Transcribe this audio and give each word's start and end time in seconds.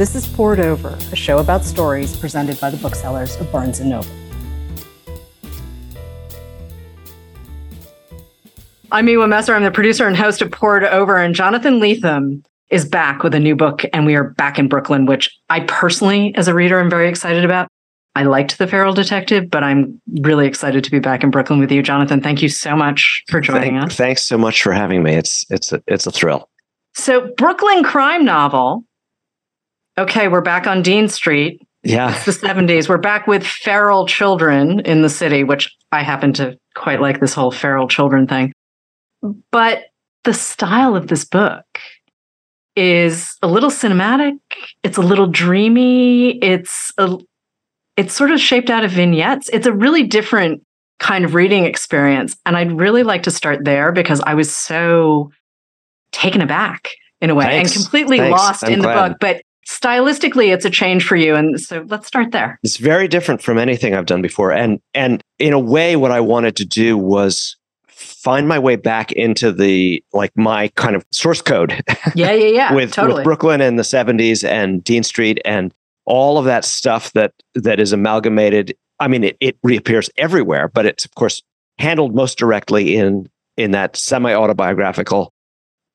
This 0.00 0.14
is 0.14 0.26
Poured 0.26 0.60
Over, 0.60 0.96
a 1.12 1.14
show 1.14 1.40
about 1.40 1.62
stories 1.62 2.16
presented 2.16 2.58
by 2.58 2.70
the 2.70 2.78
booksellers 2.78 3.36
of 3.36 3.52
Barnes 3.52 3.80
& 3.80 3.82
Noble. 3.82 4.08
I'm 8.90 9.06
Miwa 9.06 9.28
Messer. 9.28 9.54
I'm 9.54 9.62
the 9.62 9.70
producer 9.70 10.06
and 10.06 10.16
host 10.16 10.40
of 10.40 10.50
Poured 10.50 10.84
Over, 10.84 11.18
and 11.18 11.34
Jonathan 11.34 11.80
Lethem 11.80 12.42
is 12.70 12.86
back 12.86 13.22
with 13.22 13.34
a 13.34 13.38
new 13.38 13.54
book, 13.54 13.82
and 13.92 14.06
we 14.06 14.16
are 14.16 14.30
back 14.30 14.58
in 14.58 14.68
Brooklyn, 14.68 15.04
which 15.04 15.38
I 15.50 15.60
personally, 15.68 16.34
as 16.34 16.48
a 16.48 16.54
reader, 16.54 16.80
am 16.80 16.88
very 16.88 17.10
excited 17.10 17.44
about. 17.44 17.68
I 18.14 18.22
liked 18.22 18.56
The 18.56 18.66
Feral 18.66 18.94
Detective, 18.94 19.50
but 19.50 19.62
I'm 19.62 20.00
really 20.22 20.46
excited 20.46 20.82
to 20.82 20.90
be 20.90 20.98
back 20.98 21.22
in 21.22 21.30
Brooklyn 21.30 21.60
with 21.60 21.70
you, 21.70 21.82
Jonathan. 21.82 22.22
Thank 22.22 22.40
you 22.40 22.48
so 22.48 22.74
much 22.74 23.22
for 23.28 23.42
joining 23.42 23.74
Thank, 23.74 23.90
us. 23.90 23.96
Thanks 23.96 24.22
so 24.22 24.38
much 24.38 24.62
for 24.62 24.72
having 24.72 25.02
me. 25.02 25.14
It's 25.14 25.44
it's 25.50 25.74
a, 25.74 25.82
it's 25.86 26.06
a 26.06 26.10
thrill. 26.10 26.48
So, 26.94 27.34
Brooklyn 27.36 27.84
crime 27.84 28.24
novel. 28.24 28.86
Okay, 30.00 30.28
we're 30.28 30.40
back 30.40 30.66
on 30.66 30.80
Dean 30.80 31.08
Street. 31.08 31.60
Yeah, 31.82 32.14
It's 32.14 32.24
the 32.24 32.46
70s. 32.46 32.88
We're 32.88 32.96
back 32.96 33.26
with 33.26 33.46
feral 33.46 34.06
children 34.06 34.80
in 34.80 35.02
the 35.02 35.10
city, 35.10 35.44
which 35.44 35.76
I 35.92 36.02
happen 36.02 36.32
to 36.34 36.58
quite 36.74 37.02
like 37.02 37.20
this 37.20 37.34
whole 37.34 37.50
feral 37.50 37.86
children 37.86 38.26
thing. 38.26 38.52
But 39.50 39.84
the 40.24 40.32
style 40.32 40.96
of 40.96 41.08
this 41.08 41.26
book 41.26 41.66
is 42.76 43.36
a 43.42 43.46
little 43.46 43.68
cinematic. 43.68 44.38
It's 44.82 44.96
a 44.96 45.02
little 45.02 45.26
dreamy. 45.26 46.38
It's 46.38 46.92
a 46.96 47.18
it's 47.98 48.14
sort 48.14 48.30
of 48.30 48.40
shaped 48.40 48.70
out 48.70 48.84
of 48.84 48.90
vignettes. 48.90 49.50
It's 49.52 49.66
a 49.66 49.72
really 49.72 50.04
different 50.04 50.62
kind 50.98 51.26
of 51.26 51.34
reading 51.34 51.66
experience. 51.66 52.36
And 52.46 52.56
I'd 52.56 52.72
really 52.72 53.02
like 53.02 53.24
to 53.24 53.30
start 53.30 53.66
there 53.66 53.92
because 53.92 54.22
I 54.22 54.32
was 54.32 54.54
so 54.54 55.30
taken 56.12 56.40
aback 56.40 56.88
in 57.20 57.28
a 57.28 57.34
way 57.34 57.44
Thanks. 57.44 57.76
and 57.76 57.84
completely 57.84 58.16
Thanks. 58.16 58.38
lost 58.38 58.64
I'm 58.64 58.72
in 58.72 58.80
the 58.80 58.88
book. 58.88 59.18
But 59.20 59.42
stylistically, 59.70 60.52
it's 60.52 60.64
a 60.64 60.70
change 60.70 61.06
for 61.06 61.16
you. 61.16 61.36
And 61.36 61.60
so 61.60 61.84
let's 61.88 62.06
start 62.06 62.32
there. 62.32 62.58
it's 62.62 62.76
very 62.76 63.06
different 63.06 63.40
from 63.40 63.56
anything 63.56 63.94
I've 63.94 64.06
done 64.06 64.22
before, 64.22 64.52
and 64.52 64.80
and 64.94 65.22
in 65.38 65.52
a 65.52 65.58
way, 65.58 65.96
what 65.96 66.10
I 66.10 66.20
wanted 66.20 66.56
to 66.56 66.64
do 66.64 66.98
was 66.98 67.56
find 67.88 68.48
my 68.48 68.58
way 68.58 68.76
back 68.76 69.12
into 69.12 69.52
the 69.52 70.02
like 70.12 70.32
my 70.36 70.68
kind 70.68 70.96
of 70.96 71.04
source 71.12 71.40
code 71.40 71.82
Yeah, 72.14 72.32
yeah, 72.32 72.46
yeah. 72.46 72.74
with 72.74 72.92
totally. 72.92 73.16
with 73.16 73.24
Brooklyn 73.24 73.60
in 73.60 73.76
the 73.76 73.82
'70s 73.82 74.46
and 74.46 74.82
Dean 74.82 75.02
Street 75.02 75.40
and 75.44 75.72
all 76.04 76.38
of 76.38 76.44
that 76.46 76.64
stuff 76.64 77.12
that 77.12 77.32
that 77.54 77.78
is 77.78 77.92
amalgamated. 77.92 78.76
I 78.98 79.08
mean, 79.08 79.24
it, 79.24 79.36
it 79.40 79.56
reappears 79.62 80.10
everywhere, 80.18 80.68
but 80.68 80.84
it's 80.84 81.04
of 81.04 81.14
course 81.14 81.42
handled 81.78 82.14
most 82.14 82.36
directly 82.38 82.96
in 82.96 83.28
in 83.56 83.70
that 83.70 83.96
semi 83.96 84.34
autobiographical 84.34 85.32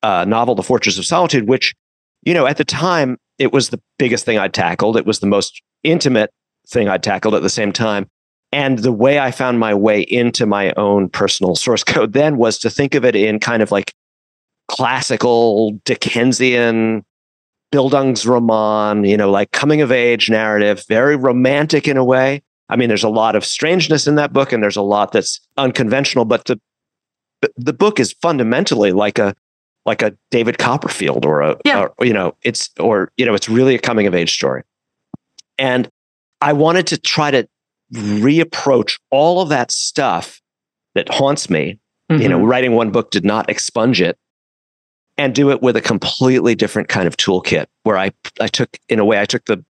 uh, 0.02 0.24
novel, 0.24 0.54
The 0.54 0.62
Fortress 0.62 0.98
of 0.98 1.04
Solitude, 1.04 1.48
which 1.48 1.74
you 2.22 2.32
know 2.32 2.46
at 2.46 2.56
the 2.56 2.64
time 2.64 3.18
it 3.38 3.52
was 3.52 3.70
the 3.70 3.80
biggest 3.98 4.24
thing 4.24 4.38
I'd 4.38 4.54
tackled. 4.54 4.96
It 4.96 5.06
was 5.06 5.20
the 5.20 5.26
most 5.26 5.62
intimate 5.82 6.30
thing 6.68 6.88
I'd 6.88 7.02
tackled 7.02 7.34
at 7.34 7.42
the 7.42 7.50
same 7.50 7.72
time. 7.72 8.08
And 8.52 8.78
the 8.78 8.92
way 8.92 9.18
I 9.18 9.30
found 9.30 9.58
my 9.58 9.74
way 9.74 10.00
into 10.00 10.46
my 10.46 10.72
own 10.76 11.08
personal 11.08 11.54
source 11.56 11.84
code 11.84 12.12
then 12.12 12.36
was 12.36 12.58
to 12.60 12.70
think 12.70 12.94
of 12.94 13.04
it 13.04 13.16
in 13.16 13.40
kind 13.40 13.62
of 13.62 13.70
like 13.70 13.92
classical 14.68 15.72
Dickensian 15.84 17.04
Bildungsroman, 17.72 19.08
you 19.08 19.16
know, 19.16 19.30
like 19.30 19.52
coming 19.52 19.80
of 19.80 19.92
age 19.92 20.30
narrative, 20.30 20.84
very 20.88 21.16
romantic 21.16 21.88
in 21.88 21.96
a 21.96 22.04
way. 22.04 22.42
I 22.68 22.76
mean, 22.76 22.88
there's 22.88 23.04
a 23.04 23.08
lot 23.08 23.36
of 23.36 23.44
strangeness 23.44 24.06
in 24.06 24.16
that 24.16 24.32
book 24.32 24.52
and 24.52 24.62
there's 24.62 24.76
a 24.76 24.82
lot 24.82 25.12
that's 25.12 25.40
unconventional, 25.56 26.24
but 26.24 26.44
the 26.46 26.60
the 27.56 27.74
book 27.74 28.00
is 28.00 28.12
fundamentally 28.22 28.92
like 28.92 29.18
a 29.18 29.34
like 29.86 30.02
a 30.02 30.14
David 30.30 30.58
Copperfield 30.58 31.24
or 31.24 31.40
a 31.40 31.56
Yeah. 31.64 31.86
or, 31.98 32.04
you 32.06 32.12
know, 32.12 32.36
it's 32.42 32.68
or 32.78 33.10
you 33.16 33.24
know, 33.24 33.34
it's 33.34 33.48
really 33.48 33.74
a 33.74 33.78
coming 33.78 34.06
of 34.06 34.14
age 34.14 34.34
story. 34.34 34.62
And 35.58 35.88
I 36.42 36.52
wanted 36.52 36.86
to 36.88 36.98
try 36.98 37.30
to 37.30 37.48
reapproach 37.94 38.98
all 39.10 39.40
of 39.40 39.48
that 39.48 39.70
stuff 39.70 40.42
that 40.94 41.08
haunts 41.08 41.48
me 41.48 41.78
you 42.08 42.28
know 42.28 42.38
Mhm. 42.38 42.48
writing 42.48 42.72
one 42.72 42.90
book 42.90 43.10
did 43.10 43.24
not 43.24 43.48
expunge 43.50 44.00
it 44.00 44.16
and 45.16 45.34
do 45.34 45.50
it 45.50 45.60
with 45.60 45.76
a 45.76 45.80
completely 45.80 46.54
different 46.54 46.88
kind 46.88 47.08
of 47.08 47.16
toolkit 47.16 47.66
where 47.82 47.96
i 47.98 48.12
i 48.40 48.46
took 48.46 48.78
in 48.88 48.98
a 49.00 49.04
way 49.04 49.18
i 49.20 49.24
took 49.24 49.44
the 49.46 49.64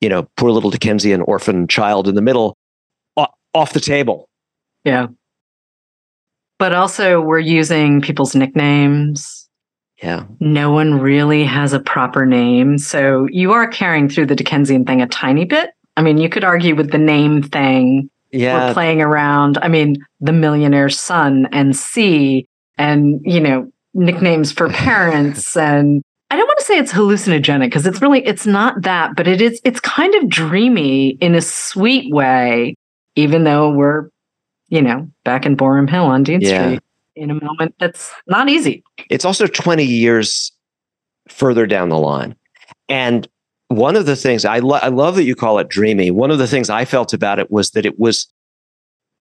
you 0.00 0.08
know 0.08 0.28
poor 0.36 0.50
little 0.52 0.70
dickensian 0.70 1.20
orphan 1.22 1.66
child 1.66 2.06
in 2.08 2.14
the 2.14 2.22
middle 2.22 2.56
off 3.54 3.72
the 3.72 3.80
table 3.80 4.28
yeah. 4.84 5.06
But 6.58 6.72
also, 6.74 7.20
we're 7.20 7.38
using 7.40 8.00
people's 8.00 8.34
nicknames. 8.34 9.48
Yeah 10.02 10.24
No 10.40 10.70
one 10.70 11.00
really 11.00 11.44
has 11.44 11.72
a 11.72 11.80
proper 11.80 12.26
name. 12.26 12.78
So 12.78 13.28
you 13.30 13.52
are 13.52 13.66
carrying 13.66 14.08
through 14.08 14.26
the 14.26 14.34
Dickensian 14.36 14.84
thing 14.84 15.00
a 15.00 15.06
tiny 15.06 15.44
bit. 15.44 15.70
I 15.96 16.02
mean, 16.02 16.18
you 16.18 16.28
could 16.28 16.44
argue 16.44 16.74
with 16.74 16.90
the 16.90 16.98
name 16.98 17.42
thing. 17.42 18.10
Yeah. 18.30 18.68
We're 18.68 18.72
playing 18.74 19.02
around. 19.02 19.58
I 19.60 19.68
mean, 19.68 19.96
the 20.20 20.32
millionaire's 20.32 20.98
son 20.98 21.48
and 21.52 21.76
C, 21.76 22.46
and, 22.78 23.20
you 23.24 23.40
know, 23.40 23.70
nicknames 23.94 24.50
for 24.52 24.68
parents. 24.70 25.54
and 25.56 26.02
I 26.30 26.36
don't 26.36 26.46
want 26.46 26.58
to 26.60 26.64
say 26.64 26.78
it's 26.78 26.92
hallucinogenic 26.92 27.66
because 27.66 27.86
it's 27.86 28.00
really, 28.00 28.24
it's 28.26 28.46
not 28.46 28.80
that, 28.82 29.16
but 29.16 29.28
it 29.28 29.42
is, 29.42 29.60
it's 29.64 29.80
kind 29.80 30.14
of 30.14 30.30
dreamy 30.30 31.10
in 31.20 31.34
a 31.34 31.42
sweet 31.42 32.10
way, 32.12 32.74
even 33.16 33.44
though 33.44 33.70
we're, 33.70 34.08
you 34.68 34.80
know, 34.80 35.06
back 35.24 35.44
in 35.44 35.54
Boerum 35.54 35.90
Hill 35.90 36.04
on 36.04 36.22
Dean 36.22 36.40
Yeah. 36.40 36.62
Street 36.64 36.80
in 37.16 37.30
a 37.30 37.44
moment 37.44 37.74
that's 37.78 38.12
not 38.26 38.48
easy. 38.48 38.82
it's 39.10 39.24
also 39.24 39.46
20 39.46 39.84
years 39.84 40.52
further 41.28 41.66
down 41.66 41.88
the 41.88 41.98
line 41.98 42.34
and 42.88 43.28
one 43.68 43.96
of 43.96 44.06
the 44.06 44.16
things 44.16 44.44
I, 44.44 44.58
lo- 44.58 44.78
I 44.82 44.88
love 44.88 45.16
that 45.16 45.24
you 45.24 45.34
call 45.34 45.58
it 45.58 45.68
dreamy 45.68 46.10
one 46.10 46.30
of 46.30 46.38
the 46.38 46.46
things 46.48 46.68
i 46.70 46.84
felt 46.84 47.12
about 47.12 47.38
it 47.38 47.50
was 47.50 47.70
that 47.72 47.86
it 47.86 47.98
was 47.98 48.26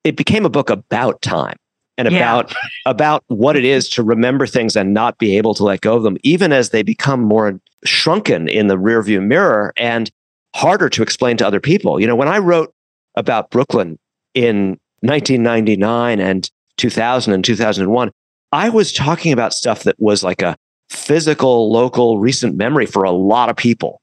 it 0.03 0.15
became 0.15 0.45
a 0.45 0.49
book 0.49 0.69
about 0.69 1.21
time 1.21 1.55
and 1.97 2.09
Yeah. 2.11 2.17
about 2.17 2.53
about 2.85 3.23
what 3.27 3.55
it 3.55 3.65
is 3.65 3.87
to 3.89 4.03
remember 4.03 4.47
things 4.47 4.75
and 4.75 4.93
not 4.93 5.17
be 5.19 5.37
able 5.37 5.53
to 5.55 5.63
let 5.63 5.81
go 5.81 5.95
of 5.95 6.03
them 6.03 6.17
even 6.23 6.51
as 6.51 6.69
they 6.71 6.81
become 6.83 7.21
more 7.21 7.59
shrunken 7.85 8.47
in 8.47 8.67
the 8.67 8.77
rearview 8.77 9.21
mirror 9.23 9.73
and 9.77 10.09
harder 10.55 10.89
to 10.89 11.03
explain 11.03 11.37
to 11.37 11.45
other 11.47 11.59
people 11.59 11.99
you 11.99 12.07
know 12.07 12.15
when 12.15 12.27
i 12.27 12.37
wrote 12.39 12.73
about 13.15 13.49
brooklyn 13.51 13.99
in 14.33 14.79
1999 15.01 16.19
and 16.19 16.49
2000 16.77 17.33
and 17.33 17.43
2001 17.45 18.11
i 18.51 18.69
was 18.69 18.91
talking 18.93 19.31
about 19.31 19.53
stuff 19.53 19.83
that 19.83 19.95
was 19.99 20.23
like 20.23 20.41
a 20.41 20.55
physical 20.89 21.71
local 21.71 22.19
recent 22.19 22.55
memory 22.55 22.85
for 22.85 23.03
a 23.03 23.11
lot 23.11 23.49
of 23.49 23.55
people 23.55 24.01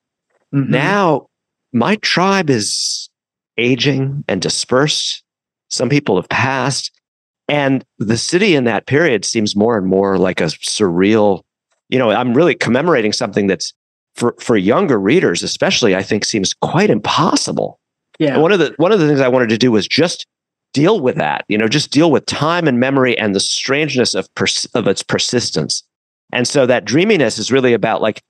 Mhm. 0.55 0.69
now 0.71 1.27
my 1.73 1.97
tribe 1.97 2.49
is 2.49 3.11
aging 3.59 4.25
and 4.29 4.41
dispersed 4.41 5.23
some 5.71 5.89
people 5.89 6.17
have 6.17 6.29
passed 6.29 6.91
and 7.49 7.84
the 7.99 8.17
city 8.17 8.55
in 8.55 8.65
that 8.65 8.87
period 8.87 9.25
seems 9.25 9.55
more 9.56 9.77
and 9.77 9.87
more 9.87 10.17
like 10.19 10.41
a 10.41 10.45
surreal 10.45 11.43
you 11.91 11.99
know 11.99 12.11
i'm 12.11 12.33
really 12.35 12.55
commemorating 12.55 13.12
something 13.12 13.47
that's 13.47 13.73
for 14.15 14.35
for 14.41 14.56
younger 14.56 14.99
readers 14.99 15.43
especially 15.43 15.95
i 15.95 16.03
think 16.03 16.25
seems 16.25 16.55
quite 16.55 16.89
impossible 16.91 17.79
yeah. 18.19 18.35
and 18.35 18.43
one 18.43 18.53
of 18.53 18.59
the 18.59 18.73
one 18.79 18.93
of 18.93 18.99
the 18.99 19.06
things 19.06 19.21
i 19.21 19.29
wanted 19.29 19.49
to 19.50 19.59
do 19.59 19.71
was 19.71 19.87
just 19.87 20.27
deal 20.73 21.01
with 21.01 21.17
that 21.17 21.45
you 21.49 21.56
know 21.59 21.69
just 21.69 21.91
deal 21.91 22.11
with 22.11 22.25
time 22.27 22.69
and 22.69 22.79
memory 22.79 23.17
and 23.19 23.34
the 23.34 23.41
strangeness 23.41 24.15
of 24.15 24.33
pers- 24.34 24.67
of 24.75 24.87
its 24.87 25.03
persistence 25.03 25.83
and 26.33 26.47
so 26.47 26.67
that 26.67 26.84
dreaminess 26.84 27.39
is 27.39 27.51
really 27.51 27.73
about 27.73 28.03
like 28.03 28.21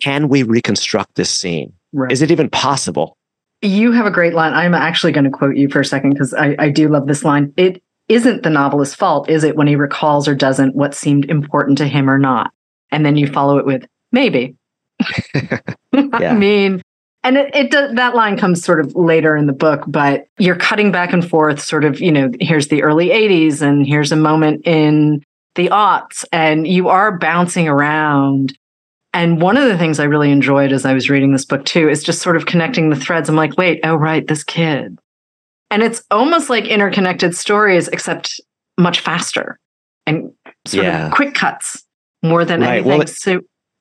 can 0.00 0.28
we 0.28 0.42
reconstruct 0.42 1.14
this 1.16 1.30
scene 1.30 1.72
Right. 1.92 2.12
is 2.12 2.22
it 2.22 2.30
even 2.30 2.48
possible 2.48 3.16
You 3.62 3.92
have 3.92 4.06
a 4.06 4.10
great 4.10 4.32
line. 4.32 4.54
I'm 4.54 4.74
actually 4.74 5.12
going 5.12 5.24
to 5.24 5.30
quote 5.30 5.56
you 5.56 5.68
for 5.68 5.80
a 5.80 5.84
second 5.84 6.12
because 6.14 6.32
I, 6.32 6.54
I 6.58 6.70
do 6.70 6.88
love 6.88 7.06
this 7.08 7.24
line. 7.24 7.52
It 7.58 7.82
isn't 8.08 8.42
the 8.42 8.48
novelist's 8.48 8.94
fault, 8.94 9.28
is 9.28 9.44
it, 9.44 9.54
when 9.54 9.66
he 9.66 9.76
recalls 9.76 10.26
or 10.26 10.34
doesn't 10.34 10.74
what 10.74 10.94
seemed 10.94 11.26
important 11.28 11.76
to 11.78 11.86
him 11.86 12.08
or 12.08 12.16
not? 12.18 12.52
And 12.90 13.04
then 13.04 13.16
you 13.18 13.26
follow 13.26 13.58
it 13.58 13.66
with 13.66 13.84
maybe. 14.12 14.56
I 15.92 16.32
mean, 16.34 16.80
and 17.22 17.36
it, 17.36 17.54
it 17.54 17.70
does, 17.70 17.94
that 17.96 18.14
line 18.14 18.36
comes 18.38 18.64
sort 18.64 18.80
of 18.80 18.94
later 18.94 19.36
in 19.36 19.46
the 19.46 19.52
book, 19.52 19.82
but 19.86 20.26
you're 20.38 20.56
cutting 20.56 20.90
back 20.90 21.12
and 21.12 21.28
forth, 21.28 21.60
sort 21.60 21.84
of, 21.84 22.00
you 22.00 22.10
know, 22.12 22.30
here's 22.40 22.68
the 22.68 22.82
early 22.82 23.08
80s 23.08 23.60
and 23.62 23.86
here's 23.86 24.12
a 24.12 24.16
moment 24.16 24.66
in 24.66 25.22
the 25.56 25.68
aughts, 25.68 26.24
and 26.32 26.66
you 26.66 26.88
are 26.88 27.18
bouncing 27.18 27.68
around. 27.68 28.56
And 29.12 29.42
one 29.42 29.56
of 29.56 29.64
the 29.68 29.76
things 29.76 29.98
I 29.98 30.04
really 30.04 30.30
enjoyed 30.30 30.72
as 30.72 30.84
I 30.84 30.94
was 30.94 31.10
reading 31.10 31.32
this 31.32 31.44
book 31.44 31.64
too 31.64 31.88
is 31.88 32.02
just 32.04 32.22
sort 32.22 32.36
of 32.36 32.46
connecting 32.46 32.88
the 32.90 32.96
threads. 32.96 33.28
I'm 33.28 33.34
like, 33.36 33.56
wait, 33.58 33.80
oh, 33.84 33.96
right, 33.96 34.26
this 34.26 34.44
kid. 34.44 34.96
And 35.70 35.82
it's 35.82 36.02
almost 36.10 36.48
like 36.50 36.66
interconnected 36.66 37.36
stories, 37.36 37.88
except 37.88 38.40
much 38.78 39.00
faster 39.00 39.58
and 40.06 40.32
sort 40.66 40.84
Yeah. 40.86 41.06
of 41.08 41.12
quick 41.12 41.34
cuts 41.34 41.84
more 42.22 42.44
than 42.44 42.60
Right. 42.60 42.68
anything. 42.74 42.88
Well, 42.88 43.00
it- 43.02 43.08
so, 43.08 43.40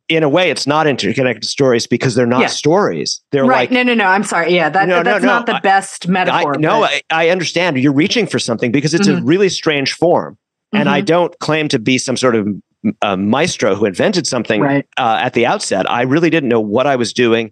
in 0.09 0.23
a 0.23 0.29
way 0.29 0.49
it's 0.49 0.65
not 0.67 0.87
interconnected 0.87 1.45
stories 1.45 1.85
because 1.87 2.15
they're 2.15 2.25
not 2.25 2.41
Yeah. 2.41 2.47
stories 2.47 3.21
they're 3.31 3.45
right. 3.45 3.69
like 3.69 3.71
no, 3.71 3.83
no, 3.83 3.93
no. 3.93 4.05
I'm 4.05 4.23
sorry. 4.23 4.53
Yeah, 4.55 4.69
that, 4.69 4.87
No, 4.87 4.97
no, 4.97 5.03
that's 5.03 5.23
no, 5.23 5.31
not 5.33 5.45
the 5.45 5.55
I- 5.55 5.59
best 5.59 6.07
I, 6.07 6.11
metaphor. 6.11 6.57
no 6.57 6.81
but- 6.81 6.91
I, 7.11 7.27
I 7.27 7.29
understand 7.29 7.77
you're 7.77 7.93
reaching 7.93 8.25
for 8.27 8.39
something 8.39 8.71
because 8.71 8.93
it's 8.93 9.07
a 9.07 9.13
Mhm. 9.13 9.21
really 9.25 9.49
strange 9.49 9.93
form 9.93 10.37
and 10.73 10.89
i 10.89 11.01
Mhm. 11.01 11.05
don't 11.05 11.39
claim 11.39 11.67
to 11.69 11.79
be 11.79 11.97
some 11.97 12.17
sort 12.17 12.35
of 12.35 12.47
uh, 13.01 13.15
maestro 13.17 13.75
who 13.75 13.85
invented 13.85 14.25
something 14.27 14.61
Right. 14.61 14.85
uh, 14.97 15.19
at 15.21 15.33
the 15.33 15.45
outset 15.45 15.89
i 15.91 16.01
really 16.03 16.29
didn't 16.29 16.49
know 16.49 16.61
what 16.61 16.87
i 16.87 16.95
was 16.95 17.13
doing 17.13 17.51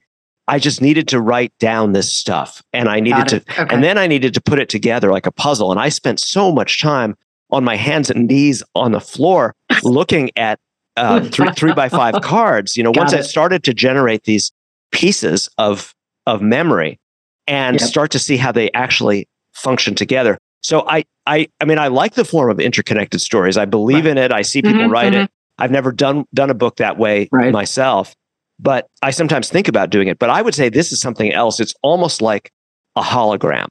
I 0.49 0.59
just 0.59 0.81
needed 0.81 1.09
to 1.09 1.19
write 1.19 1.51
down 1.59 1.91
this 1.91 2.09
stuff 2.13 2.63
and 2.71 2.87
I 2.87 3.01
needed 3.01 3.27
to, 3.27 3.35
Okay. 3.59 3.65
and 3.69 3.83
then 3.83 3.97
I 3.97 4.07
needed 4.07 4.33
to 4.35 4.39
put 4.39 4.59
it 4.59 4.69
together 4.69 5.11
like 5.11 5.25
a 5.27 5.31
puzzle. 5.33 5.71
And 5.71 5.77
I 5.81 5.89
spent 5.89 6.21
so 6.21 6.53
much 6.53 6.81
time 6.81 7.15
on 7.51 7.65
my 7.65 7.75
hands 7.75 8.09
and 8.09 8.27
knees 8.29 8.63
on 8.73 8.93
the 8.93 9.01
floor 9.01 9.53
looking 9.83 10.31
at 10.37 10.57
uh, 10.97 11.21
three, 11.31 11.49
three 11.51 11.73
by 11.73 11.89
five 11.89 12.15
cards. 12.21 12.75
You 12.75 12.83
know, 12.83 12.91
Got 12.91 13.01
once 13.01 13.13
I 13.13 13.21
started 13.21 13.63
to 13.65 13.73
generate 13.73 14.23
these 14.23 14.51
pieces 14.91 15.49
of, 15.57 15.93
of 16.25 16.41
memory 16.41 16.99
and 17.47 17.79
Yep. 17.79 17.89
start 17.89 18.11
to 18.11 18.19
see 18.19 18.37
how 18.37 18.51
they 18.51 18.71
actually 18.73 19.27
function 19.53 19.95
together. 19.95 20.37
So 20.61 20.85
I, 20.87 21.05
I, 21.25 21.47
I 21.61 21.65
mean, 21.65 21.79
I 21.79 21.87
like 21.87 22.15
the 22.15 22.25
form 22.25 22.49
of 22.49 22.59
interconnected 22.59 23.21
stories. 23.21 23.57
I 23.57 23.65
believe 23.65 24.05
Right. 24.05 24.11
in 24.11 24.17
it. 24.17 24.31
I 24.31 24.41
see 24.41 24.61
people 24.61 24.87
Mhm, 24.87 24.91
write 24.91 25.13
mhm. 25.13 25.23
it. 25.25 25.31
I've 25.59 25.71
never 25.71 25.91
done 25.91 26.25
done 26.33 26.49
a 26.49 26.53
book 26.53 26.77
that 26.77 26.97
way 26.97 27.29
Right. 27.31 27.51
myself, 27.51 28.15
but 28.59 28.87
I 29.01 29.11
sometimes 29.11 29.49
think 29.49 29.67
about 29.67 29.89
doing 29.89 30.07
it. 30.07 30.19
But 30.19 30.29
I 30.29 30.41
would 30.41 30.53
say 30.53 30.69
this 30.69 30.91
is 30.91 30.99
something 30.99 31.33
else. 31.33 31.59
It's 31.59 31.73
almost 31.81 32.21
like 32.21 32.51
a 32.95 33.01
hologram. 33.01 33.67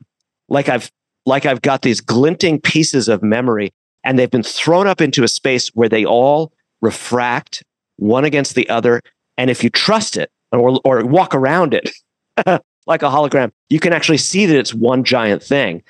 Like 0.48 0.68
I've 0.68 0.90
like 1.26 1.44
I've 1.46 1.62
got 1.62 1.82
these 1.82 2.00
glinting 2.00 2.60
pieces 2.60 3.08
of 3.08 3.22
memory 3.22 3.72
and 4.04 4.18
they've 4.18 4.30
been 4.30 4.42
thrown 4.42 4.86
up 4.86 5.00
into 5.00 5.22
a 5.24 5.28
space 5.28 5.68
where 5.74 5.88
they 5.88 6.04
all 6.04 6.52
refract 6.82 7.62
one 7.96 8.24
against 8.24 8.54
the 8.54 8.68
other. 8.68 9.00
And 9.36 9.50
if 9.50 9.64
you 9.64 9.70
trust 9.70 10.16
it 10.16 10.30
or 10.52 10.80
or 10.84 11.04
walk 11.04 11.34
around 11.34 11.74
it 11.74 11.90
like 12.86 13.02
a 13.02 13.06
hologram, 13.06 13.52
you 13.68 13.80
can 13.80 13.92
actually 13.92 14.18
see 14.18 14.46
that 14.46 14.58
it's 14.58 14.74
one 14.74 15.04
giant 15.04 15.42
thing. 15.42 15.82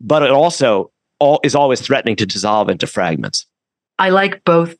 But 0.00 0.22
it 0.22 0.30
also 0.30 0.90
all, 1.20 1.40
is 1.44 1.54
always 1.54 1.80
threatening 1.80 2.16
to 2.16 2.26
dissolve 2.26 2.68
into 2.68 2.86
fragments. 2.86 3.46
I 3.98 4.10
like 4.10 4.44
both 4.44 4.76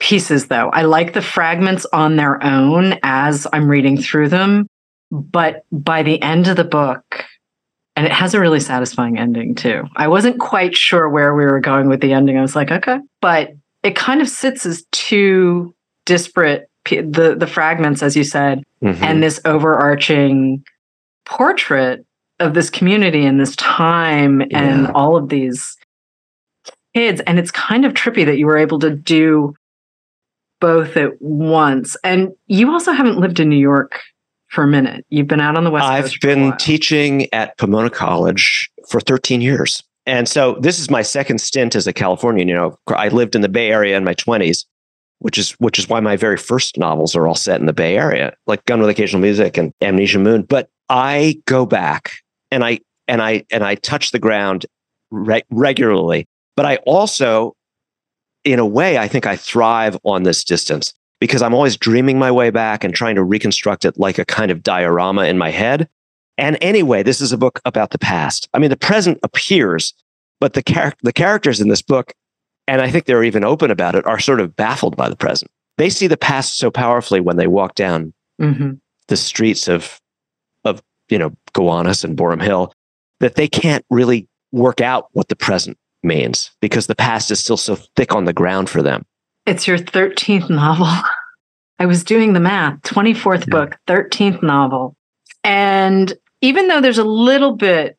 pieces 0.00 0.48
though. 0.48 0.68
I 0.70 0.82
like 0.82 1.14
the 1.14 1.22
fragments 1.22 1.86
on 1.92 2.16
their 2.16 2.42
own 2.44 2.98
as 3.02 3.46
I'm 3.52 3.68
reading 3.68 4.00
through 4.00 4.28
them, 4.28 4.66
but 5.10 5.64
by 5.72 6.02
the 6.02 6.20
end 6.20 6.48
of 6.48 6.56
the 6.56 6.64
book, 6.64 7.24
and 7.96 8.04
it 8.04 8.12
has 8.12 8.34
a 8.34 8.40
really 8.40 8.60
satisfying 8.60 9.18
ending 9.18 9.54
too. 9.54 9.84
I 9.96 10.08
wasn't 10.08 10.40
quite 10.40 10.76
sure 10.76 11.08
where 11.08 11.34
we 11.34 11.44
were 11.44 11.60
going 11.60 11.88
with 11.88 12.00
the 12.00 12.12
ending. 12.12 12.36
I 12.36 12.42
was 12.42 12.56
like, 12.56 12.70
okay, 12.70 12.98
but 13.22 13.52
it 13.84 13.94
kind 13.94 14.20
of 14.20 14.28
sits 14.28 14.66
as 14.66 14.84
two 14.90 15.74
disparate 16.06 16.68
the 16.90 17.34
the 17.38 17.46
fragments 17.46 18.02
as 18.02 18.16
you 18.16 18.24
said 18.24 18.62
Mhm. 18.82 19.00
and 19.02 19.22
this 19.22 19.40
overarching 19.44 20.64
portrait 21.24 22.04
of 22.40 22.52
this 22.54 22.68
community 22.68 23.24
and 23.24 23.38
this 23.40 23.54
time 23.56 24.42
and 24.50 24.88
all 24.88 25.16
of 25.16 25.28
these 25.28 25.76
kids. 26.94 27.20
And 27.26 27.38
it's 27.38 27.50
kind 27.50 27.84
of 27.86 27.94
trippy 27.94 28.26
that 28.26 28.36
you 28.38 28.46
were 28.46 28.58
able 28.58 28.78
to 28.80 28.90
do 28.90 29.54
both 30.60 30.96
at 30.96 31.20
once. 31.20 31.96
And 32.04 32.30
you 32.46 32.70
also 32.70 32.92
haven't 32.92 33.18
lived 33.18 33.40
in 33.40 33.48
new 33.48 33.56
york 33.58 34.00
for 34.48 34.64
a 34.64 34.66
minute. 34.68 35.04
You've 35.10 35.26
been 35.28 35.40
out 35.40 35.56
on 35.56 35.64
the 35.64 35.70
west 35.70 35.84
I've 35.86 36.04
coast 36.04 36.16
a 36.16 36.26
been 36.26 36.56
teaching 36.58 37.32
at 37.32 37.56
Pomona 37.58 37.90
College 37.90 38.70
for 38.88 39.00
13 39.00 39.40
years. 39.40 39.82
And 40.06 40.28
so 40.28 40.56
this 40.60 40.78
is 40.78 40.90
my 40.90 41.02
second 41.02 41.40
stint 41.40 41.74
as 41.74 41.86
a 41.86 41.92
Californian. 41.92 42.48
You 42.48 42.54
know, 42.54 42.78
I 42.88 43.08
lived 43.08 43.34
in 43.34 43.40
the 43.40 43.48
Bay 43.48 43.70
Area 43.70 43.96
in 43.96 44.04
my 44.04 44.14
20s, 44.14 44.64
which 45.20 45.38
is 45.38 45.52
which 45.52 45.78
is 45.78 45.88
why 45.88 46.00
my 46.00 46.16
very 46.16 46.36
first 46.36 46.76
novels 46.76 47.16
are 47.16 47.26
all 47.26 47.34
set 47.34 47.60
in 47.60 47.66
the 47.66 47.72
Bay 47.72 47.96
Area, 47.96 48.34
like 48.46 48.64
Gun 48.66 48.80
with 48.80 48.90
Occasional 48.90 49.22
Music 49.22 49.56
and 49.56 49.72
Amnesia 49.80 50.18
Moon. 50.18 50.42
But 50.42 50.68
I 50.88 51.40
go 51.46 51.64
back 51.64 52.18
and 52.50 52.64
I 52.64 52.80
and 53.08 53.22
I 53.22 53.44
and 53.50 53.64
I 53.64 53.76
touch 53.76 54.10
the 54.10 54.18
ground 54.18 54.66
re- 55.10 55.44
regularly. 55.50 56.26
But 56.56 56.66
I 56.66 56.76
also, 56.86 57.56
in 58.44 58.58
a 58.58 58.66
way, 58.66 58.98
I 58.98 59.08
think 59.08 59.26
I 59.26 59.36
thrive 59.36 59.98
on 60.04 60.22
this 60.22 60.44
distance 60.44 60.92
because 61.20 61.42
I'm 61.42 61.54
always 61.54 61.76
dreaming 61.76 62.18
my 62.18 62.30
way 62.30 62.50
back 62.50 62.84
and 62.84 62.94
trying 62.94 63.14
to 63.14 63.24
reconstruct 63.24 63.84
it 63.84 63.98
like 63.98 64.18
a 64.18 64.24
kind 64.24 64.50
of 64.50 64.62
diorama 64.62 65.24
in 65.24 65.38
my 65.38 65.50
head. 65.50 65.88
And 66.36 66.58
anyway, 66.60 67.02
this 67.02 67.20
is 67.20 67.32
a 67.32 67.38
book 67.38 67.60
about 67.64 67.90
the 67.90 67.98
past. 67.98 68.48
I 68.54 68.58
mean, 68.58 68.70
the 68.70 68.76
present 68.76 69.18
appears, 69.22 69.94
but 70.40 70.54
the 70.54 70.62
char- 70.62 70.94
the 71.02 71.12
characters 71.12 71.60
in 71.60 71.68
this 71.68 71.82
book, 71.82 72.12
and 72.66 72.80
I 72.80 72.90
think 72.90 73.04
they're 73.04 73.22
even 73.24 73.44
open 73.44 73.70
about 73.70 73.94
it, 73.94 74.06
are 74.06 74.18
sort 74.18 74.40
of 74.40 74.56
baffled 74.56 74.96
by 74.96 75.08
the 75.08 75.16
present. 75.16 75.50
They 75.78 75.90
see 75.90 76.06
the 76.06 76.16
past 76.16 76.58
so 76.58 76.70
powerfully 76.70 77.20
when 77.20 77.36
they 77.36 77.46
walk 77.46 77.74
down 77.74 78.12
Mhm. 78.40 78.80
the 79.08 79.16
streets 79.16 79.68
of 79.68 80.00
of 80.64 80.82
you 81.08 81.18
know 81.18 81.30
Gowanus 81.52 82.02
and 82.04 82.16
Boerum 82.16 82.42
Hill 82.42 82.72
that 83.20 83.36
they 83.36 83.46
can't 83.48 83.84
really 83.90 84.28
work 84.50 84.80
out 84.80 85.08
what 85.12 85.28
the 85.28 85.36
present 85.36 85.76
means 86.02 86.50
because 86.60 86.86
the 86.86 86.94
past 86.96 87.30
is 87.30 87.38
still 87.40 87.56
so 87.56 87.76
thick 87.96 88.14
on 88.14 88.24
the 88.24 88.32
ground 88.32 88.68
for 88.70 88.82
them. 88.82 89.04
it's 89.46 89.66
your 89.66 89.76
13th 89.78 90.48
novel 90.50 90.86
i 91.78 91.84
was 91.86 92.02
doing 92.04 92.32
the 92.32 92.40
math 92.40 92.80
24th 92.82 93.40
Yeah. 93.40 93.50
book 93.50 93.76
13th 93.86 94.42
novel 94.42 94.96
and 95.42 96.14
even 96.44 96.68
though 96.68 96.82
there's 96.82 96.98
a 96.98 97.04
little 97.04 97.56
bit 97.56 97.96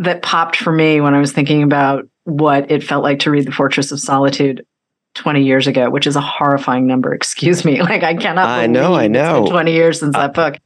that 0.00 0.20
popped 0.20 0.56
for 0.56 0.72
me 0.72 1.00
when 1.00 1.14
I 1.14 1.20
was 1.20 1.32
thinking 1.32 1.62
about 1.62 2.08
what 2.24 2.68
it 2.72 2.82
felt 2.82 3.04
like 3.04 3.20
to 3.20 3.30
read 3.30 3.46
The 3.46 3.52
Fortress 3.52 3.92
of 3.92 4.00
Solitude 4.00 4.66
20 5.14 5.44
years 5.44 5.68
ago, 5.68 5.88
which 5.88 6.08
is 6.08 6.16
a 6.16 6.20
horrifying 6.20 6.88
number. 6.88 7.14
Excuse 7.22 7.64
me. 7.64 7.80
Like, 7.80 8.02
I 8.02 8.14
cannot 8.14 8.48
I 8.48 8.66
know, 8.66 8.94
I 8.94 9.06
believe 9.06 9.22
it's 9.22 9.32
been 9.32 9.44
know. 9.44 9.50
20 9.50 9.72
years 9.72 10.00
since 10.00 10.16
Uh, 10.16 10.20
that 10.22 10.34
book. 10.34 10.56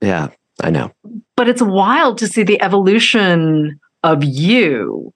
Yeah, 0.00 0.28
I 0.62 0.70
know. 0.70 0.92
But 1.36 1.50
it's 1.50 1.60
wild 1.60 2.16
to 2.18 2.26
see 2.26 2.42
the 2.42 2.60
evolution 2.62 3.78
of 4.02 4.24
you 4.24 5.12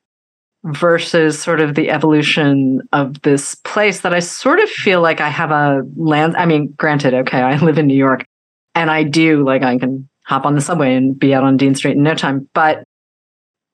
versus 0.65 1.41
sort 1.41 1.61
of 1.61 1.75
the 1.75 1.89
evolution 1.91 2.83
of 2.93 3.23
this 3.23 3.55
place 3.55 4.01
that 4.01 4.13
I 4.13 4.19
sort 4.21 4.61
of 4.61 4.69
feel 4.69 5.01
like 5.01 5.23
I 5.23 5.31
have 5.31 5.51
a 5.51 5.83
land. 5.97 6.37
I 6.37 6.45
mean, 6.45 6.75
granted, 6.77 7.15
okay, 7.15 7.41
I 7.41 7.57
live 7.57 7.79
in 7.79 7.87
New 7.87 7.97
York 7.97 8.27
and 8.75 8.91
I 8.91 9.05
do 9.05 9.43
like 9.43 9.63
I 9.63 9.79
can 9.79 10.09
hop 10.33 10.47
on 10.47 10.55
the 10.55 10.61
subway 10.61 10.95
and 10.95 11.19
be 11.19 11.35
out 11.35 11.45
on 11.45 11.57
Dean 11.57 11.75
Street 11.75 11.97
in 11.97 12.03
no 12.03 12.15
time. 12.15 12.49
But 12.55 12.85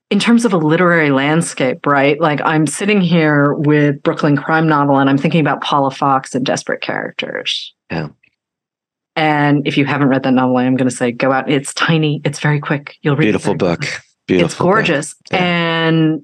in 0.09 0.19
terms 0.19 0.43
of 0.45 0.53
a 0.53 0.57
literary 0.57 1.11
landscape, 1.11 1.85
right? 1.85 2.19
Like 2.19 2.41
I'm 2.43 2.65
sitting 2.67 2.99
here 3.01 3.53
with 3.53 4.01
Brooklyn 4.03 4.35
Crime 4.35 4.67
Novel 4.67 4.97
and 4.97 5.09
I'm 5.09 5.17
thinking 5.17 5.41
about 5.41 5.61
Paula 5.61 5.91
Fox 5.91 6.33
and 6.35 6.45
Desperate 6.45 6.81
Characters. 6.81 7.73
Yeah. 7.91 8.09
And 9.15 9.67
if 9.67 9.77
you 9.77 9.85
haven't 9.85 10.07
read 10.09 10.23
that 10.23 10.31
novel, 10.33 10.57
I 10.57 10.63
am 10.63 10.75
going 10.77 10.89
to 10.89 10.95
say 10.95 11.11
go 11.11 11.31
out. 11.31 11.49
It's 11.49 11.73
tiny. 11.73 12.21
It's 12.23 12.39
very 12.39 12.59
quick. 12.59 12.95
You'll 13.01 13.15
read 13.15 13.25
it 13.29 13.31
Beautiful 13.33 13.55
very 13.55 13.75
book. 13.75 13.85
Beautiful. 14.27 14.45
it's 14.45 14.55
gorgeous 14.55 15.15
Yeah. 15.31 15.37
and 15.43 16.21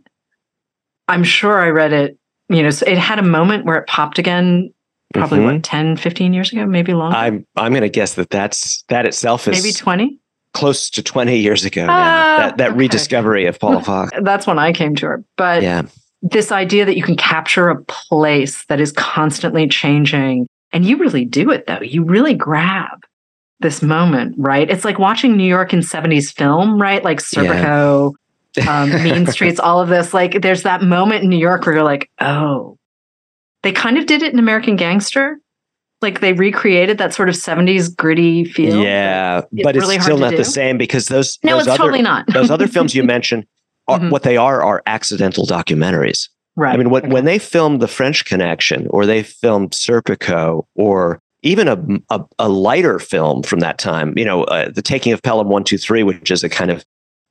i'm 1.08 1.24
sure 1.24 1.60
i 1.60 1.70
read 1.70 1.92
it 1.92 2.20
you 2.50 2.62
know 2.62 2.70
so 2.70 2.86
it 2.86 3.00
had 3.00 3.18
a 3.18 3.24
moment 3.24 3.66
where 3.66 3.78
it 3.78 3.88
popped 3.88 4.20
again 4.20 4.72
probably 5.12 5.40
Mhm. 5.40 5.54
what 5.56 5.64
10 5.64 5.98
15 5.98 6.32
years 6.32 6.52
ago 6.54 6.68
maybe 6.68 6.94
longer 6.94 7.18
I'm 7.18 7.48
I'm 7.56 7.72
going 7.72 7.82
to 7.82 7.90
guess 7.90 8.14
that 8.14 8.30
that's 8.30 8.84
that 8.90 9.08
itself 9.08 9.48
is 9.48 9.64
maybe 9.64 9.74
20 9.74 10.20
close 10.56 10.90
to 10.90 11.04
20 11.04 11.38
years 11.38 11.66
ago 11.66 11.86
now. 11.86 11.94
Ah, 11.94 12.38
that 12.38 12.58
that 12.58 12.70
okay. 12.70 12.78
rediscovery 12.78 13.46
of 13.46 13.60
Paula 13.60 13.84
Fox. 13.84 14.12
that's 14.22 14.48
when 14.48 14.58
i 14.58 14.72
came 14.72 14.96
to 14.96 15.06
her 15.06 15.24
but 15.36 15.62
yeah. 15.62 15.84
this 16.22 16.52
idea 16.52 16.86
that 16.86 16.96
you 16.96 17.04
can 17.04 17.18
capture 17.18 17.70
a 17.70 17.84
place 17.84 18.66
that 18.66 18.80
is 18.80 18.92
constantly 18.94 19.68
changing 19.68 20.48
and 20.72 20.86
you 20.86 20.98
really 20.98 21.26
do 21.26 21.52
it 21.52 21.68
though 21.68 21.82
you 21.82 22.04
really 22.04 22.34
grab 22.34 22.98
this 23.60 23.82
moment 23.82 24.34
right 24.38 24.70
it's 24.72 24.86
like 24.86 24.98
watching 24.98 25.36
new 25.36 25.48
york 25.48 25.74
in 25.74 25.82
70s 25.82 26.34
film 26.34 26.82
right 26.82 27.04
like 27.04 27.20
serpico 27.20 28.14
um, 28.68 28.90
mean 29.04 29.28
streets 29.32 29.60
all 29.60 29.82
of 29.82 29.90
this 29.90 30.14
like 30.14 30.42
there's 30.42 30.64
that 30.64 30.82
moment 30.82 31.24
in 31.24 31.30
new 31.30 31.38
york 31.38 31.66
where 31.66 31.76
you're 31.76 31.84
like 31.84 32.10
oh 32.22 32.78
they 33.64 33.74
kind 33.74 33.98
of 33.98 34.06
did 34.06 34.24
it 34.24 34.32
in 34.32 34.40
american 34.40 34.78
gangster 34.78 35.38
like 36.02 36.20
they 36.22 36.34
recreated 36.34 36.98
that 36.98 37.14
sort 37.14 37.30
of 37.30 37.36
70s 37.36 37.96
gritty 37.96 38.44
feel 38.46 38.82
Yeah, 38.82 39.40
it's 39.52 39.64
but 39.64 39.76
it's 39.76 39.84
really 39.84 39.96
hard 39.96 40.04
still 40.06 40.18
not 40.18 40.32
do. 40.32 40.38
the 40.38 40.46
same 40.46 40.78
because 40.78 41.08
those 41.08 41.40
no 41.44 41.54
those 41.54 41.62
it's 41.62 41.68
other 41.70 41.78
totally 41.78 42.02
not 42.02 42.26
those 42.34 42.52
other 42.52 42.68
films 42.68 42.94
you 42.94 43.04
mentioned 43.16 43.46
are 43.88 44.00
Mhm. 44.00 44.10
what 44.12 44.24
they 44.24 44.38
are 44.38 44.62
are 44.64 44.82
accidental 44.88 45.46
documentaries. 45.46 46.28
right 46.56 46.74
I 46.74 46.78
mean, 46.78 46.90
when, 46.90 47.04
Okay. 47.04 47.12
when 47.14 47.26
they 47.26 47.38
filmed 47.40 47.82
The 47.82 47.88
French 47.88 48.26
Connection 48.26 48.88
or 48.90 49.06
they 49.06 49.24
filmed 49.24 49.72
Serpico 49.72 50.66
or 50.76 51.20
even 51.44 51.68
a, 51.68 51.78
a, 52.10 52.24
a 52.40 52.50
lighter 52.50 52.98
film 52.98 53.44
from 53.44 53.60
that 53.60 53.78
time, 53.78 54.18
you 54.18 54.26
know, 54.26 54.44
uh, 54.46 54.70
The 54.72 54.82
Taking 54.82 55.14
of 55.14 55.22
Pelham 55.22 55.48
123, 55.48 56.02
which 56.02 56.32
is 56.32 56.44
a 56.44 56.50
kind 56.50 56.72
of, 56.72 56.84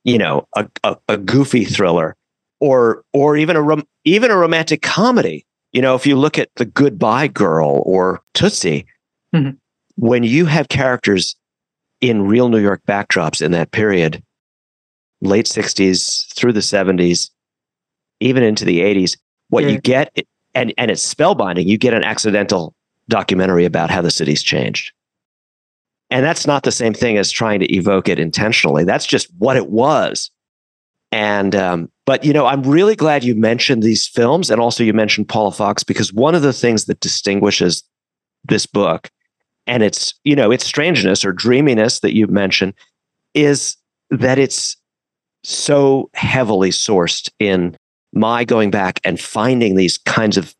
you 0.04 0.18
know, 0.18 0.46
a, 0.54 0.68
a, 0.84 0.96
a 1.08 1.16
goofy 1.16 1.64
thriller 1.64 2.14
or 2.60 3.02
or 3.12 3.36
even 3.36 3.56
a 3.56 3.62
rom- 3.62 3.86
even 4.04 4.30
a 4.30 4.36
romantic 4.36 4.82
comedy. 4.82 5.44
You 5.74 5.82
know, 5.82 5.96
if 5.96 6.06
you 6.06 6.16
look 6.16 6.38
at 6.38 6.50
The 6.54 6.64
Goodbye 6.64 7.26
Girl 7.26 7.82
or 7.84 8.22
Tootsie, 8.32 8.86
Mhm. 9.34 9.58
when 9.96 10.22
you 10.22 10.46
have 10.46 10.68
characters 10.68 11.34
in 12.00 12.22
real 12.22 12.48
New 12.48 12.60
York 12.60 12.82
backdrops 12.86 13.42
in 13.42 13.50
that 13.50 13.72
period, 13.72 14.22
late 15.20 15.48
60s 15.48 16.26
through 16.36 16.52
the 16.52 16.62
70s, 16.62 17.30
even 18.20 18.44
into 18.44 18.64
the 18.64 18.80
80s, 18.82 19.16
what 19.48 19.64
Yeah. 19.64 19.70
you 19.70 19.80
get, 19.80 20.16
and, 20.54 20.72
and 20.78 20.92
it's 20.92 21.12
spellbinding, 21.14 21.66
you 21.66 21.76
get 21.76 21.92
an 21.92 22.04
accidental 22.04 22.72
documentary 23.08 23.64
about 23.64 23.90
how 23.90 24.00
the 24.00 24.12
city's 24.12 24.44
changed. 24.44 24.92
And 26.08 26.24
that's 26.24 26.46
not 26.46 26.62
the 26.62 26.70
same 26.70 26.94
thing 26.94 27.18
as 27.18 27.32
trying 27.32 27.58
to 27.60 27.74
evoke 27.74 28.08
it 28.08 28.20
intentionally. 28.20 28.84
That's 28.84 29.06
just 29.06 29.26
what 29.38 29.56
it 29.56 29.68
was. 29.70 30.30
And, 31.10 31.56
um, 31.56 31.90
but, 32.06 32.24
you 32.24 32.32
know, 32.32 32.46
I'm 32.46 32.62
really 32.62 32.96
glad 32.96 33.24
you 33.24 33.34
mentioned 33.34 33.82
these 33.82 34.06
films 34.06 34.50
and 34.50 34.60
also 34.60 34.84
you 34.84 34.92
mentioned 34.92 35.28
Paula 35.28 35.52
Fox 35.52 35.82
because 35.84 36.12
one 36.12 36.34
of 36.34 36.42
the 36.42 36.52
things 36.52 36.84
that 36.84 37.00
distinguishes 37.00 37.82
this 38.44 38.66
book 38.66 39.10
and 39.66 39.82
its 39.82 40.14
you 40.24 40.36
know 40.36 40.50
its 40.50 40.64
strangeness 40.64 41.24
or 41.24 41.32
dreaminess 41.32 42.00
that 42.00 42.14
you 42.14 42.26
mentioned 42.26 42.74
is 43.32 43.76
that 44.10 44.38
it's 44.38 44.76
so 45.42 46.10
heavily 46.14 46.70
sourced 46.70 47.30
in 47.38 47.76
my 48.12 48.44
going 48.44 48.70
back 48.70 49.00
and 49.04 49.20
finding 49.20 49.74
these 49.74 49.98
kinds 49.98 50.36
of 50.36 50.54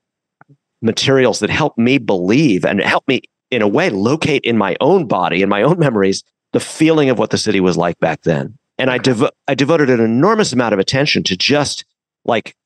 materials 0.83 1.39
that 1.41 1.51
help 1.51 1.77
me 1.79 1.99
believe 1.99 2.65
and 2.65 2.81
help 2.81 3.07
me 3.09 3.23
in 3.51 3.63
a 3.63 3.69
way 3.69 3.91
locate 3.91 4.45
in 4.45 4.59
my 4.59 4.77
own 4.81 5.07
body 5.07 5.43
in 5.43 5.49
my 5.49 5.63
own 5.63 5.79
memories 5.79 6.23
the 6.53 6.61
feeling 6.61 7.11
of 7.11 7.19
what 7.19 7.31
the 7.31 7.39
city 7.39 7.61
was 7.61 7.77
like 7.77 7.99
back 8.01 8.23
then 8.23 8.57
and 8.79 8.91
I, 8.91 8.99
devo- 8.99 9.31
I 9.47 9.55
devoted 9.55 9.91
an 9.91 10.01
enormous 10.01 10.53
amount 10.53 10.75
of 10.75 10.81
attention 10.81 11.23
to 11.25 11.37
just 11.37 11.85
like 12.25 12.57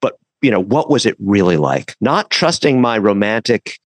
but 0.00 0.16
you 0.42 0.50
know 0.50 0.60
what 0.60 0.90
was 0.90 1.06
it 1.06 1.16
really 1.18 1.56
like? 1.56 1.96
Not 2.00 2.30
trusting 2.30 2.80
my 2.80 2.98
romantic 2.98 3.78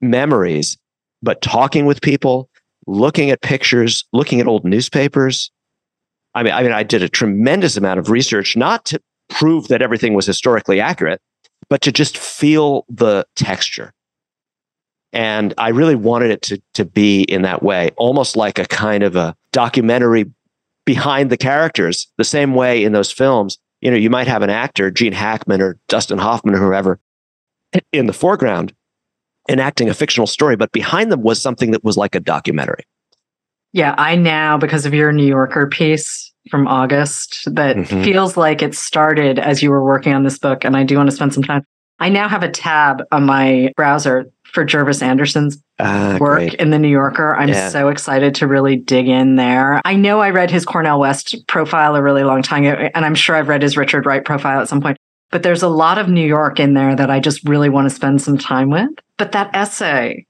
memories 0.00 0.78
but 1.22 1.42
talking 1.42 1.86
with 1.86 2.00
people 2.00 2.48
looking 2.86 3.30
at 3.30 3.42
pictures 3.42 4.04
looking 4.12 4.40
at 4.40 4.46
old 4.46 4.64
newspapers. 4.64 5.50
I 6.34 6.42
mean 6.42 6.52
i 6.52 6.62
mean 6.62 6.72
i 6.72 6.82
did 6.82 7.02
a 7.02 7.08
tremendous 7.08 7.76
amount 7.76 7.98
of 7.98 8.10
research 8.10 8.56
not 8.56 8.84
to 8.86 9.00
prove 9.28 9.68
that 9.68 9.82
everything 9.82 10.14
was 10.14 10.26
historically 10.26 10.80
accurate 10.80 11.20
but 11.68 11.82
to 11.82 11.92
just 11.92 12.16
feel 12.16 12.86
the 12.88 13.26
texture. 13.36 13.92
And 15.12 15.52
i 15.58 15.70
really 15.70 15.96
wanted 15.96 16.30
it 16.30 16.42
to, 16.42 16.62
to 16.74 16.84
be 16.84 17.22
in 17.22 17.42
that 17.42 17.62
way 17.62 17.90
almost 17.96 18.36
like 18.36 18.58
a 18.58 18.66
kind 18.66 19.02
of 19.02 19.16
a 19.16 19.34
documentary 19.52 20.26
behind 20.88 21.28
the 21.28 21.36
characters 21.36 22.10
the 22.16 22.24
same 22.24 22.54
way 22.54 22.82
in 22.82 22.92
those 22.92 23.12
films. 23.12 23.58
You 23.82 23.90
know 23.90 23.96
you 23.98 24.08
might 24.08 24.26
have 24.26 24.40
an 24.40 24.48
actor 24.48 24.90
gene 24.90 25.12
hackman 25.12 25.60
or 25.60 25.78
dustin 25.86 26.16
hoffman 26.16 26.54
or 26.54 26.58
whoever 26.58 26.98
in 27.92 28.06
the 28.06 28.14
foreground 28.14 28.72
enacting 29.50 29.90
a 29.90 29.94
fictional 29.94 30.26
story 30.26 30.56
but 30.56 30.72
behind 30.72 31.12
them 31.12 31.20
was 31.20 31.42
something 31.42 31.72
that 31.72 31.84
was 31.84 31.98
like 31.98 32.14
a 32.14 32.20
documentary. 32.20 32.84
Yeah 33.72 33.94
i 33.98 34.16
now 34.16 34.56
because 34.56 34.86
of 34.86 34.94
your 34.94 35.12
new 35.12 35.26
yorker 35.26 35.66
piece 35.66 36.32
from 36.50 36.66
august 36.66 37.54
that 37.54 37.76
mm-hmm. 37.76 38.02
feels 38.02 38.38
like 38.38 38.62
it 38.62 38.74
started 38.74 39.38
as 39.38 39.62
you 39.62 39.70
were 39.70 39.84
working 39.84 40.14
on 40.14 40.24
this 40.24 40.38
book 40.38 40.64
and 40.64 40.74
i 40.74 40.84
do 40.84 40.96
want 40.96 41.10
to 41.10 41.14
spend 41.14 41.34
some 41.34 41.42
time. 41.42 41.62
I 42.00 42.08
now 42.08 42.28
have 42.28 42.44
a 42.44 42.50
tab 42.50 43.02
on 43.10 43.24
my 43.24 43.72
browser 43.76 44.30
for 44.52 44.64
Jervis 44.64 45.02
Anderson's 45.02 45.62
uh, 45.78 46.18
work 46.20 46.38
great. 46.38 46.54
in 46.54 46.70
the 46.70 46.78
New 46.78 46.88
Yorker. 46.88 47.36
I'm 47.36 47.48
yeah. 47.48 47.68
so 47.68 47.88
excited 47.88 48.34
to 48.36 48.46
really 48.46 48.76
dig 48.76 49.08
in 49.08 49.36
there. 49.36 49.80
I 49.84 49.94
know 49.94 50.20
I 50.20 50.30
read 50.30 50.50
his 50.50 50.64
Cornel 50.64 51.00
West 51.00 51.36
profile 51.46 51.94
a 51.94 52.02
really 52.02 52.24
long 52.24 52.42
time 52.42 52.64
ago, 52.64 52.88
and 52.94 53.04
I'm 53.04 53.14
sure 53.14 53.36
I've 53.36 53.48
read 53.48 53.62
his 53.62 53.76
Richard 53.76 54.06
Wright 54.06 54.24
profile 54.24 54.60
at 54.60 54.68
some 54.68 54.80
point. 54.80 54.96
But 55.30 55.42
there's 55.42 55.62
a 55.62 55.68
lot 55.68 55.98
of 55.98 56.08
New 56.08 56.26
York 56.26 56.58
in 56.58 56.74
there 56.74 56.96
that 56.96 57.10
I 57.10 57.20
just 57.20 57.46
really 57.46 57.68
want 57.68 57.88
to 57.88 57.94
spend 57.94 58.22
some 58.22 58.38
time 58.38 58.70
with. 58.70 58.88
But 59.18 59.32
that 59.32 59.54
essay, 59.54 60.26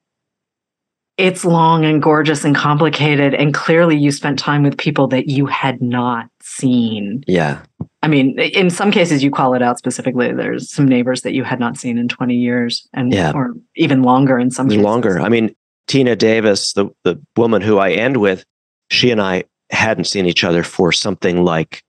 it's 1.17 1.45
long 1.45 1.85
and 1.85 2.03
gorgeous 2.03 2.45
and 2.45 2.55
complicated. 2.55 3.35
And 3.35 3.55
clearly, 3.55 3.97
you 3.97 4.11
spent 4.11 4.39
time 4.39 4.65
with 4.65 4.77
people 4.77 5.07
that 5.09 5.29
you 5.29 5.47
had 5.47 5.81
not 5.81 6.29
seen. 6.41 7.23
Yeah. 7.29 7.63
I 8.02 8.09
mean, 8.09 8.38
in 8.38 8.71
some 8.71 8.90
cases, 8.90 9.25
you 9.25 9.31
call 9.31 9.55
it 9.55 9.62
out 9.62 9.78
specifically. 9.78 10.33
There's 10.33 10.73
some 10.73 10.87
neighbors 10.87 11.23
that 11.23 11.33
you 11.33 11.43
had 11.43 11.59
not 11.59 11.76
seen 11.76 11.99
in 11.99 12.07
20 12.07 12.35
years, 12.35 12.87
and 12.93 13.12
yeah. 13.12 13.33
or 13.35 13.55
even 13.75 14.02
longer 14.02 14.38
in 14.38 14.50
some 14.50 14.69
cases. 14.69 14.85
Longer. 14.85 15.19
I 15.19 15.28
mean, 15.28 15.55
Tina 15.88 16.14
Davis, 16.14 16.75
the 16.75 16.90
the 17.02 17.21
woman 17.37 17.61
who 17.61 17.78
I 17.78 17.90
end 17.90 18.19
with, 18.19 18.45
she 18.90 19.11
and 19.11 19.21
I 19.21 19.45
hadn't 19.71 20.05
seen 20.05 20.26
each 20.26 20.45
other 20.45 20.62
for 20.62 20.93
something 20.93 21.45
like 21.45 21.83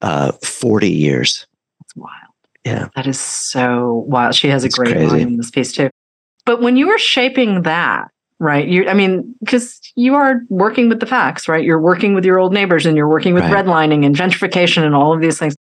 uh, 0.00 0.32
40 0.32 0.90
years. 0.90 1.46
That's 1.80 1.96
wild. 1.96 2.12
Yeah, 2.64 2.88
that 2.94 3.08
is 3.08 3.18
so 3.18 4.04
wild. 4.06 4.36
She 4.36 4.48
has 4.48 4.62
a 4.62 4.68
great 4.68 4.92
crazy. 4.92 5.06
line 5.06 5.20
in 5.22 5.36
this 5.38 5.50
piece 5.50 5.72
too. 5.72 5.90
But 6.46 6.60
when 6.62 6.76
you 6.76 6.86
were 6.86 6.98
shaping 6.98 7.62
that, 7.62 8.08
right? 8.42 8.66
You, 8.66 8.88
I 8.88 8.94
mean, 8.94 9.36
because 9.38 9.80
you 9.94 10.16
are 10.16 10.40
working 10.48 10.88
with 10.88 10.98
the 10.98 11.06
facts, 11.06 11.46
right? 11.46 11.64
You're 11.64 11.80
working 11.80 12.12
with 12.12 12.24
your 12.24 12.40
old 12.40 12.52
neighbors 12.52 12.84
and 12.84 12.96
you're 12.96 13.08
working 13.08 13.34
with 13.34 13.44
right. 13.44 13.64
redlining 13.64 14.04
and 14.04 14.16
gentrification 14.16 14.82
and 14.82 14.96
all 14.96 15.14
of 15.14 15.20
these 15.20 15.38
things. 15.38 15.54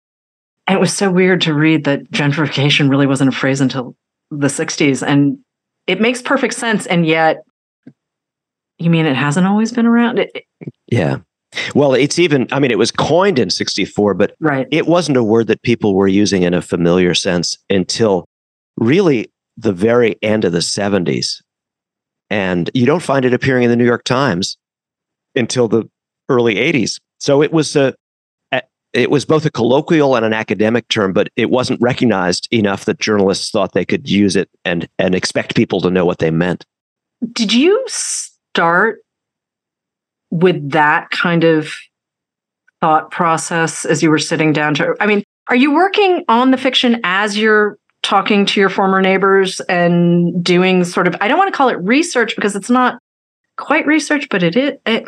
And 0.66 0.78
it 0.78 0.80
was 0.80 0.96
so 0.96 1.12
weird 1.12 1.42
to 1.42 1.54
read 1.54 1.84
that 1.84 2.10
gentrification 2.10 2.90
really 2.90 3.06
wasn't 3.06 3.34
a 3.34 3.38
phrase 3.38 3.60
until 3.60 3.98
the 4.32 4.48
60s. 4.48 5.06
And 5.06 5.40
it 5.88 6.00
makes 6.00 6.22
perfect 6.22 6.54
sense. 6.54 6.86
And 6.86 7.06
yet, 7.06 7.44
you 8.78 8.90
mean 8.90 9.06
it 9.06 9.16
hasn't 9.16 9.46
always 9.46 9.74
been 9.74 9.86
around? 9.86 10.20
It, 10.20 10.46
yeah. 10.90 11.18
Well, 11.76 11.94
it's 11.94 12.18
even, 12.18 12.48
I 12.54 12.60
mean, 12.60 12.72
it 12.72 12.78
was 12.78 12.92
coined 12.92 13.40
in 13.40 13.50
64, 13.50 14.14
but 14.14 14.36
right. 14.40 14.68
it 14.72 14.88
wasn't 14.88 15.18
a 15.18 15.24
word 15.24 15.48
that 15.48 15.64
people 15.64 15.96
were 15.96 16.08
using 16.08 16.44
in 16.44 16.54
a 16.54 16.62
familiar 16.62 17.14
sense 17.14 17.58
until 17.70 18.24
really 18.78 19.30
the 19.58 19.74
very 19.74 20.16
end 20.22 20.46
of 20.46 20.54
the 20.54 20.60
70s. 20.60 21.42
And 22.30 22.70
you 22.74 22.86
don't 22.86 23.02
find 23.02 23.26
it 23.26 23.34
appearing 23.34 23.64
in 23.64 23.70
the 23.70 23.76
New 23.76 23.86
York 23.86 24.04
Times 24.04 24.58
until 25.36 25.68
the 25.68 25.90
early 26.28 26.56
80s. 26.56 27.00
So 27.20 27.42
it 27.42 27.52
was 27.52 27.76
a 27.76 27.96
it 28.94 29.12
was 29.12 29.24
both 29.24 29.46
a 29.46 29.52
colloquial 29.52 30.16
and 30.16 30.26
an 30.26 30.34
academic 30.34 30.88
term, 30.88 31.14
but 31.14 31.30
it 31.36 31.50
wasn't 31.50 31.80
recognized 31.80 32.48
enough 32.52 32.86
that 32.86 33.00
journalists 33.00 33.52
thought 33.52 33.74
they 33.74 33.86
could 33.86 34.10
use 34.10 34.36
it 34.36 34.50
and 34.66 34.88
and 34.98 35.14
expect 35.14 35.56
people 35.56 35.82
to 35.82 35.92
know 35.92 36.06
what 36.06 36.20
they 36.20 36.32
meant. 36.32 36.66
Did 37.32 37.54
you 37.54 37.84
start 37.88 39.02
with 40.32 40.72
that 40.72 41.10
kind 41.12 41.44
of 41.44 41.74
thought 42.82 43.12
process 43.12 43.86
as 43.86 44.02
you 44.02 44.10
were 44.10 44.20
sitting 44.20 44.54
down 44.54 44.74
to 44.76 44.96
I 45.00 45.06
mean, 45.06 45.24
are 45.50 45.56
you 45.56 45.74
working 45.74 46.24
on 46.28 46.52
the 46.52 46.58
fiction 46.58 47.00
as 47.04 47.38
you're 47.38 47.78
talking 48.10 48.44
to 48.44 48.60
your 48.60 48.70
former 48.70 49.02
neighbors 49.02 49.60
and 49.62 50.44
doing 50.44 50.84
sort 50.84 51.08
of, 51.08 51.16
I 51.22 51.28
don't 51.28 51.38
want 51.38 51.54
to 51.54 51.56
call 51.56 51.70
it 51.70 51.78
research 51.78 52.36
because 52.36 52.56
it's 52.56 52.70
not 52.70 53.00
quite 53.58 53.86
research, 53.86 54.28
but 54.32 54.42
it 54.42 54.56
is. 54.56 54.74
It, 54.88 55.04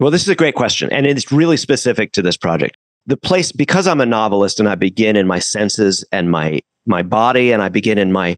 well, 0.00 0.10
this 0.10 0.22
is 0.22 0.30
a 0.30 0.34
great 0.34 0.54
question. 0.54 0.90
And 0.90 1.06
it's 1.06 1.30
really 1.30 1.58
specific 1.58 2.12
to 2.12 2.22
this 2.22 2.38
project. 2.38 2.78
The 3.04 3.18
place, 3.18 3.52
because 3.52 3.86
I'm 3.86 4.00
a 4.00 4.06
novelist 4.06 4.58
and 4.58 4.70
I 4.70 4.74
begin 4.74 5.16
in 5.16 5.26
my 5.26 5.38
senses 5.38 6.02
and 6.12 6.30
my, 6.30 6.60
my 6.86 7.02
body 7.02 7.52
and 7.52 7.60
I 7.60 7.68
begin 7.68 7.98
in 7.98 8.10
my, 8.10 8.36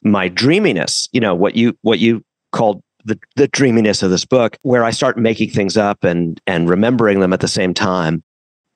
my 0.00 0.28
dreaminess, 0.28 1.08
you 1.10 1.18
know, 1.18 1.34
what 1.34 1.56
you, 1.56 1.76
what 1.82 1.98
you 1.98 2.24
called 2.52 2.84
the, 3.04 3.18
the 3.34 3.48
dreaminess 3.48 4.00
of 4.00 4.10
this 4.10 4.24
book, 4.24 4.56
where 4.62 4.84
I 4.84 4.92
start 4.92 5.18
making 5.18 5.50
things 5.50 5.76
up 5.76 6.04
and, 6.04 6.40
and 6.46 6.70
remembering 6.70 7.18
them 7.18 7.32
at 7.32 7.40
the 7.40 7.48
same 7.48 7.74
time. 7.74 8.22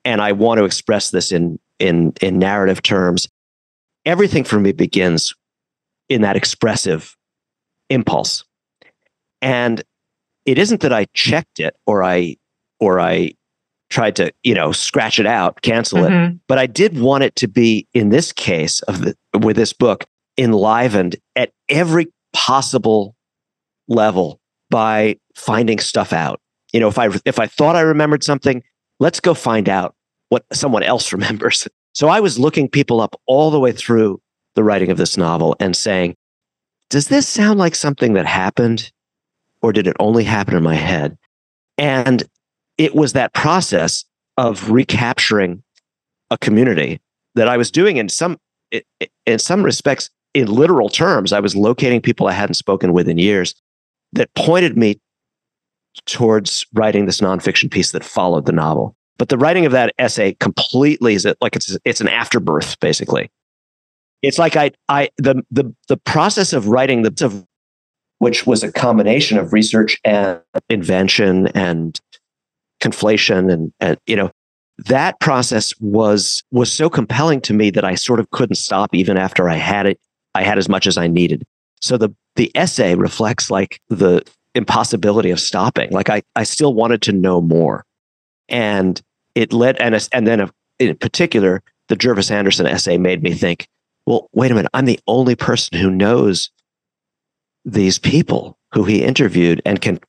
And 0.03 0.21
I 0.21 0.33
want 0.33 0.57
to 0.57 0.65
express 0.65 1.11
this 1.11 1.31
in, 1.31 1.59
in, 1.79 2.11
in 2.21 2.39
narrative 2.39 2.81
terms 2.81 3.29
everything 4.05 4.43
for 4.43 4.59
me 4.59 4.71
begins 4.71 5.33
in 6.09 6.21
that 6.21 6.35
expressive 6.35 7.15
impulse. 7.89 8.43
And 9.41 9.83
it 10.45 10.57
isn't 10.57 10.81
that 10.81 10.93
I 10.93 11.05
checked 11.13 11.59
it 11.59 11.75
or 11.85 12.03
I 12.03 12.37
or 12.79 12.99
I 12.99 13.33
tried 13.89 14.15
to, 14.15 14.33
you 14.43 14.55
know, 14.55 14.71
scratch 14.71 15.19
it 15.19 15.25
out, 15.25 15.61
cancel 15.61 15.99
mm-hmm. 15.99 16.33
it, 16.35 16.39
but 16.47 16.57
I 16.57 16.65
did 16.65 16.99
want 16.99 17.23
it 17.23 17.35
to 17.37 17.47
be 17.47 17.87
in 17.93 18.09
this 18.09 18.31
case 18.31 18.81
of 18.81 19.01
the 19.01 19.15
with 19.37 19.55
this 19.55 19.73
book 19.73 20.05
enlivened 20.37 21.17
at 21.35 21.51
every 21.69 22.07
possible 22.33 23.15
level 23.87 24.39
by 24.69 25.17
finding 25.35 25.79
stuff 25.79 26.13
out. 26.13 26.39
You 26.73 26.79
know, 26.79 26.87
if 26.87 26.97
I 26.97 27.09
if 27.25 27.39
I 27.39 27.47
thought 27.47 27.75
I 27.75 27.81
remembered 27.81 28.23
something, 28.23 28.63
let's 28.99 29.19
go 29.19 29.33
find 29.33 29.69
out 29.69 29.95
what 30.29 30.45
someone 30.53 30.83
else 30.83 31.13
remembers. 31.13 31.67
So 31.93 32.07
I 32.07 32.19
was 32.19 32.39
looking 32.39 32.69
people 32.69 33.01
up 33.01 33.19
all 33.25 33.51
the 33.51 33.59
way 33.59 33.71
through 33.71 34.21
the 34.55 34.63
writing 34.63 34.91
of 34.91 34.97
this 34.97 35.17
novel 35.17 35.55
and 35.59 35.75
saying, 35.75 36.15
does 36.89 37.07
this 37.07 37.27
sound 37.27 37.59
like 37.59 37.75
something 37.75 38.13
that 38.13 38.25
happened 38.25 38.91
or 39.61 39.71
did 39.71 39.87
it 39.87 39.95
only 39.99 40.23
happen 40.23 40.55
in 40.55 40.63
my 40.63 40.75
head? 40.75 41.17
And 41.77 42.23
it 42.77 42.95
was 42.95 43.13
that 43.13 43.33
process 43.33 44.05
of 44.37 44.69
recapturing 44.69 45.63
a 46.29 46.37
community 46.37 46.99
that 47.35 47.47
I 47.47 47.57
was 47.57 47.71
doing 47.71 47.97
in 47.97 48.09
some 48.09 48.37
in 49.25 49.37
some 49.37 49.63
respects 49.63 50.09
in 50.33 50.47
literal 50.47 50.89
terms. 50.89 51.33
I 51.33 51.41
was 51.41 51.55
locating 51.55 52.01
people 52.01 52.27
I 52.27 52.31
hadn't 52.31 52.55
spoken 52.55 52.93
with 52.93 53.09
in 53.09 53.17
years 53.17 53.53
that 54.13 54.33
pointed 54.33 54.77
me 54.77 54.99
towards 56.05 56.65
writing 56.73 57.05
this 57.05 57.19
nonfiction 57.19 57.69
piece 57.69 57.91
that 57.91 58.03
followed 58.03 58.45
the 58.45 58.53
novel. 58.53 58.95
But 59.21 59.29
the 59.29 59.37
writing 59.37 59.67
of 59.67 59.71
that 59.73 59.93
essay 59.99 60.35
completely 60.39 61.13
is 61.13 61.27
it 61.27 61.37
like 61.41 61.55
it's 61.55 61.77
it's 61.85 62.01
an 62.01 62.07
afterbirth 62.07 62.79
basically. 62.79 63.29
It's 64.23 64.39
like 64.39 64.55
I 64.55 64.71
I 64.89 65.09
the 65.19 65.43
the 65.51 65.71
the 65.89 65.97
process 65.97 66.53
of 66.53 66.69
writing 66.69 67.03
the 67.03 67.45
which 68.17 68.47
was 68.47 68.63
a 68.63 68.71
combination 68.71 69.37
of 69.37 69.53
research 69.53 69.99
and 70.03 70.41
invention 70.71 71.49
and 71.49 71.99
conflation 72.81 73.53
and 73.53 73.71
and 73.79 73.99
you 74.07 74.15
know 74.15 74.31
that 74.87 75.19
process 75.19 75.71
was 75.79 76.41
was 76.49 76.71
so 76.71 76.89
compelling 76.89 77.41
to 77.41 77.53
me 77.53 77.69
that 77.69 77.85
I 77.85 77.93
sort 77.93 78.19
of 78.19 78.27
couldn't 78.31 78.55
stop 78.55 78.95
even 78.95 79.19
after 79.19 79.47
I 79.47 79.57
had 79.57 79.85
it 79.85 79.99
I 80.33 80.41
had 80.41 80.57
as 80.57 80.67
much 80.67 80.87
as 80.87 80.97
I 80.97 81.05
needed. 81.05 81.43
So 81.79 81.95
the 81.95 82.09
the 82.37 82.51
essay 82.55 82.95
reflects 82.95 83.51
like 83.51 83.81
the 83.87 84.23
impossibility 84.55 85.29
of 85.29 85.39
stopping. 85.39 85.91
Like 85.91 86.09
I 86.09 86.23
I 86.35 86.41
still 86.41 86.73
wanted 86.73 87.03
to 87.03 87.11
know 87.11 87.39
more. 87.39 87.85
And 88.49 88.99
it 89.35 89.53
led 89.53 89.79
and 89.79 89.95
and 90.11 90.27
then 90.27 90.49
in 90.79 90.95
particular 90.97 91.63
the 91.87 91.95
Jervis 91.95 92.31
Anderson 92.31 92.65
essay 92.65 92.97
made 92.97 93.21
me 93.21 93.33
think, 93.33 93.67
well, 94.05 94.29
wait 94.33 94.49
a 94.49 94.55
minute, 94.55 94.71
I'm 94.73 94.85
the 94.85 94.99
only 95.07 95.35
person 95.35 95.77
who 95.77 95.91
knows 95.91 96.49
these 97.65 97.99
people 97.99 98.57
who 98.73 98.85
he 98.85 99.03
interviewed 99.03 99.61
and 99.65 99.81
can 99.81 99.99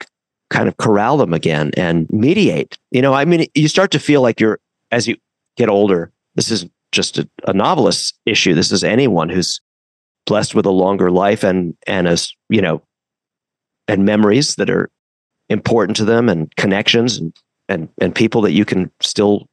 kind 0.51 0.69
of 0.69 0.77
corral 0.77 1.17
them 1.17 1.35
again 1.35 1.73
and 1.77 2.09
mediate. 2.11 2.79
You 2.91 3.03
know, 3.03 3.15
I 3.15 3.25
mean, 3.25 3.47
you 3.55 3.69
start 3.69 3.91
to 3.93 3.99
feel 3.99 4.23
like 4.23 4.39
you're, 4.39 4.61
as 4.93 5.09
you 5.09 5.17
get 5.57 5.69
older, 5.69 6.13
this 6.37 6.51
is 6.51 6.67
just 6.93 7.19
a, 7.19 7.29
a 7.49 7.53
novelist 7.53 8.17
issue. 8.27 8.55
This 8.55 8.71
is 8.71 8.85
anyone 8.85 9.29
who's 9.29 9.61
blessed 10.25 10.55
with 10.55 10.67
a 10.67 10.71
longer 10.71 11.11
life 11.11 11.43
and, 11.43 11.77
and 11.87 12.07
as, 12.07 12.33
you 12.49 12.63
know, 12.63 12.83
and 13.89 14.05
memories 14.05 14.55
that 14.55 14.71
are 14.71 14.89
important 15.49 15.97
to 15.97 16.05
them 16.05 16.29
and 16.29 16.55
connections 16.57 17.19
and, 17.19 17.37
and, 17.73 17.89
and 18.01 18.15
people 18.15 18.43
that 18.43 18.53
you 18.53 18.65
can 18.65 18.91
still, 19.01 19.47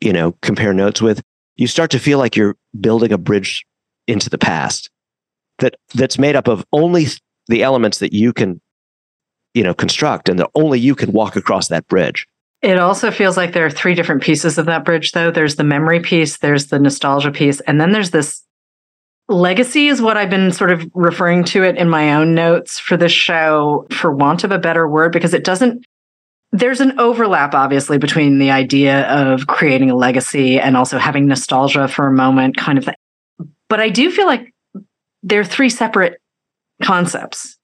you 0.00 0.12
know, 0.12 0.32
compare 0.42 0.72
notes 0.72 1.02
with. 1.02 1.20
You 1.56 1.66
start 1.66 1.90
to 1.92 1.98
feel 1.98 2.18
like 2.18 2.36
you're 2.36 2.56
building 2.80 3.12
a 3.12 3.18
bridge 3.18 3.64
into 4.06 4.28
the 4.30 4.38
past 4.38 4.90
that 5.58 5.76
that's 5.94 6.18
made 6.18 6.36
up 6.36 6.48
of 6.48 6.64
only 6.72 7.06
the 7.48 7.62
elements 7.62 7.98
that 7.98 8.12
you 8.12 8.32
can 8.32 8.60
you 9.54 9.62
know 9.62 9.74
construct 9.74 10.28
and 10.28 10.38
that 10.38 10.50
only 10.54 10.78
you 10.78 10.94
can 10.94 11.12
walk 11.12 11.36
across 11.36 11.68
that 11.68 11.86
bridge 11.86 12.26
it 12.62 12.78
also 12.78 13.10
feels 13.10 13.36
like 13.36 13.52
there 13.52 13.66
are 13.66 13.70
three 13.70 13.94
different 13.94 14.22
pieces 14.22 14.58
of 14.58 14.66
that 14.66 14.84
bridge 14.84 15.12
though 15.12 15.30
there's 15.30 15.56
the 15.56 15.64
memory 15.64 16.00
piece 16.00 16.38
there's 16.38 16.66
the 16.66 16.78
nostalgia 16.78 17.30
piece 17.30 17.60
and 17.60 17.80
then 17.80 17.92
there's 17.92 18.10
this 18.10 18.42
legacy 19.28 19.88
is 19.88 20.02
what 20.02 20.16
i've 20.16 20.30
been 20.30 20.52
sort 20.52 20.70
of 20.70 20.84
referring 20.94 21.44
to 21.44 21.62
it 21.62 21.76
in 21.76 21.88
my 21.88 22.14
own 22.14 22.34
notes 22.34 22.78
for 22.78 22.96
this 22.96 23.12
show 23.12 23.86
for 23.90 24.12
want 24.12 24.44
of 24.44 24.50
a 24.50 24.58
better 24.58 24.88
word 24.88 25.12
because 25.12 25.34
it 25.34 25.44
doesn't 25.44 25.84
there's 26.56 26.80
an 26.80 26.98
overlap 27.00 27.54
obviously 27.54 27.98
between 27.98 28.38
the 28.38 28.50
idea 28.50 29.02
of 29.10 29.46
creating 29.46 29.90
a 29.90 29.96
legacy 29.96 30.58
and 30.58 30.76
also 30.76 30.98
having 30.98 31.26
nostalgia 31.26 31.88
for 31.88 32.06
a 32.06 32.12
moment 32.12 32.56
kind 32.56 32.78
of 32.78 32.84
thing 32.84 32.94
but 33.68 33.80
i 33.80 33.88
do 33.88 34.10
feel 34.10 34.26
like 34.26 34.54
they're 35.24 35.44
three 35.44 35.70
separate 35.70 36.20
concepts. 36.82 37.56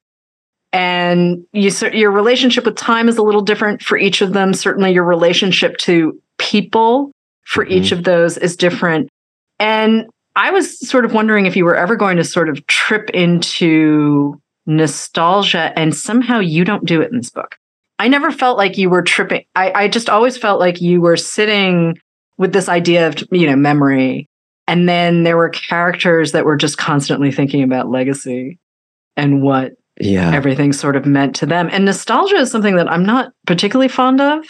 And 0.73 1.45
you 1.53 1.71
your 1.93 2.11
relationship 2.11 2.65
with 2.65 2.77
time 2.77 3.09
is 3.09 3.19
a 3.19 3.23
little 3.23 3.43
different 3.43 3.83
for 3.83 3.99
each 3.99 4.23
of 4.23 4.33
them. 4.33 4.55
Certainly 4.55 4.93
your 4.93 5.05
relationship 5.05 5.77
to 5.79 6.21
people 6.39 7.13
for 7.45 7.65
mm-hmm. 7.65 7.75
each 7.75 7.93
of 7.93 8.05
those 8.05 8.37
is 8.37 8.57
different. 8.57 9.09
And 9.59 10.07
i 10.37 10.53
was 10.53 10.79
sort 10.89 11.05
of 11.05 11.13
wondering 11.13 11.47
if 11.47 11.57
you 11.57 11.65
were 11.65 11.75
ever 11.75 11.97
going 11.97 12.17
to 12.17 12.23
sort 12.23 12.49
of 12.49 12.65
trip 12.69 13.11
into 13.11 14.41
nostalgia 14.65 15.77
and 15.77 15.95
somehow 15.95 16.39
you 16.39 16.65
don't 16.65 16.85
do 16.85 17.03
it 17.03 17.11
in 17.11 17.17
this 17.17 17.31
book 17.31 17.57
i 18.01 18.09
never 18.09 18.33
felt 18.33 18.59
like 18.59 18.77
you 18.77 18.91
were 18.91 19.03
tripping 19.03 19.45
i, 19.55 19.71
I 19.85 19.89
just 19.89 20.11
always 20.11 20.37
felt 20.37 20.59
like 20.59 20.81
you 20.81 21.01
were 21.01 21.17
sitting 21.17 21.97
with 22.39 22.53
this 22.53 22.69
idea 22.69 23.07
of 23.07 23.17
you 23.31 23.47
know 23.47 23.57
memory 23.57 24.29
and 24.71 24.89
then 24.89 25.25
there 25.25 25.37
were 25.37 25.49
characters 25.49 26.31
that 26.31 26.45
were 26.45 26.57
just 26.57 26.79
constantly 26.79 27.33
thinking 27.33 27.65
about 27.65 27.91
legacy 27.91 28.61
and 29.17 29.43
what 29.43 29.73
yeah. 30.01 30.33
everything 30.33 30.73
sort 30.73 30.95
of 30.95 31.07
meant 31.07 31.35
to 31.37 31.47
them. 31.47 31.69
And 31.73 31.85
nostalgia 31.85 32.37
is 32.37 32.53
something 32.53 32.77
that 32.77 32.89
I'm 32.89 33.05
not 33.05 33.33
particularly 33.49 33.89
fond 33.89 34.21
of. 34.21 34.47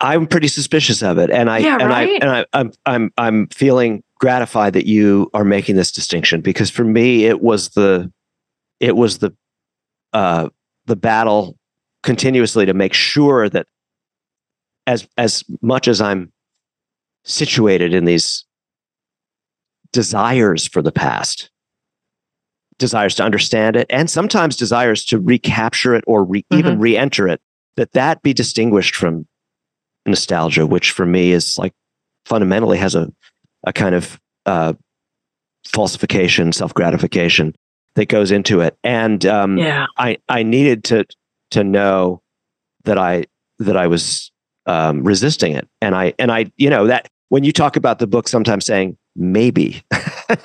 I'm 0.00 0.26
pretty 0.26 0.48
suspicious 0.48 1.02
of 1.02 1.16
it. 1.16 1.30
And 1.30 1.48
I 1.48 1.58
yeah, 1.58 1.78
and 1.80 1.88
right? 1.88 2.10
I 2.10 2.26
and 2.26 2.30
I 2.30 2.46
I'm 2.52 2.72
I'm 2.84 3.10
I'm 3.16 3.46
feeling 3.48 4.02
gratified 4.18 4.74
that 4.74 4.86
you 4.86 5.30
are 5.32 5.44
making 5.44 5.76
this 5.76 5.92
distinction 5.92 6.42
because 6.42 6.68
for 6.68 6.84
me 6.84 7.24
it 7.24 7.40
was 7.40 7.70
the 7.70 8.12
it 8.80 8.96
was 8.96 9.18
the 9.18 9.34
uh 10.12 10.50
the 10.84 10.96
battle 10.96 11.56
continuously 12.04 12.66
to 12.66 12.74
make 12.74 12.92
sure 12.92 13.48
that 13.48 13.66
as 14.86 15.08
as 15.16 15.42
much 15.60 15.88
as 15.88 16.00
I'm 16.00 16.32
situated 17.24 17.94
in 17.94 18.04
these 18.04 18.44
desires 19.92 20.66
for 20.66 20.82
the 20.82 20.92
past 20.92 21.50
desires 22.78 23.14
to 23.14 23.22
understand 23.22 23.76
it 23.76 23.86
and 23.88 24.10
sometimes 24.10 24.56
desires 24.56 25.04
to 25.04 25.18
recapture 25.18 25.94
it 25.94 26.04
or 26.06 26.24
re- 26.24 26.42
mm-hmm. 26.42 26.58
even 26.58 26.78
re-enter 26.80 27.28
it 27.28 27.40
that 27.76 27.92
that 27.92 28.20
be 28.22 28.34
distinguished 28.34 28.96
from 28.96 29.26
nostalgia 30.06 30.66
which 30.66 30.90
for 30.90 31.06
me 31.06 31.30
is 31.30 31.56
like 31.56 31.72
fundamentally 32.26 32.76
has 32.76 32.96
a 32.96 33.12
a 33.64 33.72
kind 33.72 33.94
of 33.94 34.20
uh, 34.44 34.74
falsification 35.64 36.52
self-gratification 36.52 37.54
that 37.94 38.06
goes 38.06 38.32
into 38.32 38.60
it 38.60 38.76
and 38.82 39.24
um, 39.24 39.56
yeah. 39.56 39.86
i 39.96 40.18
i 40.28 40.42
needed 40.42 40.82
to 40.82 41.04
to 41.54 41.64
know 41.64 42.22
that 42.84 42.98
i 42.98 43.24
that 43.58 43.76
i 43.76 43.86
was 43.86 44.30
um, 44.66 45.02
resisting 45.02 45.52
it 45.52 45.68
and 45.80 45.94
i 45.94 46.14
and 46.18 46.32
i 46.32 46.50
you 46.56 46.70
know 46.70 46.86
that 46.86 47.08
when 47.28 47.44
you 47.44 47.52
talk 47.52 47.76
about 47.76 47.98
the 47.98 48.06
book 48.06 48.28
sometimes 48.28 48.64
saying 48.64 48.96
maybe 49.16 49.82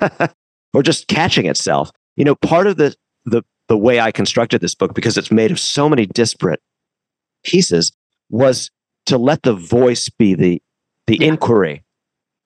or 0.74 0.84
just 0.84 1.08
catching 1.08 1.46
itself 1.46 1.92
you 2.20 2.26
know, 2.26 2.36
part 2.36 2.68
of 2.68 2.76
the 2.76 2.94
the 3.26 3.44
the 3.70 3.78
way 3.78 4.02
I 4.02 4.12
constructed 4.12 4.60
this 4.60 4.76
book 4.76 4.94
because 4.94 5.18
it's 5.18 5.32
made 5.32 5.52
of 5.52 5.60
so 5.60 5.88
many 5.88 6.06
disparate 6.06 6.62
pieces 7.46 7.94
was 8.30 8.70
to 9.06 9.18
let 9.18 9.44
the 9.44 9.54
voice 9.54 10.10
be 10.10 10.36
the 10.36 10.62
the 11.08 11.18
yeah. 11.18 11.28
inquiry 11.28 11.86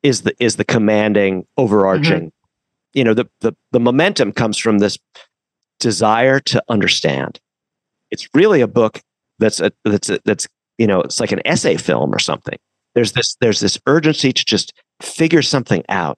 is 0.04 0.22
the 0.22 0.36
is 0.40 0.58
the 0.58 0.64
commanding 0.64 1.48
overarching 1.58 2.28
mm-hmm. 2.28 2.98
you 2.98 3.04
know 3.04 3.16
the, 3.16 3.28
the 3.42 3.54
the 3.72 3.80
momentum 3.80 4.32
comes 4.32 4.60
from 4.60 4.78
this 4.78 5.00
desire 5.80 6.40
to 6.40 6.64
understand 6.70 7.40
it's 8.14 8.30
really 8.34 8.62
a 8.62 8.68
book 8.68 9.02
that's 9.40 9.60
a, 9.60 9.72
that's 9.84 10.10
a, 10.10 10.20
that's 10.24 10.48
you 10.78 10.88
know 10.88 11.02
it's 11.02 11.20
like 11.20 11.32
an 11.32 11.42
essay 11.46 11.76
film 11.76 12.14
or 12.14 12.20
something 12.20 12.58
there's 12.96 13.12
this 13.12 13.36
there's 13.42 13.60
this 13.60 13.78
urgency 13.88 14.32
to 14.32 14.46
just 14.46 14.74
figure 15.02 15.42
something 15.42 15.84
out 15.90 16.18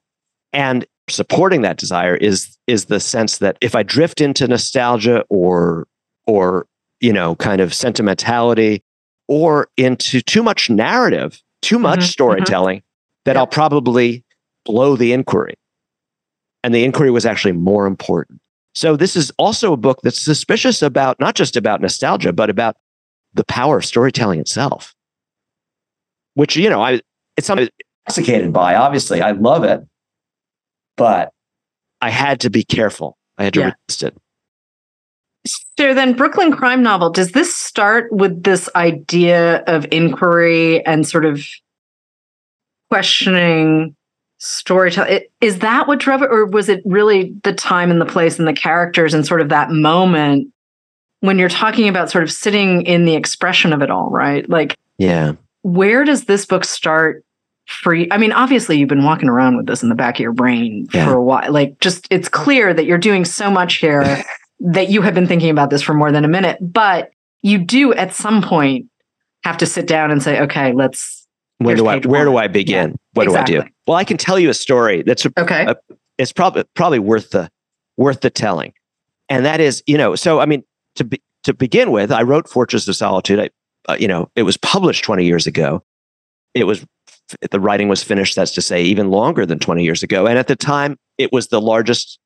and 0.52 0.86
supporting 1.08 1.62
that 1.62 1.76
desire 1.76 2.16
is 2.16 2.56
is 2.66 2.86
the 2.86 3.00
sense 3.00 3.38
that 3.38 3.56
if 3.60 3.74
I 3.74 3.82
drift 3.82 4.20
into 4.20 4.46
nostalgia 4.48 5.24
or 5.28 5.86
or 6.26 6.66
you 7.00 7.12
know 7.12 7.36
kind 7.36 7.60
of 7.60 7.72
sentimentality 7.74 8.82
or 9.28 9.68
into 9.76 10.20
too 10.20 10.42
much 10.42 10.70
narrative, 10.70 11.42
too 11.62 11.78
much 11.78 12.00
mm-hmm, 12.00 12.06
storytelling, 12.06 12.78
mm-hmm. 12.78 13.24
that 13.24 13.34
yeah. 13.34 13.40
I'll 13.40 13.46
probably 13.46 14.24
blow 14.64 14.96
the 14.96 15.12
inquiry. 15.12 15.54
And 16.62 16.74
the 16.74 16.84
inquiry 16.84 17.10
was 17.10 17.26
actually 17.26 17.52
more 17.52 17.86
important. 17.86 18.40
So 18.76 18.94
this 18.96 19.16
is 19.16 19.32
also 19.38 19.72
a 19.72 19.76
book 19.76 19.98
that's 20.02 20.20
suspicious 20.20 20.82
about 20.82 21.18
not 21.18 21.34
just 21.34 21.56
about 21.56 21.80
nostalgia, 21.80 22.32
but 22.32 22.50
about 22.50 22.76
the 23.34 23.44
power 23.44 23.78
of 23.78 23.84
storytelling 23.84 24.38
itself. 24.38 24.94
Which, 26.34 26.54
you 26.54 26.70
know, 26.70 26.82
I 26.82 27.00
it's 27.36 27.48
something 27.48 27.68
intoxicated 28.06 28.52
by. 28.52 28.76
Obviously, 28.76 29.20
I 29.20 29.32
love 29.32 29.64
it 29.64 29.80
but 30.96 31.32
I 32.00 32.10
had 32.10 32.40
to 32.40 32.50
be 32.50 32.64
careful. 32.64 33.16
I 33.38 33.44
had 33.44 33.54
to 33.54 33.60
yeah. 33.60 33.72
resist 33.88 34.02
it. 34.02 34.16
So 35.78 35.94
then, 35.94 36.14
Brooklyn 36.14 36.52
crime 36.52 36.82
novel, 36.82 37.10
does 37.10 37.32
this 37.32 37.54
start 37.54 38.10
with 38.10 38.42
this 38.42 38.68
idea 38.74 39.62
of 39.66 39.86
inquiry 39.92 40.84
and 40.84 41.06
sort 41.06 41.24
of 41.24 41.44
questioning 42.90 43.95
storytelling? 44.38 45.20
Is 45.40 45.60
that 45.60 45.86
what 45.88 45.98
drove 45.98 46.22
it, 46.22 46.30
or 46.30 46.46
was 46.46 46.68
it 46.68 46.82
really 46.84 47.34
the 47.42 47.52
time 47.52 47.90
and 47.90 48.00
the 48.00 48.06
place 48.06 48.38
and 48.38 48.46
the 48.46 48.52
characters 48.52 49.14
and 49.14 49.26
sort 49.26 49.40
of 49.40 49.48
that 49.48 49.70
moment 49.70 50.52
when 51.20 51.38
you're 51.38 51.48
talking 51.48 51.88
about 51.88 52.10
sort 52.10 52.24
of 52.24 52.30
sitting 52.30 52.82
in 52.82 53.04
the 53.04 53.14
expression 53.14 53.72
of 53.72 53.82
it 53.82 53.90
all, 53.90 54.10
right? 54.10 54.48
Like, 54.48 54.76
yeah, 54.98 55.32
where 55.62 56.04
does 56.04 56.26
this 56.26 56.46
book 56.46 56.64
start 56.64 57.24
for 57.66 57.94
you? 57.94 58.06
I 58.10 58.18
mean, 58.18 58.32
obviously, 58.32 58.78
you've 58.78 58.88
been 58.88 59.04
walking 59.04 59.28
around 59.28 59.56
with 59.56 59.66
this 59.66 59.82
in 59.82 59.88
the 59.88 59.94
back 59.94 60.16
of 60.16 60.20
your 60.20 60.32
brain 60.32 60.86
yeah. 60.92 61.04
for 61.04 61.14
a 61.14 61.22
while. 61.22 61.50
Like, 61.52 61.80
just 61.80 62.06
it's 62.10 62.28
clear 62.28 62.72
that 62.72 62.86
you're 62.86 62.98
doing 62.98 63.24
so 63.24 63.50
much 63.50 63.76
here 63.76 64.22
that 64.60 64.90
you 64.90 65.02
have 65.02 65.14
been 65.14 65.26
thinking 65.26 65.50
about 65.50 65.70
this 65.70 65.82
for 65.82 65.94
more 65.94 66.12
than 66.12 66.24
a 66.24 66.28
minute. 66.28 66.58
But 66.60 67.10
you 67.42 67.58
do 67.58 67.92
at 67.94 68.14
some 68.14 68.42
point 68.42 68.86
have 69.44 69.58
to 69.58 69.66
sit 69.66 69.86
down 69.86 70.10
and 70.10 70.22
say, 70.22 70.40
okay, 70.42 70.72
let's. 70.72 71.25
Where 71.58 71.76
do 71.76 71.86
I 71.86 72.00
where 72.00 72.24
do 72.24 72.36
I 72.36 72.48
begin? 72.48 72.90
Yeah, 72.90 72.96
what 73.14 73.26
exactly. 73.26 73.54
do 73.54 73.60
I 73.60 73.64
do? 73.64 73.70
Well, 73.86 73.96
I 73.96 74.04
can 74.04 74.16
tell 74.16 74.38
you 74.38 74.50
a 74.50 74.54
story 74.54 75.02
that's 75.02 75.24
a, 75.24 75.32
okay. 75.38 75.66
A, 75.66 75.76
it's 76.18 76.32
probably 76.32 76.64
probably 76.74 76.98
worth 76.98 77.30
the 77.30 77.50
worth 77.96 78.20
the 78.20 78.30
telling, 78.30 78.74
and 79.28 79.44
that 79.44 79.60
is, 79.60 79.82
you 79.86 79.96
know, 79.96 80.14
so 80.14 80.40
I 80.40 80.46
mean, 80.46 80.64
to 80.96 81.04
be, 81.04 81.22
to 81.44 81.54
begin 81.54 81.92
with, 81.92 82.12
I 82.12 82.22
wrote 82.22 82.48
Fortress 82.48 82.86
of 82.88 82.96
Solitude. 82.96 83.40
I, 83.40 83.92
uh, 83.92 83.96
you 83.98 84.08
know, 84.08 84.30
it 84.36 84.42
was 84.42 84.56
published 84.58 85.04
twenty 85.04 85.24
years 85.24 85.46
ago. 85.46 85.82
It 86.54 86.64
was 86.64 86.84
the 87.50 87.60
writing 87.60 87.88
was 87.88 88.02
finished, 88.02 88.36
that's 88.36 88.52
to 88.52 88.62
say, 88.62 88.82
even 88.82 89.10
longer 89.10 89.44
than 89.44 89.58
20 89.58 89.82
years 89.82 90.02
ago. 90.02 90.26
And 90.26 90.38
at 90.38 90.46
the 90.46 90.56
time, 90.56 90.96
it 91.18 91.32
was 91.32 91.48
the 91.48 91.60
largest 91.60 92.18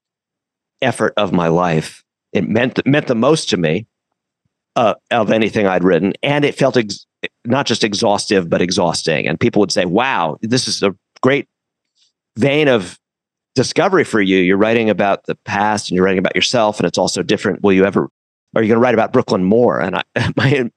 effort 0.83 1.15
of 1.17 1.33
my 1.33 1.49
life. 1.49 2.05
It 2.33 2.49
meant 2.49 2.85
meant 2.87 3.07
the 3.07 3.15
most 3.15 3.49
to 3.51 3.57
me 3.57 3.87
uh, 4.77 4.95
of 5.11 5.31
anything 5.31 5.67
I'd 5.67 5.85
written, 5.85 6.13
and 6.23 6.45
it 6.45 6.55
felt 6.55 6.77
ex- 6.77 7.07
not 7.45 7.67
just 7.67 7.85
exhaustive 7.85 8.49
but 8.49 8.63
exhausting. 8.63 9.27
And 9.27 9.39
people 9.39 9.61
would 9.61 9.73
say, 9.73 9.85
"Wow, 9.85 10.39
this 10.43 10.69
is 10.69 10.83
a 10.83 10.95
great 11.21 11.49
vein 12.37 12.69
of 12.69 12.99
discovery 13.55 14.05
for 14.05 14.21
you. 14.21 14.39
You're 14.39 14.57
writing 14.57 14.89
about 14.91 15.27
the 15.27 15.35
past, 15.35 15.89
and 15.89 15.97
you're 15.97 16.05
writing 16.05 16.19
about 16.19 16.37
yourself, 16.37 16.79
and 16.79 16.87
it's 16.87 16.99
also 16.99 17.23
different. 17.23 17.63
Will 17.63 17.73
you 17.73 17.85
ever? 17.85 18.09
Are 18.55 18.63
you 18.63 18.69
going 18.69 18.77
to 18.77 18.83
write 18.83 18.95
about 18.95 19.13
Brooklyn 19.13 19.45
more?" 19.45 19.81
And 19.81 19.97
I, 19.97 20.03
my 20.37 20.71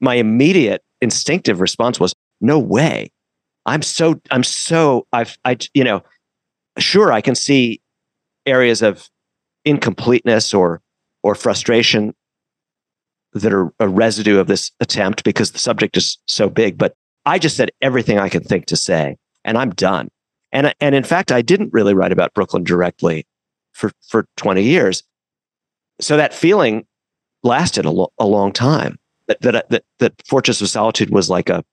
my 0.00 0.14
immediate 0.14 0.82
instinctive 1.00 1.60
response 1.60 1.98
was, 1.98 2.14
"No 2.40 2.58
way." 2.58 3.10
I'm 3.66 3.82
so 3.82 4.20
I'm 4.30 4.42
so 4.42 5.06
I've 5.12 5.36
I 5.44 5.56
you 5.74 5.84
know 5.84 6.02
sure 6.78 7.12
I 7.12 7.20
can 7.20 7.34
see 7.34 7.80
areas 8.46 8.82
of 8.82 9.08
incompleteness 9.64 10.54
or 10.54 10.80
or 11.22 11.34
frustration 11.34 12.14
that 13.32 13.52
are 13.52 13.72
a 13.78 13.88
residue 13.88 14.38
of 14.38 14.46
this 14.46 14.70
attempt 14.80 15.24
because 15.24 15.52
the 15.52 15.58
subject 15.58 15.96
is 15.96 16.18
so 16.26 16.48
big. 16.48 16.76
But 16.76 16.94
I 17.26 17.38
just 17.38 17.56
said 17.56 17.70
everything 17.80 18.18
I 18.18 18.28
could 18.28 18.46
think 18.46 18.66
to 18.66 18.76
say, 18.76 19.16
and 19.44 19.56
I'm 19.56 19.70
done. 19.70 20.08
And 20.52 20.74
and 20.80 20.94
in 20.94 21.04
fact, 21.04 21.30
I 21.30 21.42
didn't 21.42 21.72
really 21.72 21.94
write 21.94 22.12
about 22.12 22.34
Brooklyn 22.34 22.64
directly 22.64 23.26
for 23.72 23.92
for 24.08 24.26
20 24.36 24.62
years. 24.62 25.02
So 26.00 26.16
that 26.16 26.34
feeling 26.34 26.86
lasted 27.42 27.84
a, 27.84 27.90
lo- 27.90 28.12
a 28.18 28.26
long 28.26 28.52
time. 28.52 28.98
That, 29.28 29.40
that 29.42 29.54
uh, 29.54 29.62
that 29.70 29.84
that 29.98 30.14
Fortress 30.26 30.60
of 30.60 30.68
Solitude 30.68 31.10
was 31.10 31.30
like 31.30 31.48
a, 31.48 31.64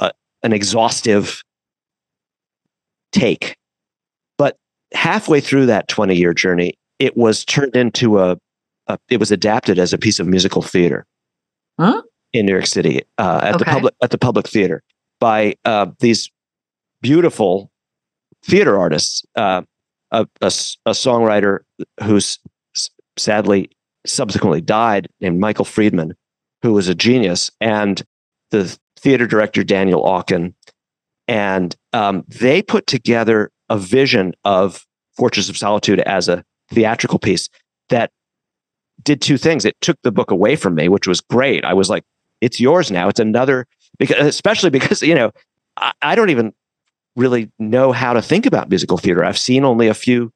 a 0.00 0.12
an 0.42 0.52
exhaustive 0.52 1.42
take. 3.12 3.56
But 4.38 4.56
halfway 4.92 5.40
through 5.40 5.66
that 5.66 5.88
20 5.88 6.16
year 6.16 6.34
journey, 6.34 6.78
it 6.98 7.16
was 7.16 7.44
turned 7.44 7.76
into 7.76 8.18
a, 8.18 8.36
a, 8.90 8.98
it 9.08 9.18
was 9.18 9.30
adapted 9.30 9.78
as 9.78 9.92
a 9.92 9.98
piece 9.98 10.18
of 10.18 10.26
musical 10.26 10.62
theater 10.62 11.06
huh? 11.78 12.02
in 12.32 12.46
New 12.46 12.52
York 12.52 12.66
City 12.66 13.02
uh, 13.18 13.40
at 13.42 13.54
Okay. 13.54 13.58
the 13.58 13.64
public 13.70 13.94
at 14.02 14.10
the 14.10 14.18
public 14.18 14.48
theater 14.48 14.82
by 15.20 15.56
uh, 15.64 15.86
these 16.00 16.30
beautiful 17.02 17.70
theater 18.44 18.78
artists. 18.78 19.24
Uh, 19.34 19.62
a, 20.12 20.26
a 20.40 20.46
a 20.86 20.90
songwriter 20.90 21.60
who's 22.02 22.38
sadly 23.16 23.70
subsequently 24.06 24.60
died 24.60 25.08
named 25.20 25.38
Michael 25.38 25.64
Friedman, 25.64 26.14
who 26.62 26.72
was 26.72 26.88
a 26.88 26.94
genius, 26.94 27.50
and 27.60 28.02
the 28.50 28.76
theater 28.98 29.26
director 29.26 29.62
Daniel 29.62 30.02
Aukin, 30.02 30.54
and 31.28 31.76
um, 31.92 32.24
they 32.26 32.60
put 32.60 32.86
together 32.88 33.52
a 33.68 33.78
vision 33.78 34.34
of 34.44 34.84
Fortress 35.16 35.48
of 35.48 35.56
Solitude 35.56 36.00
as 36.00 36.28
a 36.28 36.44
theatrical 36.72 37.18
piece 37.20 37.48
that 37.88 38.10
did 39.02 39.20
two 39.20 39.36
things. 39.36 39.64
It 39.64 39.76
took 39.80 40.00
the 40.02 40.12
book 40.12 40.30
away 40.30 40.56
from 40.56 40.74
me, 40.74 40.88
which 40.88 41.06
was 41.06 41.20
great. 41.20 41.64
I 41.64 41.74
was 41.74 41.90
like, 41.90 42.04
"It's 42.40 42.60
yours 42.60 42.90
now." 42.90 43.08
It's 43.08 43.20
another 43.20 43.66
because, 43.98 44.26
especially 44.26 44.70
because 44.78 45.02
you 45.02 45.14
know, 45.14 45.32
I, 45.76 45.92
I 46.02 46.14
don't 46.14 46.30
even 46.30 46.52
really 47.16 47.50
know 47.58 47.92
how 47.92 48.12
to 48.12 48.22
think 48.22 48.46
about 48.46 48.68
musical 48.68 48.98
theater. 48.98 49.24
I've 49.24 49.38
seen 49.38 49.64
only 49.64 49.88
a 49.88 49.94
few, 49.94 50.32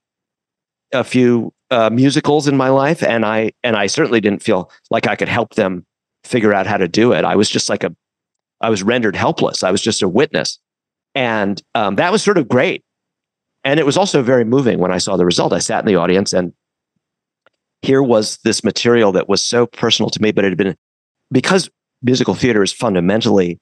a 0.92 1.04
few 1.04 1.52
uh, 1.70 1.90
musicals 1.90 2.48
in 2.48 2.56
my 2.56 2.68
life, 2.68 3.02
and 3.02 3.24
I 3.24 3.52
and 3.62 3.76
I 3.76 3.86
certainly 3.86 4.20
didn't 4.20 4.42
feel 4.42 4.70
like 4.90 5.06
I 5.06 5.16
could 5.16 5.28
help 5.28 5.54
them 5.54 5.86
figure 6.24 6.54
out 6.54 6.66
how 6.66 6.76
to 6.76 6.88
do 6.88 7.12
it. 7.12 7.24
I 7.24 7.36
was 7.36 7.50
just 7.50 7.68
like 7.68 7.84
a, 7.84 7.94
I 8.60 8.70
was 8.70 8.82
rendered 8.82 9.16
helpless. 9.16 9.62
I 9.62 9.70
was 9.70 9.82
just 9.82 10.02
a 10.02 10.08
witness, 10.08 10.58
and 11.14 11.62
um, 11.74 11.96
that 11.96 12.12
was 12.12 12.22
sort 12.22 12.38
of 12.38 12.48
great. 12.48 12.84
And 13.66 13.80
it 13.80 13.86
was 13.86 13.96
also 13.96 14.22
very 14.22 14.44
moving 14.44 14.78
when 14.78 14.92
I 14.92 14.98
saw 14.98 15.16
the 15.16 15.24
result. 15.24 15.54
I 15.54 15.58
sat 15.58 15.80
in 15.80 15.86
the 15.86 15.96
audience, 15.96 16.32
and 16.32 16.52
here 17.84 18.02
was 18.02 18.38
this 18.38 18.64
material 18.64 19.12
that 19.12 19.28
was 19.28 19.42
so 19.42 19.66
personal 19.66 20.10
to 20.10 20.22
me, 20.22 20.32
but 20.32 20.44
it 20.44 20.48
had 20.48 20.58
been 20.58 20.76
because 21.30 21.70
musical 22.02 22.34
theater 22.34 22.62
is 22.62 22.72
fundamentally 22.72 23.58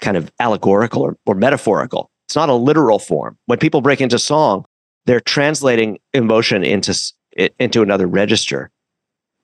kind 0.00 0.16
of 0.16 0.30
allegorical 0.38 1.02
or, 1.02 1.16
or 1.26 1.34
metaphorical. 1.34 2.10
It's 2.26 2.36
not 2.36 2.48
a 2.48 2.54
literal 2.54 2.98
form. 2.98 3.38
When 3.46 3.58
people 3.58 3.80
break 3.80 4.00
into 4.00 4.18
song, 4.18 4.64
they're 5.06 5.20
translating 5.20 5.98
emotion 6.12 6.62
into 6.62 6.94
into 7.58 7.82
another 7.82 8.06
register, 8.06 8.70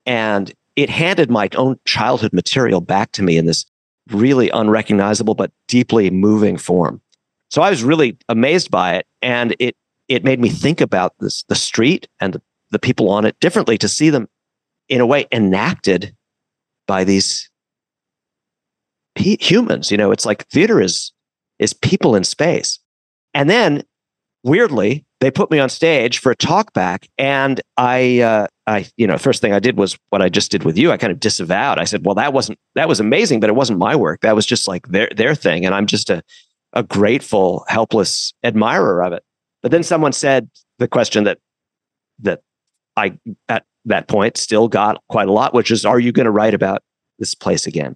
and 0.05 0.53
it 0.75 0.89
handed 0.89 1.31
my 1.31 1.49
own 1.55 1.77
childhood 1.85 2.33
material 2.33 2.81
back 2.81 3.11
to 3.13 3.23
me 3.23 3.37
in 3.37 3.45
this 3.45 3.65
really 4.11 4.49
unrecognizable 4.49 5.33
but 5.33 5.51
deeply 5.67 6.11
moving 6.11 6.57
form. 6.57 7.01
So 7.49 7.61
I 7.61 7.69
was 7.69 7.83
really 7.83 8.17
amazed 8.29 8.69
by 8.69 8.95
it, 8.95 9.07
and 9.21 9.55
it 9.59 9.75
it 10.07 10.23
made 10.23 10.39
me 10.39 10.49
think 10.49 10.81
about 10.81 11.13
this 11.19 11.43
the 11.49 11.55
street 11.55 12.07
and 12.19 12.33
the, 12.33 12.41
the 12.75 12.79
people 12.79 13.09
on 13.09 13.23
it 13.23 13.39
differently 13.39 13.77
to 13.77 13.87
see 13.87 14.09
them 14.09 14.27
in 14.89 14.99
a 14.99 15.05
way 15.05 15.25
enacted 15.31 16.13
by 16.87 17.05
these 17.05 17.49
humans. 19.15 19.91
You 19.91 19.97
know, 19.97 20.11
it's 20.11 20.25
like 20.25 20.45
theater 20.49 20.81
is 20.81 21.13
is 21.57 21.71
people 21.71 22.15
in 22.15 22.25
space. 22.25 22.79
And 23.33 23.49
then 23.49 23.83
weirdly, 24.43 25.05
they 25.21 25.31
put 25.31 25.49
me 25.51 25.57
on 25.57 25.69
stage 25.69 26.19
for 26.19 26.33
a 26.33 26.35
talk 26.35 26.73
back, 26.73 27.07
and 27.17 27.61
I, 27.77 28.19
uh, 28.19 28.47
I, 28.67 28.87
you 28.97 29.07
know, 29.07 29.17
first 29.17 29.41
thing 29.41 29.53
I 29.53 29.59
did 29.59 29.77
was 29.77 29.97
what 30.09 30.21
I 30.21 30.27
just 30.27 30.51
did 30.51 30.65
with 30.65 30.77
you. 30.77 30.91
I 30.91 30.97
kind 30.97 31.11
of 31.13 31.19
disavowed. 31.21 31.79
I 31.79 31.85
said, 31.85 32.05
"Well, 32.05 32.15
that 32.15 32.33
wasn't 32.33 32.59
that 32.75 32.89
was 32.89 32.99
amazing, 32.99 33.39
but 33.39 33.49
it 33.49 33.55
wasn't 33.55 33.79
my 33.79 33.95
work. 33.95 34.19
That 34.19 34.35
was 34.35 34.45
just 34.45 34.67
like 34.67 34.89
their 34.89 35.09
their 35.15 35.33
thing, 35.33 35.65
and 35.65 35.73
I'm 35.73 35.85
just 35.85 36.09
a 36.09 36.21
a 36.73 36.83
grateful, 36.83 37.63
helpless 37.69 38.33
admirer 38.43 39.01
of 39.01 39.13
it." 39.13 39.23
But 39.63 39.71
then 39.71 39.83
someone 39.83 40.11
said 40.11 40.49
the 40.77 40.89
question 40.89 41.23
that 41.23 41.39
that 42.19 42.41
I 42.97 43.17
at 43.49 43.65
that 43.85 44.07
point 44.07 44.37
still 44.37 44.67
got 44.67 45.01
quite 45.09 45.27
a 45.27 45.31
lot, 45.31 45.53
which 45.53 45.71
is, 45.71 45.85
"Are 45.85 45.99
you 45.99 46.11
going 46.11 46.25
to 46.25 46.31
write 46.31 46.53
about 46.53 46.83
this 47.19 47.35
place 47.35 47.67
again?" 47.67 47.95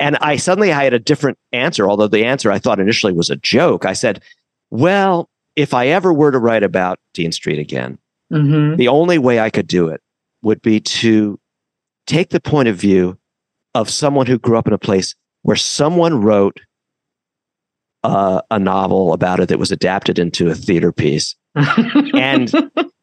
and 0.00 0.16
I 0.16 0.36
suddenly 0.36 0.72
I 0.72 0.84
had 0.84 0.94
a 0.94 0.98
different 0.98 1.38
answer, 1.52 1.88
although 1.88 2.08
the 2.08 2.24
answer 2.24 2.50
I 2.50 2.58
thought 2.58 2.80
initially 2.80 3.12
was 3.12 3.30
a 3.30 3.36
joke. 3.36 3.84
I 3.84 3.92
said, 3.92 4.22
"Well, 4.70 5.30
if 5.56 5.74
I 5.74 5.88
ever 5.88 6.12
were 6.12 6.30
to 6.30 6.38
write 6.38 6.62
about 6.62 6.98
Dean 7.14 7.32
Street 7.32 7.58
again, 7.58 7.98
hmm 8.30 8.76
the 8.76 8.88
only 8.88 9.18
way 9.18 9.40
I 9.40 9.50
could 9.50 9.66
do 9.66 9.88
it 9.88 10.00
would 10.42 10.62
be 10.62 10.80
to 10.80 11.38
take 12.06 12.30
the 12.30 12.40
point 12.40 12.68
of 12.68 12.76
view 12.76 13.18
of 13.74 13.90
someone 13.90 14.26
who 14.26 14.38
grew 14.38 14.56
up 14.56 14.66
in 14.66 14.72
a 14.72 14.78
place 14.78 15.14
where 15.42 15.56
someone 15.56 16.22
wrote 16.22 16.60
uh, 18.04 18.40
a 18.50 18.58
novel 18.58 19.12
about 19.12 19.40
it 19.40 19.48
that 19.48 19.58
was 19.58 19.72
adapted 19.72 20.18
into 20.18 20.48
a 20.48 20.54
theater 20.54 20.92
piece. 20.92 21.34
And 22.14 22.52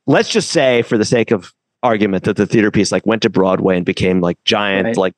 let's 0.08 0.30
just 0.30 0.52
say, 0.52 0.82
for 0.82 0.98
the 0.98 1.06
sake 1.06 1.32
of 1.32 1.54
argument, 1.84 2.24
that 2.26 2.36
the 2.38 2.46
theater 2.48 2.72
piece 2.72 2.92
like 2.92 3.06
went 3.06 3.22
to 3.24 3.30
Broadway 3.30 3.78
and 3.78 3.86
became 3.86 4.22
like 4.22 4.38
giant, 4.46 4.86
Right. 4.86 4.98
like 4.98 5.14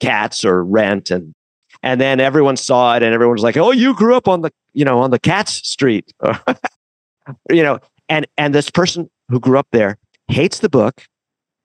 Cats 0.00 0.44
or 0.44 0.64
Rent, 0.64 1.10
and 1.10 1.34
and 1.82 2.00
then 2.00 2.20
everyone 2.20 2.56
saw 2.56 2.94
it, 2.96 3.02
and 3.02 3.14
everyone 3.14 3.34
was 3.34 3.42
like, 3.42 3.56
"Oh, 3.56 3.70
you 3.72 3.94
grew 3.94 4.14
up 4.16 4.28
on 4.28 4.42
the 4.42 4.50
you 4.72 4.84
know 4.84 4.98
on 5.00 5.10
the 5.10 5.18
Cats 5.18 5.52
Street," 5.68 6.12
you 7.50 7.62
know, 7.62 7.78
and 8.08 8.26
and 8.36 8.54
this 8.54 8.70
person 8.70 9.10
who 9.28 9.40
grew 9.40 9.58
up 9.58 9.68
there 9.72 9.96
hates 10.28 10.60
the 10.60 10.68
book, 10.68 11.02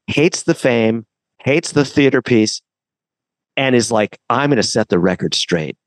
hates 0.08 0.44
the 0.44 0.54
fame, 0.56 1.06
hates 1.44 1.72
the 1.74 1.86
theater 1.86 2.22
piece, 2.22 2.62
and 3.58 3.76
is 3.76 3.92
like, 3.92 4.18
"I'm 4.30 4.50
going 4.50 4.58
to 4.58 4.64
set 4.64 4.90
the 4.90 5.00
record 5.00 5.34
straight. 5.34 5.78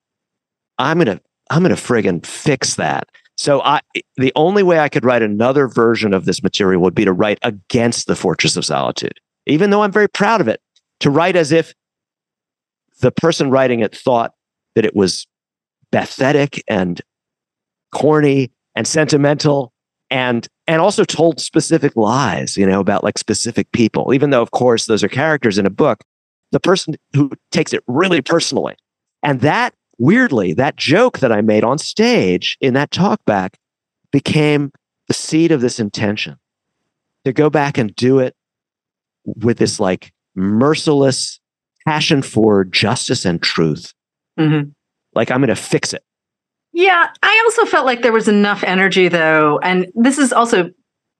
I'm 0.78 0.98
going 0.98 1.18
to 1.18 1.22
I'm 1.50 1.62
going 1.62 1.74
to 1.74 1.80
friggin' 1.82 2.24
fix 2.26 2.74
that." 2.76 3.08
So 3.38 3.62
I 3.62 3.80
the 4.16 4.32
only 4.34 4.64
way 4.64 4.80
I 4.80 4.88
could 4.88 5.04
write 5.04 5.22
another 5.22 5.68
version 5.68 6.12
of 6.12 6.24
this 6.24 6.42
material 6.42 6.82
would 6.82 6.94
be 6.94 7.04
to 7.04 7.12
write 7.12 7.38
against 7.42 8.08
the 8.08 8.16
Fortress 8.16 8.56
of 8.56 8.64
Solitude, 8.64 9.20
even 9.46 9.70
though 9.70 9.82
I'm 9.82 9.92
very 9.92 10.08
proud 10.08 10.40
of 10.40 10.48
it. 10.48 10.60
To 11.00 11.10
write 11.10 11.36
as 11.36 11.52
if 11.52 11.72
the 13.00 13.12
person 13.12 13.50
writing 13.50 13.78
it 13.78 13.96
thought 13.96 14.34
that 14.74 14.84
it 14.84 14.96
was 14.96 15.26
pathetic 15.92 16.62
and 16.66 17.00
corny 17.92 18.50
and 18.74 18.86
sentimental 18.86 19.72
and 20.10 20.48
and 20.66 20.80
also 20.80 21.04
told 21.04 21.40
specific 21.40 21.94
lies, 21.94 22.56
you 22.56 22.66
know, 22.66 22.80
about 22.80 23.04
like 23.04 23.18
specific 23.18 23.70
people. 23.70 24.12
Even 24.12 24.30
though, 24.30 24.42
of 24.42 24.50
course, 24.50 24.86
those 24.86 25.04
are 25.04 25.08
characters 25.08 25.58
in 25.58 25.66
a 25.66 25.70
book, 25.70 26.02
the 26.50 26.60
person 26.60 26.96
who 27.14 27.30
takes 27.52 27.72
it 27.72 27.84
really 27.86 28.20
personally, 28.20 28.74
and 29.22 29.42
that 29.42 29.74
weirdly, 29.98 30.52
that 30.54 30.76
joke 30.76 31.18
that 31.18 31.32
I 31.32 31.40
made 31.40 31.64
on 31.64 31.78
stage 31.78 32.56
in 32.60 32.74
that 32.74 32.90
talkback 32.90 33.54
became 34.10 34.72
the 35.08 35.14
seed 35.14 35.52
of 35.52 35.60
this 35.60 35.80
intention 35.80 36.36
to 37.24 37.32
go 37.32 37.50
back 37.50 37.78
and 37.78 37.94
do 37.96 38.18
it 38.18 38.34
with 39.24 39.58
this 39.58 39.78
like 39.80 40.12
merciless 40.34 41.40
passion 41.86 42.22
for 42.22 42.64
justice 42.64 43.24
and 43.24 43.42
truth. 43.42 43.92
Mhm. 44.38 44.72
Like 45.14 45.30
I'm 45.30 45.40
going 45.40 45.48
to 45.48 45.56
fix 45.56 45.92
it. 45.92 46.02
Yeah, 46.72 47.08
I 47.22 47.42
also 47.44 47.64
felt 47.64 47.86
like 47.86 48.02
there 48.02 48.12
was 48.12 48.28
enough 48.28 48.62
energy 48.62 49.08
though. 49.08 49.58
And 49.62 49.86
this 49.94 50.18
is 50.18 50.32
also 50.32 50.70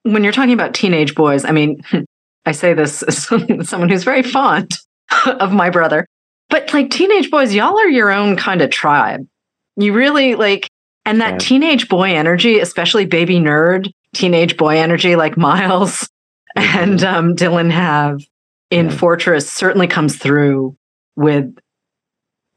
when 0.02 0.22
you're 0.22 0.32
talking 0.32 0.52
about 0.52 0.74
teenage 0.74 1.14
boys, 1.14 1.44
I 1.44 1.50
mean, 1.50 1.82
I 2.46 2.52
say 2.52 2.74
this 2.74 3.02
as 3.02 3.18
someone 3.68 3.88
who's 3.88 4.04
very 4.04 4.22
fond 4.22 4.70
of 5.26 5.52
my 5.52 5.70
brother, 5.70 6.06
but 6.50 6.72
like 6.72 6.90
teenage 6.90 7.30
boys, 7.30 7.54
y'all 7.54 7.78
are 7.78 7.88
your 7.88 8.10
own 8.10 8.36
kind 8.36 8.62
of 8.62 8.70
tribe. 8.70 9.26
You 9.76 9.92
really 9.92 10.34
like, 10.34 10.68
and 11.04 11.20
that 11.20 11.32
Yeah. 11.32 11.38
teenage 11.38 11.88
boy 11.88 12.10
energy, 12.14 12.58
especially 12.60 13.06
baby 13.06 13.38
nerd, 13.38 13.90
teenage 14.14 14.56
boy 14.56 14.78
energy 14.78 15.16
like 15.16 15.36
Miles 15.36 16.08
and 16.56 17.02
um, 17.04 17.34
Dylan 17.36 17.70
have 17.70 18.20
in 18.70 18.86
Yeah. 18.86 18.96
Fortress 18.96 19.50
certainly 19.50 19.86
comes 19.86 20.16
through 20.16 20.76
with 21.16 21.54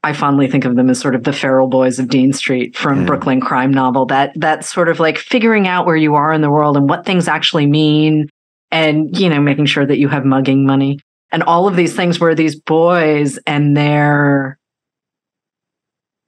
I 0.04 0.12
fondly 0.14 0.48
think 0.48 0.64
of 0.64 0.74
them 0.74 0.90
as 0.90 0.98
sort 0.98 1.14
of 1.14 1.22
the 1.22 1.32
feral 1.32 1.68
boys 1.68 2.00
of 2.00 2.08
Dean 2.08 2.32
Street 2.32 2.76
from 2.76 3.00
Yeah. 3.00 3.06
Brooklyn 3.06 3.40
crime 3.40 3.70
novel. 3.72 4.06
That 4.06 4.32
that 4.36 4.64
sort 4.64 4.88
of 4.88 4.98
like 4.98 5.16
figuring 5.18 5.68
out 5.68 5.86
where 5.86 5.96
you 5.96 6.14
are 6.16 6.32
in 6.32 6.40
the 6.40 6.50
world 6.50 6.76
and 6.76 6.88
what 6.88 7.04
things 7.06 7.28
actually 7.28 7.66
mean, 7.66 8.28
and 8.72 9.16
you 9.16 9.28
know 9.28 9.40
making 9.40 9.66
sure 9.66 9.86
that 9.86 9.98
you 9.98 10.08
have 10.08 10.24
mugging 10.24 10.66
money 10.66 10.98
and 11.32 11.42
all 11.42 11.66
of 11.66 11.74
these 11.76 11.96
things 11.96 12.20
where 12.20 12.34
these 12.34 12.54
boys 12.54 13.38
and 13.46 13.76
their 13.76 14.58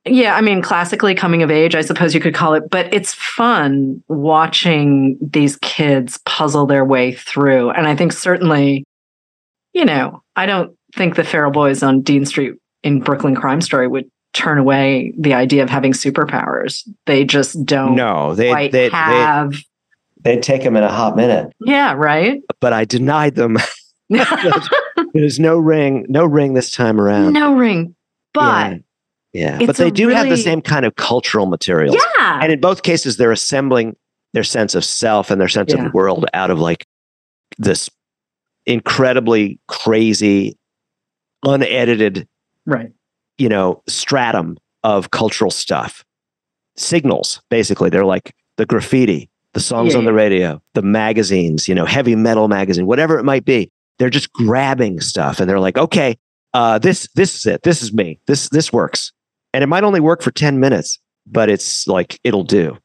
yeah, 0.07 0.35
I 0.35 0.43
mean 0.43 0.61
classically 0.61 1.15
coming 1.15 1.43
of 1.43 1.51
age, 1.51 1.75
I 1.75 1.81
suppose 1.81 2.15
you 2.15 2.21
could 2.21 2.35
call 2.35 2.53
it, 2.55 2.69
but 2.71 2.93
it's 2.93 3.15
fun 3.15 4.03
watching 4.09 5.17
these 5.21 5.57
kids 5.57 6.19
puzzle 6.27 6.67
their 6.67 6.85
way 6.85 7.13
through, 7.13 7.71
and 7.71 7.87
I 7.87 7.97
think 7.97 8.13
certainly 8.13 8.85
you 9.73 9.85
know, 9.85 10.23
I 10.37 10.47
don't 10.47 10.77
think 10.95 11.17
the 11.17 11.25
feral 11.25 11.51
boys 11.51 11.83
on 11.83 12.01
Dean 12.03 12.25
Street 12.25 12.55
in 12.85 13.01
Brooklyn 13.01 13.35
Crime 13.35 13.61
Story 13.61 13.89
would 13.89 14.09
turn 14.33 14.59
away 14.59 15.13
the 15.19 15.35
idea 15.35 15.63
of 15.63 15.71
having 15.71 15.93
superpowers. 15.93 16.89
They 17.07 17.25
just 17.25 17.65
don't 17.65 17.97
No, 17.97 18.35
they 18.35 18.51
quite 18.51 18.73
they 18.73 18.89
have. 18.91 19.55
they 20.23 20.35
would 20.37 20.45
take 20.45 20.63
them 20.63 20.77
in 20.77 20.83
a 20.85 20.93
hot 20.93 21.17
minute. 21.17 21.53
yeah, 21.61 21.95
right. 21.95 22.41
But 22.61 22.73
I 22.73 22.85
denied 22.85 23.35
them. 23.37 23.57
There's 24.11 25.39
no 25.41 25.59
ring, 25.59 26.07
no 26.09 26.25
ring 26.25 26.55
this 26.55 26.71
time 26.71 27.01
around. 27.01 27.33
no 27.33 27.55
ring, 27.55 27.95
but 28.33 28.81
yeah, 29.33 29.57
it's 29.59 29.67
but 29.67 29.77
they 29.77 29.91
do 29.91 30.09
have 30.09 30.29
the 30.29 30.37
same 30.37 30.61
kind 30.63 30.85
of 30.85 30.97
cultural 30.97 31.47
materials. 31.47 31.97
yeah, 32.19 32.41
And 32.43 32.53
in 32.53 32.61
both 32.61 32.83
cases, 32.83 33.17
they're 33.17 33.33
assembling 33.33 33.97
their 34.33 34.45
sense 34.45 34.75
of 34.75 34.85
self 34.85 35.31
and 35.31 35.41
their 35.41 35.49
sense 35.49 35.73
Yeah. 35.73 35.79
of 35.79 35.85
the 35.85 35.91
world 35.97 36.27
out 36.35 36.51
of 36.51 36.59
like 36.59 36.87
this 37.59 37.89
incredibly 38.67 39.59
crazy, 39.69 40.59
unedited, 41.45 42.27
right. 42.67 42.91
you 43.39 43.49
know, 43.49 43.83
stratum 43.89 44.57
of 44.83 45.11
cultural 45.11 45.51
stuff. 45.51 46.05
Signals, 46.77 47.41
basically. 47.51 47.91
They're 47.91 48.05
like 48.05 48.35
the 48.57 48.67
graffiti, 48.67 49.31
the 49.53 49.61
songs 49.61 49.93
Yeah, 49.93 50.01
on 50.01 50.05
the 50.05 50.13
radio, 50.13 50.61
the 50.75 50.83
magazines, 50.83 51.69
you 51.69 51.75
know, 51.75 51.85
heavy 51.85 52.17
metal 52.17 52.49
magazine, 52.49 52.87
whatever 52.87 53.19
it 53.19 53.25
might 53.25 53.45
be. 53.45 53.71
They're 53.99 54.11
just 54.11 54.33
grabbing 54.33 55.01
stuff 55.01 55.41
and 55.41 55.49
they're 55.49 55.61
like, 55.61 55.79
okay, 55.79 56.17
uh, 56.53 56.79
this 56.79 57.09
this 57.15 57.35
is 57.37 57.47
it. 57.47 57.63
This 57.63 57.83
is 57.83 57.93
me. 57.93 58.21
This 58.27 58.49
this 58.49 58.73
works. 58.73 59.13
And 59.53 59.63
it 59.63 59.69
might 59.69 59.85
only 59.85 60.01
work 60.01 60.21
for 60.23 60.31
10 60.33 60.59
minutes, 60.59 60.99
but 61.27 61.49
it's 61.49 61.87
like 61.87 62.19
it'll 62.25 62.45
do. 62.45 62.77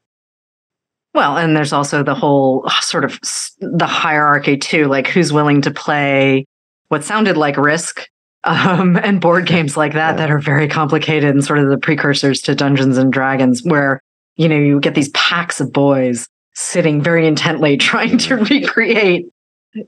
Well, 1.14 1.36
and 1.36 1.56
there's 1.56 1.72
also 1.72 2.02
the 2.04 2.14
whole 2.14 2.68
sort 2.80 3.04
of 3.04 3.18
the 3.60 3.86
hierarchy 3.86 4.56
too, 4.56 4.86
like 4.86 5.08
who's 5.08 5.32
willing 5.32 5.62
to 5.62 5.70
play 5.72 6.46
what 6.88 7.04
sounded 7.04 7.36
like 7.36 7.56
Risk 7.56 8.08
um, 8.44 8.96
and 8.96 9.20
board 9.20 9.46
games 9.54 9.76
like 9.76 9.92
that 9.94 10.12
Yeah. 10.12 10.16
that 10.18 10.30
are 10.30 10.38
very 10.38 10.68
complicated 10.68 11.30
and 11.30 11.44
sort 11.44 11.58
of 11.58 11.68
the 11.68 11.78
precursors 11.78 12.40
to 12.42 12.54
Dungeons 12.54 12.96
and 12.98 13.12
Dragons, 13.12 13.62
where 13.64 14.00
you 14.36 14.48
know 14.48 14.56
you 14.56 14.78
get 14.80 14.94
these 14.94 15.08
packs 15.10 15.60
of 15.60 15.72
boys 15.72 16.28
sitting 16.54 17.02
very 17.02 17.26
intently 17.26 17.76
trying 17.76 18.16
to 18.18 18.36
recreate, 18.36 19.26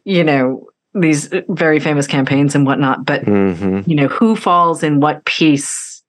you 0.04 0.24
know, 0.24 0.66
these 0.94 1.31
very 1.48 1.81
famous 1.81 2.07
campaigns 2.07 2.55
and 2.55 2.66
whatnot. 2.66 3.05
But 3.05 3.24
hmm 3.24 3.81
you 3.87 3.94
know 3.94 4.09
who 4.09 4.37
falls 4.37 4.83
in 4.83 5.00
what 5.00 5.24
piece 5.24 6.02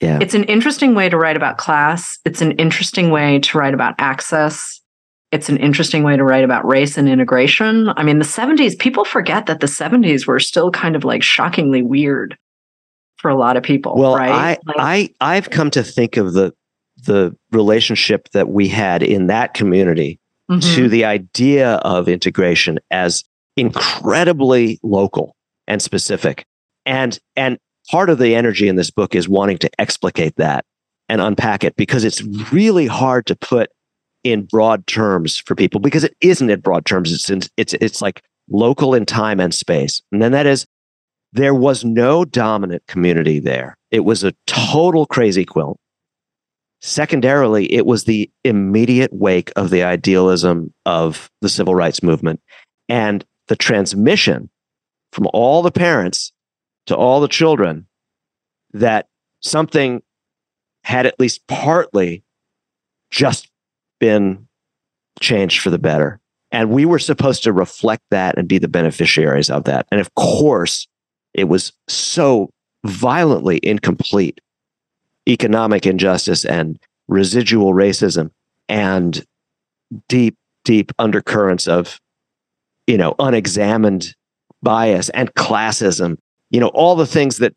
Yeah. 0.00 0.18
it's 0.20 0.34
an 0.34 0.44
interesting 0.44 0.94
way 0.94 1.08
to 1.08 1.16
write 1.16 1.36
about 1.36 1.58
class 1.58 2.18
it's 2.24 2.40
an 2.40 2.52
interesting 2.52 3.10
way 3.10 3.38
to 3.40 3.58
write 3.58 3.74
about 3.74 3.94
access 3.98 4.80
it's 5.32 5.48
an 5.50 5.56
interesting 5.58 6.04
way 6.04 6.16
to 6.16 6.24
write 6.24 6.44
about 6.44 6.64
race 6.66 6.96
and 6.96 7.08
integration 7.08 7.88
i 7.96 8.02
mean 8.04 8.18
the 8.18 8.24
70s 8.24 8.78
people 8.78 9.04
forget 9.04 9.46
that 9.46 9.58
the 9.60 9.66
70s 9.66 10.26
were 10.26 10.38
still 10.40 10.70
kind 10.70 10.94
of 10.96 11.04
like 11.04 11.22
shockingly 11.22 11.82
weird 11.82 12.38
for 13.16 13.28
a 13.30 13.36
lot 13.36 13.56
of 13.56 13.62
people 13.64 13.96
Well, 13.96 14.16
right 14.16 14.30
I, 14.30 14.58
Like, 14.64 15.12
I, 15.20 15.34
I've 15.36 15.50
come 15.50 15.70
to 15.72 15.82
think 15.82 16.16
of 16.16 16.32
the 16.32 16.52
the 17.04 17.36
relationship 17.52 18.28
that 18.32 18.48
we 18.48 18.68
had 18.68 19.02
in 19.02 19.26
that 19.26 19.54
community 19.54 20.18
mhm. 20.50 20.62
to 20.76 20.88
the 20.88 21.04
idea 21.04 21.74
of 21.82 22.08
integration 22.08 22.78
as 22.90 23.24
incredibly 23.58 24.78
local 24.82 25.34
and 25.66 25.82
specific. 25.82 26.44
And 26.86 27.18
and 27.36 27.58
part 27.90 28.10
of 28.10 28.18
the 28.18 28.34
energy 28.34 28.68
in 28.68 28.76
this 28.76 28.90
book 28.90 29.14
is 29.14 29.28
wanting 29.28 29.58
to 29.58 29.70
explicate 29.78 30.36
that 30.36 30.64
and 31.08 31.20
unpack 31.20 31.64
it 31.64 31.76
because 31.76 32.04
it's 32.04 32.22
really 32.52 32.86
hard 32.86 33.26
to 33.26 33.36
put 33.36 33.70
in 34.24 34.44
broad 34.44 34.86
terms 34.86 35.38
for 35.38 35.54
people 35.54 35.80
because 35.80 36.04
it 36.04 36.14
isn't 36.20 36.50
in 36.50 36.60
broad 36.60 36.84
terms. 36.84 37.12
It's 37.12 37.30
in, 37.30 37.42
it's 37.56 37.74
it's 37.74 38.00
like 38.02 38.22
local 38.50 38.94
in 38.94 39.06
time 39.06 39.40
and 39.40 39.54
space. 39.54 40.00
And 40.12 40.22
then 40.22 40.32
that 40.32 40.46
is 40.46 40.66
there 41.32 41.54
was 41.54 41.84
no 41.84 42.24
dominant 42.24 42.82
community 42.86 43.38
there. 43.38 43.76
It 43.90 44.00
was 44.00 44.24
a 44.24 44.34
total 44.46 45.06
crazy 45.06 45.44
quilt. 45.44 45.78
Secondarily, 46.80 47.72
it 47.72 47.86
was 47.86 48.04
the 48.04 48.30
immediate 48.44 49.12
wake 49.12 49.50
of 49.56 49.70
the 49.70 49.82
idealism 49.82 50.72
of 50.86 51.28
the 51.42 51.48
civil 51.48 51.74
rights 51.74 52.02
movement 52.02 52.40
and 52.88 53.24
the 53.48 53.56
transmission 53.56 54.50
from 55.12 55.28
all 55.32 55.62
the 55.62 55.70
parents 55.70 56.32
to 56.86 56.96
all 56.96 57.20
the 57.20 57.28
children 57.28 57.86
that 58.72 59.08
something 59.40 60.02
had 60.84 61.06
at 61.06 61.18
least 61.18 61.46
partly 61.46 62.22
just 63.10 63.50
been 63.98 64.46
changed 65.20 65.60
for 65.60 65.70
the 65.70 65.78
better. 65.78 66.20
And 66.50 66.70
we 66.70 66.84
were 66.84 66.98
supposed 66.98 67.42
to 67.44 67.52
reflect 67.52 68.02
that 68.10 68.38
and 68.38 68.48
be 68.48 68.58
the 68.58 68.68
beneficiaries 68.68 69.50
of 69.50 69.64
that. 69.64 69.86
And 69.90 70.00
of 70.00 70.14
course, 70.14 70.86
it 71.34 71.44
was 71.44 71.72
so 71.88 72.50
violently 72.84 73.60
incomplete 73.62 74.40
economic 75.28 75.84
injustice 75.84 76.44
and 76.44 76.78
residual 77.06 77.74
racism 77.74 78.30
and 78.68 79.24
deep, 80.08 80.36
deep 80.64 80.92
undercurrents 80.98 81.68
of, 81.68 82.00
you 82.88 82.96
know, 82.96 83.14
unexamined 83.18 84.14
bias 84.62 85.10
and 85.10 85.32
classism, 85.34 86.16
you 86.50 86.58
know, 86.58 86.68
all 86.68 86.96
the 86.96 87.06
things 87.06 87.36
that 87.36 87.54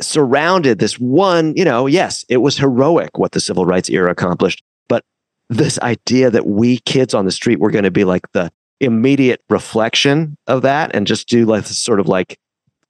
surrounded 0.00 0.78
this 0.78 0.98
one, 0.98 1.54
you 1.54 1.64
know, 1.64 1.86
yes, 1.86 2.24
it 2.28 2.38
was 2.38 2.56
heroic 2.56 3.18
what 3.18 3.32
the 3.32 3.40
civil 3.40 3.66
rights 3.66 3.90
era 3.90 4.10
accomplished, 4.10 4.62
but 4.88 5.04
this 5.50 5.78
idea 5.80 6.30
that 6.30 6.46
we 6.46 6.78
kids 6.78 7.12
on 7.12 7.26
the 7.26 7.30
street 7.30 7.60
were 7.60 7.70
going 7.70 7.84
to 7.84 7.90
be 7.90 8.04
like 8.04 8.22
the 8.32 8.50
immediate 8.80 9.42
reflection 9.50 10.36
of 10.46 10.62
that 10.62 10.94
and 10.94 11.06
just 11.06 11.28
do 11.28 11.44
like 11.44 11.66
sort 11.66 12.00
of 12.00 12.08
like 12.08 12.38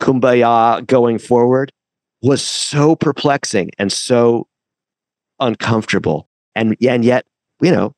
kumbaya 0.01 0.87
going 0.87 1.19
forward 1.19 1.73
was 2.23 2.43
so 2.43 2.95
perplexing 2.95 3.71
and 3.79 3.93
so 3.93 4.47
uncomfortable. 5.41 6.29
And, 6.55 6.77
and 6.87 7.05
yet, 7.05 7.27
you 7.61 7.73
know, 7.73 7.95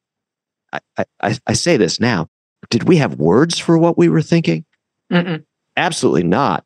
I, 0.72 1.04
I, 1.20 1.38
I 1.46 1.52
say 1.52 1.76
this 1.76 2.00
now. 2.00 2.28
Did 2.68 2.84
we 2.84 2.98
have 2.98 3.14
words 3.14 3.58
for 3.58 3.78
what 3.78 3.96
we 3.96 4.08
were 4.08 4.22
thinking? 4.22 4.64
Mm-mm. 5.10 5.44
Absolutely 5.76 6.24
not. 6.24 6.64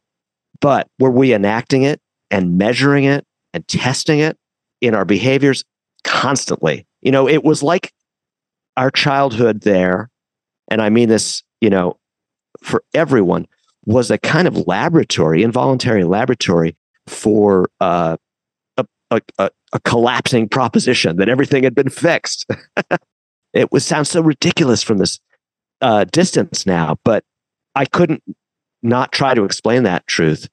But 0.61 0.89
were 0.99 1.11
we 1.11 1.35
enacting 1.35 1.83
it 1.83 2.01
and 2.31 2.59
measuring 2.59 3.05
it 3.05 3.27
and 3.53 3.67
testing 3.69 4.19
it 4.19 4.37
in 4.81 4.95
our 4.95 5.05
behaviors 5.05 5.65
constantly? 6.03 6.87
You 7.03 7.13
know, 7.13 7.29
it 7.29 7.45
was 7.45 7.63
like 7.63 7.93
our 8.77 8.91
childhood 8.91 9.61
there, 9.61 10.11
and 10.69 10.83
I 10.83 10.91
mean 10.91 11.09
this, 11.09 11.43
you 11.61 11.71
know, 11.71 11.99
for 12.63 12.83
everyone, 12.95 13.47
was 13.87 14.11
a 14.11 14.19
kind 14.19 14.49
of 14.49 14.67
laboratory, 14.67 15.43
involuntary 15.43 16.05
laboratory 16.05 16.77
for 17.07 17.67
uh, 17.81 18.17
a, 18.79 18.87
a, 19.11 19.21
a, 19.39 19.51
a 19.75 19.81
collapsing 19.81 20.49
proposition 20.49 21.17
that 21.17 21.29
everything 21.29 21.63
had 21.65 21.75
been 21.75 21.91
fixed. 21.91 22.47
it 23.53 23.71
was 23.71 23.85
sounds 23.85 24.09
so 24.09 24.23
ridiculous 24.23 24.83
from 24.83 24.99
this 24.99 25.21
uh, 25.81 26.05
distance 26.05 26.67
now, 26.67 26.97
but 27.05 27.25
I 27.75 27.85
couldn't 27.85 28.23
not 28.83 29.13
try 29.13 29.35
to 29.35 29.45
explain 29.45 29.83
that 29.85 30.07
truth, 30.07 30.49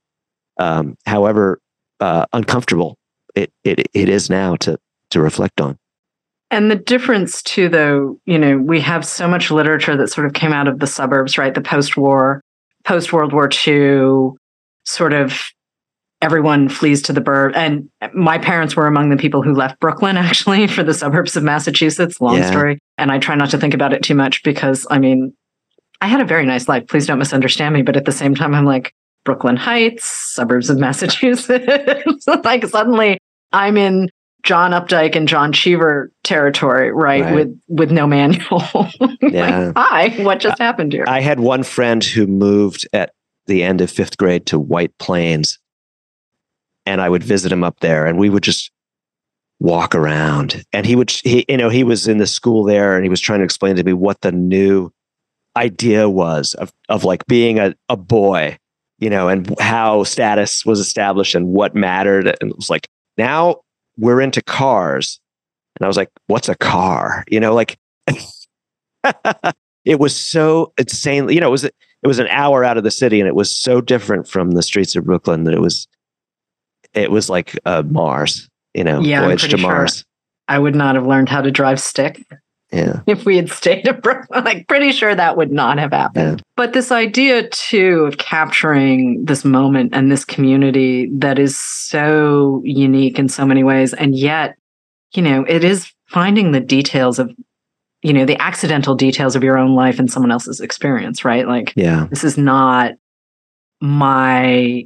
um, 0.57 0.97
however 1.05 1.59
uh, 1.99 2.25
uncomfortable 2.33 2.97
it, 3.35 3.51
it 3.63 3.87
it 3.93 4.09
is 4.09 4.29
now 4.29 4.55
to 4.57 4.77
to 5.11 5.21
reflect 5.21 5.61
on. 5.61 5.77
And 6.49 6.69
the 6.69 6.75
difference, 6.75 7.41
too, 7.41 7.69
though, 7.69 8.19
you 8.25 8.37
know, 8.37 8.57
we 8.57 8.81
have 8.81 9.05
so 9.05 9.25
much 9.25 9.51
literature 9.51 9.95
that 9.95 10.09
sort 10.09 10.27
of 10.27 10.33
came 10.33 10.51
out 10.51 10.67
of 10.67 10.79
the 10.79 10.87
suburbs, 10.87 11.37
right? 11.37 11.53
The 11.53 11.61
post 11.61 11.95
war, 11.95 12.41
post 12.83 13.13
World 13.13 13.31
War 13.31 13.49
II, 13.65 14.35
sort 14.83 15.13
of 15.13 15.41
everyone 16.21 16.69
flees 16.69 17.01
to 17.03 17.13
the 17.13 17.21
burb. 17.21 17.53
And 17.55 17.89
my 18.13 18.37
parents 18.37 18.75
were 18.75 18.87
among 18.87 19.09
the 19.09 19.17
people 19.17 19.41
who 19.41 19.53
left 19.53 19.79
Brooklyn, 19.79 20.17
actually, 20.27 20.67
for 20.67 20.83
the 20.83 20.93
suburbs 20.93 21.35
of 21.35 21.43
Massachusetts. 21.43 22.21
Long 22.21 22.37
Yeah. 22.37 22.49
story. 22.51 22.79
And 22.97 23.11
I 23.11 23.19
try 23.19 23.35
not 23.35 23.49
to 23.51 23.57
think 23.57 23.73
about 23.73 23.93
it 23.93 24.03
too 24.03 24.15
much 24.15 24.43
because, 24.43 24.85
I 24.89 24.99
mean, 24.99 25.33
I 26.01 26.07
had 26.07 26.21
a 26.21 26.25
very 26.25 26.45
nice 26.45 26.67
life. 26.67 26.87
Please 26.87 27.05
don't 27.07 27.19
misunderstand 27.19 27.73
me. 27.73 27.81
But 27.81 27.95
at 27.97 28.05
the 28.05 28.11
same 28.11 28.35
time, 28.35 28.53
I'm 28.55 28.65
like, 28.65 28.93
Brooklyn 29.23 29.55
Heights, 29.57 30.03
suburbs 30.05 30.69
of 30.69 30.79
Massachusetts. 31.35 32.25
like 32.43 32.65
suddenly 32.65 33.19
I'm 33.51 33.77
in 33.77 34.09
John 34.43 34.71
Updike 34.71 35.15
and 35.15 35.27
John 35.27 35.53
Cheever 35.53 36.11
territory, 36.23 36.91
right? 36.91 37.23
Right. 37.23 37.35
With 37.35 37.59
with 37.67 37.91
no 37.91 38.07
manual. 38.07 38.63
Yeah. 39.21 39.67
like, 39.67 39.77
hi, 39.77 40.09
what 40.23 40.39
just 40.39 40.57
happened 40.57 40.93
here? 40.93 41.05
I 41.07 41.21
had 41.21 41.39
one 41.39 41.61
friend 41.61 42.03
who 42.03 42.25
moved 42.25 42.87
at 42.93 43.11
the 43.45 43.61
end 43.61 43.81
of 43.81 43.91
fifth 43.91 44.17
grade 44.17 44.47
to 44.47 44.57
White 44.57 44.97
Plains, 44.97 45.59
and 46.85 47.01
I 47.01 47.09
would 47.09 47.23
visit 47.23 47.51
him 47.51 47.63
up 47.63 47.79
there, 47.79 48.05
and 48.05 48.17
we 48.17 48.29
would 48.29 48.43
just 48.43 48.71
walk 49.59 49.93
around. 49.93 50.63
And 50.73 50.85
he 50.85 50.95
would, 50.95 51.11
he, 51.11 51.45
you 51.47 51.57
know, 51.57 51.69
he 51.69 51.83
was 51.83 52.07
in 52.07 52.17
the 52.17 52.27
school 52.27 52.63
there, 52.63 52.95
and 52.95 53.03
he 53.05 53.09
was 53.09 53.21
trying 53.21 53.39
to 53.39 53.45
explain 53.45 53.75
to 53.75 53.83
me 53.83 53.93
what 53.93 54.21
the 54.21 54.31
new 54.31 54.91
idea 55.57 56.09
was 56.09 56.53
of 56.55 56.71
of 56.89 57.03
like 57.03 57.25
being 57.27 57.59
a, 57.59 57.75
a 57.89 57.97
boy, 57.97 58.57
you 58.99 59.09
know, 59.09 59.27
and 59.27 59.59
how 59.59 60.03
status 60.03 60.65
was 60.65 60.79
established 60.79 61.35
and 61.35 61.47
what 61.47 61.75
mattered. 61.75 62.27
And 62.41 62.51
it 62.51 62.55
was 62.55 62.69
like 62.69 62.87
now 63.17 63.61
we're 63.97 64.21
into 64.21 64.41
cars, 64.41 65.19
and 65.77 65.85
I 65.85 65.87
was 65.87 65.97
like, 65.97 66.09
"What's 66.27 66.49
a 66.49 66.55
car?" 66.55 67.23
You 67.29 67.39
know, 67.39 67.53
like. 67.53 67.77
it 69.85 69.99
was 69.99 70.15
so 70.15 70.73
insanely, 70.77 71.33
you 71.33 71.41
know, 71.41 71.47
it 71.47 71.51
was 71.51 71.63
it 71.63 71.73
was 72.07 72.19
an 72.19 72.27
hour 72.27 72.63
out 72.63 72.77
of 72.77 72.83
the 72.83 72.91
city 72.91 73.19
and 73.19 73.27
it 73.27 73.35
was 73.35 73.55
so 73.55 73.81
different 73.81 74.27
from 74.27 74.51
the 74.51 74.63
streets 74.63 74.95
of 74.95 75.05
Brooklyn 75.05 75.43
that 75.43 75.53
it 75.53 75.61
was 75.61 75.87
it 76.93 77.11
was 77.11 77.29
like 77.29 77.57
uh, 77.65 77.83
Mars, 77.85 78.49
you 78.73 78.83
know, 78.83 79.01
Yeah, 79.01 79.21
voyage 79.25 79.41
to 79.43 79.49
pretty 79.49 79.61
sure. 79.63 79.71
Mars. 79.71 80.05
I 80.47 80.59
would 80.59 80.75
not 80.75 80.95
have 80.95 81.05
learned 81.07 81.29
how 81.29 81.41
to 81.41 81.51
drive 81.51 81.79
stick 81.79 82.25
Yeah. 82.71 83.01
if 83.07 83.25
we 83.25 83.37
had 83.37 83.49
stayed 83.49 83.87
in 83.87 83.99
Brooklyn. 84.01 84.43
Like, 84.45 84.67
pretty 84.67 84.91
sure 84.91 85.13
that 85.15 85.37
would 85.37 85.51
not 85.51 85.77
have 85.77 85.91
happened. 85.93 86.41
But 86.57 86.73
this 86.73 86.91
idea, 86.91 87.47
too, 87.49 88.05
of 88.07 88.17
capturing 88.17 89.23
this 89.25 89.45
moment 89.45 89.93
and 89.95 90.11
this 90.11 90.25
community 90.25 91.09
that 91.13 91.37
is 91.39 91.57
so 91.57 92.61
unique 92.65 93.19
in 93.19 93.29
so 93.29 93.45
many 93.45 93.63
ways. 93.63 93.93
And 93.93 94.15
yet, 94.17 94.55
you 95.13 95.21
know, 95.21 95.45
it 95.47 95.63
is 95.63 95.91
finding 96.07 96.51
the 96.51 96.59
details 96.59 97.19
of, 97.19 97.31
you 98.01 98.13
know, 98.13 98.25
the 98.25 98.41
accidental 98.41 98.95
details 98.95 99.35
of 99.35 99.43
your 99.43 99.57
own 99.57 99.75
life 99.75 99.99
and 99.99 100.11
someone 100.11 100.31
else's 100.31 100.59
experience, 100.59 101.23
right? 101.23 101.47
Like, 101.47 101.71
Yeah. 101.75 102.07
this 102.09 102.23
is 102.23 102.37
not 102.37 102.93
my 103.81 104.83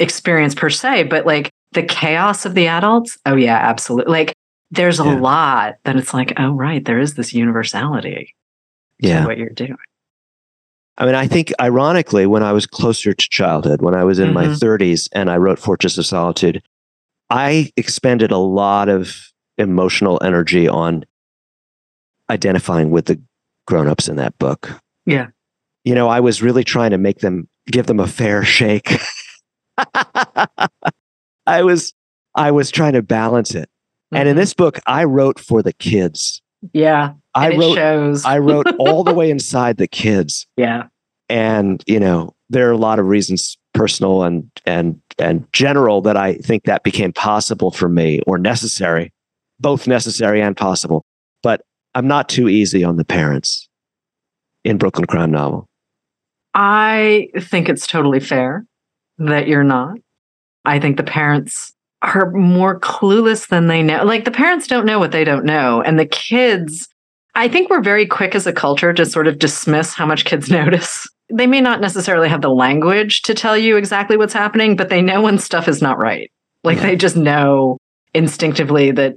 experience 0.00 0.54
per 0.54 0.70
se, 0.70 1.04
but 1.04 1.24
like 1.26 1.50
the 1.72 1.82
chaos 1.84 2.44
of 2.44 2.54
the 2.54 2.66
adults. 2.66 3.16
Oh, 3.26 3.36
yeah, 3.36 3.56
absolutely. 3.56 4.12
Like, 4.12 4.32
there's 4.72 4.98
a 5.00 5.04
Yeah. 5.04 5.14
lot 5.18 5.74
that 5.84 5.96
it's 5.96 6.12
like, 6.14 6.32
oh, 6.36 6.50
right, 6.52 6.84
there 6.84 6.98
is 6.98 7.14
this 7.14 7.32
universality 7.34 8.34
to 9.02 9.08
Yeah. 9.08 9.26
what 9.26 9.38
you're 9.38 9.50
doing. 9.50 9.76
I 10.98 11.06
mean, 11.06 11.14
I 11.14 11.26
think 11.28 11.52
ironically, 11.60 12.26
when 12.26 12.42
I 12.42 12.52
was 12.52 12.66
closer 12.66 13.14
to 13.14 13.28
childhood, 13.30 13.80
when 13.82 13.94
I 13.94 14.04
was 14.04 14.18
in 14.18 14.32
my 14.34 14.46
Mhm. 14.46 14.58
30s 14.58 15.08
and 15.12 15.30
I 15.30 15.36
wrote 15.38 15.58
Fortress 15.58 15.96
of 15.96 16.04
Solitude, 16.06 16.62
I 17.30 17.70
expended 17.76 18.30
a 18.32 18.36
lot 18.38 18.88
of 18.88 19.16
emotional 19.56 20.18
energy 20.22 20.68
on 20.68 21.04
identifying 22.28 22.90
with 22.90 23.06
the 23.06 23.20
grown-ups 23.66 24.08
in 24.08 24.16
that 24.16 24.36
book. 24.38 24.72
Yeah. 25.06 25.28
You 25.84 25.94
know, 25.94 26.08
I 26.08 26.20
was 26.20 26.42
really 26.42 26.64
trying 26.64 26.90
to 26.90 26.98
make 26.98 27.20
them 27.20 27.48
give 27.70 27.86
them 27.86 28.00
a 28.00 28.06
fair 28.06 28.44
shake. 28.44 28.90
I 31.46 31.62
was 31.62 31.92
I 32.34 32.50
was 32.50 32.70
trying 32.70 32.92
to 32.94 33.02
balance 33.02 33.54
it. 33.54 33.68
And 34.12 34.28
in 34.28 34.34
Mhm. 34.34 34.40
this 34.40 34.54
book, 34.54 34.78
I 34.86 35.04
wrote 35.04 35.38
for 35.38 35.62
the 35.62 35.72
kids. 35.72 36.42
yeah, 36.72 37.14
I 37.34 37.56
wrote 37.56 37.74
shows. 37.76 38.24
I 38.24 38.38
wrote 38.38 38.66
all 38.78 39.02
the 39.04 39.14
way 39.14 39.30
inside 39.30 39.76
the 39.78 39.88
kids 39.88 40.46
yeah, 40.56 40.88
and 41.28 41.82
you 41.86 41.98
know 41.98 42.34
there 42.50 42.68
are 42.68 42.72
a 42.72 42.76
lot 42.76 42.98
of 42.98 43.06
reasons 43.06 43.56
personal 43.72 44.22
and 44.24 44.50
and 44.66 45.00
and 45.18 45.46
general 45.52 46.02
that 46.02 46.16
i 46.16 46.34
think 46.34 46.64
that 46.64 46.82
became 46.82 47.12
possible 47.12 47.70
for 47.70 47.88
me 47.88 48.20
or 48.26 48.36
necessary 48.36 49.12
both 49.60 49.86
necessary 49.86 50.42
and 50.42 50.56
possible 50.56 51.02
but 51.42 51.62
i'm 51.94 52.08
not 52.08 52.28
too 52.28 52.48
easy 52.48 52.82
on 52.84 52.96
the 52.96 53.04
parents 53.04 53.68
in 54.64 54.76
brooklyn 54.76 55.06
crime 55.06 55.30
novel 55.30 55.66
I 56.52 57.28
think 57.38 57.68
it's 57.68 57.86
totally 57.86 58.18
fair 58.20 58.66
that 59.20 59.46
you're 59.48 59.64
not. 59.64 59.98
I 60.64 60.78
think 60.80 60.96
the 60.96 61.02
parents 61.02 61.72
are 62.02 62.30
more 62.32 62.78
clueless 62.80 63.48
than 63.48 63.66
they 63.66 63.82
know. 63.82 64.04
Like 64.04 64.24
the 64.24 64.30
parents 64.30 64.66
don't 64.66 64.86
know 64.86 64.98
what 64.98 65.12
they 65.12 65.24
don't 65.24 65.44
know. 65.44 65.82
And 65.82 65.98
the 65.98 66.06
kids, 66.06 66.88
I 67.34 67.48
think 67.48 67.68
we're 67.70 67.82
very 67.82 68.06
quick 68.06 68.34
as 68.34 68.46
a 68.46 68.52
culture 68.52 68.92
to 68.92 69.04
sort 69.06 69.26
of 69.26 69.38
dismiss 69.38 69.94
how 69.94 70.06
much 70.06 70.24
kids 70.24 70.50
notice. 70.50 71.06
They 71.32 71.46
may 71.46 71.60
not 71.60 71.80
necessarily 71.80 72.28
have 72.28 72.42
the 72.42 72.50
language 72.50 73.22
to 73.22 73.34
tell 73.34 73.56
you 73.56 73.76
exactly 73.76 74.16
what's 74.16 74.32
happening, 74.32 74.74
but 74.76 74.88
they 74.88 75.02
know 75.02 75.22
when 75.22 75.38
stuff 75.38 75.68
is 75.68 75.80
not 75.80 75.98
right. 75.98 76.30
Like 76.64 76.78
Yeah. 76.78 76.82
they 76.86 76.96
just 76.96 77.16
know 77.16 77.78
instinctively 78.14 78.90
that 78.92 79.14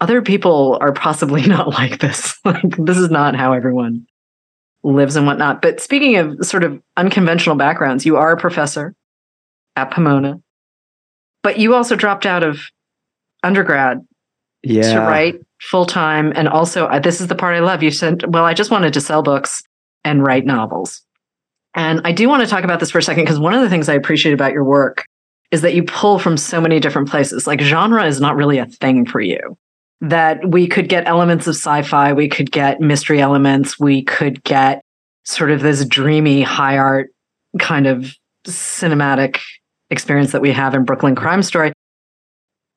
other 0.00 0.20
people 0.20 0.76
are 0.80 0.92
possibly 0.92 1.42
not 1.46 1.68
like 1.68 2.00
this. 2.00 2.36
Like 2.44 2.76
this 2.76 2.98
is 2.98 3.10
not 3.10 3.34
how 3.36 3.52
everyone 3.52 4.06
lives 4.82 5.16
and 5.16 5.26
whatnot. 5.26 5.62
But 5.62 5.80
speaking 5.80 6.16
of 6.16 6.44
sort 6.44 6.62
of 6.62 6.78
unconventional 6.98 7.56
backgrounds, 7.56 8.04
you 8.04 8.16
are 8.16 8.32
a 8.32 8.36
professor 8.36 8.94
at 9.76 9.90
Pomona, 9.90 10.40
but 11.42 11.58
you 11.58 11.74
also 11.74 11.96
dropped 11.96 12.26
out 12.26 12.42
of 12.42 12.60
undergrad 13.42 14.00
yeah 14.62 14.94
to 14.94 15.00
write 15.00 15.40
full 15.60 15.86
time. 15.86 16.32
And 16.34 16.48
also, 16.48 16.86
uh, 16.86 16.98
this 16.98 17.20
is 17.20 17.28
the 17.28 17.34
part 17.34 17.56
I 17.56 17.60
love. 17.60 17.82
You 17.82 17.90
said, 17.90 18.32
Well, 18.32 18.44
I 18.44 18.54
just 18.54 18.70
wanted 18.70 18.92
to 18.94 19.00
sell 19.00 19.22
books 19.22 19.62
and 20.04 20.24
write 20.24 20.44
novels. 20.44 21.02
And 21.74 22.00
I 22.04 22.12
do 22.12 22.28
want 22.28 22.42
to 22.42 22.48
talk 22.48 22.64
about 22.64 22.80
this 22.80 22.90
for 22.90 22.98
a 22.98 23.02
second 23.02 23.24
because 23.24 23.38
one 23.38 23.54
of 23.54 23.60
the 23.60 23.68
things 23.68 23.88
I 23.88 23.94
appreciate 23.94 24.32
about 24.32 24.52
your 24.52 24.64
work 24.64 25.06
is 25.50 25.62
that 25.62 25.74
you 25.74 25.82
pull 25.82 26.18
from 26.18 26.36
so 26.36 26.60
many 26.60 26.78
different 26.78 27.08
places. 27.08 27.46
Like, 27.46 27.60
genre 27.60 28.04
is 28.06 28.20
not 28.20 28.36
really 28.36 28.58
a 28.58 28.66
thing 28.66 29.06
for 29.06 29.20
you. 29.20 29.56
That 30.00 30.48
we 30.48 30.66
could 30.66 30.88
get 30.88 31.06
elements 31.06 31.46
of 31.46 31.54
sci 31.54 31.82
fi, 31.82 32.12
we 32.12 32.28
could 32.28 32.50
get 32.50 32.80
mystery 32.80 33.20
elements, 33.20 33.78
we 33.78 34.02
could 34.02 34.42
get 34.44 34.82
sort 35.24 35.50
of 35.50 35.62
this 35.62 35.84
dreamy 35.86 36.42
high 36.42 36.76
art 36.76 37.10
kind 37.58 37.86
of 37.86 38.14
cinematic 38.46 39.40
experience 39.90 40.32
that 40.32 40.42
we 40.42 40.52
have 40.52 40.74
in 40.74 40.84
Brooklyn 40.84 41.14
Crime 41.14 41.42
Story. 41.42 41.72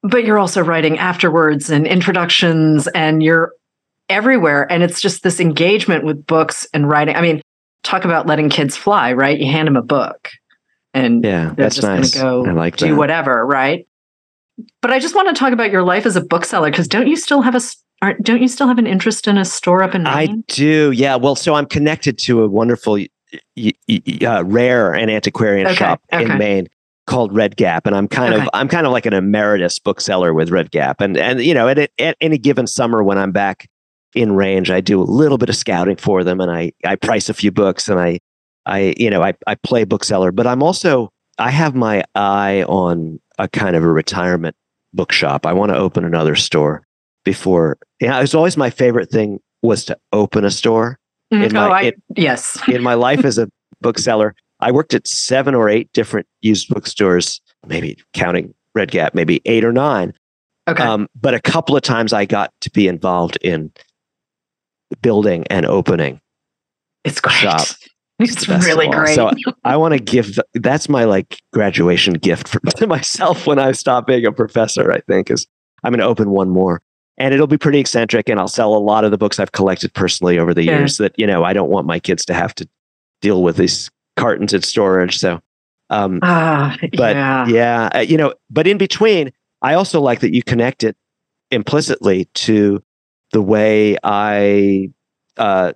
But 0.04 0.26
you're 0.26 0.39
also 0.39 0.62
writing 0.62 0.98
afterwards 1.00 1.70
and 1.70 1.88
introductions 1.88 2.88
and 2.88 3.22
you're 3.24 3.54
everywhere. 4.10 4.72
And 4.72 4.84
it's 4.84 5.02
just 5.02 5.24
this 5.24 5.39
engagement 5.39 6.06
with 6.06 6.26
books 6.26 6.67
and 6.74 6.88
writing. 6.88 7.15
I 7.15 7.22
mean 7.22 7.41
talk 7.84 8.06
about 8.06 8.26
letting 8.28 8.50
kids 8.50 8.76
fly 8.76 9.13
right? 9.13 9.39
You 9.39 9.50
hand 9.52 9.67
them 9.67 9.78
a 9.78 9.82
book 9.82 10.30
and 10.93 11.24
yeah 11.24 11.46
they're 11.48 11.65
that's 11.65 11.76
just 11.76 11.88
nice. 11.88 12.13
going 12.15 12.46
to 12.46 12.52
go 12.52 12.56
like 12.58 12.76
do 12.78 12.89
that. 12.89 12.96
whatever 12.96 13.46
right? 13.46 13.88
But 14.82 14.91
i 14.91 15.00
just 15.00 15.15
want 15.15 15.28
to 15.30 15.34
talk 15.39 15.54
about 15.54 15.72
your 15.72 15.84
life 15.84 16.06
as 16.06 16.15
a 16.15 16.22
bookseller 16.22 16.70
because 16.72 16.88
don't 16.88 17.08
you 17.08 17.15
still 17.15 17.41
have 17.41 17.56
a 17.56 17.62
aren't- 18.02 18.24
don't 18.24 18.41
you 18.41 18.48
still 18.48 18.67
have 18.67 18.78
an 18.80 18.88
interest 18.88 19.28
in 19.28 19.38
a 19.38 19.46
store 19.46 19.84
up 19.84 19.96
in 19.96 20.04
Maine? 20.04 20.13
I 20.13 20.28
do, 20.48 20.91
yeah. 20.91 21.15
Well, 21.15 21.36
so 21.36 21.54
I'm 21.56 21.65
connected 21.65 22.17
to 22.20 22.43
a 22.43 22.48
wonderful, 22.48 22.98
uh, 22.98 24.43
rare 24.46 24.93
and 24.93 25.10
antiquarian 25.12 25.67
Okay, 25.67 25.76
shop 25.76 26.02
okay. 26.13 26.24
in 26.32 26.38
Maine 26.38 26.67
called 27.08 27.34
Red 27.36 27.56
Gap, 27.58 27.88
and 27.88 27.96
I'm 27.96 28.08
kind 28.08 28.34
Okay. 28.36 28.43
of 28.43 28.50
I'm 28.54 28.67
kind 28.67 28.86
of 28.86 28.91
like 28.91 29.06
an 29.08 29.13
emeritus 29.13 29.80
bookseller 29.80 30.34
with 30.34 30.50
Red 30.52 30.70
Gap, 30.72 31.02
and 31.02 31.17
and 31.17 31.41
you 31.41 31.54
know, 31.54 31.67
at, 31.67 31.80
at 31.98 32.15
any 32.22 32.38
given 32.38 32.67
summer 32.67 33.04
when 33.04 33.17
I'm 33.17 33.32
back 33.32 33.67
in 34.13 34.34
range, 34.34 34.70
I 34.70 34.82
do 34.82 35.02
a 35.02 35.04
little 35.04 35.38
bit 35.38 35.50
of 35.50 35.56
scouting 35.56 35.96
for 35.96 36.24
them, 36.24 36.39
and 36.39 36.52
I 36.52 36.72
I 36.86 36.96
price 36.96 37.30
a 37.30 37.34
few 37.34 37.52
books, 37.52 37.89
and 37.89 38.00
I 38.00 38.20
I 38.65 38.93
you 38.98 39.10
know 39.10 39.24
I 39.24 39.34
I 39.48 39.56
play 39.56 39.84
bookseller, 39.86 40.32
but 40.32 40.46
I'm 40.46 40.62
also 40.62 41.10
I 41.39 41.50
have 41.50 41.74
my 41.76 42.04
eye 42.15 42.63
on 42.67 43.20
a 43.39 43.48
kind 43.48 43.76
of 43.76 43.84
a 43.84 43.88
retirement 43.88 44.56
bookshop. 44.93 45.46
I 45.46 45.54
want 45.54 45.72
to 45.72 45.78
open 45.78 46.04
another 46.06 46.36
store 46.36 46.84
before. 47.24 47.78
Yeah, 48.00 48.22
it's 48.22 48.34
always 48.36 48.58
my 48.58 48.70
favorite 48.70 49.10
thing 49.10 49.39
was 49.63 49.86
to 49.86 49.98
open 50.13 50.46
a 50.46 50.52
store 50.52 51.00
Mm, 51.34 51.50
in 51.50 51.58
oh, 51.58 51.67
my- 51.67 51.80
I, 51.80 51.82
it- 51.84 52.02
yes 52.15 52.58
in 52.70 52.82
my 52.82 52.93
life 52.93 53.26
as 53.26 53.38
a 53.38 53.50
bookseller. 53.82 54.34
I 54.67 54.71
worked 54.71 54.93
at 54.93 55.08
seven 55.08 55.56
or 55.56 55.69
eight 55.69 55.89
different 55.93 56.27
used 56.41 56.67
bookstores, 56.67 57.39
maybe 57.65 57.97
counting 58.13 58.53
Red 58.75 58.91
Gap, 58.91 59.15
maybe 59.15 59.41
eight 59.45 59.63
or 59.63 59.71
nine. 59.71 60.13
okay 60.67 60.84
Um, 60.84 61.08
but 61.15 61.34
a 61.34 61.39
couple 61.39 61.77
of 61.77 61.84
times 61.84 62.12
I 62.12 62.25
got 62.25 62.51
to 62.62 62.69
be 62.71 62.89
involved 62.89 63.38
in 63.41 63.71
building 65.01 65.45
and 65.49 65.65
opening. 65.65 66.19
it's 67.06 67.21
great 67.21 67.36
shop. 67.36 67.65
it's 68.19 68.47
really 68.49 68.89
great 68.89 69.15
So 69.15 69.32
I 69.63 69.77
want 69.77 69.93
to 69.93 69.99
give 69.99 70.25
th- 70.25 70.39
that's 70.56 70.89
my 70.89 71.06
like 71.06 71.39
graduation 71.53 72.15
gift 72.15 72.49
for, 72.49 72.60
to 72.77 72.88
myself 72.88 73.47
when 73.47 73.60
I 73.60 73.71
stop 73.71 74.06
being 74.06 74.25
a 74.25 74.34
professor. 74.34 74.91
I 74.91 74.99
think 74.99 75.32
is 75.32 75.47
I'm 75.84 75.93
going 75.93 75.99
to 76.01 76.06
open 76.06 76.32
one 76.32 76.49
more, 76.49 76.82
and 77.17 77.34
it'll 77.34 77.47
be 77.47 77.58
pretty 77.58 77.80
eccentric, 77.80 78.27
and 78.27 78.38
I'll 78.38 78.49
sell 78.49 78.75
a 78.75 78.80
lot 78.80 79.06
of 79.06 79.12
the 79.12 79.17
books 79.17 79.39
I've 79.39 79.53
collected 79.53 79.93
personally 79.93 80.38
over 80.39 80.53
the 80.53 80.63
Yeah. 80.65 80.80
years. 80.80 80.97
That 80.97 81.13
you 81.17 81.25
know 81.25 81.45
I 81.45 81.53
don't 81.53 81.69
want 81.69 81.88
my 81.88 81.99
kids 81.99 82.25
to 82.25 82.34
have 82.34 82.53
to 82.56 82.67
deal 83.21 83.43
with 83.43 83.56
these 83.56 83.89
cartons 84.17 84.53
in 84.53 84.62
storage. 84.62 85.17
So, 85.19 85.39
um, 85.89 86.19
ah 86.23 86.75
but 86.97 87.15
yeah 87.15 87.47
yeah, 87.47 87.89
uh, 87.95 87.99
you 87.99 88.17
know, 88.17 88.34
but 88.49 88.67
in 88.67 88.77
between, 88.77 89.32
I 89.62 89.75
also 89.75 90.01
like 90.01 90.19
that 90.19 90.34
you 90.34 90.43
connect 90.43 90.84
it 90.84 90.97
implicitly 91.51 92.25
to 92.34 92.84
the 93.32 93.41
way 93.41 93.97
I 94.03 94.89
uh, 95.38 95.74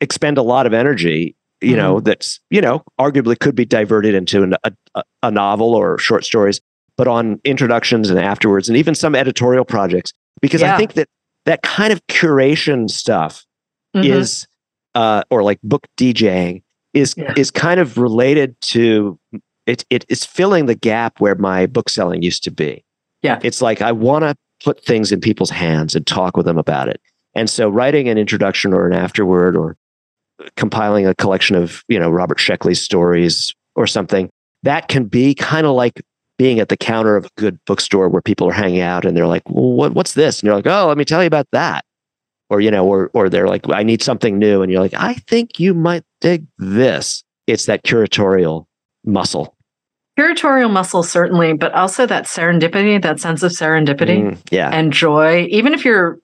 expend 0.00 0.36
a 0.38 0.42
lot 0.42 0.66
of 0.66 0.74
energy. 0.74 1.36
You 1.60 1.76
know, 1.76 2.00
that's 2.00 2.40
you 2.50 2.60
know 2.60 2.84
arguably 3.00 3.38
could 3.38 3.54
be 3.54 3.64
diverted 3.64 4.14
into 4.14 4.42
an, 4.42 4.54
a, 4.64 5.02
a- 5.22 5.30
novel 5.30 5.74
or 5.74 5.96
short 5.96 6.24
stories, 6.26 6.60
but 6.98 7.08
on 7.08 7.40
introductions 7.44 8.10
and 8.10 8.18
afterwards, 8.18 8.68
and 8.68 8.76
even 8.76 8.94
some 8.94 9.14
editorial 9.14 9.64
projects, 9.64 10.12
because 10.42 10.60
Yeah. 10.60 10.74
I 10.74 10.76
think 10.76 10.92
that 10.94 11.08
that 11.46 11.62
kind 11.62 11.90
of 11.92 12.06
curation 12.06 12.90
stuff 12.90 13.46
Mhm. 13.96 14.04
is 14.04 14.46
uh, 14.94 15.22
or 15.30 15.42
like 15.42 15.58
book 15.62 15.86
DJing 15.96 16.62
is 16.94 17.14
Yeah. 17.16 17.34
is 17.36 17.50
kind 17.50 17.80
of 17.80 17.98
related 17.98 18.58
to 18.62 19.18
it, 19.66 19.84
it 19.90 20.04
it's 20.08 20.24
filling 20.24 20.66
the 20.66 20.74
gap 20.74 21.20
where 21.20 21.34
my 21.34 21.66
book 21.66 21.88
selling 21.88 22.22
used 22.22 22.44
to 22.44 22.50
be. 22.50 22.84
Yeah. 23.22 23.38
It's 23.42 23.60
like 23.60 23.82
I 23.82 23.92
want 23.92 24.22
to 24.22 24.34
put 24.62 24.84
things 24.84 25.12
in 25.12 25.20
people's 25.20 25.50
hands 25.50 25.94
and 25.94 26.06
talk 26.06 26.36
with 26.36 26.46
them 26.46 26.58
about 26.58 26.88
it. 26.88 27.00
And 27.34 27.50
so 27.50 27.68
writing 27.68 28.08
an 28.08 28.16
introduction 28.18 28.72
or 28.72 28.86
an 28.86 28.92
afterword 28.92 29.56
or 29.56 29.76
compiling 30.56 31.06
a 31.06 31.14
collection 31.14 31.56
of, 31.56 31.82
you 31.88 31.98
know, 31.98 32.10
Robert 32.10 32.38
Sheckley's 32.38 32.80
stories 32.80 33.52
or 33.74 33.86
something, 33.86 34.30
that 34.62 34.88
can 34.88 35.04
be 35.06 35.34
kind 35.34 35.66
of 35.66 35.74
like 35.74 36.02
being 36.38 36.60
at 36.60 36.68
the 36.68 36.76
counter 36.76 37.16
of 37.16 37.26
a 37.26 37.30
good 37.36 37.58
bookstore 37.66 38.08
where 38.08 38.22
people 38.22 38.48
are 38.48 38.52
hanging 38.52 38.80
out 38.80 39.04
and 39.04 39.16
they're 39.16 39.26
like, 39.26 39.42
well, 39.48 39.72
what, 39.72 39.92
what's 39.92 40.14
this? 40.14 40.40
And 40.40 40.46
you're 40.46 40.56
like, 40.56 40.66
oh, 40.66 40.86
let 40.86 40.98
me 40.98 41.04
tell 41.04 41.22
you 41.22 41.26
about 41.26 41.46
that 41.52 41.84
or 42.50 42.60
you 42.60 42.70
know 42.70 42.86
or 42.86 43.10
or 43.14 43.28
they're 43.28 43.48
like 43.48 43.68
i 43.70 43.82
need 43.82 44.02
something 44.02 44.38
new 44.38 44.62
and 44.62 44.70
you're 44.70 44.80
like 44.80 44.94
i 44.94 45.14
think 45.14 45.58
you 45.58 45.74
might 45.74 46.04
dig 46.20 46.46
this 46.58 47.24
it's 47.46 47.66
that 47.66 47.84
curatorial 47.84 48.66
muscle. 49.04 49.54
Curatorial 50.18 50.70
muscle, 50.72 51.02
certainly, 51.02 51.52
but 51.52 51.72
also 51.74 52.06
that 52.06 52.24
serendipity, 52.24 53.02
that 53.02 53.20
sense 53.20 53.42
of 53.42 53.52
serendipity 53.52 54.22
Mm, 54.22 54.38
yeah. 54.50 54.70
and 54.72 54.92
joy. 54.92 55.46
Even 55.50 55.74
if 55.74 55.84
you're, 55.84 56.20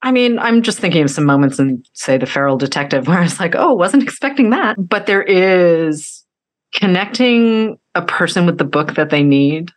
I 0.00 0.12
mean, 0.12 0.38
I'm 0.38 0.62
just 0.62 0.78
thinking 0.78 1.02
of 1.02 1.10
some 1.10 1.24
moments 1.26 1.58
in, 1.58 1.82
say, 1.92 2.16
The 2.18 2.24
Feral 2.26 2.56
Detective, 2.56 3.06
where 3.08 3.18
I 3.18 3.22
was 3.24 3.38
like, 3.40 3.54
oh, 3.54 3.74
wasn't 3.74 4.02
expecting 4.04 4.50
that. 4.50 4.76
But 4.78 5.06
there 5.06 5.22
is 5.24 6.24
connecting 6.72 7.78
a 7.94 8.02
person 8.02 8.46
with 8.46 8.58
the 8.58 8.64
book 8.64 8.94
that 8.94 9.10
they 9.10 9.22
need, 9.22 9.72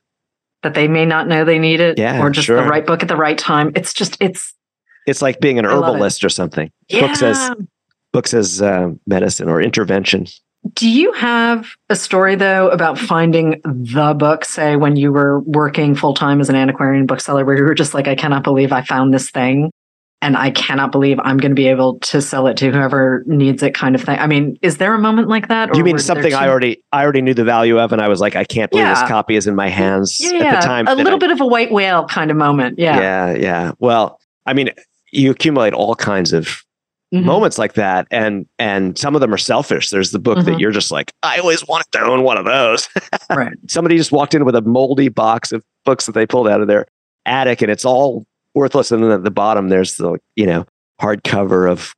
that 0.64 0.76
they 0.76 0.88
may 0.88 1.06
not 1.06 1.28
know 1.28 1.44
they 1.44 1.60
need 1.60 1.80
it, 1.80 1.98
Yeah, 1.98 2.22
or 2.22 2.30
just 2.30 2.46
sure. 2.48 2.62
the 2.64 2.70
right 2.70 2.86
book 2.86 3.02
at 3.02 3.10
the 3.10 3.18
right 3.18 3.38
time. 3.38 3.72
It's 3.76 3.94
just, 3.94 4.16
it's, 4.22 4.54
It's 5.10 5.22
like 5.22 5.40
being 5.40 5.60
an 5.60 5.66
I 5.66 5.74
love 5.74 5.84
it. 5.84 5.88
herbalist 5.96 6.24
or 6.24 6.30
something. 6.30 6.72
yeah. 6.88 7.02
Books 7.08 7.22
as 7.24 7.52
books 8.14 8.34
as 8.34 8.62
uh, 8.62 8.90
medicine 9.08 9.50
or 9.50 9.62
intervention. 9.62 10.26
Do 10.74 10.90
you 10.90 11.14
have 11.14 11.68
a 11.90 11.96
story 11.96 12.36
though 12.36 12.70
about 12.70 12.98
finding 13.00 13.62
the 13.64 14.14
book, 14.18 14.44
say 14.46 14.76
when 14.76 14.96
you 14.98 15.12
were 15.14 15.40
working 15.42 15.96
full 15.96 16.14
time 16.14 16.42
as 16.42 16.50
an 16.50 16.56
antiquarian 16.56 17.06
bookseller, 17.06 17.46
where 17.46 17.56
you 17.58 17.64
were 17.64 17.74
just 17.76 17.94
like, 17.94 18.08
I 18.08 18.16
cannot 18.16 18.44
believe 18.44 18.72
I 18.74 18.82
found 18.84 19.14
this 19.14 19.32
thing 19.32 19.72
and 20.22 20.36
I 20.36 20.52
cannot 20.52 20.92
believe 20.92 21.18
I'm 21.24 21.38
going 21.38 21.52
to 21.52 21.56
be 21.56 21.68
able 21.70 22.00
to 22.00 22.22
sell 22.22 22.46
it 22.48 22.58
to 22.58 22.72
whoever 22.72 23.24
needs 23.26 23.64
it 23.64 23.74
kind 23.74 23.96
of 23.96 24.02
thing? 24.04 24.20
I 24.20 24.28
mean, 24.28 24.58
is 24.62 24.78
there 24.80 24.94
a 24.94 25.00
moment 25.00 25.30
like 25.30 25.48
that? 25.48 25.74
you 25.78 25.84
mean 25.84 25.98
something 25.98 26.34
I 26.34 26.50
already 26.50 26.84
I 26.92 27.04
already 27.04 27.22
knew 27.22 27.34
the 27.34 27.46
value 27.46 27.80
of, 27.80 27.94
and 27.94 28.02
I 28.02 28.10
was 28.10 28.20
like, 28.20 28.36
I 28.36 28.44
can't 28.44 28.70
believe 28.70 28.86
Yeah. 28.86 28.96
this 29.00 29.08
copy 29.10 29.38
is 29.38 29.48
in 29.48 29.56
my 29.56 29.70
hands 29.70 30.18
Yeah, 30.20 30.32
at 30.32 30.42
yeah. 30.42 30.60
the 30.60 30.68
time. 30.68 30.88
a 30.88 30.96
little 30.96 31.14
I- 31.16 31.20
bit 31.20 31.32
of 31.32 31.40
a 31.40 31.46
white 31.48 31.72
whale 31.72 32.06
kind 32.06 32.32
of 32.32 32.38
moment. 32.38 32.80
Yeah. 32.80 33.00
yeah, 33.00 33.34
yeah. 33.36 33.72
Well, 33.80 34.20
I 34.46 34.54
mean, 34.54 34.72
you 35.12 35.32
accumulate 35.32 35.74
all 35.74 35.96
kinds 35.96 36.34
of 36.34 36.64
Mhm. 37.14 37.24
moments 37.24 37.58
like 37.58 37.74
that, 37.74 38.08
and 38.12 38.46
and 38.60 38.98
some 38.98 39.16
of 39.16 39.22
them 39.22 39.34
are 39.34 39.38
selfish. 39.38 39.90
There's 39.90 40.12
the 40.12 40.20
book 40.20 40.38
that 40.46 40.56
Mhm. 40.56 40.60
you're 40.60 40.72
just 40.72 40.92
like, 40.92 41.12
I 41.24 41.40
always 41.40 41.68
wanted 41.68 41.88
to 41.94 42.02
own 42.04 42.24
one 42.24 42.38
of 42.38 42.46
those. 42.46 42.88
Right. 43.32 43.54
Somebody 43.68 43.98
just 43.98 44.12
walked 44.12 44.34
in 44.36 44.44
with 44.46 44.56
a 44.56 44.62
moldy 44.62 45.10
box 45.10 45.52
of 45.52 45.64
books 45.86 46.06
that 46.08 46.12
they 46.14 46.26
pulled 46.28 46.48
out 46.48 46.62
of 46.62 46.68
their 46.68 46.86
attic, 47.26 47.62
and 47.62 47.72
it's 47.72 47.86
all 47.86 48.26
worthless. 48.56 48.92
And 48.92 49.04
then 49.04 49.12
at 49.12 49.24
the 49.24 49.32
bottom, 49.32 49.70
there's 49.70 49.98
the 49.98 50.18
you 50.36 50.46
know 50.46 50.66
hardcover 51.02 51.70
of 51.72 51.94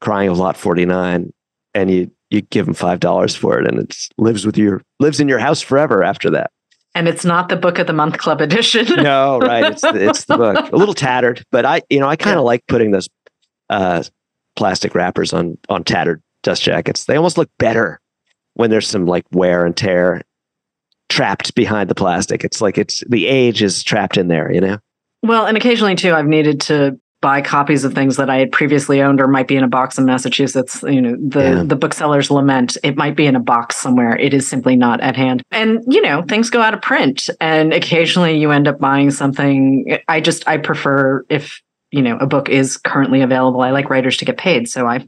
Crying 0.00 0.28
of 0.28 0.38
Lot 0.38 0.56
49, 0.56 1.32
and 1.74 1.90
you 1.90 2.10
you 2.30 2.40
give 2.42 2.64
them 2.66 2.74
five 2.74 3.00
dollars 3.00 3.34
for 3.36 3.58
it, 3.60 3.66
and 3.66 3.78
it 3.80 3.96
lives 4.18 4.46
with 4.46 4.56
your 4.56 4.80
lives 5.00 5.20
in 5.20 5.28
your 5.28 5.38
house 5.40 5.60
forever 5.60 6.02
after 6.04 6.30
that. 6.30 6.50
And 6.94 7.08
it's 7.08 7.24
not 7.24 7.48
the 7.48 7.56
book 7.56 7.78
of 7.78 7.86
the 7.86 7.92
month 7.92 8.18
club 8.18 8.40
edition. 8.40 8.86
no, 9.02 9.38
right. 9.38 9.72
It's 9.72 9.80
the, 9.80 10.08
it's 10.08 10.24
the 10.26 10.36
book. 10.36 10.72
A 10.72 10.76
little 10.76 10.94
tattered, 10.94 11.42
but 11.50 11.64
I, 11.64 11.82
you 11.88 11.98
know, 11.98 12.08
I 12.08 12.16
kind 12.16 12.38
of 12.38 12.44
like 12.44 12.66
putting 12.66 12.90
those 12.90 13.08
uh, 13.70 14.02
plastic 14.56 14.94
wrappers 14.94 15.32
on 15.32 15.56
on 15.68 15.84
tattered 15.84 16.22
dust 16.42 16.62
jackets. 16.62 17.04
They 17.04 17.16
almost 17.16 17.38
look 17.38 17.50
better 17.58 18.00
when 18.54 18.70
there's 18.70 18.86
some 18.86 19.06
like 19.06 19.24
wear 19.32 19.64
and 19.64 19.76
tear 19.76 20.22
trapped 21.08 21.54
behind 21.54 21.88
the 21.88 21.94
plastic. 21.94 22.44
It's 22.44 22.60
like 22.60 22.76
it's 22.76 23.02
the 23.08 23.26
age 23.26 23.62
is 23.62 23.82
trapped 23.82 24.16
in 24.18 24.28
there. 24.28 24.52
You 24.52 24.60
know. 24.60 24.78
Well, 25.22 25.46
and 25.46 25.56
occasionally 25.56 25.94
too, 25.94 26.12
I've 26.12 26.26
needed 26.26 26.60
to 26.62 26.98
buy 27.22 27.40
copies 27.40 27.84
of 27.84 27.94
things 27.94 28.16
that 28.16 28.28
I 28.28 28.36
had 28.36 28.52
previously 28.52 29.00
owned 29.00 29.20
or 29.20 29.28
might 29.28 29.48
be 29.48 29.56
in 29.56 29.64
a 29.64 29.68
box 29.68 29.96
in 29.96 30.04
Massachusetts. 30.04 30.82
You 30.82 31.00
know, 31.00 31.16
the 31.16 31.42
Yeah. 31.42 31.62
the 31.62 31.76
bookseller's 31.76 32.30
lament. 32.30 32.76
It 32.82 32.96
might 32.96 33.16
be 33.16 33.24
in 33.26 33.34
a 33.36 33.40
box 33.40 33.76
somewhere. 33.76 34.14
It 34.16 34.34
is 34.34 34.46
simply 34.46 34.76
not 34.76 35.00
at 35.00 35.16
hand. 35.16 35.42
And 35.50 35.82
you 35.88 36.02
know, 36.02 36.20
things 36.22 36.50
go 36.50 36.60
out 36.60 36.74
of 36.74 36.82
print, 36.82 37.30
and 37.40 37.72
occasionally 37.72 38.36
you 38.38 38.50
end 38.50 38.68
up 38.68 38.78
buying 38.78 39.10
something. 39.10 39.96
I 40.08 40.20
just 40.20 40.46
I 40.46 40.58
prefer 40.58 41.24
if 41.30 41.62
you 41.92 42.02
know 42.02 42.18
a 42.18 42.26
book 42.26 42.48
is 42.50 42.76
currently 42.76 43.22
available. 43.22 43.62
I 43.62 43.70
like 43.70 43.88
writers 43.88 44.16
to 44.18 44.24
get 44.26 44.36
paid, 44.36 44.68
so 44.68 44.86
I 44.86 45.06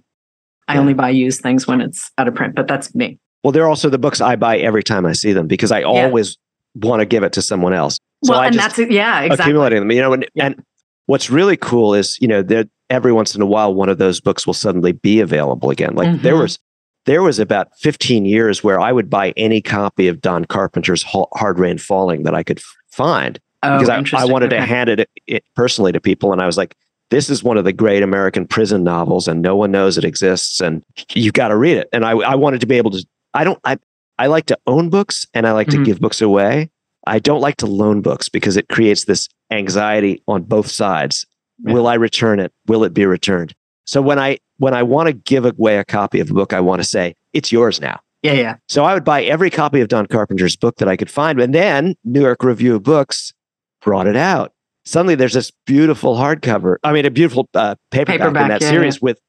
I 0.69 0.75
Yeah. 0.75 0.81
only 0.81 0.95
buy 0.95 1.11
used 1.11 1.43
things 1.43 1.67
when 1.67 1.81
it's 1.83 2.11
out 2.17 2.29
of 2.29 2.35
print. 2.35 2.55
But 2.55 2.69
that's 2.69 2.95
me. 2.95 3.19
Well, 3.43 3.53
they're 3.53 3.69
also 3.69 3.91
the 3.91 3.99
books 3.99 4.21
I 4.23 4.37
buy 4.37 4.57
every 4.59 4.83
time 4.83 5.05
I 5.05 5.13
see 5.13 5.33
them 5.35 5.47
because 5.47 5.71
I 5.73 5.83
always 5.83 6.39
want 6.77 7.01
to 7.01 7.07
give 7.07 7.23
it 7.23 7.33
to 7.35 7.43
someone 7.43 7.75
else. 7.75 7.99
So 8.25 8.33
well, 8.33 8.41
I 8.41 8.47
and 8.47 8.55
that's 8.55 8.79
yeah, 8.79 9.21
exactly. 9.21 9.45
accumulating 9.45 9.81
them. 9.81 9.91
You 9.91 10.01
know, 10.01 10.13
and, 10.15 10.27
Yeah. 10.35 10.47
and 10.47 10.63
what's 11.07 11.31
really 11.31 11.57
cool 11.57 11.95
is 11.95 12.19
you 12.21 12.29
know 12.29 12.43
that 12.43 12.69
every 12.91 13.13
once 13.13 13.35
in 13.35 13.43
a 13.43 13.47
while 13.47 13.75
one 13.75 13.89
of 13.89 13.99
those 13.99 14.21
books 14.21 14.47
will 14.47 14.55
suddenly 14.55 14.93
be 14.93 15.21
available 15.21 15.71
again. 15.71 15.95
Like 15.95 16.21
there 16.23 16.35
Mhm. 16.35 16.41
was 16.43 16.59
there 17.07 17.23
was 17.23 17.39
about 17.39 17.69
15 17.81 18.25
years 18.25 18.65
where 18.65 18.81
I 18.81 18.91
would 18.91 19.11
buy 19.11 19.33
any 19.37 19.61
copy 19.61 20.09
of 20.09 20.21
Don 20.23 20.45
Carpenter's 20.47 21.03
Hard 21.03 21.59
Rain 21.59 21.77
Falling 21.79 22.23
that 22.23 22.35
I 22.35 22.43
could 22.43 22.59
f- 22.59 22.65
find 22.91 23.39
Oh, 23.63 23.79
because 23.79 23.89
I, 24.15 24.23
I 24.23 24.25
wanted 24.27 24.51
to 24.51 24.61
hand 24.61 24.89
it, 24.91 25.09
it 25.27 25.43
personally 25.57 25.93
to 25.93 26.01
people, 26.01 26.33
and 26.33 26.41
I 26.43 26.47
was 26.47 26.57
like. 26.59 26.75
This 27.11 27.29
is 27.29 27.45
one 27.45 27.59
of 27.59 27.65
the 27.65 27.73
great 27.73 28.03
American 28.03 28.47
prison 28.47 28.83
novels, 28.83 29.29
and 29.29 29.43
no 29.43 29.55
one 29.55 29.71
knows 29.71 29.99
it 29.99 30.05
exists, 30.05 30.61
and 30.63 30.83
you've 31.13 31.35
got 31.35 31.49
to 31.49 31.57
read 31.57 31.77
it. 31.77 31.89
And 31.93 32.03
I, 32.05 32.13
I 32.13 32.35
wanted 32.35 32.61
to 32.63 32.67
be 32.67 32.77
able 32.77 32.91
to. 32.93 33.07
I 33.35 33.45
don't. 33.45 33.59
I, 33.63 33.77
I 34.19 34.27
like 34.27 34.47
to 34.47 34.59
own 34.67 34.89
books, 34.89 35.27
and 35.35 35.47
I 35.47 35.53
like 35.53 35.69
Mhm. 35.69 35.73
to 35.73 35.85
give 35.85 36.01
books 36.01 36.23
away. 36.23 36.71
I 37.07 37.19
don't 37.19 37.41
like 37.41 37.57
to 37.59 37.67
loan 37.67 38.01
books 38.01 38.29
because 38.29 38.57
it 38.57 38.69
creates 38.69 39.05
this 39.05 39.29
anxiety 39.51 40.23
on 40.27 40.43
both 40.43 40.71
sides. 40.71 41.27
Yeah. 41.65 41.75
Will 41.75 41.87
I 41.87 41.95
return 41.95 42.41
it? 42.41 42.53
Will 42.67 42.85
it 42.85 42.95
be 42.95 43.07
returned? 43.07 43.55
So 43.87 44.01
when 44.03 44.19
I 44.19 44.39
when 44.59 44.75
I 44.75 44.83
want 44.83 45.09
to 45.09 45.13
give 45.13 45.45
away 45.45 45.79
a 45.79 45.85
copy 45.85 46.21
of 46.21 46.31
a 46.31 46.35
book, 46.35 46.53
I 46.53 46.61
want 46.61 46.81
to 46.81 46.89
say 46.89 47.15
it's 47.33 47.53
yours 47.53 47.81
now. 47.81 48.01
Yeah, 48.23 48.33
yeah. 48.33 48.57
So 48.69 48.85
I 48.85 48.95
would 48.95 49.05
buy 49.05 49.23
every 49.25 49.51
copy 49.51 49.81
of 49.83 49.89
Don 49.89 50.07
Carpenter's 50.07 50.57
book 50.57 50.77
that 50.77 50.89
I 50.89 50.97
could 50.97 51.11
find, 51.11 51.39
and 51.41 51.55
then 51.55 51.95
New 52.05 52.23
York 52.23 52.43
Review 52.43 52.75
of 52.77 52.83
Books 52.83 53.35
brought 53.83 54.07
it 54.07 54.17
out. 54.17 54.53
Suddenly, 54.87 55.15
there's 55.15 55.35
this 55.35 55.53
beautiful 55.67 56.17
hardcover. 56.17 56.77
I 56.83 56.93
mean, 56.93 57.05
a 57.05 57.11
beautiful 57.11 57.49
uh, 57.55 57.75
paperback, 57.91 58.21
Paperback, 58.21 58.43
in 58.43 58.49
that 58.49 58.63
yeah, 58.63 58.71
series 58.71 59.01
with 59.03 59.21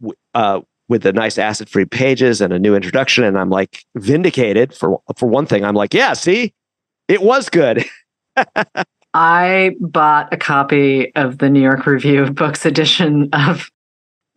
w- 0.00 0.16
uh, 0.34 0.60
with 0.88 1.02
the 1.02 1.12
nice 1.12 1.38
acid-free 1.38 1.86
pages 1.86 2.42
and 2.42 2.52
a 2.52 2.58
new 2.58 2.74
introduction. 2.74 3.24
And 3.24 3.38
I'm 3.38 3.50
like 3.50 3.84
vindicated 3.96 4.74
for 4.74 5.00
for 5.16 5.26
one 5.26 5.46
thing. 5.46 5.64
I'm 5.64 5.74
like, 5.74 5.94
yeah, 5.94 6.12
see, 6.12 6.52
it 7.08 7.22
was 7.22 7.48
good. 7.48 7.84
I 9.14 9.76
bought 9.80 10.32
a 10.32 10.36
copy 10.36 11.14
of 11.14 11.38
the 11.38 11.48
New 11.48 11.60
York 11.62 11.86
Review 11.86 12.22
of 12.22 12.34
Books 12.34 12.66
edition 12.66 13.28
of 13.32 13.70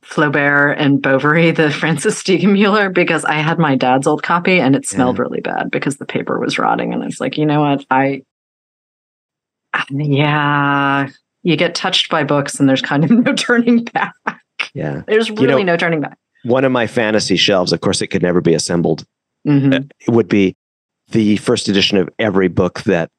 Flaubert 0.04 0.76
and 0.78 1.02
Bovary, 1.02 1.52
the 1.52 1.72
Francis 1.80 2.22
Steegmuller, 2.22 2.94
because 2.94 3.26
I 3.26 3.36
had 3.36 3.58
my 3.58 3.76
dad's 3.76 4.06
old 4.06 4.22
copy 4.24 4.60
and 4.60 4.76
it 4.76 4.86
smelled 4.88 5.18
really 5.20 5.42
bad 5.42 5.72
because 5.72 5.98
the 5.98 6.06
paper 6.06 6.40
was 6.40 6.60
rotting. 6.60 6.94
And 6.94 7.02
I 7.02 7.08
was 7.08 7.20
like, 7.20 7.38
you 7.38 7.46
know 7.46 7.62
what? 7.62 7.86
I, 7.90 8.22
yeah, 9.90 11.08
you 11.44 11.56
get 11.56 11.76
touched 11.76 12.10
by 12.10 12.24
books 12.24 12.60
and 12.60 12.68
there's 12.70 12.82
kind 12.82 13.04
of 13.04 13.10
no 13.26 13.34
turning 13.34 13.84
back. 13.86 14.14
Yeah. 14.74 15.02
There's 15.08 15.30
really 15.32 15.64
know- 15.64 15.74
no 15.74 15.78
turning 15.78 16.02
back. 16.02 16.18
One 16.44 16.64
of 16.64 16.72
my 16.72 16.88
fantasy 16.88 17.36
shelves, 17.36 17.74
of 17.74 17.82
course, 17.82 18.02
it 18.02 18.08
could 18.08 18.22
never 18.22 18.42
be 18.42 18.54
assembled. 18.54 19.06
Mhm. 19.46 19.90
It 20.00 20.10
would 20.12 20.30
be 20.30 20.56
the 21.10 21.38
first 21.38 21.68
edition 21.70 21.98
of 21.98 22.10
every 22.20 22.48
book 22.48 22.82
that 22.84 23.10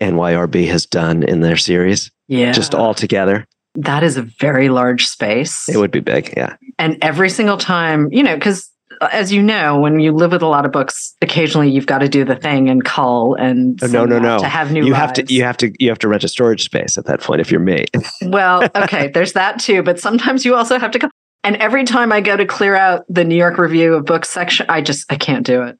NYRB 0.00 0.66
has 0.68 0.86
done 0.86 1.22
in 1.22 1.40
their 1.40 1.56
series, 1.56 2.10
Yeah. 2.28 2.52
just 2.52 2.74
all 2.74 2.94
together. 2.94 3.46
that 3.76 4.02
is 4.04 4.16
a 4.16 4.22
very 4.22 4.68
large 4.68 5.06
space. 5.06 5.68
It 5.68 5.76
would 5.78 5.90
be 5.90 6.00
big. 6.00 6.32
Yeah. 6.36 6.56
and 6.78 6.96
every 7.02 7.28
single 7.28 7.56
time 7.56 8.08
you 8.12 8.22
know 8.22 8.34
because 8.36 8.70
uh, 9.00 9.08
as 9.12 9.32
you 9.32 9.42
know 9.42 9.80
when 9.80 9.98
you 9.98 10.12
live 10.12 10.30
with 10.32 10.42
a 10.42 10.46
lot 10.46 10.64
of 10.64 10.70
books 10.72 11.12
occasionally 11.22 11.68
you've 11.70 11.86
got 11.86 11.98
to 11.98 12.08
do 12.08 12.24
the 12.24 12.36
thing 12.36 12.68
and 12.70 12.84
call 12.84 13.34
and 13.34 13.82
Oh, 13.82 13.86
no, 13.88 14.04
no, 14.04 14.18
no. 14.20 14.38
to 14.38 14.46
have 14.46 14.70
new 14.72 14.84
you 14.86 14.94
have 14.94 15.12
to 15.14 15.24
you 15.32 15.42
have 15.42 15.56
to 15.58 15.72
you 15.80 15.88
have 15.88 15.98
to 16.00 16.08
rent 16.08 16.22
a 16.22 16.28
storage 16.28 16.62
space 16.64 16.96
at 16.96 17.06
that 17.06 17.20
point 17.20 17.40
if 17.40 17.50
you're 17.50 17.60
me. 17.60 17.84
well 18.22 18.62
okay 18.76 19.08
there's 19.08 19.32
that 19.32 19.58
too 19.58 19.82
but 19.82 19.98
sometimes 19.98 20.44
you 20.44 20.54
also 20.54 20.78
have 20.78 20.92
to 20.92 20.98
go 21.00 21.08
and 21.42 21.56
every 21.56 21.82
time 21.84 22.12
i 22.12 22.20
go 22.20 22.36
to 22.36 22.46
clear 22.46 22.76
out 22.76 23.04
the 23.08 23.24
new 23.24 23.36
york 23.36 23.58
review 23.58 23.94
of 23.94 24.04
books 24.04 24.30
section 24.30 24.66
i 24.68 24.80
just 24.80 25.10
i 25.12 25.16
can't 25.16 25.44
do 25.46 25.62
it 25.62 25.76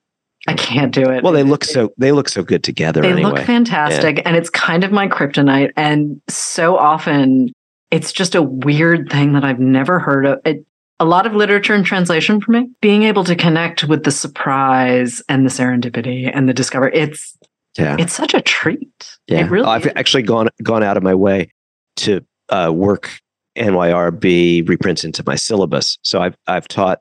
i 0.46 0.54
can't 0.54 0.92
do 0.92 1.10
it 1.10 1.22
well, 1.22 1.32
they 1.32 1.42
look 1.42 1.64
so 1.64 1.92
they 1.96 2.12
look 2.12 2.28
so 2.28 2.42
good 2.42 2.62
together 2.62 3.00
they 3.00 3.12
anyway. 3.12 3.30
look 3.30 3.40
fantastic 3.40 4.22
and 4.24 4.36
it's 4.36 4.50
kind 4.50 4.84
of 4.84 4.92
my 4.92 5.08
kryptonite 5.08 5.72
and 5.76 6.20
so 6.28 6.76
often 6.76 7.50
it's 7.90 8.12
just 8.12 8.34
a 8.34 8.42
weird 8.42 9.10
thing 9.10 9.32
that 9.32 9.44
i've 9.44 9.60
never 9.60 9.98
heard 9.98 10.26
of 10.26 10.40
it, 10.44 10.64
a 11.00 11.04
lot 11.04 11.26
of 11.26 11.34
literature 11.34 11.74
and 11.74 11.84
translation 11.84 12.40
for 12.40 12.52
me 12.52 12.68
being 12.80 13.02
able 13.02 13.24
to 13.24 13.34
connect 13.34 13.84
with 13.84 14.04
the 14.04 14.10
surprise 14.10 15.22
and 15.28 15.44
the 15.44 15.50
serendipity 15.50 16.30
and 16.32 16.48
the 16.48 16.54
discovery 16.54 16.90
it's 16.94 17.36
yeah. 17.78 17.96
it's 17.98 18.12
such 18.12 18.34
a 18.34 18.40
treat 18.40 19.18
Yeah. 19.26 19.40
it 19.44 19.50
really 19.50 19.66
I've 19.66 19.86
is. 19.86 19.92
actually 19.96 20.22
gone 20.22 20.48
gone 20.62 20.82
out 20.82 20.96
of 20.96 21.02
my 21.02 21.14
way 21.14 21.50
to 21.96 22.24
uh, 22.50 22.70
work 22.74 23.10
NYRB 23.56 24.68
reprints 24.68 25.04
into 25.04 25.22
my 25.26 25.36
syllabus. 25.36 25.98
So 26.02 26.20
I've 26.20 26.36
I've 26.46 26.68
taught 26.68 27.00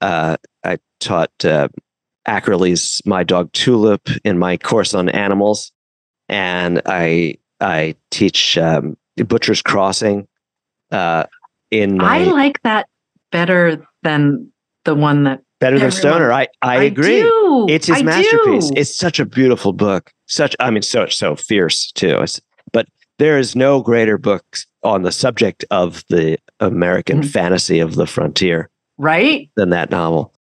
uh, 0.00 0.36
I 0.64 0.78
taught 1.00 1.44
uh, 1.44 1.68
Ackerley's 2.26 3.00
My 3.04 3.24
Dog 3.24 3.52
Tulip 3.52 4.08
in 4.24 4.38
my 4.38 4.56
course 4.56 4.94
on 4.94 5.08
animals, 5.08 5.72
and 6.28 6.80
I 6.86 7.36
I 7.60 7.94
teach 8.10 8.56
um, 8.58 8.96
Butcher's 9.26 9.62
Crossing 9.62 10.26
uh, 10.90 11.24
in 11.70 11.96
my 11.96 12.18
i 12.20 12.24
like 12.24 12.60
that 12.62 12.86
better 13.30 13.84
than 14.02 14.50
the 14.84 14.94
one 14.94 15.24
that 15.24 15.40
Better 15.60 15.78
Than 15.78 15.90
Stoner. 15.92 16.32
I 16.32 16.48
I 16.60 16.82
agree. 16.82 17.20
do. 17.22 17.66
It's 17.68 17.86
his 17.86 17.98
I 18.00 18.02
masterpiece. 18.02 18.68
do. 18.70 18.74
It's 18.76 18.94
such 18.94 19.20
a 19.20 19.24
beautiful 19.24 19.72
book. 19.72 20.10
Such, 20.26 20.56
I 20.58 20.70
mean, 20.70 20.82
so 20.82 21.06
so 21.06 21.36
fierce 21.36 21.92
too. 21.92 22.18
It's, 22.20 22.40
but 22.72 22.88
there 23.18 23.38
is 23.38 23.54
no 23.54 23.80
greater 23.80 24.18
book 24.18 24.44
on 24.82 25.02
the 25.02 25.12
subject 25.12 25.64
of 25.70 26.02
the 26.08 26.36
American 26.58 27.20
Mhm. 27.22 27.30
fantasy 27.30 27.78
of 27.78 27.94
the 27.94 28.06
frontier 28.06 28.70
right 28.98 29.48
than 29.54 29.70
that 29.70 29.90
novel. 29.90 30.34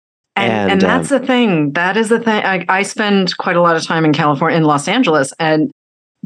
And, 0.43 0.53
and, 0.53 0.70
And, 0.72 0.80
that's 0.80 1.12
um, 1.12 1.20
the 1.20 1.26
thing. 1.26 1.72
That 1.72 1.97
is 1.97 2.09
the 2.09 2.20
thing. 2.20 2.45
I, 2.45 2.64
I 2.68 2.82
spend 2.82 3.36
quite 3.36 3.57
a 3.57 3.62
lot 3.62 3.76
of 3.76 3.84
time 3.84 4.05
in 4.05 4.12
California, 4.12 4.57
in 4.57 4.64
Los 4.64 4.88
Angeles, 4.88 5.32
and 5.38 5.70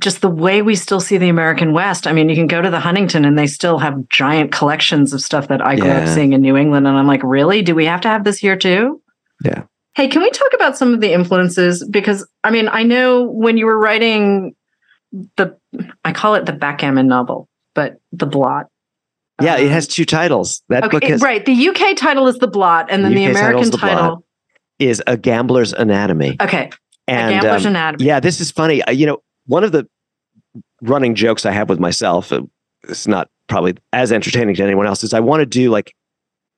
just 0.00 0.20
the 0.20 0.30
way 0.30 0.60
we 0.60 0.74
still 0.74 1.00
see 1.00 1.18
the 1.18 1.28
American 1.28 1.72
West. 1.72 2.06
I 2.06 2.12
mean, 2.12 2.28
you 2.28 2.34
can 2.34 2.46
go 2.46 2.60
to 2.60 2.70
the 2.70 2.80
Huntington 2.80 3.24
and 3.24 3.38
they 3.38 3.46
still 3.46 3.78
have 3.78 4.08
giant 4.08 4.50
collections 4.50 5.12
of 5.12 5.20
stuff 5.20 5.48
that 5.48 5.64
I 5.64 5.76
grew 5.76 5.90
up 5.90 6.08
seeing 6.08 6.32
in 6.32 6.40
New 6.40 6.56
England. 6.56 6.86
And 6.86 6.96
I'm 6.96 7.06
like, 7.06 7.22
really? 7.22 7.62
Do 7.62 7.74
we 7.74 7.84
have 7.86 8.00
to 8.02 8.08
have 8.08 8.24
this 8.24 8.38
here 8.38 8.56
too? 8.56 9.00
Yeah. 9.44 9.64
Hey, 9.94 10.08
can 10.08 10.22
we 10.22 10.30
talk 10.30 10.52
about 10.52 10.76
some 10.76 10.92
of 10.92 11.00
the 11.00 11.12
influences? 11.12 11.86
Because 11.88 12.26
I 12.42 12.50
mean, 12.50 12.68
I 12.68 12.82
know 12.82 13.22
when 13.22 13.56
you 13.56 13.66
were 13.66 13.78
writing 13.78 14.56
the, 15.36 15.56
I 16.04 16.12
call 16.12 16.34
it 16.34 16.46
the 16.46 16.52
backgammon 16.52 17.06
novel, 17.06 17.48
but 17.74 18.00
the 18.10 18.26
blot. 18.26 18.66
Yeah, 19.42 19.56
it 19.56 19.64
Um, 19.66 19.70
has 19.72 19.86
two 19.88 20.04
titles. 20.04 20.62
That 20.68 20.82
book 20.84 20.94
Okay, 20.94 21.10
has, 21.12 21.22
right. 21.22 21.44
The 21.44 21.68
UK 21.68 21.96
title 21.96 22.26
is 22.28 22.38
the 22.38 22.46
blot, 22.48 22.86
and 22.90 23.04
then 23.04 23.14
the 23.14 23.24
title's 23.26 23.38
American 23.40 23.70
The 23.70 23.76
title. 23.78 24.24
is 24.78 25.02
A 25.06 25.16
Gambler's 25.16 25.72
Anatomy. 25.72 26.36
Okay, 26.40 26.70
And 27.08 27.30
a 27.34 27.40
Gambler's 27.40 27.66
um, 27.66 27.70
Anatomy. 27.72 28.04
Yeah, 28.04 28.20
this 28.20 28.40
is 28.40 28.50
funny. 28.50 28.82
Uh, 28.82 28.90
You 28.92 29.06
know, 29.06 29.22
one 29.46 29.64
of 29.64 29.72
the 29.72 29.88
running 30.82 31.14
jokes 31.14 31.44
I 31.46 31.52
have 31.52 31.68
with 31.68 31.80
myself, 31.80 32.32
uh, 32.32 32.42
it's 32.88 33.06
not 33.06 33.28
probably 33.48 33.74
as 33.92 34.12
entertaining 34.12 34.54
to 34.56 34.62
anyone 34.62 34.86
else, 34.86 35.02
is 35.04 35.12
I 35.14 35.20
want 35.20 35.40
to 35.40 35.46
do 35.46 35.70
like 35.70 35.94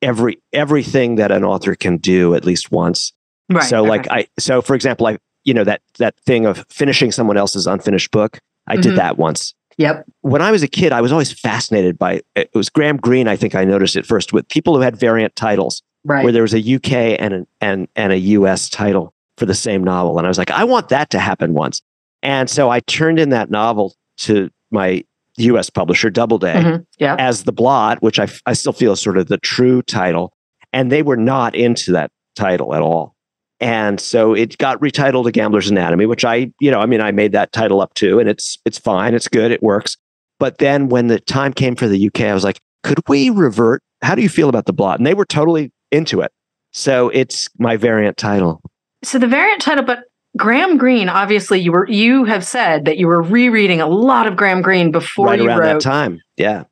every 0.03 0.39
everything 0.53 1.17
that 1.17 1.33
an 1.33 1.45
author 1.45 1.75
can 1.75 1.97
do 1.97 2.35
at 2.35 2.45
least 2.45 2.71
once. 2.71 3.13
Right. 3.51 3.63
so 3.65 3.81
okay. 3.81 3.89
like 3.89 4.11
I 4.11 4.27
so 4.39 4.61
for 4.61 4.75
example, 4.75 5.07
I 5.07 5.19
you 5.45 5.55
know 5.55 5.65
that 5.65 5.81
that 5.99 6.19
thing 6.27 6.47
of 6.47 6.65
finishing 6.69 7.13
someone 7.13 7.37
else's 7.37 7.67
unfinished 7.67 8.11
book, 8.11 8.39
I 8.67 8.77
Mhm. 8.77 8.83
did 8.83 8.97
that 8.97 9.17
once. 9.19 9.55
Yep. 9.79 10.05
When 10.23 10.41
I 10.43 10.51
was 10.53 10.63
a 10.63 10.69
kid, 10.69 10.93
I 10.93 11.01
was 11.01 11.13
always 11.13 11.33
fascinated 11.33 11.99
by 11.99 12.23
it 12.35 12.51
was 12.55 12.71
Graham 12.71 12.97
Greene, 12.97 13.29
I 13.29 13.37
think 13.37 13.55
I 13.55 13.65
noticed 13.65 13.97
it 13.97 14.07
first 14.07 14.33
with 14.33 14.49
people 14.49 14.75
who 14.75 14.81
had 14.83 14.97
variant 14.99 15.37
titles 15.37 15.83
Right. 16.05 16.23
where 16.23 16.33
there 16.33 16.43
was 16.43 16.55
a 16.55 16.61
UK 16.77 17.17
and 17.19 17.35
an, 17.35 17.47
and 17.61 17.89
and 17.97 18.13
a 18.13 18.19
US 18.19 18.69
title 18.71 19.13
for 19.37 19.45
the 19.45 19.55
same 19.55 19.83
novel, 19.85 20.17
and 20.19 20.27
I 20.27 20.31
was 20.31 20.39
like, 20.39 20.51
I 20.53 20.65
want 20.65 20.89
that 20.91 21.11
to 21.11 21.19
happen 21.19 21.53
once. 21.53 21.83
And 22.23 22.49
so 22.49 22.71
I 22.71 22.81
turned 22.81 23.19
in 23.19 23.31
that 23.31 23.51
novel 23.51 23.95
to 24.19 24.49
my 24.71 25.05
US 25.39 25.69
publisher, 25.69 26.09
Doubleday, 26.09 26.55
Mhm. 26.55 26.87
Yeah. 26.99 27.17
as 27.19 27.43
the 27.45 27.53
blot, 27.53 28.03
which 28.03 28.19
I, 28.21 28.29
I 28.47 28.53
still 28.55 28.73
feel 28.73 28.93
is 28.93 29.01
sort 29.01 29.19
of 29.19 29.27
the 29.27 29.37
true 29.39 29.83
title, 29.83 30.33
and 30.73 30.91
they 30.93 31.03
were 31.03 31.17
not 31.19 31.55
into 31.57 31.93
that 31.93 32.11
title 32.37 32.73
at 32.75 32.81
all. 32.83 33.16
And 33.61 33.99
so 33.99 34.35
it 34.35 34.59
got 34.59 34.81
retitled 34.81 35.27
A 35.27 35.33
Gambler's 35.33 35.71
Anatomy, 35.71 36.07
which 36.07 36.25
I, 36.25 36.53
you 36.61 36.71
know, 36.71 36.81
I 36.81 36.87
mean, 36.87 37.01
I 37.01 37.11
made 37.11 37.33
that 37.33 37.53
title 37.53 37.81
up 37.81 37.95
too, 37.95 38.19
and 38.19 38.29
it's 38.29 38.59
it's 38.65 38.79
fine, 38.79 39.15
it's 39.15 39.29
good, 39.29 39.51
it 39.51 39.63
works. 39.63 39.97
But 40.39 40.59
then 40.59 40.89
when 40.89 41.07
the 41.07 41.19
time 41.19 41.53
came 41.53 41.77
for 41.77 41.89
the 41.89 42.07
UK, 42.09 42.23
I 42.23 42.35
was 42.35 42.45
like, 42.45 42.61
could 42.83 43.01
we 43.09 43.31
revert? 43.31 43.83
How 44.03 44.15
do 44.15 44.23
you 44.23 44.29
feel 44.29 44.51
about 44.51 44.67
the 44.67 44.75
blot? 44.75 44.99
And 44.99 45.07
they 45.07 45.15
were 45.15 45.25
totally 45.25 45.73
into 45.91 46.21
it. 46.21 46.31
So 46.73 47.09
it's 47.09 47.49
my 47.59 47.77
variant 47.79 48.19
title. 48.19 48.61
So 49.03 49.19
the 49.19 49.27
variant 49.27 49.63
title, 49.63 49.85
but 49.85 50.05
Graham 50.37 50.77
Greene, 50.77 51.09
obviously, 51.09 51.61
you 51.61 51.73
were 51.73 51.89
you 51.89 52.25
have 52.25 52.45
said 52.45 52.85
that 52.85 52.99
you 52.99 53.07
were 53.07 53.23
rereading 53.23 53.81
a 53.81 53.87
lot 53.87 54.27
of 54.27 54.37
Graham 54.37 54.61
Greene 54.61 54.91
before 54.91 55.29
right 55.29 55.41
you 55.41 55.47
around 55.47 55.59
wrote 55.59 55.73
that 55.75 55.81
time. 55.81 56.21
Yeah. 56.37 56.65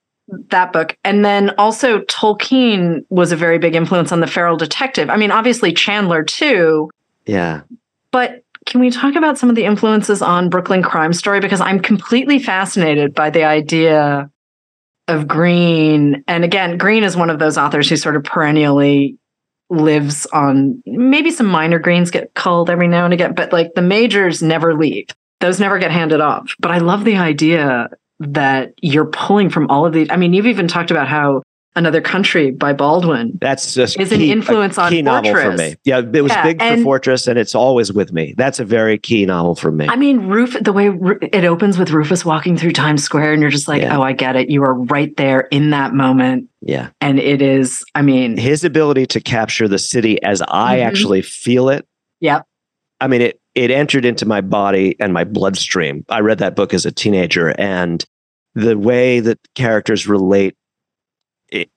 That 0.51 0.73
book. 0.73 0.97
And 1.05 1.25
then 1.25 1.51
also 1.59 2.01
Tolkien 2.03 3.05
was 3.11 3.31
a 3.33 3.37
very 3.37 3.59
big 3.59 3.75
influence 3.75 4.11
on 4.11 4.21
the 4.21 4.27
feral 4.27 4.57
detective. 4.57 5.11
I 5.11 5.17
mean, 5.17 5.31
obviously 5.31 5.73
Chandler 5.73 6.23
too, 6.25 6.91
Yeah. 7.27 7.61
but 8.11 8.43
can 8.67 8.81
we 8.81 8.91
talk 8.91 9.15
about 9.15 9.37
some 9.37 9.51
of 9.51 9.57
the 9.57 9.65
influences 9.65 10.23
on 10.23 10.49
Brooklyn 10.49 10.83
Crime 10.83 11.13
Story? 11.13 11.41
Because 11.41 11.61
I'm 11.61 11.79
completely 11.81 12.39
fascinated 12.39 13.15
by 13.15 13.29
the 13.29 13.45
idea 13.45 14.31
of 15.09 15.29
Greene. 15.29 16.25
And 16.27 16.45
again, 16.45 16.79
Greene 16.79 17.05
is 17.05 17.15
one 17.17 17.29
of 17.29 17.39
those 17.39 17.59
authors 17.59 17.91
who 17.91 17.97
sort 17.97 18.17
of 18.17 18.25
perennially 18.25 19.19
lives 19.69 20.25
on 20.33 20.83
maybe 20.87 21.31
some 21.31 21.47
minor 21.47 21.79
Greenes 21.79 22.11
get 22.11 22.33
culled 22.35 22.71
every 22.71 22.89
now 22.89 23.05
and 23.05 23.13
again, 23.13 23.35
but 23.35 23.53
like 23.53 23.75
the 23.75 23.83
majors 23.83 24.43
never 24.43 24.75
leave. 24.75 25.09
Those 25.41 25.61
never 25.61 25.79
get 25.79 25.91
handed 25.91 26.23
off. 26.23 26.55
But 26.59 26.71
I 26.71 26.79
love 26.79 27.05
the 27.05 27.17
idea 27.17 27.91
that 28.33 28.73
you're 28.83 29.07
pulling 29.07 29.51
from 29.51 29.69
all 29.71 29.87
of 29.87 29.93
these. 29.93 30.09
I 30.11 30.17
mean, 30.17 30.33
you've 30.33 30.47
even 30.47 30.67
talked 30.69 30.91
about 30.91 31.09
how 31.09 31.43
Another 31.77 32.01
Country 32.01 32.53
by 32.53 32.73
Baldwin 32.73 33.37
That's 33.41 33.75
just 33.75 33.99
is 33.99 34.13
an 34.13 34.19
key- 34.21 34.29
a 34.31 34.33
influence 34.33 34.79
on 34.79 34.93
key 34.93 35.03
novel 35.03 35.33
for 35.33 35.41
Fortress. 35.43 35.59
me. 35.73 35.75
Yeah, 35.85 35.99
it 35.99 36.23
was 36.23 36.31
Yeah, 36.31 36.43
big 36.45 36.63
for 36.63 36.77
Fortress, 36.85 37.27
and 37.27 37.37
it's 37.37 37.53
always 37.53 37.93
with 37.93 38.13
me. 38.13 38.33
That's 38.37 38.61
a 38.61 38.65
very 38.65 38.97
key 38.97 39.27
novel 39.27 39.57
for 39.57 39.73
me. 39.73 39.89
I 39.89 39.97
mean, 39.97 40.29
Ruf, 40.29 40.57
the 40.61 40.73
way 40.73 40.93
it 41.33 41.45
opens 41.45 41.77
with 41.77 41.91
Rufus 41.91 42.25
walking 42.25 42.57
through 42.57 42.73
Times 42.75 43.03
Square, 43.03 43.33
and 43.33 43.43
you're 43.43 43.51
just 43.51 43.67
like, 43.67 43.83
Yeah. 43.83 43.99
oh, 43.99 44.03
I 44.03 44.13
get 44.13 44.37
it. 44.37 44.51
You 44.51 44.63
are 44.63 44.75
right 44.75 45.17
there 45.17 45.49
in 45.51 45.71
that 45.71 45.93
moment. 45.95 46.49
yeah, 46.63 46.91
And 47.01 47.19
it 47.19 47.43
is, 47.43 47.83
I 47.97 48.03
mean, 48.03 48.37
his 48.37 48.63
ability 48.63 49.07
to 49.07 49.21
capture 49.21 49.67
the 49.67 49.79
city 49.81 50.23
as 50.23 50.43
I 50.47 50.79
Mhm. 50.79 50.85
actually 50.87 51.23
feel 51.23 51.69
it. 51.71 51.85
Yep. 52.21 52.45
I 53.01 53.09
mean, 53.09 53.21
it 53.21 53.41
it 53.57 53.71
entered 53.71 54.05
into 54.05 54.27
my 54.27 54.41
body 54.41 54.97
and 54.99 55.13
my 55.13 55.23
bloodstream. 55.23 56.05
I 56.09 56.21
read 56.21 56.39
that 56.39 56.57
book 56.57 56.73
as 56.75 56.85
a 56.87 56.91
teenager, 56.91 57.49
and 57.59 58.05
the 58.55 58.79
way 58.79 59.21
that 59.21 59.39
characters 59.55 60.07
relate 60.07 60.57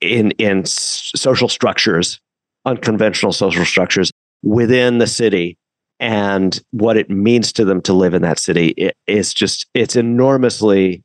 in 0.01 0.31
in 0.31 0.65
social 0.65 1.49
structures, 1.49 2.19
unconventional 2.65 3.31
social 3.31 3.65
structures 3.65 4.11
within 4.43 4.97
the 4.97 5.07
city, 5.07 5.57
and 5.99 6.61
what 6.71 6.97
it 6.97 7.09
means 7.09 7.51
to 7.53 7.65
them 7.65 7.81
to 7.81 7.93
live 7.93 8.13
in 8.13 8.21
that 8.21 8.39
city 8.39 8.69
it, 8.69 8.95
is 9.07 9.33
just 9.33 9.65
it's 9.73 9.95
enormously 9.95 11.03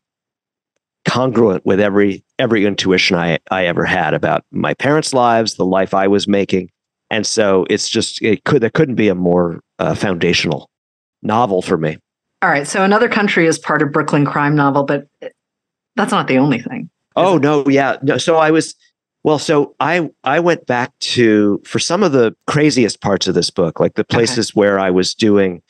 congruent 1.04 1.64
with 1.66 1.80
every 1.80 2.24
every 2.38 2.64
intuition 2.64 3.16
I 3.16 3.38
I 3.50 3.66
ever 3.66 3.84
had 3.84 4.14
about 4.14 4.44
my 4.50 4.74
parents' 4.74 5.14
lives, 5.14 5.54
the 5.54 5.64
life 5.64 5.94
I 5.94 6.06
was 6.06 6.28
making, 6.28 6.70
and 7.10 7.26
so 7.26 7.66
it's 7.70 7.88
just 7.88 8.22
it 8.22 8.44
could 8.44 8.62
there 8.62 8.70
couldn't 8.70 8.96
be 8.96 9.08
a 9.08 9.14
more 9.14 9.60
uh, 9.78 9.94
foundational 9.94 10.68
novel 11.22 11.62
for 11.62 11.76
me. 11.78 11.96
all 12.42 12.50
right. 12.50 12.66
So 12.66 12.84
Another 12.84 13.08
Country 13.08 13.46
is 13.46 13.58
part 13.58 13.82
of 13.82 13.92
Brooklyn 13.92 14.24
Crime 14.24 14.54
Novel, 14.54 14.84
but 14.84 15.06
that's 15.96 16.12
not 16.12 16.28
the 16.28 16.38
only 16.38 16.60
thing. 16.60 16.90
Oh 17.16 17.36
no, 17.36 17.68
yeah, 17.68 17.96
no. 18.02 18.16
So 18.18 18.36
I 18.36 18.50
was 18.50 18.74
well. 19.22 19.38
So 19.38 19.74
I 19.80 20.10
I 20.24 20.40
went 20.40 20.66
back 20.66 20.98
to 21.00 21.60
for 21.64 21.78
some 21.78 22.02
of 22.02 22.12
the 22.12 22.34
craziest 22.46 23.00
parts 23.00 23.26
of 23.26 23.34
this 23.34 23.50
book, 23.50 23.80
like 23.80 23.94
the 23.94 24.04
places 24.04 24.54
where 24.54 24.78
I 24.78 24.90
was 24.90 25.14
doing 25.14 25.62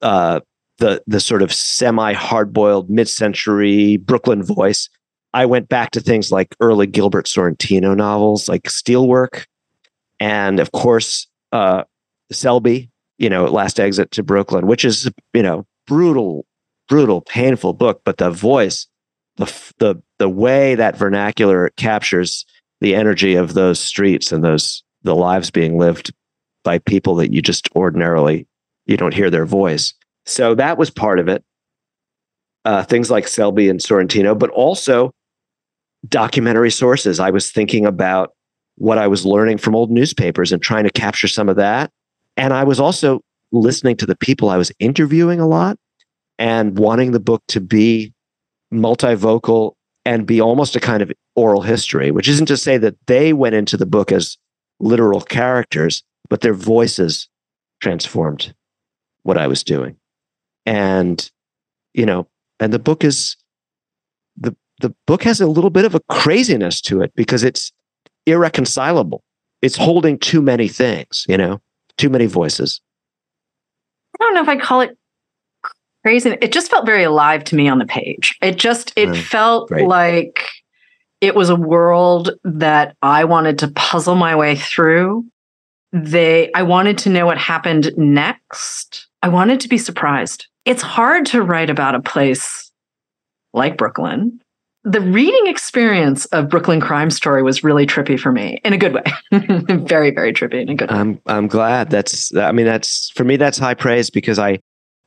uh, 0.00 0.40
the 0.78 1.02
the 1.06 1.20
sort 1.20 1.42
of 1.42 1.52
semi 1.52 2.12
hard 2.12 2.52
boiled 2.52 2.88
mid 2.88 3.08
century 3.08 3.98
Brooklyn 3.98 4.42
voice. 4.42 4.88
I 5.34 5.44
went 5.44 5.68
back 5.68 5.90
to 5.90 6.00
things 6.00 6.32
like 6.32 6.56
early 6.60 6.86
Gilbert 6.86 7.26
Sorrentino 7.26 7.94
novels, 7.94 8.48
like 8.48 8.62
Steelwork, 8.62 9.44
and 10.18 10.58
of 10.60 10.72
course 10.72 11.26
uh, 11.52 11.84
Selby. 12.32 12.90
You 13.18 13.28
know, 13.28 13.46
Last 13.46 13.80
Exit 13.80 14.12
to 14.12 14.22
Brooklyn, 14.22 14.68
which 14.68 14.84
is 14.84 15.10
you 15.34 15.42
know 15.42 15.66
brutal, 15.86 16.46
brutal, 16.88 17.20
painful 17.20 17.72
book, 17.72 18.00
but 18.04 18.18
the 18.18 18.30
voice 18.30 18.86
the 19.38 19.72
the 19.78 20.02
the 20.18 20.28
way 20.28 20.74
that 20.74 20.96
vernacular 20.96 21.70
captures 21.76 22.44
the 22.80 22.94
energy 22.94 23.34
of 23.34 23.54
those 23.54 23.78
streets 23.78 24.32
and 24.32 24.44
those 24.44 24.82
the 25.02 25.14
lives 25.14 25.50
being 25.50 25.78
lived 25.78 26.12
by 26.64 26.78
people 26.78 27.14
that 27.16 27.32
you 27.32 27.40
just 27.40 27.68
ordinarily 27.74 28.46
you 28.86 28.96
don't 28.96 29.14
hear 29.14 29.30
their 29.30 29.46
voice. 29.46 29.94
So 30.26 30.54
that 30.56 30.76
was 30.76 30.90
part 30.90 31.18
of 31.18 31.28
it. 31.28 31.44
Uh, 32.64 32.82
things 32.82 33.10
like 33.10 33.28
Selby 33.28 33.68
and 33.68 33.80
Sorrentino, 33.80 34.38
but 34.38 34.50
also 34.50 35.14
documentary 36.06 36.70
sources. 36.70 37.20
I 37.20 37.30
was 37.30 37.50
thinking 37.50 37.86
about 37.86 38.32
what 38.76 38.98
I 38.98 39.06
was 39.06 39.24
learning 39.24 39.58
from 39.58 39.74
old 39.74 39.90
newspapers 39.90 40.52
and 40.52 40.62
trying 40.62 40.84
to 40.84 40.90
capture 40.90 41.28
some 41.28 41.48
of 41.48 41.56
that. 41.56 41.90
And 42.36 42.52
I 42.52 42.64
was 42.64 42.78
also 42.78 43.20
listening 43.52 43.96
to 43.96 44.06
the 44.06 44.16
people 44.16 44.50
I 44.50 44.56
was 44.56 44.72
interviewing 44.78 45.40
a 45.40 45.46
lot 45.46 45.78
and 46.38 46.78
wanting 46.78 47.12
the 47.12 47.20
book 47.20 47.42
to 47.48 47.60
be 47.60 48.12
multivocal 48.72 49.72
and 50.04 50.26
be 50.26 50.40
almost 50.40 50.76
a 50.76 50.80
kind 50.80 51.02
of 51.02 51.12
oral 51.36 51.62
history, 51.62 52.10
which 52.10 52.28
isn't 52.28 52.46
to 52.46 52.56
say 52.56 52.78
that 52.78 52.96
they 53.06 53.32
went 53.32 53.54
into 53.54 53.76
the 53.76 53.86
book 53.86 54.10
as 54.12 54.36
literal 54.80 55.20
characters, 55.20 56.02
but 56.28 56.40
their 56.40 56.54
voices 56.54 57.28
transformed 57.80 58.54
what 59.22 59.38
I 59.38 59.46
was 59.46 59.62
doing. 59.62 59.96
And, 60.66 61.30
you 61.94 62.06
know, 62.06 62.28
and 62.60 62.72
the 62.72 62.78
book 62.78 63.04
is 63.04 63.36
the 64.36 64.54
the 64.80 64.94
book 65.06 65.22
has 65.24 65.40
a 65.40 65.46
little 65.46 65.70
bit 65.70 65.84
of 65.84 65.94
a 65.94 66.00
craziness 66.08 66.80
to 66.82 67.02
it 67.02 67.12
because 67.14 67.42
it's 67.42 67.72
irreconcilable. 68.26 69.24
It's 69.62 69.76
holding 69.76 70.18
too 70.18 70.40
many 70.40 70.68
things, 70.68 71.24
you 71.28 71.36
know, 71.36 71.60
too 71.96 72.10
many 72.10 72.26
voices. 72.26 72.80
I 74.20 74.24
don't 74.24 74.34
know 74.34 74.42
if 74.42 74.48
I 74.48 74.56
call 74.56 74.80
it 74.80 74.97
crazy. 76.02 76.36
It 76.40 76.52
just 76.52 76.70
felt 76.70 76.86
very 76.86 77.04
alive 77.04 77.44
to 77.44 77.56
me 77.56 77.68
on 77.68 77.78
the 77.78 77.86
page. 77.86 78.36
It 78.42 78.56
just 78.56 78.92
it 78.96 79.10
Mm, 79.10 79.16
felt 79.16 79.68
great. 79.68 79.86
like 79.86 80.48
it 81.20 81.34
was 81.34 81.50
a 81.50 81.56
world 81.56 82.30
that 82.44 82.96
I 83.02 83.24
wanted 83.24 83.58
to 83.60 83.68
puzzle 83.68 84.14
my 84.14 84.36
way 84.36 84.56
through. 84.56 85.26
They 85.92 86.50
I 86.54 86.62
wanted 86.62 86.98
to 86.98 87.10
know 87.10 87.26
what 87.26 87.38
happened 87.38 87.92
next. 87.96 89.08
I 89.22 89.28
wanted 89.28 89.60
to 89.60 89.68
be 89.68 89.78
surprised. 89.78 90.46
It's 90.64 90.82
hard 90.82 91.26
to 91.26 91.42
write 91.42 91.70
about 91.70 91.94
a 91.94 92.00
place 92.02 92.70
like 93.52 93.76
Brooklyn 93.76 94.40
the 94.84 95.00
reading 95.00 95.46
experience 95.48 96.24
of 96.26 96.48
Brooklyn 96.48 96.80
Crime 96.80 97.10
Story 97.10 97.42
was 97.42 97.62
really 97.62 97.86
trippy 97.86 98.18
for 98.18 98.32
me 98.32 98.58
in 98.64 98.72
a 98.72 98.78
good 98.78 98.94
way. 98.94 99.02
very, 99.86 100.10
very 100.10 100.32
trippy 100.32 100.62
in 100.62 100.70
a 100.70 100.74
good 100.74 100.90
way. 100.90 100.96
I'm 100.96 101.20
I'm 101.26 101.46
glad. 101.46 101.90
That's 101.90 102.34
I 102.34 102.52
mean 102.52 102.64
that's 102.64 103.10
for 103.10 103.24
me 103.24 103.36
that's 103.36 103.58
high 103.58 103.74
praise 103.74 104.08
because 104.08 104.38
I 104.38 104.60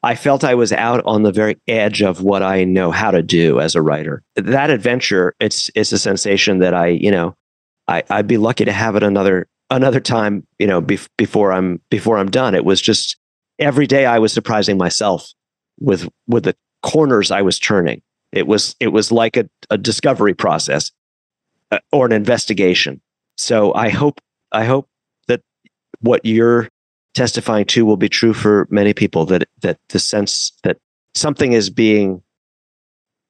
I 0.04 0.16
felt 0.16 0.44
I 0.44 0.56
was 0.56 0.72
out 0.72 1.04
on 1.06 1.24
the 1.24 1.32
very 1.32 1.58
edge 1.68 2.02
of 2.02 2.22
what 2.22 2.42
I 2.42 2.64
know 2.64 2.92
how 2.92 3.12
to 3.12 3.22
do 3.22 3.60
as 3.60 3.76
a 3.76 3.82
writer. 3.82 4.24
That 4.36 4.70
adventure, 4.72 5.36
it's 5.40 5.70
it's 5.76 5.92
a 5.92 6.00
sensation 6.00 6.60
that 6.60 6.74
I, 6.74 6.88
you 6.88 7.12
know, 7.12 7.36
I, 7.88 8.04
I'd 8.10 8.28
be 8.28 8.38
lucky 8.38 8.66
to 8.66 8.72
have 8.72 8.96
it 8.96 9.04
another 9.04 9.48
another 9.70 10.00
time, 10.00 10.46
you 10.58 10.68
know, 10.68 10.82
bef- 10.82 11.08
before 11.18 11.52
I'm 11.52 11.82
before 11.90 12.18
I'm 12.18 12.32
done. 12.32 12.56
It 12.56 12.66
was 12.66 12.82
just 12.82 13.18
every 13.60 13.86
day 13.86 14.06
I 14.06 14.20
was 14.20 14.34
surprising 14.34 14.78
myself 14.78 15.32
with 15.80 16.10
with 16.28 16.46
the 16.46 16.56
corners 16.82 17.30
I 17.30 17.44
was 17.44 17.60
turning. 17.60 18.02
It 18.32 18.48
was 18.48 18.76
it 18.80 18.88
was 18.88 19.12
like 19.12 19.38
a, 19.38 19.50
a 19.70 19.78
discovery 19.78 20.34
process 20.34 20.92
uh, 21.72 21.80
or 21.92 22.06
an 22.06 22.12
investigation. 22.12 23.02
So 23.38 23.74
I 23.74 23.90
hope 23.90 24.20
I 24.52 24.66
hope 24.66 24.88
that 25.28 25.42
what 26.00 26.26
you're 26.26 26.70
testifying 27.14 27.66
to 27.66 27.86
will 27.86 27.98
be 27.98 28.10
true 28.10 28.34
for 28.34 28.68
many 28.70 28.94
people 28.94 29.26
that 29.26 29.48
that 29.62 29.78
the 29.90 30.00
sense 30.00 30.54
that 30.64 30.78
something 31.14 31.54
is 31.54 31.70
being 31.70 32.22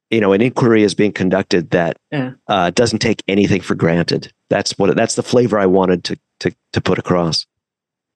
you 0.09 0.21
know 0.21 0.34
an 0.34 0.41
inquiry 0.41 0.84
is 0.84 0.93
being 0.93 1.11
conducted 1.11 1.71
that 1.71 1.97
yeah. 2.11 2.32
uh, 2.47 2.69
doesn't 2.71 2.99
take 2.99 3.23
anything 3.27 3.61
for 3.61 3.75
granted. 3.75 4.32
That's 4.49 4.77
what 4.77 4.95
that's 4.95 5.15
the 5.15 5.23
flavor 5.23 5.57
i 5.57 5.65
wanted 5.65 6.03
to 6.05 6.19
to 6.41 6.55
to 6.73 6.82
put 6.82 6.99
across. 6.99 7.45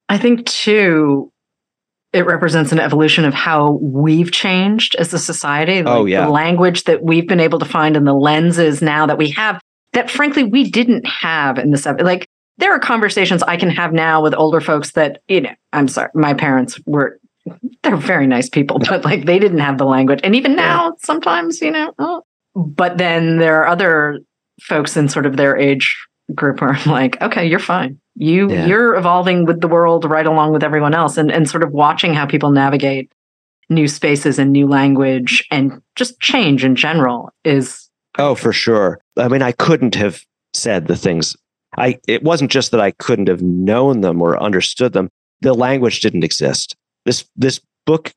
I 0.10 0.18
think 0.18 0.46
too 0.46 1.32
it 2.14 2.26
represents 2.26 2.72
an 2.72 2.80
evolution 2.80 3.26
of 3.26 3.34
how 3.34 3.72
we've 3.82 4.32
changed 4.32 4.96
as 4.96 5.14
a 5.14 5.20
society. 5.20 5.84
Like 5.84 5.96
oh 5.96 6.06
yeah. 6.06 6.26
the 6.26 6.32
language 6.32 6.84
that 6.84 7.04
we've 7.04 7.28
been 7.28 7.40
able 7.40 7.60
to 7.60 7.66
find 7.66 7.98
and 7.98 8.06
the 8.06 8.14
lenses 8.14 8.82
now 8.82 9.06
that 9.08 9.18
we 9.18 9.32
have 9.32 9.60
that 9.94 10.12
frankly 10.12 10.44
we 10.44 10.70
didn't 10.70 11.08
have 11.08 11.58
in 11.58 11.72
the 11.72 11.98
like 12.04 12.28
there 12.58 12.74
are 12.74 12.80
conversations 12.80 13.44
I 13.44 13.58
can 13.58 13.70
have 13.70 13.94
now 13.94 14.22
with 14.22 14.34
older 14.34 14.62
folks 14.62 14.92
that, 14.92 15.22
you 15.28 15.42
know, 15.42 15.54
I'm 15.74 15.88
sorry, 15.88 16.10
my 16.14 16.34
parents 16.34 16.80
were, 16.86 17.20
they're 17.84 17.98
very 17.98 18.28
nice 18.28 18.50
people, 18.50 18.80
but 18.90 19.04
like 19.04 19.26
they 19.26 19.40
didn't 19.40 19.60
have 19.60 19.78
the 19.78 19.86
language. 19.86 20.22
And 20.24 20.36
even 20.36 20.56
now, 20.56 20.86
yeah. 20.86 20.92
sometimes, 21.00 21.62
you 21.62 21.72
know, 21.72 21.94
oh. 22.00 22.24
but 22.56 22.98
then 22.98 23.38
there 23.38 23.62
are 23.62 23.68
other 23.68 24.20
folks 24.62 24.96
in 24.96 25.10
sort 25.10 25.26
of 25.26 25.38
their 25.38 25.58
age 25.58 25.98
group 26.34 26.62
where 26.62 26.72
I'm 26.72 26.92
like, 26.92 27.22
okay, 27.22 27.46
you're 27.46 27.60
fine. 27.60 28.00
You 28.16 28.50
yeah. 28.50 28.66
you're 28.66 28.96
evolving 28.96 29.46
with 29.46 29.60
the 29.60 29.68
world 29.68 30.06
right 30.06 30.26
along 30.26 30.54
with 30.54 30.64
everyone 30.64 30.94
else 30.94 31.18
and, 31.18 31.30
and 31.30 31.50
sort 31.50 31.64
of 31.64 31.72
watching 31.72 32.14
how 32.14 32.26
people 32.26 32.50
navigate 32.50 33.12
new 33.70 33.88
spaces 33.88 34.40
and 34.40 34.52
new 34.52 34.68
language 34.68 35.46
and 35.52 35.82
just 35.96 36.20
change 36.22 36.64
in 36.64 36.76
general 36.76 37.32
is 37.44 37.90
Oh, 38.18 38.36
for 38.36 38.54
sure. 38.54 39.02
I 39.18 39.28
mean, 39.28 39.42
I 39.42 39.52
couldn't 39.52 39.96
have 39.96 40.24
said 40.54 40.88
the 40.88 40.96
things 40.96 41.36
I 41.78 42.00
it 42.08 42.24
wasn't 42.24 42.52
just 42.52 42.72
that 42.72 42.82
I 42.82 42.92
couldn't 42.92 43.28
have 43.28 43.42
known 43.42 44.02
them 44.02 44.22
or 44.22 44.42
understood 44.42 44.94
them. 44.94 45.10
The 45.42 45.54
language 45.54 46.02
didn't 46.02 46.24
exist. 46.24 46.76
This 47.06 47.26
this 47.36 47.60
book 47.86 48.14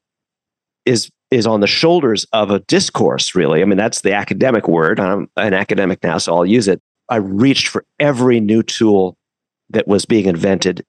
is 0.85 1.11
is 1.31 1.47
on 1.47 1.61
the 1.61 1.67
shoulders 1.67 2.27
of 2.33 2.51
a 2.51 2.61
discourse, 2.61 3.35
really. 3.35 3.61
I 3.61 3.65
mean, 3.67 3.77
that's 3.77 4.01
the 4.01 4.15
academic 4.15 4.67
word. 4.67 4.99
I'm 4.99 5.29
an 5.37 5.55
academic 5.55 6.03
now, 6.03 6.19
so 6.19 6.35
I'll 6.35 6.47
use 6.47 6.69
it. 6.69 6.81
I 7.09 7.17
reached 7.17 7.69
for 7.69 7.85
every 8.01 8.41
new 8.41 8.63
tool 8.63 9.17
that 9.71 9.87
was 9.87 10.07
being 10.07 10.27
invented 10.27 10.85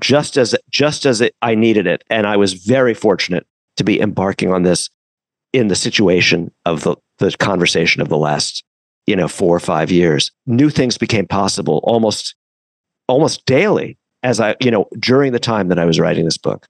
just 0.00 0.36
as 0.36 0.54
just 0.70 1.06
as 1.06 1.20
it, 1.20 1.34
I 1.42 1.54
needed 1.54 1.86
it. 1.86 2.02
And 2.10 2.26
I 2.26 2.36
was 2.36 2.54
very 2.54 2.94
fortunate 2.94 3.46
to 3.76 3.84
be 3.84 4.00
embarking 4.00 4.52
on 4.52 4.62
this 4.62 4.90
in 5.52 5.68
the 5.68 5.76
situation 5.76 6.50
of 6.64 6.82
the, 6.82 6.96
the 7.18 7.30
conversation 7.38 8.02
of 8.02 8.08
the 8.08 8.16
last 8.16 8.64
you 9.06 9.16
know, 9.16 9.28
four 9.28 9.54
or 9.54 9.60
five 9.60 9.90
years, 9.90 10.32
new 10.46 10.70
things 10.70 10.96
became 10.98 11.26
possible 11.26 11.80
almost, 11.84 12.34
almost 13.06 13.44
daily 13.46 13.98
as 14.22 14.40
I, 14.40 14.56
you 14.60 14.70
know, 14.70 14.86
during 14.98 15.32
the 15.32 15.38
time 15.38 15.68
that 15.68 15.78
I 15.78 15.84
was 15.84 16.00
writing 16.00 16.24
this 16.24 16.38
book. 16.38 16.66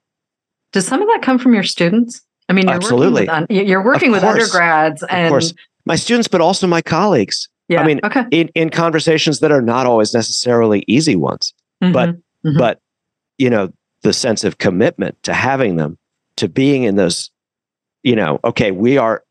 Does 0.73 0.85
some 0.85 1.01
of 1.01 1.07
that 1.07 1.21
come 1.21 1.39
from 1.39 1.53
your 1.53 1.63
students? 1.63 2.21
I 2.49 2.53
mean, 2.53 2.65
you're 2.65 2.75
absolutely. 2.75 3.27
Working 3.27 3.47
with, 3.49 3.67
you're 3.67 3.83
working 3.83 4.11
with 4.11 4.23
undergrads 4.23 5.03
and 5.03 5.27
of 5.27 5.29
course. 5.29 5.53
my 5.85 5.95
students, 5.95 6.27
but 6.27 6.41
also 6.41 6.67
my 6.67 6.81
colleagues. 6.81 7.47
Yeah. 7.69 7.81
I 7.81 7.87
mean, 7.87 7.99
okay. 8.03 8.25
in, 8.31 8.49
in 8.53 8.69
conversations 8.69 9.39
that 9.39 9.51
are 9.51 9.61
not 9.61 9.85
always 9.85 10.13
necessarily 10.13 10.83
easy 10.87 11.15
ones, 11.15 11.53
mm-hmm. 11.81 11.93
but, 11.93 12.09
mm-hmm. 12.09 12.57
but, 12.57 12.79
you 13.37 13.49
know, 13.49 13.73
the 14.03 14.13
sense 14.13 14.43
of 14.43 14.59
commitment 14.59 15.21
to 15.23 15.33
having 15.33 15.77
them, 15.77 15.97
to 16.37 16.47
being 16.47 16.83
in 16.83 16.95
those, 16.95 17.31
you 18.03 18.15
know, 18.15 18.39
okay, 18.43 18.71
we 18.71 18.97
are 18.97 19.23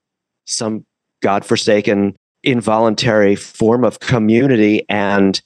some 0.46 0.84
godforsaken 1.22 2.16
involuntary 2.46 3.36
form 3.36 3.84
of 3.84 4.00
community 4.00 4.84
and 4.88 5.40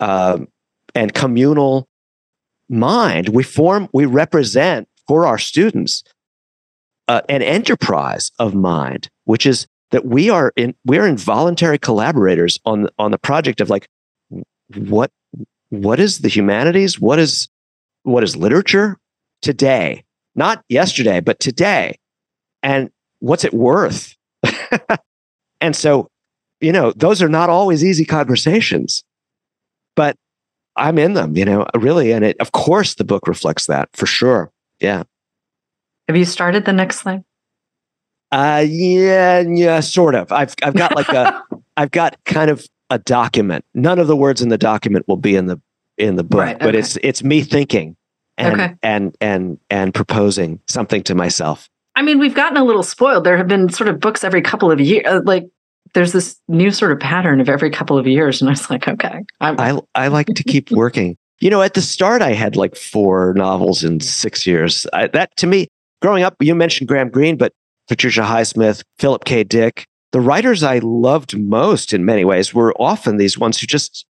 uh, 0.00 0.38
and 0.94 1.14
communal 1.14 1.88
mind. 2.68 3.30
We 3.30 3.42
form, 3.42 3.88
we 3.92 4.06
represent 4.06 4.88
for 5.06 5.26
our 5.26 5.38
students 5.38 6.02
uh, 7.08 7.22
an 7.28 7.42
enterprise 7.42 8.30
of 8.38 8.54
mind, 8.54 9.08
which 9.24 9.46
is 9.46 9.66
that 9.90 10.04
we 10.04 10.28
are 10.28 10.52
in 10.56 10.74
we 10.84 10.98
are 10.98 11.06
involuntary 11.06 11.78
collaborators 11.78 12.58
on 12.64 12.88
on 12.98 13.10
the 13.10 13.18
project 13.18 13.60
of 13.60 13.70
like 13.70 13.88
what 14.74 15.10
what 15.70 15.98
is 15.98 16.18
the 16.18 16.28
humanities? 16.28 17.00
What 17.00 17.18
is 17.18 17.48
what 18.02 18.22
is 18.22 18.36
literature 18.36 18.98
today? 19.42 20.04
Not 20.34 20.62
yesterday, 20.68 21.20
but 21.20 21.40
today. 21.40 21.98
And 22.62 22.90
what's 23.20 23.44
it 23.44 23.54
worth? 23.54 24.14
and 25.60 25.74
so 25.74 26.10
you 26.60 26.72
know, 26.72 26.92
those 26.92 27.22
are 27.22 27.28
not 27.28 27.50
always 27.50 27.84
easy 27.84 28.04
conversations, 28.04 29.04
but 29.94 30.16
I'm 30.76 30.98
in 30.98 31.14
them, 31.14 31.36
you 31.36 31.44
know, 31.44 31.66
really. 31.74 32.12
And 32.12 32.24
it, 32.24 32.36
of 32.40 32.52
course, 32.52 32.94
the 32.94 33.04
book 33.04 33.26
reflects 33.26 33.66
that 33.66 33.88
for 33.92 34.06
sure. 34.06 34.50
Yeah. 34.80 35.04
Have 36.08 36.16
you 36.16 36.24
started 36.24 36.64
the 36.64 36.72
next 36.72 37.02
thing? 37.02 37.24
Uh, 38.30 38.64
yeah, 38.68 39.40
yeah, 39.40 39.80
sort 39.80 40.14
of. 40.14 40.32
I've, 40.32 40.54
I've 40.62 40.74
got 40.74 40.94
like 40.94 41.08
a, 41.08 41.42
I've 41.76 41.90
got 41.90 42.16
kind 42.24 42.50
of 42.50 42.66
a 42.90 42.98
document. 42.98 43.64
None 43.74 43.98
of 43.98 44.06
the 44.06 44.16
words 44.16 44.42
in 44.42 44.48
the 44.48 44.58
document 44.58 45.06
will 45.08 45.16
be 45.16 45.36
in 45.36 45.46
the, 45.46 45.60
in 45.96 46.16
the 46.16 46.24
book, 46.24 46.40
right, 46.40 46.56
okay. 46.56 46.64
but 46.64 46.74
it's, 46.74 46.96
it's 47.02 47.24
me 47.24 47.42
thinking 47.42 47.96
and, 48.36 48.60
okay. 48.60 48.74
and, 48.82 49.16
and, 49.20 49.58
and 49.70 49.94
proposing 49.94 50.60
something 50.68 51.02
to 51.04 51.14
myself. 51.14 51.68
I 51.96 52.02
mean, 52.02 52.18
we've 52.18 52.34
gotten 52.34 52.56
a 52.56 52.64
little 52.64 52.84
spoiled. 52.84 53.24
There 53.24 53.36
have 53.36 53.48
been 53.48 53.68
sort 53.70 53.88
of 53.88 53.98
books 53.98 54.22
every 54.22 54.42
couple 54.42 54.70
of 54.70 54.80
years, 54.80 55.04
uh, 55.06 55.20
like 55.24 55.48
there's 55.94 56.12
this 56.12 56.38
new 56.48 56.70
sort 56.70 56.92
of 56.92 57.00
pattern 57.00 57.40
of 57.40 57.48
every 57.48 57.70
couple 57.70 57.98
of 57.98 58.06
years. 58.06 58.40
And 58.40 58.48
I 58.48 58.52
was 58.52 58.70
like, 58.70 58.88
okay. 58.88 59.24
I'm- 59.40 59.56
I, 59.58 59.78
I 59.94 60.08
like 60.08 60.26
to 60.28 60.44
keep 60.44 60.70
working. 60.70 61.16
You 61.40 61.50
know, 61.50 61.62
at 61.62 61.74
the 61.74 61.82
start, 61.82 62.20
I 62.20 62.32
had 62.32 62.56
like 62.56 62.74
four 62.74 63.32
novels 63.34 63.84
in 63.84 64.00
six 64.00 64.46
years. 64.46 64.86
I, 64.92 65.06
that 65.08 65.36
to 65.36 65.46
me, 65.46 65.68
growing 66.02 66.24
up, 66.24 66.34
you 66.40 66.54
mentioned 66.54 66.88
Graham 66.88 67.10
Greene, 67.10 67.36
but 67.36 67.52
Patricia 67.88 68.22
Highsmith, 68.22 68.82
Philip 68.98 69.24
K. 69.24 69.44
Dick, 69.44 69.86
the 70.12 70.20
writers 70.20 70.62
I 70.62 70.78
loved 70.78 71.38
most 71.38 71.92
in 71.92 72.04
many 72.04 72.24
ways 72.24 72.52
were 72.52 72.74
often 72.80 73.16
these 73.16 73.38
ones 73.38 73.60
who 73.60 73.66
just, 73.66 74.04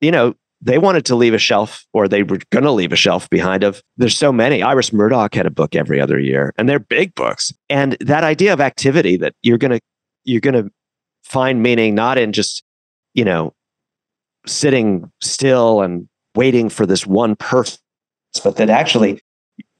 you 0.00 0.10
know, 0.10 0.34
they 0.60 0.78
wanted 0.78 1.04
to 1.06 1.16
leave 1.16 1.34
a 1.34 1.38
shelf 1.38 1.86
or 1.92 2.08
they 2.08 2.22
were 2.22 2.38
going 2.50 2.64
to 2.64 2.72
leave 2.72 2.92
a 2.92 2.96
shelf 2.96 3.28
behind 3.30 3.62
of 3.62 3.82
there's 3.96 4.16
so 4.16 4.32
many 4.32 4.62
iris 4.62 4.92
murdoch 4.92 5.34
had 5.34 5.46
a 5.46 5.50
book 5.50 5.74
every 5.76 6.00
other 6.00 6.18
year 6.18 6.52
and 6.56 6.68
they're 6.68 6.78
big 6.78 7.14
books 7.14 7.52
and 7.68 7.96
that 8.00 8.24
idea 8.24 8.52
of 8.52 8.60
activity 8.60 9.16
that 9.16 9.34
you're 9.42 9.58
going 9.58 9.72
to 9.72 9.80
you're 10.24 10.40
going 10.40 10.54
to 10.54 10.70
find 11.26 11.62
meaning 11.62 11.94
not 11.94 12.18
in 12.18 12.32
just, 12.32 12.62
you 13.14 13.24
know, 13.24 13.52
sitting 14.46 15.10
still 15.20 15.82
and 15.82 16.08
waiting 16.36 16.68
for 16.68 16.86
this 16.86 17.06
one 17.06 17.34
person, 17.34 17.78
but 18.44 18.56
that 18.56 18.70
actually 18.70 19.20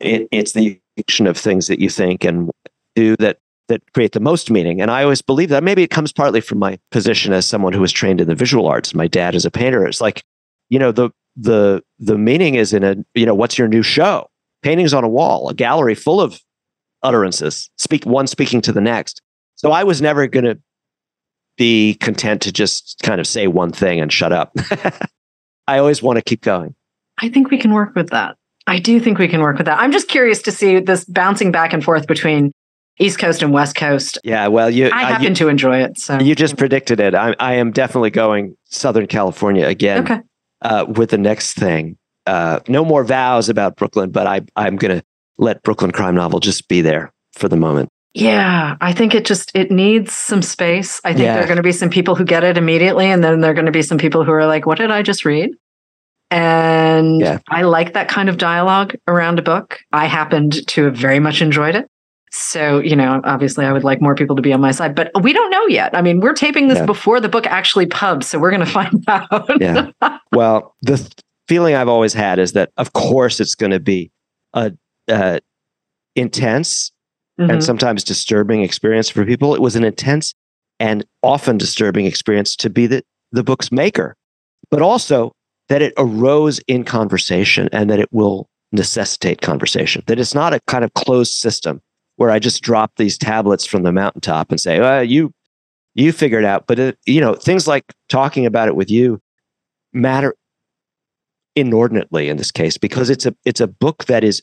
it, 0.00 0.28
it's 0.32 0.52
the 0.52 0.80
action 0.98 1.26
of 1.26 1.36
things 1.36 1.68
that 1.68 1.78
you 1.78 1.88
think 1.88 2.24
and 2.24 2.50
do 2.96 3.16
that 3.16 3.38
that 3.68 3.80
create 3.92 4.12
the 4.12 4.20
most 4.20 4.50
meaning. 4.50 4.80
And 4.80 4.90
I 4.90 5.02
always 5.02 5.22
believe 5.22 5.48
that 5.50 5.64
maybe 5.64 5.82
it 5.82 5.90
comes 5.90 6.12
partly 6.12 6.40
from 6.40 6.58
my 6.58 6.78
position 6.90 7.32
as 7.32 7.46
someone 7.46 7.72
who 7.72 7.80
was 7.80 7.92
trained 7.92 8.20
in 8.20 8.28
the 8.28 8.34
visual 8.34 8.66
arts. 8.66 8.94
My 8.94 9.08
dad 9.08 9.34
is 9.34 9.44
a 9.44 9.50
painter. 9.50 9.86
It's 9.86 10.00
like, 10.00 10.22
you 10.68 10.78
know, 10.78 10.92
the 10.92 11.10
the 11.36 11.82
the 11.98 12.18
meaning 12.18 12.54
is 12.54 12.72
in 12.72 12.82
a, 12.82 12.96
you 13.14 13.26
know, 13.26 13.34
what's 13.34 13.58
your 13.58 13.68
new 13.68 13.82
show? 13.82 14.28
Paintings 14.62 14.94
on 14.94 15.04
a 15.04 15.08
wall, 15.08 15.48
a 15.48 15.54
gallery 15.54 15.94
full 15.94 16.20
of 16.20 16.40
utterances, 17.02 17.70
speak 17.76 18.04
one 18.04 18.26
speaking 18.26 18.60
to 18.62 18.72
the 18.72 18.80
next. 18.80 19.20
So 19.56 19.70
I 19.70 19.84
was 19.84 20.02
never 20.02 20.26
going 20.26 20.44
to 20.44 20.58
be 21.56 21.94
content 21.94 22.42
to 22.42 22.52
just 22.52 23.00
kind 23.02 23.20
of 23.20 23.26
say 23.26 23.46
one 23.46 23.72
thing 23.72 24.00
and 24.00 24.12
shut 24.12 24.32
up. 24.32 24.52
I 25.68 25.78
always 25.78 26.02
want 26.02 26.16
to 26.16 26.22
keep 26.22 26.42
going. 26.42 26.74
I 27.18 27.28
think 27.28 27.50
we 27.50 27.58
can 27.58 27.72
work 27.72 27.94
with 27.94 28.10
that. 28.10 28.36
I 28.66 28.78
do 28.78 29.00
think 29.00 29.18
we 29.18 29.28
can 29.28 29.40
work 29.40 29.58
with 29.58 29.66
that. 29.66 29.78
I'm 29.78 29.92
just 29.92 30.08
curious 30.08 30.42
to 30.42 30.52
see 30.52 30.80
this 30.80 31.04
bouncing 31.04 31.52
back 31.52 31.72
and 31.72 31.82
forth 31.84 32.06
between 32.06 32.52
East 32.98 33.18
Coast 33.18 33.42
and 33.42 33.52
West 33.52 33.76
Coast. 33.76 34.18
Yeah, 34.24 34.48
well, 34.48 34.70
you 34.70 34.90
I 34.92 35.04
happen 35.04 35.28
you, 35.28 35.34
to 35.34 35.48
enjoy 35.48 35.82
it. 35.82 35.98
So 35.98 36.18
you 36.18 36.34
just 36.34 36.56
predicted 36.56 36.98
it. 37.00 37.14
I, 37.14 37.34
I 37.38 37.54
am 37.54 37.70
definitely 37.70 38.10
going 38.10 38.56
Southern 38.64 39.06
California 39.06 39.66
again 39.66 40.04
okay. 40.04 40.20
uh, 40.62 40.86
with 40.88 41.10
the 41.10 41.18
next 41.18 41.54
thing. 41.54 41.96
Uh, 42.26 42.60
no 42.66 42.84
more 42.84 43.04
vows 43.04 43.48
about 43.48 43.76
Brooklyn, 43.76 44.10
but 44.10 44.26
I 44.26 44.40
I'm 44.56 44.76
going 44.76 44.98
to 44.98 45.04
let 45.38 45.62
Brooklyn 45.62 45.92
Crime 45.92 46.14
Novel 46.14 46.40
just 46.40 46.68
be 46.68 46.80
there 46.80 47.12
for 47.34 47.48
the 47.48 47.56
moment. 47.56 47.90
Yeah, 48.16 48.76
I 48.80 48.92
think 48.92 49.14
it 49.14 49.24
just 49.26 49.50
it 49.54 49.70
needs 49.70 50.12
some 50.14 50.42
space. 50.42 51.00
I 51.04 51.12
think 51.12 51.24
Yeah. 51.24 51.34
there 51.34 51.44
are 51.44 51.46
going 51.46 51.56
to 51.58 51.62
be 51.62 51.72
some 51.72 51.90
people 51.90 52.14
who 52.14 52.24
get 52.24 52.44
it 52.44 52.56
immediately 52.56 53.06
and 53.06 53.22
then 53.22 53.40
there 53.40 53.50
are 53.50 53.54
going 53.54 53.66
to 53.66 53.72
be 53.72 53.82
some 53.82 53.98
people 53.98 54.24
who 54.24 54.32
are 54.32 54.46
like, 54.46 54.64
"What 54.66 54.78
did 54.78 54.90
I 54.90 55.02
just 55.02 55.24
read?" 55.24 55.50
And 56.30 57.20
Yeah. 57.20 57.38
I 57.48 57.62
like 57.62 57.92
that 57.94 58.08
kind 58.08 58.28
of 58.28 58.38
dialogue 58.38 58.94
around 59.06 59.38
a 59.38 59.42
book. 59.42 59.80
I 59.92 60.06
happened 60.06 60.66
to 60.68 60.84
have 60.84 60.96
very 60.96 61.20
much 61.20 61.40
enjoyed 61.42 61.74
it. 61.76 61.88
So, 62.32 62.80
you 62.80 62.96
know, 62.96 63.20
obviously 63.24 63.64
I 63.64 63.72
would 63.72 63.84
like 63.84 64.00
more 64.02 64.14
people 64.14 64.34
to 64.36 64.42
be 64.42 64.52
on 64.52 64.60
my 64.60 64.72
side, 64.72 64.94
but 64.94 65.10
we 65.22 65.32
don't 65.32 65.50
know 65.50 65.66
yet. 65.68 65.96
I 65.96 66.02
mean, 66.02 66.20
we're 66.20 66.32
taping 66.34 66.68
this 66.68 66.78
Yeah. 66.78 66.86
before 66.86 67.20
the 67.20 67.28
book 67.28 67.46
actually 67.46 67.86
pubs, 67.86 68.26
so 68.26 68.38
we're 68.38 68.50
going 68.50 68.60
to 68.64 68.66
find 68.66 69.04
out. 69.08 69.60
Yeah. 69.60 69.90
Well, 70.32 70.74
the 70.82 70.96
th- 70.96 71.10
feeling 71.48 71.74
I've 71.74 71.88
always 71.88 72.12
had 72.12 72.38
is 72.38 72.52
that, 72.52 72.70
of 72.76 72.92
course, 72.92 73.40
it's 73.40 73.54
going 73.54 73.72
to 73.72 73.80
be 73.80 74.10
a 74.52 74.72
uh, 75.08 75.38
intense 76.16 76.90
Mhm. 77.38 77.52
and 77.52 77.64
sometimes 77.64 78.02
disturbing 78.02 78.62
experience 78.62 79.10
for 79.10 79.24
people. 79.24 79.54
It 79.54 79.60
was 79.60 79.76
an 79.76 79.84
intense 79.84 80.34
and 80.80 81.04
often 81.22 81.58
disturbing 81.58 82.06
experience 82.06 82.56
to 82.56 82.70
be 82.70 82.86
the, 82.86 83.02
the 83.32 83.44
book's 83.44 83.70
maker, 83.70 84.16
but 84.70 84.82
also 84.82 85.32
that 85.68 85.82
it 85.82 85.92
arose 85.98 86.60
in 86.66 86.84
conversation 86.84 87.68
and 87.72 87.90
that 87.90 87.98
it 87.98 88.12
will 88.12 88.48
necessitate 88.72 89.40
conversation, 89.40 90.02
that 90.06 90.18
it's 90.18 90.34
not 90.34 90.54
a 90.54 90.60
kind 90.66 90.84
of 90.84 90.94
closed 90.94 91.32
system 91.32 91.80
where 92.16 92.30
I 92.30 92.38
just 92.38 92.62
drop 92.62 92.92
these 92.96 93.18
tablets 93.18 93.66
from 93.66 93.82
the 93.82 93.92
mountaintop 93.92 94.50
and 94.50 94.60
say, 94.60 94.80
well, 94.80 95.04
you, 95.04 95.32
you 95.94 96.12
figure 96.12 96.38
it 96.38 96.44
out. 96.44 96.66
But, 96.66 96.78
it, 96.78 96.98
you 97.04 97.20
know, 97.20 97.34
things 97.34 97.66
like 97.66 97.84
talking 98.08 98.46
about 98.46 98.68
it 98.68 98.76
with 98.76 98.90
you 98.90 99.20
matter 99.92 100.34
inordinately 101.54 102.28
in 102.28 102.36
this 102.36 102.50
case 102.50 102.78
because 102.78 103.10
it's 103.10 103.26
a, 103.26 103.34
it's 103.44 103.60
a 103.60 103.66
book 103.66 104.04
that 104.06 104.24
is 104.24 104.42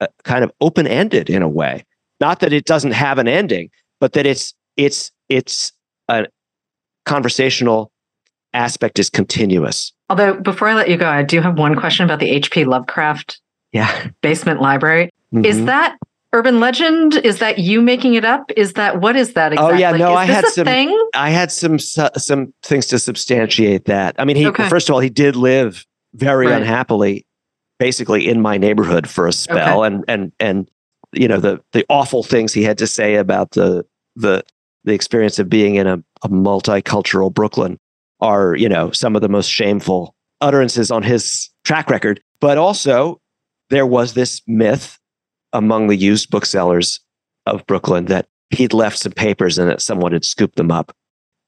uh, 0.00 0.06
kind 0.24 0.44
of 0.44 0.52
open 0.60 0.86
ended 0.86 1.30
in 1.30 1.42
a 1.42 1.48
way 1.48 1.84
not 2.20 2.40
that 2.40 2.52
it 2.52 2.64
doesn't 2.64 2.92
have 2.92 3.18
an 3.18 3.28
ending 3.28 3.70
but 4.00 4.12
that 4.12 4.26
it's 4.26 4.54
it's 4.76 5.10
it's 5.28 5.72
a 6.08 6.26
conversational 7.04 7.90
aspect 8.52 8.98
is 8.98 9.10
continuous 9.10 9.92
Although 10.08 10.34
before 10.34 10.68
I 10.68 10.74
let 10.74 10.88
you 10.88 10.96
go, 10.96 11.08
I 11.08 11.24
do 11.24 11.40
have 11.40 11.58
one 11.58 11.74
question 11.74 12.04
about 12.04 12.20
the 12.20 12.30
HP 12.40 12.64
Lovecraft 12.64 13.40
yeah 13.72 14.08
basement 14.22 14.60
library. 14.62 15.10
Is 15.32 15.58
Mhm. 15.58 15.66
that 15.66 15.96
urban 16.32 16.60
legend? 16.60 17.16
Is 17.16 17.40
that 17.40 17.58
you 17.58 17.82
making 17.82 18.14
it 18.14 18.24
up? 18.24 18.52
Is 18.56 18.74
that 18.74 19.00
what 19.00 19.16
is 19.16 19.32
that 19.32 19.52
exactly? 19.52 19.74
Oh, 19.74 19.76
yeah, 19.78 19.90
no, 19.96 20.12
is 20.12 20.16
I 20.18 20.24
had 20.26 20.46
some- 20.46 20.64
thing? 20.64 21.08
i 21.14 21.30
had 21.30 21.50
some 21.50 21.78
some 21.80 22.52
things 22.62 22.86
to 22.86 22.98
substantiate 23.00 23.86
that 23.86 24.14
i 24.18 24.24
mean 24.24 24.36
he 24.36 24.46
Okay. 24.46 24.68
first 24.68 24.88
of 24.88 24.94
all 24.94 25.00
he 25.00 25.10
did 25.10 25.34
live 25.34 25.84
very 26.14 26.46
Right. 26.46 26.60
unhappily 26.62 27.26
basically 27.80 28.28
in 28.28 28.40
my 28.40 28.56
neighborhood 28.58 29.08
for 29.08 29.26
a 29.26 29.32
spell 29.32 29.82
and 29.82 30.04
and 30.06 30.30
and 30.38 30.70
you 31.16 31.28
know 31.28 31.40
the 31.40 31.60
the 31.72 31.84
awful 31.88 32.22
things 32.22 32.52
he 32.52 32.62
had 32.62 32.78
to 32.78 32.86
say 32.86 33.16
about 33.16 33.52
the 33.52 33.84
the 34.16 34.44
the 34.84 34.92
experience 34.92 35.38
of 35.38 35.48
being 35.48 35.74
in 35.74 35.86
a, 35.86 36.02
a 36.22 36.28
multicultural 36.28 37.32
brooklyn 37.32 37.78
are 38.20 38.54
you 38.56 38.68
know 38.68 38.90
some 38.90 39.16
of 39.16 39.22
the 39.22 39.28
most 39.28 39.50
shameful 39.50 40.14
utterances 40.40 40.90
on 40.90 41.02
his 41.02 41.50
track 41.64 41.90
record. 41.90 42.20
But 42.40 42.58
also 42.58 43.20
there 43.70 43.86
was 43.86 44.14
this 44.14 44.42
myth 44.46 44.98
among 45.52 45.88
the 45.88 45.96
used 45.96 46.30
booksellers 46.30 47.00
of 47.46 47.66
brooklyn 47.66 48.06
that 48.06 48.28
he'd 48.50 48.72
left 48.72 48.98
some 48.98 49.12
papers 49.12 49.58
and 49.58 49.70
that 49.70 49.80
someone 49.80 50.12
had 50.12 50.24
scooped 50.24 50.56
them 50.56 50.70
up. 50.70 50.94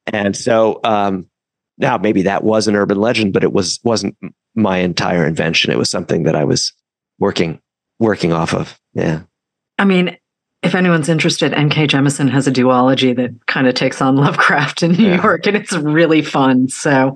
And 0.07 0.37
so 0.37 0.81
um 0.85 1.29
now 1.77 1.99
maybe 1.99 2.23
that 2.23 2.45
was 2.45 2.67
an 2.67 2.77
urban 2.77 2.99
legend 2.99 3.33
but 3.33 3.45
it 3.45 3.53
was 3.53 3.79
wasn't 3.85 4.17
my 4.55 4.79
entire 4.79 5.27
invention. 5.27 5.71
It 5.71 5.79
was 5.79 5.91
something 5.91 6.25
that 6.25 6.37
i 6.37 6.45
was 6.45 6.73
working 7.19 7.61
working 7.99 8.33
off 8.33 8.55
of. 8.55 8.79
Yeah 8.95 9.23
I 9.79 9.85
mean, 9.85 10.17
if 10.63 10.75
anyone's 10.75 11.09
interested, 11.09 11.53
N.K. 11.55 11.87
Jemisin 11.87 12.31
has 12.31 12.47
a 12.49 12.53
duology 12.53 13.15
that 13.17 13.31
kind 13.47 13.67
of 13.69 13.75
takes 13.75 14.03
on 14.03 14.17
Lovecraft 14.25 14.83
in 14.83 14.93
New 14.93 15.09
Yeah. 15.11 15.23
York, 15.23 15.47
and 15.47 15.57
it's 15.57 15.73
really 15.73 16.23
fun. 16.23 16.69
So, 16.69 17.15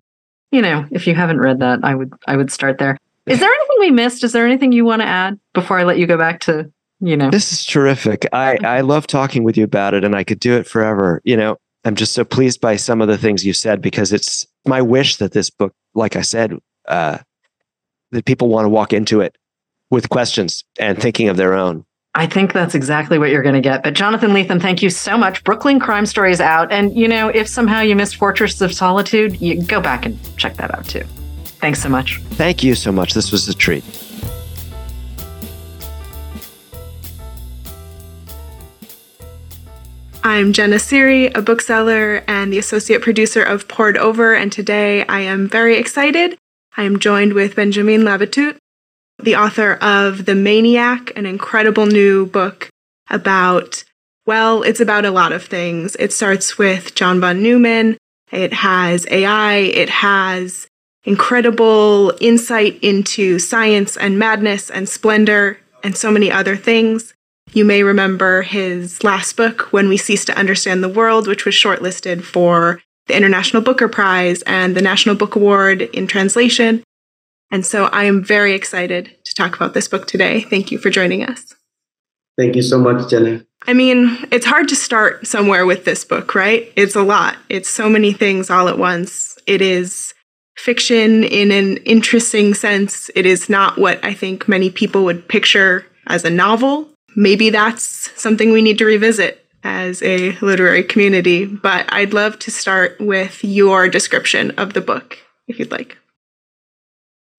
you 0.51 0.63
know, 0.63 0.87
if 0.91 1.07
you 1.07 1.15
haven't 1.15 1.39
read 1.41 1.59
that, 1.61 1.81
I 1.83 1.95
would 1.95 2.13
I 2.27 2.37
would 2.37 2.51
start 2.53 2.79
there. 2.79 2.97
Is 3.27 3.41
there 3.41 3.51
anything 3.51 3.77
we 3.81 3.91
missed? 3.91 4.25
Is 4.25 4.33
there 4.33 4.47
anything 4.47 4.73
you 4.73 4.85
want 4.85 5.03
to 5.03 5.07
add 5.07 5.39
before 5.55 5.79
I 5.79 5.85
let 5.85 5.99
you 5.99 6.07
go 6.07 6.17
back 6.19 6.41
to 6.41 6.71
you 7.01 7.17
know? 7.17 7.31
This 7.31 7.53
is 7.53 7.67
terrific. 7.67 8.27
I, 8.33 8.57
I 8.65 8.81
love 8.81 9.07
talking 9.07 9.43
with 9.45 9.57
you 9.57 9.65
about 9.65 9.93
it 9.95 10.05
and 10.05 10.15
I 10.15 10.23
could 10.25 10.39
do 10.41 10.55
it 10.55 10.67
forever. 10.67 11.21
You 11.25 11.37
know, 11.37 11.57
I'm 11.85 11.97
just 11.97 12.15
so 12.15 12.25
pleased 12.25 12.61
by 12.61 12.77
some 12.77 13.01
of 13.01 13.09
the 13.09 13.19
things 13.19 13.45
you 13.45 13.53
said 13.53 13.83
because 13.83 14.13
it's 14.13 14.47
my 14.67 14.81
wish 14.83 15.17
that 15.17 15.33
this 15.33 15.51
book, 15.51 15.73
like 15.95 16.15
I 16.17 16.21
said, 16.23 16.57
uh, 16.87 17.19
that 18.13 18.25
people 18.25 18.49
want 18.49 18.67
to 18.67 18.69
walk 18.69 18.93
into 18.93 19.21
it 19.21 19.37
with 19.91 20.09
questions 20.11 20.65
and 20.79 21.01
thinking 21.01 21.29
of 21.29 21.37
their 21.37 21.55
own. 21.55 21.85
I 22.15 22.27
think 22.27 22.53
that's 22.53 22.75
exactly 22.75 23.19
what 23.19 23.31
you're 23.31 23.43
going 23.43 23.55
to 23.55 23.63
get. 23.63 23.83
But 23.83 23.95
Jonathan 23.95 24.33
Lethem, 24.33 24.61
thank 24.61 24.83
you 24.83 24.91
so 24.91 25.17
much. 25.17 25.43
Brooklyn 25.45 25.81
Crime 25.81 26.05
Stories 26.05 26.43
out. 26.43 26.71
And, 26.71 26.95
you 26.95 27.09
know, 27.09 27.29
if 27.29 27.49
somehow 27.49 27.81
you 27.81 27.97
missed 27.97 28.17
Fortress 28.17 28.61
of 28.61 28.75
Solitude, 28.75 29.41
you 29.41 29.63
go 29.63 29.81
back 29.81 30.05
and 30.05 30.19
check 30.37 30.57
that 30.57 30.75
out 30.75 30.87
too. 30.87 31.05
Thanks 31.45 31.81
so 31.83 31.89
much. 31.89 32.19
Thank 32.33 32.63
you 32.63 32.75
so 32.75 32.93
much. 32.93 33.15
This 33.15 33.33
was 33.33 33.49
a 33.49 33.55
treat. 33.55 33.83
I'm 40.23 40.53
Jenna 40.53 40.77
Seery, 40.77 41.35
a 41.35 41.41
bookseller 41.41 42.23
and 42.29 42.53
the 42.53 42.59
associate 42.59 43.01
producer 43.01 43.43
of 43.43 43.69
Poured 43.69 43.97
Over, 43.97 44.35
and 44.35 44.53
today 44.53 45.07
I 45.07 45.21
am 45.21 45.49
very 45.49 45.79
excited. 45.79 46.39
I 46.77 46.85
am 46.85 46.99
joined 46.99 47.33
with 47.33 47.57
Benjamin 47.57 48.03
Labatut, 48.03 48.59
the 49.23 49.37
author 49.37 49.75
of 49.75 50.25
The 50.27 50.35
Maniac, 50.35 51.13
an 51.17 51.27
incredible 51.27 51.87
new 51.87 52.27
book 52.27 52.69
about, 53.09 53.85
well, 54.27 54.63
it's 54.63 54.81
about 54.81 55.05
a 55.05 55.11
lot 55.11 55.33
of 55.33 55.45
things. 55.45 55.97
It 55.97 56.13
starts 56.13 56.59
with 56.59 56.95
John 56.95 57.21
von 57.21 57.43
Neumann, 57.43 57.97
it 58.31 58.53
has 58.53 59.07
AI, 59.11 59.55
it 59.55 59.91
has 59.91 60.67
incredible 61.05 62.13
insight 62.21 62.79
into 62.83 63.39
science 63.39 63.97
and 63.97 64.19
madness 64.19 64.71
and 64.71 64.89
splendor 64.89 65.59
and 65.83 65.97
so 65.97 66.11
many 66.11 66.31
other 66.31 66.57
things. 66.57 67.15
You 67.53 67.65
may 67.65 67.83
remember 67.83 68.43
his 68.43 69.05
last 69.05 69.37
book, 69.37 69.73
When 69.73 69.89
We 69.89 69.97
Cease 69.97 70.25
to 70.27 70.39
Understand 70.39 70.83
the 70.83 70.89
World, 70.89 71.27
which 71.27 71.45
was 71.45 71.55
shortlisted 71.55 72.23
for 72.23 72.81
the 73.09 73.17
International 73.17 73.63
Booker 73.63 73.89
Prize 73.89 74.43
and 74.43 74.77
the 74.77 74.83
National 74.83 75.15
Book 75.15 75.37
Award 75.37 75.83
in 75.83 76.07
translation. 76.07 76.83
And 77.53 77.65
so 77.67 77.85
I 77.85 78.05
am 78.05 78.25
very 78.25 78.55
excited 78.55 79.15
to 79.25 79.35
talk 79.35 79.55
about 79.55 79.75
this 79.75 79.87
book 79.87 80.07
today. 80.07 80.41
Thank 80.41 80.73
you 80.73 80.79
for 80.79 80.91
joining 80.91 81.23
us. 81.23 81.55
Thank 82.39 82.57
you 82.57 82.63
so 82.63 82.79
much, 82.79 83.11
Jenny. 83.11 83.45
I 83.67 83.75
mean, 83.75 84.17
it's 84.33 84.47
hard 84.47 84.69
to 84.69 84.75
start 84.75 85.27
somewhere 85.27 85.67
with 85.67 85.85
this 85.85 86.03
book, 86.05 86.35
right? 86.35 86.73
It's 86.77 86.97
a 86.97 87.03
lot. 87.03 87.37
It's 87.51 87.69
so 87.69 87.91
many 87.91 88.15
things 88.15 88.49
all 88.49 88.69
at 88.69 88.79
once. 88.79 89.39
It 89.47 89.61
is 89.61 90.15
fiction 90.57 91.25
in 91.25 91.53
an 91.53 91.77
interesting 91.79 92.55
sense. 92.55 93.11
It 93.15 93.27
is 93.27 93.51
not 93.51 93.79
what 93.79 94.03
I 94.03 94.15
think 94.15 94.49
many 94.49 94.71
people 94.71 95.05
would 95.05 95.29
picture 95.29 95.87
as 96.07 96.25
a 96.25 96.31
novel. 96.31 96.89
Maybe 97.15 97.51
that's 97.51 98.11
something 98.21 98.51
we 98.51 98.63
need 98.63 98.79
to 98.79 98.87
revisit 98.87 99.45
as 99.63 100.03
a 100.03 100.37
literary 100.41 100.83
community, 100.83 101.45
but 101.45 101.85
I'd 101.93 102.15
love 102.15 102.39
to 102.41 102.51
start 102.51 102.99
with 102.99 103.45
your 103.45 103.89
description 103.89 104.53
of 104.53 104.73
the 104.73 104.81
book, 104.81 105.19
if 105.47 105.59
you'd 105.59 105.71
like. 105.71 105.99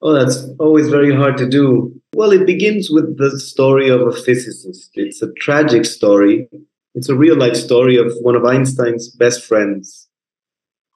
Oh, 0.05 0.11
that's 0.11 0.45
always 0.59 0.89
very 0.89 1.15
hard 1.15 1.37
to 1.37 1.47
do. 1.47 1.97
Well, 2.13 2.31
it 2.31 2.45
begins 2.45 2.89
with 2.91 3.17
the 3.17 3.39
story 3.39 3.87
of 3.87 4.01
a 4.01 4.11
physicist. 4.11 4.91
It's 4.95 5.21
a 5.21 5.31
tragic 5.39 5.85
story. 5.85 6.49
It's 6.93 7.07
a 7.07 7.15
real 7.15 7.37
life 7.37 7.55
story 7.55 7.95
of 7.95 8.11
one 8.19 8.35
of 8.35 8.43
Einstein's 8.43 9.09
best 9.15 9.45
friends 9.45 10.09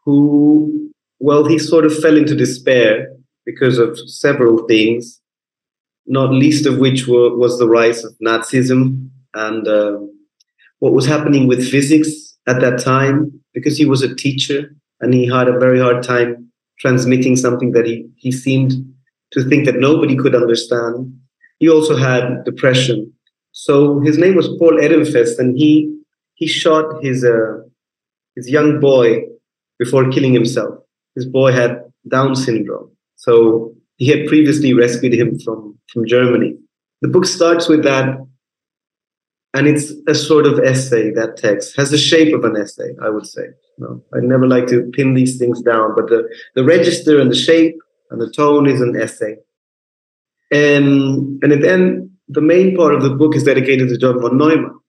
who, 0.03 0.91
well, 1.19 1.45
he 1.45 1.57
sort 1.57 1.85
of 1.85 1.97
fell 1.97 2.17
into 2.17 2.35
despair 2.35 3.07
because 3.45 3.77
of 3.77 3.97
several 4.09 4.67
things, 4.67 5.21
not 6.05 6.33
least 6.33 6.65
of 6.65 6.77
which 6.77 7.07
were, 7.07 7.33
was 7.35 7.57
the 7.59 7.67
rise 7.67 8.03
of 8.03 8.13
Nazism 8.21 9.09
and 9.33 9.67
uh, 9.69 9.99
what 10.79 10.91
was 10.91 11.05
happening 11.05 11.47
with 11.47 11.65
physics 11.65 12.37
at 12.45 12.59
that 12.59 12.83
time, 12.83 13.39
because 13.53 13.77
he 13.77 13.85
was 13.85 14.01
a 14.01 14.13
teacher 14.13 14.75
and 14.99 15.13
he 15.13 15.25
had 15.25 15.47
a 15.47 15.57
very 15.57 15.79
hard 15.79 16.03
time 16.03 16.51
transmitting 16.77 17.37
something 17.37 17.71
that 17.71 17.85
he, 17.85 18.05
he 18.17 18.33
seemed 18.33 18.73
to 19.33 19.43
think 19.43 19.65
that 19.65 19.75
nobody 19.75 20.15
could 20.15 20.35
understand. 20.35 21.13
He 21.59 21.69
also 21.69 21.95
had 21.95 22.43
depression. 22.45 23.13
So 23.51 23.99
his 24.01 24.17
name 24.17 24.35
was 24.35 24.47
Paul 24.59 24.77
Ehrenfest, 24.79 25.39
and 25.39 25.57
he 25.57 25.93
he 26.35 26.47
shot 26.47 27.03
his 27.03 27.25
uh, 27.25 27.57
his 28.35 28.49
young 28.49 28.79
boy 28.79 29.23
before 29.79 30.09
killing 30.09 30.33
himself. 30.33 30.75
His 31.15 31.25
boy 31.25 31.51
had 31.51 31.83
Down 32.07 32.35
syndrome, 32.35 32.91
so 33.15 33.73
he 33.97 34.07
had 34.07 34.27
previously 34.27 34.73
rescued 34.73 35.13
him 35.13 35.39
from 35.39 35.77
from 35.91 36.07
Germany. 36.07 36.55
The 37.01 37.07
book 37.07 37.25
starts 37.25 37.67
with 37.67 37.83
that, 37.83 38.17
and 39.53 39.67
it's 39.67 39.91
a 40.07 40.15
sort 40.15 40.45
of 40.45 40.59
essay. 40.59 41.11
That 41.11 41.35
text 41.37 41.75
has 41.75 41.89
the 41.91 41.97
shape 41.97 42.33
of 42.33 42.45
an 42.45 42.55
essay, 42.55 42.91
I 43.03 43.09
would 43.09 43.25
say. 43.25 43.47
No, 43.79 44.01
I 44.13 44.19
never 44.21 44.47
like 44.47 44.67
to 44.67 44.89
pin 44.93 45.15
these 45.15 45.37
things 45.37 45.61
down, 45.61 45.95
but 45.95 46.07
the 46.07 46.29
the 46.55 46.63
register 46.63 47.19
and 47.19 47.29
the 47.31 47.35
shape 47.35 47.75
and 48.09 48.21
the 48.21 48.31
tone 48.31 48.67
is 48.67 48.81
an 48.81 48.99
essay. 48.99 49.37
And 50.51 51.43
and 51.43 51.63
then 51.63 52.11
the 52.27 52.41
main 52.41 52.75
part 52.75 52.93
of 52.93 53.03
the 53.03 53.09
book 53.09 53.35
is 53.35 53.43
dedicated 53.43 53.89
to 53.89 53.97
John 53.97 54.19
von 54.21 54.37
Neumann, 54.37 54.79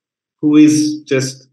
who 0.41 0.55
is 0.55 1.01
just 1.05 1.49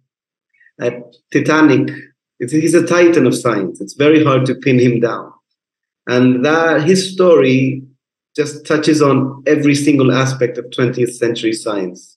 a 0.81 0.93
titanic. 1.33 1.91
It's, 2.39 2.53
he's 2.53 2.75
a 2.75 2.87
titan 2.87 3.27
of 3.27 3.35
science. 3.35 3.81
It's 3.81 3.95
very 3.95 4.23
hard 4.23 4.45
to 4.47 4.55
pin 4.55 4.79
him 4.79 5.01
down. 5.01 5.33
And 6.07 6.45
that 6.45 6.83
his 6.85 7.13
story 7.13 7.83
just 8.37 8.67
touches 8.67 9.01
on 9.01 9.43
every 9.47 9.75
single 9.75 10.13
aspect 10.13 10.59
of 10.59 10.67
20th 10.67 11.15
century 11.15 11.53
science 11.53 12.17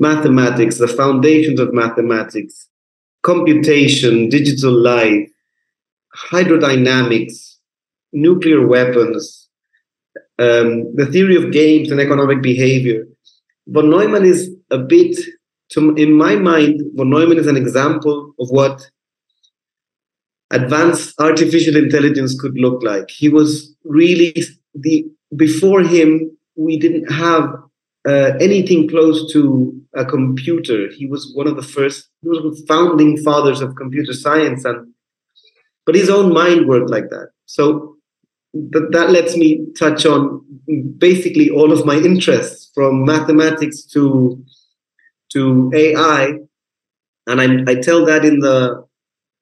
mathematics, 0.00 0.78
the 0.78 0.88
foundations 0.88 1.60
of 1.60 1.74
mathematics, 1.74 2.68
computation, 3.22 4.30
digital 4.30 4.72
life, 4.72 5.28
hydrodynamics, 6.16 7.49
nuclear 8.12 8.66
weapons, 8.66 9.48
um, 10.38 10.94
the 10.96 11.08
theory 11.10 11.36
of 11.36 11.52
games 11.52 11.90
and 11.90 12.00
economic 12.00 12.42
behavior. 12.42 13.06
Von 13.68 13.90
Neumann 13.90 14.24
is 14.24 14.50
a 14.70 14.78
bit, 14.78 15.16
to, 15.72 15.94
in 15.94 16.12
my 16.12 16.34
mind, 16.34 16.80
von 16.94 17.10
Neumann 17.10 17.38
is 17.38 17.46
an 17.46 17.56
example 17.56 18.34
of 18.40 18.50
what 18.50 18.82
advanced 20.50 21.14
artificial 21.20 21.76
intelligence 21.76 22.38
could 22.40 22.54
look 22.58 22.82
like. 22.82 23.10
He 23.10 23.28
was 23.28 23.74
really 23.84 24.34
the 24.74 25.06
before 25.36 25.82
him. 25.82 26.36
We 26.56 26.78
didn't 26.78 27.10
have 27.12 27.54
uh, 28.06 28.32
anything 28.40 28.88
close 28.88 29.32
to 29.32 29.80
a 29.94 30.04
computer. 30.04 30.88
He 30.88 31.06
was 31.06 31.30
one 31.34 31.46
of 31.46 31.56
the 31.56 31.62
first. 31.62 32.08
He 32.22 32.28
was 32.28 32.38
the 32.38 32.66
founding 32.66 33.16
fathers 33.18 33.60
of 33.60 33.76
computer 33.76 34.12
science, 34.12 34.64
and 34.64 34.92
but 35.86 35.94
his 35.94 36.10
own 36.10 36.32
mind 36.32 36.66
worked 36.66 36.90
like 36.90 37.10
that. 37.10 37.30
So 37.46 37.96
th- 38.52 38.90
that 38.90 39.10
lets 39.10 39.36
me 39.36 39.66
touch 39.78 40.06
on 40.06 40.44
basically 40.98 41.50
all 41.50 41.72
of 41.72 41.86
my 41.86 41.96
interests, 41.96 42.70
from 42.74 43.04
mathematics 43.04 43.82
to 43.82 44.42
to 45.32 45.70
AI, 45.74 46.34
and 47.26 47.40
I, 47.40 47.70
I 47.70 47.74
tell 47.76 48.04
that 48.06 48.24
in 48.24 48.40
the 48.40 48.84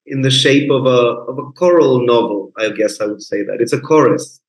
in 0.06 0.22
the 0.22 0.30
shape 0.30 0.70
of 0.70 0.86
a 0.86 1.00
of 1.30 1.38
a 1.38 1.52
choral 1.52 2.04
novel. 2.04 2.52
I 2.58 2.70
guess 2.70 3.00
I 3.00 3.06
would 3.06 3.22
say 3.22 3.42
that 3.42 3.60
it's 3.60 3.72
a 3.72 3.80
chorus 3.80 4.40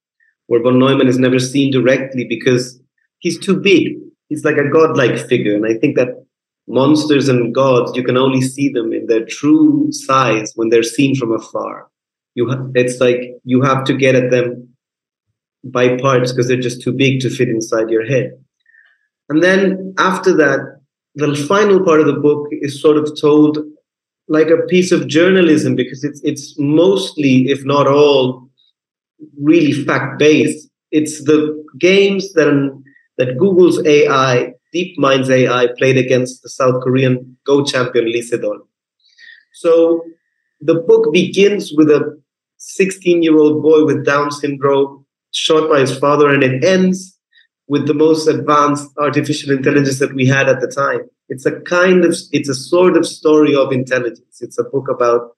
where 0.48 0.62
von 0.62 0.80
Neumann 0.80 1.08
is 1.08 1.20
never 1.20 1.40
seen 1.40 1.72
directly 1.72 2.26
because 2.28 2.80
he's 3.20 3.40
too 3.40 3.60
big. 3.60 3.98
He's 4.30 4.44
like 4.44 4.58
a 4.58 4.70
godlike 4.70 5.18
figure, 5.28 5.56
and 5.56 5.66
I 5.66 5.76
think 5.76 5.96
that 5.98 6.26
monsters 6.68 7.30
and 7.30 7.54
gods 7.54 7.96
you 7.96 8.04
can 8.04 8.16
only 8.18 8.42
see 8.42 8.70
them 8.70 8.94
in 8.94 9.08
their 9.08 9.26
true 9.26 9.92
size 9.92 10.54
when 10.56 10.70
they're 10.70 10.84
seen 10.84 11.16
from 11.16 11.34
afar. 11.34 11.89
You 12.40 12.50
ha- 12.50 12.68
it's 12.82 13.02
like 13.06 13.22
you 13.44 13.62
have 13.70 13.84
to 13.90 13.94
get 14.04 14.16
at 14.16 14.32
them 14.32 14.70
by 15.78 15.98
parts 15.98 16.32
because 16.32 16.48
they're 16.48 16.68
just 16.70 16.82
too 16.82 16.94
big 16.94 17.20
to 17.22 17.30
fit 17.30 17.50
inside 17.50 17.90
your 17.90 18.06
head. 18.06 18.32
And 19.28 19.44
then 19.44 19.94
after 19.98 20.32
that, 20.38 20.60
the 21.16 21.36
final 21.36 21.84
part 21.84 22.00
of 22.00 22.08
the 22.08 22.22
book 22.28 22.48
is 22.52 22.82
sort 22.82 22.96
of 22.96 23.20
told 23.20 23.58
like 24.30 24.50
a 24.50 24.66
piece 24.68 24.94
of 24.94 25.08
journalism 25.08 25.76
because 25.76 26.04
it's 26.04 26.22
it's 26.24 26.56
mostly, 26.58 27.50
if 27.56 27.66
not 27.66 27.88
all, 27.88 28.48
really 29.52 29.74
fact 29.74 30.18
based. 30.18 30.70
It's 30.92 31.24
the 31.26 31.42
games 31.78 32.32
that 32.34 32.50
that 33.18 33.38
Google's 33.38 33.84
AI, 33.86 34.54
DeepMind's 34.74 35.30
AI, 35.30 35.68
played 35.78 35.98
against 35.98 36.42
the 36.42 36.50
South 36.50 36.82
Korean 36.84 37.38
Go 37.46 37.66
champion 37.66 38.06
Lee 38.06 38.22
Sedol. 38.22 38.60
So 39.56 40.06
the 40.62 40.76
book 40.76 41.12
begins 41.12 41.74
with 41.76 41.90
a 41.90 42.02
16 42.60 43.24
year 43.24 43.38
old 43.38 43.64
boy 43.64 43.86
with 43.86 44.06
Down 44.06 44.32
syndrome 44.32 45.06
shot 45.32 45.70
by 45.70 45.80
his 45.80 45.98
father, 45.98 46.30
and 46.30 46.44
it 46.44 46.64
ends 46.64 47.18
with 47.68 47.88
the 47.88 47.94
most 47.94 48.28
advanced 48.28 48.90
artificial 48.98 49.52
intelligence 49.52 50.00
that 50.00 50.14
we 50.14 50.26
had 50.26 50.50
at 50.50 50.60
the 50.60 50.68
time. 50.68 51.02
It's 51.30 51.46
a 51.46 51.60
kind 51.62 52.04
of, 52.04 52.16
it's 52.32 52.50
a 52.50 52.56
sort 52.56 52.98
of 52.98 53.06
story 53.06 53.56
of 53.56 53.72
intelligence. 53.72 54.42
It's 54.42 54.58
a 54.58 54.64
book 54.64 54.90
about, 54.90 55.36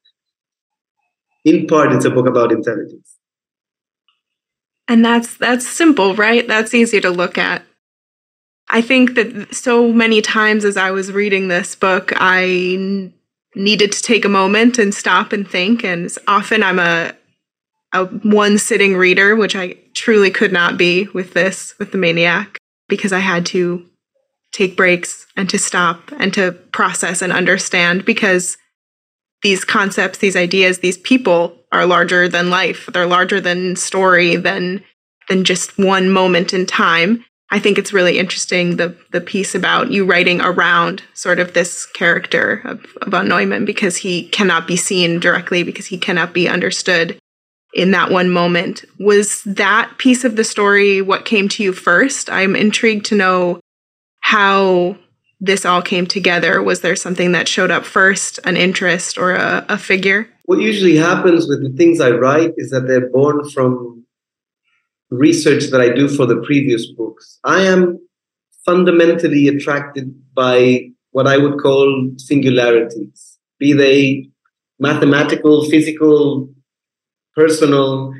in 1.43 1.67
part, 1.67 1.91
it's 1.91 2.05
a 2.05 2.09
book 2.09 2.27
about 2.27 2.51
intelligence. 2.51 3.17
And 4.87 5.05
that's 5.05 5.37
that's 5.37 5.67
simple, 5.67 6.15
right? 6.15 6.45
That's 6.47 6.73
easy 6.73 6.99
to 6.99 7.09
look 7.09 7.37
at. 7.37 7.63
I 8.69 8.81
think 8.81 9.15
that 9.15 9.53
so 9.53 9.91
many 9.91 10.21
times 10.21 10.65
as 10.65 10.77
I 10.77 10.91
was 10.91 11.11
reading 11.11 11.47
this 11.47 11.75
book, 11.75 12.13
I 12.15 13.11
needed 13.55 13.91
to 13.91 14.01
take 14.01 14.25
a 14.25 14.29
moment 14.29 14.77
and 14.77 14.93
stop 14.93 15.33
and 15.33 15.47
think. 15.47 15.83
And 15.83 16.09
often 16.27 16.63
I'm 16.63 16.79
a 16.79 17.13
a 17.93 18.05
one 18.05 18.57
sitting 18.57 18.95
reader, 18.95 19.35
which 19.35 19.55
I 19.55 19.75
truly 19.93 20.31
could 20.31 20.53
not 20.53 20.77
be 20.77 21.09
with 21.13 21.33
this, 21.33 21.77
with 21.77 21.91
the 21.91 21.97
maniac, 21.97 22.57
because 22.87 23.11
I 23.11 23.19
had 23.19 23.45
to 23.47 23.85
take 24.53 24.77
breaks 24.77 25.27
and 25.35 25.49
to 25.49 25.57
stop 25.57 26.11
and 26.17 26.33
to 26.33 26.51
process 26.51 27.21
and 27.21 27.33
understand 27.33 28.05
because 28.05 28.57
these 29.43 29.65
concepts, 29.65 30.19
these 30.19 30.35
ideas, 30.35 30.79
these 30.79 30.97
people 30.97 31.57
are 31.71 31.85
larger 31.85 32.27
than 32.29 32.49
life. 32.49 32.87
They're 32.93 33.05
larger 33.05 33.41
than 33.41 33.75
story, 33.75 34.35
than 34.35 34.83
than 35.29 35.43
just 35.43 35.77
one 35.77 36.09
moment 36.09 36.53
in 36.53 36.65
time. 36.65 37.23
I 37.51 37.59
think 37.59 37.77
it's 37.77 37.91
really 37.91 38.17
interesting 38.17 38.77
the 38.77 38.95
the 39.11 39.21
piece 39.21 39.53
about 39.53 39.91
you 39.91 40.05
writing 40.05 40.39
around 40.41 41.03
sort 41.13 41.39
of 41.39 41.53
this 41.53 41.85
character 41.85 42.61
of, 42.63 42.85
of 43.01 43.09
von 43.09 43.27
Neumann 43.27 43.65
because 43.65 43.97
he 43.97 44.29
cannot 44.29 44.67
be 44.67 44.77
seen 44.77 45.19
directly 45.19 45.63
because 45.63 45.85
he 45.85 45.97
cannot 45.97 46.33
be 46.33 46.47
understood 46.47 47.19
in 47.73 47.91
that 47.91 48.09
one 48.09 48.29
moment. 48.29 48.85
Was 48.99 49.43
that 49.43 49.91
piece 49.97 50.23
of 50.23 50.35
the 50.37 50.43
story 50.43 51.01
what 51.01 51.25
came 51.25 51.49
to 51.49 51.63
you 51.63 51.73
first? 51.73 52.29
I'm 52.29 52.55
intrigued 52.55 53.05
to 53.07 53.15
know 53.15 53.59
how 54.21 54.97
this 55.41 55.65
all 55.65 55.81
came 55.81 56.05
together. 56.05 56.61
Was 56.61 56.81
there 56.81 56.95
something 56.95 57.31
that 57.33 57.47
showed 57.47 57.71
up 57.71 57.83
first, 57.83 58.39
an 58.45 58.55
interest 58.55 59.17
or 59.17 59.33
a, 59.33 59.65
a 59.67 59.77
figure? 59.77 60.29
What 60.45 60.59
usually 60.59 60.97
happens 60.97 61.47
with 61.47 61.63
the 61.63 61.75
things 61.75 61.99
I 61.99 62.11
write 62.11 62.53
is 62.57 62.69
that 62.69 62.87
they're 62.87 63.09
born 63.09 63.49
from 63.49 64.05
research 65.11 65.65
that 65.71 65.81
I 65.81 65.89
do 65.89 66.07
for 66.07 66.25
the 66.25 66.37
previous 66.37 66.87
books. 66.91 67.39
I 67.43 67.61
am 67.61 67.99
fundamentally 68.65 69.47
attracted 69.47 70.15
by 70.33 70.89
what 71.11 71.27
I 71.27 71.37
would 71.37 71.59
call 71.59 72.11
singularities, 72.17 73.37
be 73.59 73.73
they 73.73 74.29
mathematical, 74.79 75.69
physical, 75.69 76.49
personal, 77.35 78.13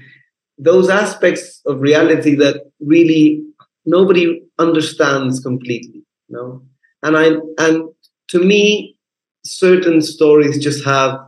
those 0.57 0.89
aspects 0.89 1.61
of 1.65 1.79
reality 1.79 2.35
that 2.35 2.63
really 2.79 3.43
nobody 3.85 4.41
understands 4.59 5.39
completely. 5.39 6.03
You 6.27 6.35
know? 6.35 6.63
And 7.03 7.17
I 7.17 7.31
and 7.57 7.89
to 8.29 8.39
me, 8.39 8.97
certain 9.43 10.01
stories 10.01 10.63
just 10.63 10.85
have 10.85 11.19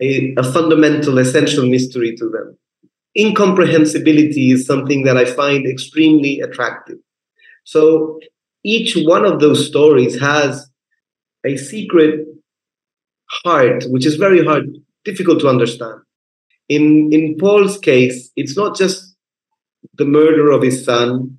a, 0.00 0.34
a 0.36 0.42
fundamental, 0.42 1.18
essential 1.18 1.66
mystery 1.66 2.16
to 2.16 2.28
them. 2.28 2.58
Incomprehensibility 3.18 4.52
is 4.52 4.66
something 4.66 5.04
that 5.04 5.16
I 5.16 5.24
find 5.24 5.66
extremely 5.66 6.40
attractive. 6.40 6.98
So 7.64 8.20
each 8.64 8.96
one 8.96 9.24
of 9.24 9.40
those 9.40 9.66
stories 9.66 10.20
has 10.20 10.68
a 11.44 11.56
secret 11.56 12.26
heart, 13.44 13.84
which 13.88 14.04
is 14.04 14.16
very 14.16 14.44
hard, 14.44 14.76
difficult 15.04 15.40
to 15.40 15.48
understand. 15.48 16.00
In, 16.68 17.10
in 17.12 17.36
Paul's 17.38 17.78
case, 17.78 18.30
it's 18.36 18.56
not 18.56 18.76
just 18.76 19.14
the 19.94 20.04
murder 20.04 20.50
of 20.50 20.62
his 20.62 20.84
son, 20.84 21.38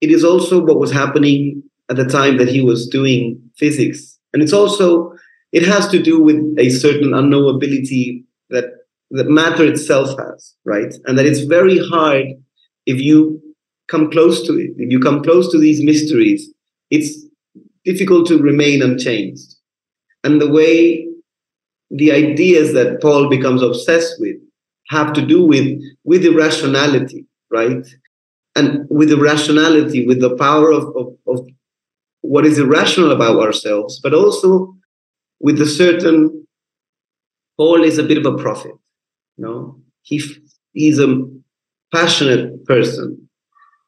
it 0.00 0.10
is 0.10 0.22
also 0.22 0.64
what 0.64 0.78
was 0.78 0.92
happening 0.92 1.62
at 1.88 1.96
the 1.96 2.04
time 2.04 2.36
that 2.36 2.48
he 2.48 2.60
was 2.60 2.86
doing 2.88 3.40
physics. 3.56 4.18
And 4.32 4.42
it's 4.42 4.52
also, 4.52 5.14
it 5.52 5.66
has 5.66 5.88
to 5.88 6.02
do 6.02 6.22
with 6.22 6.54
a 6.58 6.68
certain 6.68 7.12
unknowability 7.12 8.24
that, 8.50 8.66
that 9.10 9.28
matter 9.28 9.64
itself 9.64 10.18
has, 10.18 10.54
right? 10.64 10.92
And 11.04 11.18
that 11.18 11.26
it's 11.26 11.40
very 11.40 11.78
hard 11.78 12.26
if 12.86 13.00
you 13.00 13.40
come 13.88 14.10
close 14.10 14.46
to 14.46 14.54
it, 14.54 14.70
if 14.76 14.90
you 14.90 15.00
come 15.00 15.22
close 15.22 15.50
to 15.52 15.58
these 15.58 15.82
mysteries, 15.82 16.52
it's 16.90 17.24
difficult 17.84 18.26
to 18.28 18.38
remain 18.38 18.82
unchanged. 18.82 19.54
And 20.24 20.40
the 20.40 20.50
way 20.50 21.06
the 21.90 22.10
ideas 22.12 22.72
that 22.72 23.00
Paul 23.00 23.28
becomes 23.28 23.62
obsessed 23.62 24.14
with 24.18 24.36
have 24.88 25.12
to 25.12 25.24
do 25.24 25.44
with 25.44 25.80
with 26.04 26.24
irrationality, 26.24 27.26
right? 27.50 27.86
And 28.56 28.86
with 28.88 29.12
irrationality, 29.12 30.06
with 30.06 30.20
the 30.20 30.34
power 30.36 30.72
of, 30.72 30.84
of, 30.96 31.14
of 31.26 31.46
what 32.22 32.46
is 32.46 32.58
irrational 32.58 33.12
about 33.12 33.38
ourselves, 33.38 34.00
but 34.02 34.14
also 34.14 34.74
with 35.40 35.60
a 35.60 35.66
certain 35.66 36.46
Paul 37.56 37.84
is 37.84 37.98
a 37.98 38.02
bit 38.02 38.18
of 38.18 38.26
a 38.26 38.36
prophet. 38.36 38.72
You 39.36 39.44
know, 39.44 39.80
he 40.02 40.22
he's 40.72 40.98
a 40.98 41.22
passionate 41.92 42.64
person, 42.64 43.28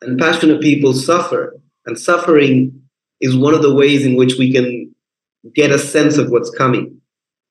and 0.03 0.19
passionate 0.19 0.61
people 0.61 0.93
suffer, 0.93 1.59
and 1.87 1.99
suffering 1.99 2.83
is 3.21 3.37
one 3.37 3.55
of 3.55 3.63
the 3.63 3.75
ways 3.75 4.05
in 4.05 4.15
which 4.17 4.37
we 4.39 4.53
can 4.53 4.95
get 5.55 5.71
a 5.71 5.79
sense 5.79 6.19
of 6.19 6.31
what's 6.31 6.51
coming. 6.51 7.01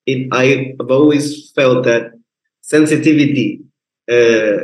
It, 0.05 0.27
I 0.31 0.75
have 0.79 0.91
always 0.91 1.51
felt 1.51 1.83
that 1.85 2.11
sensitivity 2.61 3.61
uh, 4.09 4.57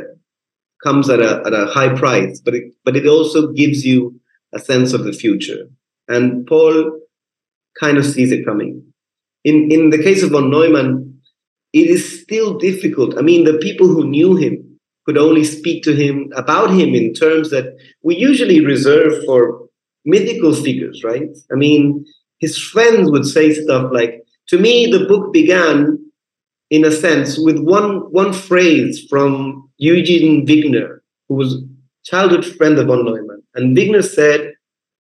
comes 0.82 1.10
at 1.10 1.20
a, 1.20 1.42
at 1.46 1.52
a 1.52 1.66
high 1.66 1.94
price, 1.94 2.40
but 2.40 2.54
it, 2.54 2.72
but 2.84 2.96
it 2.96 3.06
also 3.06 3.52
gives 3.52 3.84
you 3.84 4.20
a 4.54 4.58
sense 4.58 4.92
of 4.92 5.04
the 5.04 5.12
future. 5.12 5.68
And 6.08 6.46
Paul 6.46 7.00
kind 7.78 7.98
of 7.98 8.06
sees 8.06 8.30
it 8.30 8.44
coming. 8.44 8.82
In 9.42 9.70
in 9.70 9.90
the 9.90 10.02
case 10.02 10.22
of 10.22 10.30
von 10.30 10.50
Neumann, 10.50 11.13
it 11.74 11.90
is 11.90 12.22
still 12.22 12.56
difficult. 12.56 13.18
I 13.18 13.20
mean, 13.20 13.44
the 13.44 13.58
people 13.58 13.88
who 13.88 14.06
knew 14.06 14.36
him 14.36 14.78
could 15.04 15.18
only 15.18 15.42
speak 15.42 15.82
to 15.82 15.94
him 15.94 16.32
about 16.36 16.70
him 16.70 16.94
in 16.94 17.12
terms 17.12 17.50
that 17.50 17.76
we 18.02 18.16
usually 18.16 18.64
reserve 18.64 19.12
for 19.26 19.68
mythical 20.04 20.54
figures, 20.54 21.02
right? 21.02 21.28
I 21.52 21.56
mean, 21.56 22.06
his 22.38 22.56
friends 22.56 23.10
would 23.10 23.26
say 23.26 23.52
stuff 23.52 23.90
like, 23.92 24.22
to 24.48 24.58
me, 24.58 24.86
the 24.86 25.04
book 25.06 25.32
began, 25.32 25.98
in 26.70 26.84
a 26.84 26.92
sense, 26.92 27.38
with 27.38 27.58
one, 27.58 28.10
one 28.12 28.32
phrase 28.32 29.04
from 29.10 29.68
Eugene 29.78 30.46
Wigner, 30.46 31.00
who 31.28 31.34
was 31.34 31.60
childhood 32.04 32.46
friend 32.46 32.78
of 32.78 32.86
von 32.86 33.04
Neumann. 33.04 33.42
And 33.56 33.76
Wigner 33.76 34.04
said, 34.04 34.52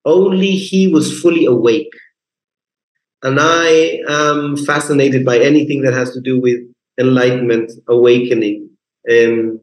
only 0.07 0.53
he 0.53 0.89
was 0.89 1.21
fully 1.21 1.45
awake. 1.45 1.93
And 3.23 3.39
I 3.41 4.01
am 4.09 4.57
fascinated 4.57 5.25
by 5.25 5.39
anything 5.39 5.83
that 5.83 5.95
has 5.95 6.13
to 6.13 6.21
do 6.21 6.41
with 6.41 6.59
enlightenment, 6.99 7.73
awakening. 7.89 8.71
And 9.05 9.61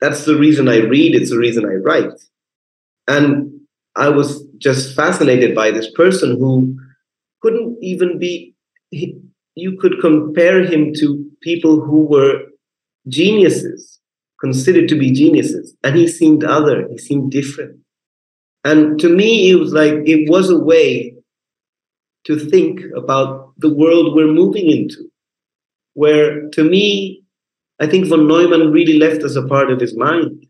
that's 0.00 0.24
the 0.24 0.36
reason 0.36 0.68
I 0.68 0.78
read, 0.78 1.14
it's 1.14 1.30
the 1.30 1.38
reason 1.38 1.64
I 1.64 1.74
write. 1.74 2.20
And 3.06 3.60
I 3.94 4.08
was 4.08 4.44
just 4.58 4.96
fascinated 4.96 5.54
by 5.54 5.70
this 5.70 5.90
person 5.92 6.36
who 6.38 6.76
couldn't 7.40 7.78
even 7.80 8.18
be, 8.18 8.54
he, 8.90 9.16
you 9.54 9.78
could 9.78 10.00
compare 10.00 10.64
him 10.64 10.92
to 10.94 11.30
people 11.42 11.80
who 11.80 12.06
were 12.06 12.42
geniuses, 13.08 14.00
considered 14.40 14.88
to 14.88 14.98
be 14.98 15.12
geniuses. 15.12 15.76
And 15.84 15.96
he 15.96 16.08
seemed 16.08 16.42
other, 16.42 16.88
he 16.88 16.98
seemed 16.98 17.30
different. 17.30 17.78
And 18.64 18.98
to 19.00 19.08
me, 19.08 19.50
it 19.50 19.56
was 19.56 19.72
like, 19.72 19.94
it 20.06 20.28
was 20.28 20.50
a 20.50 20.58
way 20.58 21.14
to 22.24 22.38
think 22.38 22.80
about 22.96 23.52
the 23.58 23.72
world 23.72 24.14
we're 24.14 24.32
moving 24.32 24.70
into, 24.70 25.10
where 25.94 26.48
to 26.50 26.64
me, 26.64 27.24
I 27.80 27.86
think 27.86 28.06
von 28.06 28.28
Neumann 28.28 28.70
really 28.70 28.98
left 28.98 29.22
us 29.22 29.36
a 29.36 29.46
part 29.46 29.70
of 29.70 29.80
his 29.80 29.96
mind. 29.96 30.46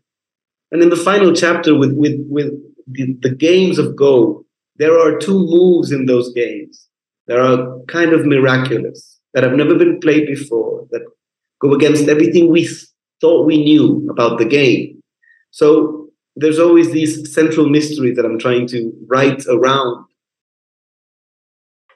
And 0.71 0.81
in 0.81 0.89
the 0.89 0.95
final 0.95 1.33
chapter 1.33 1.75
with, 1.75 1.93
with, 1.93 2.19
with 2.29 2.51
the, 2.87 3.17
the 3.21 3.33
games 3.33 3.77
of 3.79 3.95
Go, 3.95 4.45
there 4.77 4.97
are 4.99 5.17
two 5.17 5.39
moves 5.39 5.91
in 5.91 6.05
those 6.05 6.31
games 6.33 6.87
that 7.27 7.39
are 7.39 7.79
kind 7.87 8.13
of 8.13 8.25
miraculous, 8.25 9.19
that 9.33 9.43
have 9.43 9.53
never 9.53 9.75
been 9.75 9.99
played 9.99 10.27
before, 10.27 10.87
that 10.91 11.01
go 11.59 11.73
against 11.73 12.07
everything 12.07 12.49
we 12.49 12.67
thought 13.21 13.45
we 13.45 13.63
knew 13.63 14.07
about 14.09 14.37
the 14.37 14.45
game. 14.45 15.01
So 15.51 16.09
there's 16.35 16.59
always 16.59 16.91
these 16.91 17.33
central 17.33 17.69
mysteries 17.69 18.15
that 18.15 18.25
I'm 18.25 18.39
trying 18.39 18.67
to 18.67 18.91
write 19.07 19.45
around. 19.47 20.05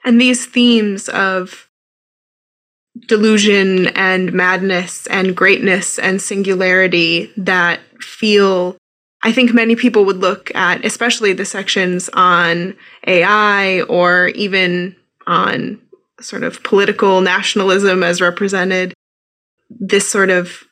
And 0.08 0.22
these 0.22 0.45
themes 0.45 1.10
of 1.10 1.68
delusion 3.08 3.88
and 3.88 4.32
madness 4.32 5.05
and 5.08 5.36
greatness 5.36 5.99
and 5.99 6.22
singularity 6.22 7.30
that 7.36 7.82
feel 7.99 8.78
I 9.22 9.34
think 9.34 9.53
many 9.53 9.76
people 9.76 10.05
would 10.05 10.20
look 10.20 10.49
at, 10.55 10.86
especially 10.86 11.34
the 11.34 11.43
sections 11.43 12.10
on 12.14 12.78
AI 13.05 13.82
or 13.82 14.30
even 14.30 14.95
on 15.26 15.82
sort 16.22 16.43
of 16.43 16.64
political 16.64 17.20
nationalism 17.20 18.01
as 18.01 18.22
represented, 18.22 18.93
this 19.70 20.08
sort 20.08 20.30
of 20.30 20.64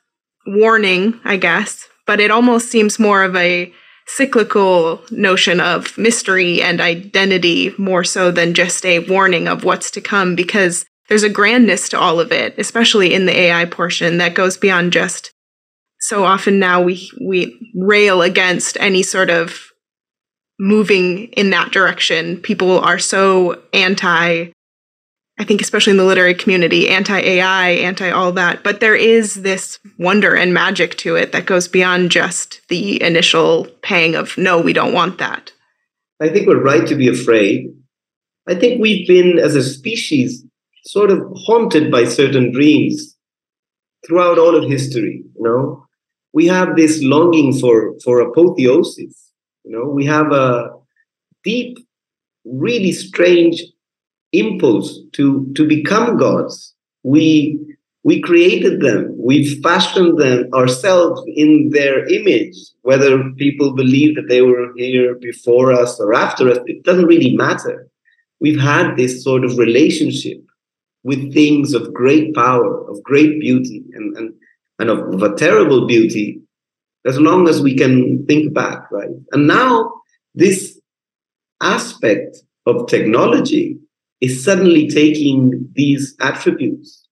warning, 0.48 1.20
I 1.26 1.36
guess, 1.36 1.90
but 2.08 2.22
it 2.22 2.32
almost 2.32 2.70
seems 2.70 3.00
more 3.00 3.24
of 3.24 3.36
a 3.36 3.74
cyclical 4.08 5.02
notion 5.10 5.60
of 5.60 5.98
mystery 5.98 6.62
and 6.62 6.80
identity 6.80 7.74
more 7.78 8.04
so 8.04 8.32
than 8.32 8.54
just 8.54 8.86
a 8.86 9.00
warning 9.00 9.48
of 9.48 9.64
what's 9.64 9.90
to 9.92 10.02
come 10.02 10.36
because 10.36 10.86
there's 11.10 11.24
a 11.24 11.30
grandness 11.30 11.90
to 11.90 12.00
all 12.00 12.20
of 12.20 12.32
it, 12.32 12.56
especially 12.58 13.14
in 13.14 13.26
the 13.26 13.38
AI 13.38 13.66
portion 13.66 14.18
that 14.18 14.34
goes 14.34 14.58
beyond 14.58 14.94
just 14.94 15.32
so 16.00 16.24
often 16.24 16.60
now 16.60 16.82
we 16.82 17.10
we 17.20 17.72
rail 17.76 18.22
against 18.22 18.78
any 18.80 19.02
sort 19.02 19.30
of 19.30 19.60
moving 20.60 21.26
in 21.30 21.50
that 21.50 21.72
direction. 21.72 22.38
People 22.38 22.80
are 22.80 23.00
so 23.00 23.62
anti 23.74 24.52
I 25.38 25.44
think 25.44 25.62
especially 25.62 25.92
in 25.92 25.98
the 25.98 26.06
literary 26.06 26.34
community, 26.34 26.90
anti 26.90 27.20
AI, 27.20 27.72
anti 27.72 28.10
all 28.10 28.32
that, 28.34 28.64
but 28.64 28.80
there 28.80 28.96
is 28.96 29.36
this 29.36 29.80
wonder 29.98 30.36
and 30.36 30.54
magic 30.54 30.96
to 30.98 31.16
it 31.16 31.32
that 31.34 31.46
goes 31.46 31.68
beyond 31.68 32.12
just 32.12 32.62
the 32.70 33.02
initial 33.02 33.66
pang 33.82 34.16
of 34.16 34.38
no, 34.38 34.60
we 34.62 34.74
don't 34.74 34.94
want 34.94 35.18
that. 35.18 35.52
I 36.22 36.30
think 36.30 36.48
we're 36.48 36.64
right 36.64 36.88
to 36.88 36.96
be 36.96 37.10
afraid. 37.10 37.68
I 38.48 38.56
think 38.56 38.80
we've 38.80 39.08
been 39.08 39.38
as 39.40 39.56
a 39.56 39.64
species 39.64 40.46
sort 40.86 41.12
of 41.12 41.20
haunted 41.36 41.92
by 41.92 42.06
certain 42.06 42.52
dreams 42.54 43.18
throughout 44.08 44.40
all 44.40 44.56
of 44.56 44.70
history, 44.70 45.24
you 45.36 45.44
know? 45.44 45.86
we 46.36 46.46
have 46.48 46.76
this 46.76 47.02
longing 47.02 47.58
for 47.60 47.96
for 48.04 48.20
apotheosis 48.20 49.32
you 49.64 49.72
know 49.72 49.86
we 49.90 50.06
have 50.06 50.32
a 50.32 50.70
deep 51.44 51.80
really 52.44 52.92
strange 52.92 53.64
impulse 54.40 55.00
to 55.14 55.52
to 55.56 55.68
become 55.68 56.18
gods. 56.18 56.74
We 57.04 57.60
we 58.04 58.22
created 58.22 58.82
them. 58.82 59.16
We've 59.18 59.62
fashioned 59.64 60.20
them 60.20 60.50
ourselves 60.54 61.24
in 61.36 61.72
their 61.72 62.06
image. 62.08 62.56
Whether 62.84 63.32
people 63.38 63.74
believe 63.74 64.16
that 64.16 64.30
they 64.30 64.44
were 64.44 64.72
here 64.76 65.16
before 65.16 65.74
us 65.74 66.00
or 66.00 66.14
after 66.14 66.50
us 66.50 66.60
it 66.66 66.84
doesn't 66.84 67.08
really 67.08 67.36
matter. 67.36 67.88
We've 68.40 68.60
had 68.60 68.96
this 68.96 69.24
sort 69.24 69.44
of 69.44 69.58
relationship 69.58 70.42
with 71.04 71.34
things 71.34 71.74
of 71.74 71.94
great 71.94 72.34
power 72.36 72.90
of 72.90 73.02
great 73.04 73.40
beauty 73.40 73.84
and, 73.94 74.18
and 74.18 74.34
and 74.80 74.90
of, 74.90 75.00
of 75.14 75.24
a 75.24 75.36
terrible 75.36 75.88
beauty 75.88 76.42
as 77.06 77.20
long 77.20 77.48
as 77.48 77.62
we 77.62 77.76
can 77.76 78.26
think 78.26 78.54
back, 78.54 78.92
right? 78.92 79.10
And 79.32 79.48
now 79.48 79.94
this 80.34 80.80
aspect 81.62 82.38
of 82.66 82.88
technology 82.88 83.78
is 84.26 84.44
suddenly 84.44 84.88
taking 84.88 85.70
these 85.74 86.16
attributes. 86.20 87.08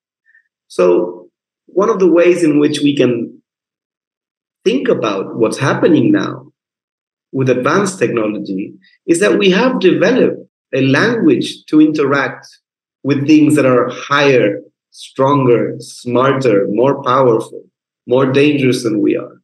So, 0.68 1.30
one 1.68 1.90
of 1.90 2.00
the 2.00 2.12
ways 2.12 2.44
in 2.44 2.60
which 2.60 2.80
we 2.80 2.96
can 2.96 3.42
think 4.64 4.88
about 4.88 5.36
what's 5.36 5.58
happening 5.58 6.12
now 6.12 6.52
with 7.32 7.50
advanced 7.50 8.00
technology 8.00 8.74
is 9.08 9.20
that 9.20 9.38
we 9.38 9.50
have 9.50 9.80
developed 9.80 10.40
a 10.74 10.82
language 10.82 11.66
to 11.68 11.82
interact 11.82 12.46
with 13.04 13.28
things 13.28 13.56
that 13.56 13.66
are 13.66 13.90
higher 13.92 14.60
stronger, 14.92 15.76
smarter, 15.80 16.68
more 16.70 17.04
powerful, 17.04 17.64
more 18.08 18.32
dangerous 18.32 18.84
than 18.84 19.02
we 19.02 19.18
are. 19.18 19.42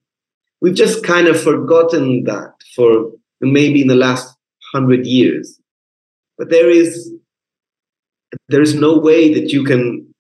We've 0.61 0.75
just 0.75 1.03
kind 1.03 1.27
of 1.27 1.41
forgotten 1.41 2.23
that 2.25 2.53
for 2.75 3.11
maybe 3.41 3.81
in 3.81 3.87
the 3.87 3.95
last 3.95 4.35
hundred 4.73 5.05
years. 5.05 5.59
But 6.37 6.49
there 6.49 6.69
is 6.69 7.11
there 8.47 8.61
is 8.61 8.75
no 8.75 8.97
way 8.97 9.33
that 9.33 9.51
you 9.51 9.63
can 9.63 10.13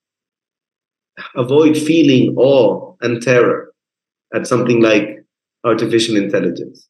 avoid 1.35 1.77
feeling 1.77 2.35
awe 2.37 2.95
and 3.01 3.21
terror 3.21 3.73
at 4.33 4.47
something 4.47 4.81
like 4.81 5.25
artificial 5.63 6.15
intelligence. 6.15 6.87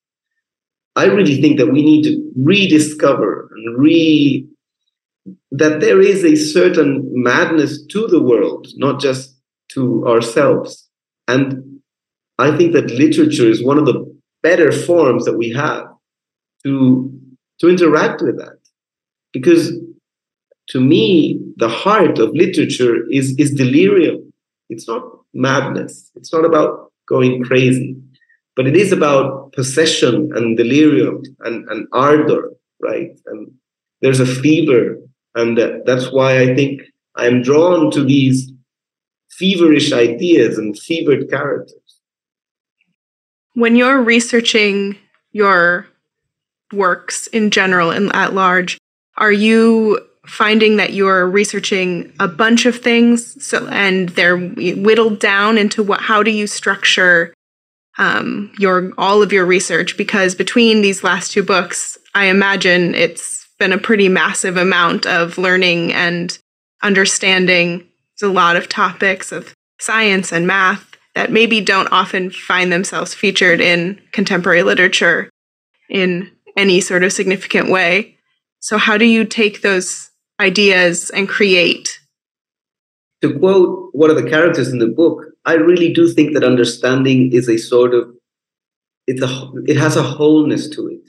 I 0.95 1.05
really 1.05 1.39
think 1.41 1.57
that 1.57 1.71
we 1.71 1.83
need 1.83 2.03
to 2.03 2.31
rediscover 2.35 3.49
and 3.55 3.77
re 3.77 4.47
that 5.51 5.79
there 5.79 6.01
is 6.01 6.23
a 6.23 6.35
certain 6.35 7.09
madness 7.13 7.85
to 7.87 8.07
the 8.07 8.21
world, 8.21 8.67
not 8.75 8.99
just 8.99 9.37
to 9.73 10.07
ourselves. 10.07 10.87
And 11.27 11.79
I 12.37 12.55
think 12.55 12.73
that 12.73 12.91
literature 12.91 13.47
is 13.47 13.63
one 13.63 13.77
of 13.77 13.85
the 13.85 14.05
better 14.41 14.71
forms 14.71 15.25
that 15.25 15.37
we 15.37 15.51
have 15.51 15.85
to, 16.63 17.11
to 17.59 17.69
interact 17.69 18.21
with 18.21 18.37
that. 18.37 18.57
Because 19.33 19.73
to 20.69 20.79
me, 20.79 21.39
the 21.57 21.69
heart 21.69 22.19
of 22.19 22.31
literature 22.33 23.09
is, 23.11 23.35
is 23.37 23.51
delirium. 23.53 24.31
It's 24.69 24.87
not 24.87 25.03
madness. 25.33 26.11
It's 26.15 26.31
not 26.31 26.45
about 26.45 26.91
going 27.07 27.43
crazy, 27.43 27.95
but 28.55 28.67
it 28.67 28.75
is 28.75 28.91
about 28.91 29.51
possession 29.53 30.31
and 30.35 30.57
delirium 30.57 31.23
and, 31.41 31.67
and 31.69 31.87
ardor, 31.91 32.51
right? 32.81 33.11
And 33.25 33.51
there's 34.01 34.19
a 34.19 34.25
fever 34.25 34.97
and 35.35 35.57
that's 35.85 36.11
why 36.11 36.41
I 36.41 36.55
think 36.55 36.81
I'm 37.15 37.41
drawn 37.41 37.91
to 37.91 38.03
these 38.03 38.51
feverish 39.31 39.93
ideas 39.93 40.57
and 40.57 40.77
fevered 40.77 41.29
characters. 41.29 41.75
When 43.53 43.75
you're 43.75 44.01
researching 44.01 44.97
your 45.31 45.87
works 46.73 47.27
in 47.27 47.51
general 47.51 47.91
and 47.91 48.13
at 48.15 48.33
large, 48.33 48.77
are 49.17 49.31
you 49.31 49.99
finding 50.29 50.77
that 50.77 50.93
you're 50.93 51.27
researching 51.27 52.13
a 52.19 52.27
bunch 52.27 52.65
of 52.65 52.77
things 52.77 53.43
so 53.43 53.67
and 53.67 54.09
they're 54.09 54.37
whittled 54.37 55.19
down 55.19 55.57
into 55.57 55.83
what 55.83 56.01
how 56.01 56.23
do 56.23 56.31
you 56.31 56.47
structure 56.47 57.33
um, 57.97 58.51
your 58.57 58.91
all 58.97 59.21
of 59.21 59.33
your 59.33 59.45
research 59.45 59.97
because 59.97 60.35
between 60.35 60.81
these 60.81 61.03
last 61.03 61.31
two 61.31 61.43
books 61.43 61.97
i 62.13 62.25
imagine 62.25 62.95
it's 62.95 63.39
been 63.59 63.73
a 63.73 63.77
pretty 63.77 64.09
massive 64.09 64.57
amount 64.57 65.05
of 65.05 65.37
learning 65.37 65.93
and 65.93 66.39
understanding. 66.81 67.87
There's 68.19 68.31
a 68.31 68.33
lot 68.33 68.55
of 68.55 68.69
topics 68.69 69.31
of 69.31 69.53
science 69.79 70.31
and 70.31 70.47
math 70.47 70.95
that 71.13 71.31
maybe 71.31 71.61
don't 71.61 71.91
often 71.91 72.31
find 72.31 72.71
themselves 72.71 73.13
featured 73.13 73.59
in 73.59 74.01
contemporary 74.11 74.63
literature 74.63 75.29
in 75.89 76.31
any 76.55 76.81
sort 76.81 77.03
of 77.03 77.13
significant 77.13 77.69
way. 77.69 78.17
So, 78.59 78.77
how 78.77 78.97
do 78.97 79.05
you 79.05 79.25
take 79.25 79.61
those 79.61 80.08
ideas 80.39 81.09
and 81.11 81.27
create? 81.27 81.99
To 83.21 83.37
quote 83.37 83.89
one 83.93 84.09
of 84.09 84.15
the 84.15 84.29
characters 84.29 84.69
in 84.69 84.79
the 84.79 84.87
book, 84.87 85.25
I 85.45 85.53
really 85.53 85.93
do 85.93 86.11
think 86.13 86.33
that 86.33 86.43
understanding 86.43 87.33
is 87.33 87.49
a 87.49 87.57
sort 87.57 87.93
of 87.93 88.09
it's 89.07 89.21
a 89.21 89.51
it 89.65 89.77
has 89.77 89.95
a 89.95 90.03
wholeness 90.03 90.69
to 90.69 90.87
it. 90.87 91.01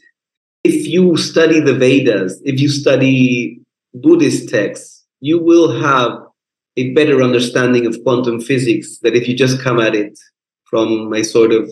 If 0.65 0.87
you 0.87 1.17
study 1.17 1.61
the 1.61 1.75
Vedas, 1.75 2.41
if 2.45 2.61
you 2.61 2.69
study 2.69 3.61
Buddhist 3.95 4.49
texts, 4.49 5.05
you 5.21 5.39
will 5.39 5.81
have 5.81 6.13
a 6.77 6.93
better 6.95 7.23
understanding 7.23 7.87
of 7.87 8.03
quantum 8.03 8.41
physics 8.41 8.99
than 8.99 9.15
if 9.15 9.29
you 9.29 9.37
just 9.37 9.61
come 9.61 9.81
at 9.81 9.95
it 9.95 10.19
from 10.65 11.13
a 11.13 11.23
sort 11.23 11.53
of 11.53 11.71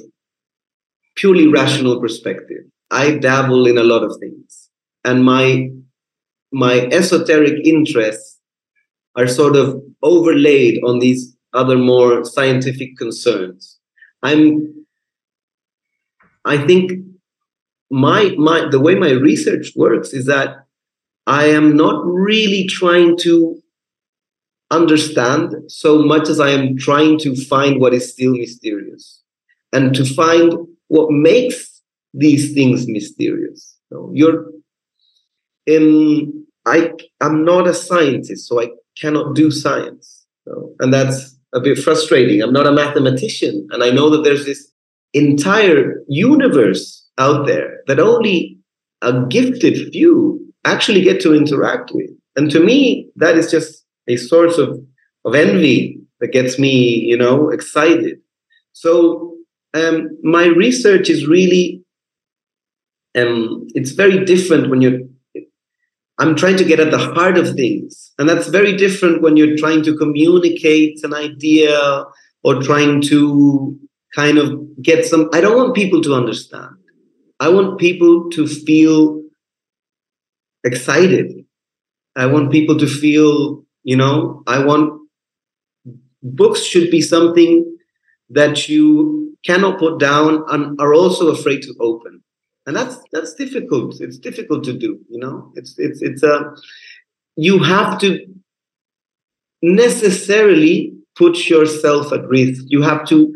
purely 1.17 1.47
rational 1.47 2.01
perspective. 2.01 2.65
I 2.91 3.19
dabble 3.19 3.67
in 3.67 3.79
a 3.79 3.83
lot 3.83 4.03
of 4.03 4.17
things, 4.21 4.69
and 5.05 5.25
my 5.25 5.71
my 6.53 6.87
esoteric 6.93 7.67
interests 7.67 8.39
are 9.17 9.27
sort 9.27 9.57
of 9.57 9.83
overlaid 10.03 10.81
on 10.85 10.99
these 10.99 11.37
other 11.53 11.77
more 11.77 12.25
scientific 12.25 12.97
concerns. 12.97 13.79
I'm 14.23 14.75
I 16.45 16.57
think 16.67 16.93
my 17.91 18.35
my 18.39 18.69
the 18.71 18.81
way 18.81 18.95
my 18.95 19.11
research 19.11 19.73
works 19.77 20.13
is 20.13 20.27
that 20.27 20.67
I 21.27 21.47
am 21.47 21.77
not 21.77 22.05
really 22.07 22.67
trying 22.67 23.17
to 23.19 23.61
understand 24.71 25.55
so 25.69 26.03
much 26.03 26.29
as 26.29 26.41
I 26.41 26.51
am 26.51 26.77
trying 26.77 27.19
to 27.21 27.35
find 27.35 27.81
what 27.81 27.95
is 27.95 28.13
still 28.13 28.33
mysterious 28.33 29.23
and 29.73 29.95
to 29.95 30.05
find 30.05 30.55
what 30.89 31.11
makes 31.11 31.83
these 32.15 32.55
things 32.55 32.87
mysterious. 32.87 33.77
So 33.91 34.11
you're 34.15 34.47
in 35.67 36.38
I 36.69 36.93
I'm 37.21 37.45
not 37.45 37.67
a 37.67 37.75
scientist, 37.75 38.49
so 38.49 38.61
I 38.61 38.69
cannot 39.01 39.35
do 39.35 39.51
science. 39.51 40.27
So, 40.45 40.73
and 40.81 40.93
that's 40.93 41.37
a 41.55 41.61
bit 41.61 41.79
frustrating. 41.79 42.43
I'm 42.43 42.53
not 42.53 42.67
a 42.67 42.73
mathematician, 42.73 43.67
and 43.71 43.83
I 43.83 43.91
know 43.91 44.11
that 44.11 44.23
there's 44.25 44.45
this 44.45 44.63
entire 45.15 46.03
universe 46.09 47.07
out 47.17 47.47
there 47.47 47.81
that 47.87 47.99
only 47.99 48.59
a 49.03 49.27
gifted 49.27 49.93
few 49.93 50.39
actually 50.65 51.03
get 51.03 51.21
to 51.23 51.35
interact 51.35 51.93
with. 51.95 52.11
And 52.37 52.51
to 52.51 52.61
me, 52.61 53.11
that 53.17 53.37
is 53.37 53.51
just 53.51 53.85
a 54.07 54.17
source 54.17 54.59
of, 54.59 54.79
of 55.25 55.35
envy 55.35 56.01
that 56.21 56.33
gets 56.33 56.59
me, 56.59 56.73
you 57.11 57.17
know, 57.17 57.49
excited. 57.51 58.19
So 58.73 59.37
um, 59.75 60.11
my 60.23 60.47
research 60.47 61.09
is 61.11 61.27
really, 61.27 61.83
um, 63.17 63.67
it's 63.75 63.93
very 63.93 64.25
different 64.25 64.71
when 64.71 64.81
you're, 64.81 65.01
I'm 66.19 66.35
trying 66.35 66.57
to 66.57 66.65
get 66.65 66.81
at 66.81 66.91
the 66.91 66.99
heart 66.99 67.39
of 67.39 67.55
things. 67.55 68.13
And 68.19 68.29
that's 68.29 68.49
very 68.49 68.77
different 68.77 69.23
when 69.23 69.37
you're 69.37 69.57
trying 69.57 69.83
to 69.85 69.97
communicate 69.97 70.99
an 71.05 71.15
idea 71.15 72.05
or 72.43 72.61
trying 72.61 73.01
to 73.03 73.79
kind 74.15 74.39
of 74.39 74.61
get 74.83 75.07
some, 75.07 75.29
I 75.33 75.41
don't 75.41 75.57
want 75.57 75.77
people 75.77 76.01
to 76.03 76.15
understand. 76.15 76.77
I 77.39 77.49
want 77.51 77.79
people 77.79 78.31
to 78.31 78.47
feel 78.47 79.23
excited. 80.65 81.45
I 82.17 82.27
want 82.27 82.51
people 82.51 82.79
to 82.79 82.87
feel 82.87 83.65
you 83.89 83.97
know, 83.97 84.43
I 84.47 84.63
want 84.63 85.09
books 86.23 86.63
should 86.63 86.91
be 86.91 87.01
something 87.01 87.79
that 88.29 88.69
you 88.69 89.35
cannot 89.47 89.79
put 89.79 89.99
down 89.99 90.45
and 90.49 90.79
are 90.79 90.93
also 90.93 91.29
afraid 91.29 91.63
to 91.63 91.75
open. 91.81 92.23
And 92.69 92.77
that's 92.77 92.99
that's 93.13 93.33
difficult. 93.33 93.99
It's 93.99 94.19
difficult 94.19 94.63
to 94.65 94.75
do, 94.75 95.01
you 95.09 95.19
know. 95.19 95.51
It's 95.55 95.75
it's 95.79 96.03
it's 96.03 96.23
a 96.23 96.35
uh, 96.35 96.57
you 97.35 97.63
have 97.63 97.99
to 98.01 98.27
necessarily 99.63 100.93
put 101.17 101.49
yourself 101.49 102.13
at 102.13 102.29
risk. 102.29 102.65
You 102.67 102.83
have 102.83 103.07
to 103.07 103.35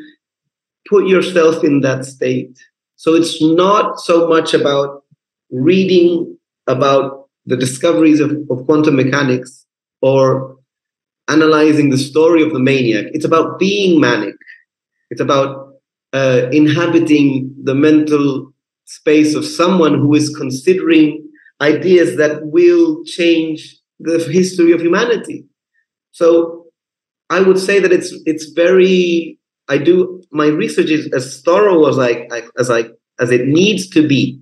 put 0.87 1.09
yourself 1.09 1.65
in 1.65 1.81
that 1.81 2.05
state. 2.05 2.59
So 2.97 3.15
it's 3.15 3.41
not 3.41 4.01
so 4.01 4.29
much 4.29 4.53
about 4.53 5.03
reading 5.51 6.37
about 6.67 7.31
the 7.47 7.57
discoveries 7.57 8.21
of, 8.21 8.33
of 8.51 8.67
quantum 8.67 8.97
mechanics 8.97 9.65
or 10.03 10.59
analyzing 11.29 11.89
the 11.89 11.97
story 11.97 12.43
of 12.43 12.53
the 12.53 12.61
maniac. 12.61 13.07
It's 13.15 13.25
about 13.25 13.59
being 13.59 13.99
manic. 13.99 14.35
It's 15.09 15.23
about 15.23 15.73
uh, 16.13 16.49
inhabiting 16.53 17.55
the 17.65 17.75
mental 17.75 18.52
space 18.99 19.35
of 19.35 19.45
someone 19.45 19.95
who 19.99 20.15
is 20.15 20.35
considering 20.37 21.27
ideas 21.61 22.17
that 22.17 22.47
will 22.47 23.05
change 23.05 23.79
the 24.01 24.19
history 24.31 24.73
of 24.73 24.81
humanity. 24.81 25.47
So 26.11 26.67
I 27.31 27.41
would 27.41 27.59
say 27.59 27.81
that 27.81 27.93
it's 27.93 28.13
it's 28.27 28.47
very 28.51 29.39
I 29.69 29.79
do 29.79 30.23
my 30.31 30.47
research 30.47 30.91
is 30.91 31.11
as 31.13 31.41
thorough 31.43 31.87
as 31.89 31.99
I, 31.99 32.27
I 32.31 32.43
as 32.59 32.71
I 32.71 32.85
as 33.21 33.31
it 33.31 33.47
needs 33.47 33.89
to 33.91 34.07
be 34.07 34.41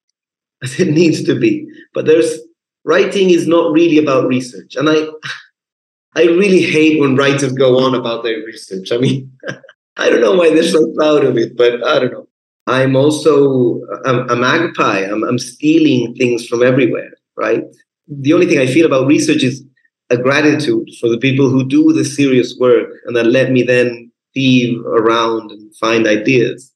as 0.62 0.80
it 0.80 0.88
needs 0.88 1.22
to 1.24 1.38
be 1.38 1.66
but 1.92 2.06
there's 2.06 2.40
writing 2.84 3.30
is 3.30 3.46
not 3.46 3.72
really 3.72 3.98
about 3.98 4.26
research. 4.26 4.76
And 4.76 4.88
I 4.88 5.06
I 6.16 6.24
really 6.24 6.62
hate 6.62 7.00
when 7.00 7.16
writers 7.16 7.52
go 7.52 7.84
on 7.84 7.94
about 7.94 8.22
their 8.22 8.38
research. 8.38 8.92
I 8.92 8.98
mean, 8.98 9.32
I 9.96 10.08
don't 10.10 10.20
know 10.20 10.34
why 10.34 10.50
they're 10.50 10.62
so 10.62 10.92
proud 10.94 11.24
of 11.24 11.36
it, 11.36 11.56
but 11.56 11.84
I 11.84 11.98
don't 11.98 12.12
know. 12.12 12.28
I'm 12.66 12.96
also 12.96 13.80
a, 14.04 14.36
magpie. 14.36 15.00
I'm, 15.00 15.22
I'm 15.24 15.38
stealing 15.38 16.14
things 16.14 16.46
from 16.46 16.62
everywhere, 16.62 17.10
right? 17.36 17.62
The 18.08 18.32
only 18.32 18.46
thing 18.46 18.58
I 18.58 18.66
feel 18.66 18.86
about 18.86 19.06
research 19.06 19.42
is 19.42 19.64
a 20.10 20.16
gratitude 20.16 20.88
for 21.00 21.08
the 21.08 21.18
people 21.18 21.50
who 21.50 21.68
do 21.68 21.92
the 21.92 22.04
serious 22.04 22.56
work 22.58 22.88
and 23.06 23.16
that 23.16 23.26
let 23.26 23.50
me 23.50 23.62
then 23.62 24.10
thieve 24.32 24.80
around 24.84 25.50
and 25.50 25.74
find 25.76 26.06
ideas. 26.06 26.72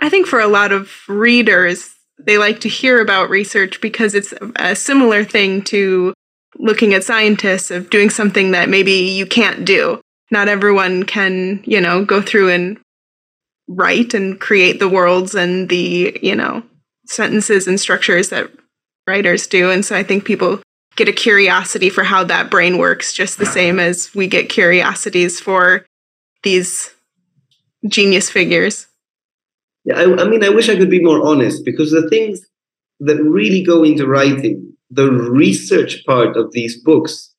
I 0.00 0.08
think 0.08 0.26
for 0.26 0.40
a 0.40 0.48
lot 0.48 0.72
of 0.72 0.90
readers, 1.08 1.94
they 2.18 2.38
like 2.38 2.60
to 2.60 2.68
hear 2.68 3.00
about 3.00 3.30
research 3.30 3.80
because 3.80 4.14
it's 4.14 4.32
a 4.56 4.74
similar 4.74 5.24
thing 5.24 5.62
to 5.62 6.14
looking 6.58 6.94
at 6.94 7.04
scientists 7.04 7.70
of 7.70 7.90
doing 7.90 8.10
something 8.10 8.52
that 8.52 8.68
maybe 8.68 8.92
you 8.92 9.26
can't 9.26 9.64
do. 9.64 10.00
Not 10.30 10.48
everyone 10.48 11.04
can, 11.04 11.62
you 11.64 11.80
know, 11.80 12.04
go 12.04 12.22
through 12.22 12.50
and 12.50 12.78
write 13.74 14.14
and 14.14 14.40
create 14.40 14.78
the 14.78 14.88
worlds 14.88 15.34
and 15.34 15.68
the, 15.68 16.18
you 16.22 16.36
know, 16.36 16.62
sentences 17.06 17.66
and 17.66 17.80
structures 17.80 18.30
that 18.30 18.50
writers 19.06 19.46
do. 19.46 19.70
And 19.70 19.84
so 19.84 19.96
I 19.96 20.02
think 20.02 20.24
people 20.24 20.60
get 20.96 21.08
a 21.08 21.12
curiosity 21.12 21.88
for 21.88 22.04
how 22.04 22.24
that 22.24 22.50
brain 22.50 22.78
works 22.78 23.12
just 23.12 23.38
the 23.38 23.46
same 23.46 23.80
as 23.80 24.14
we 24.14 24.26
get 24.26 24.48
curiosities 24.48 25.40
for 25.40 25.86
these 26.42 26.94
genius 27.88 28.30
figures. 28.30 28.86
Yeah, 29.84 29.98
I, 29.98 30.22
I 30.22 30.24
mean, 30.28 30.44
I 30.44 30.50
wish 30.50 30.68
I 30.68 30.76
could 30.76 30.90
be 30.90 31.02
more 31.02 31.26
honest 31.26 31.64
because 31.64 31.90
the 31.90 32.08
things 32.08 32.40
that 33.00 33.20
really 33.22 33.62
go 33.62 33.82
into 33.82 34.06
writing, 34.06 34.72
the 34.90 35.10
research 35.10 36.04
part 36.04 36.36
of 36.36 36.52
these 36.52 36.80
books, 36.80 37.34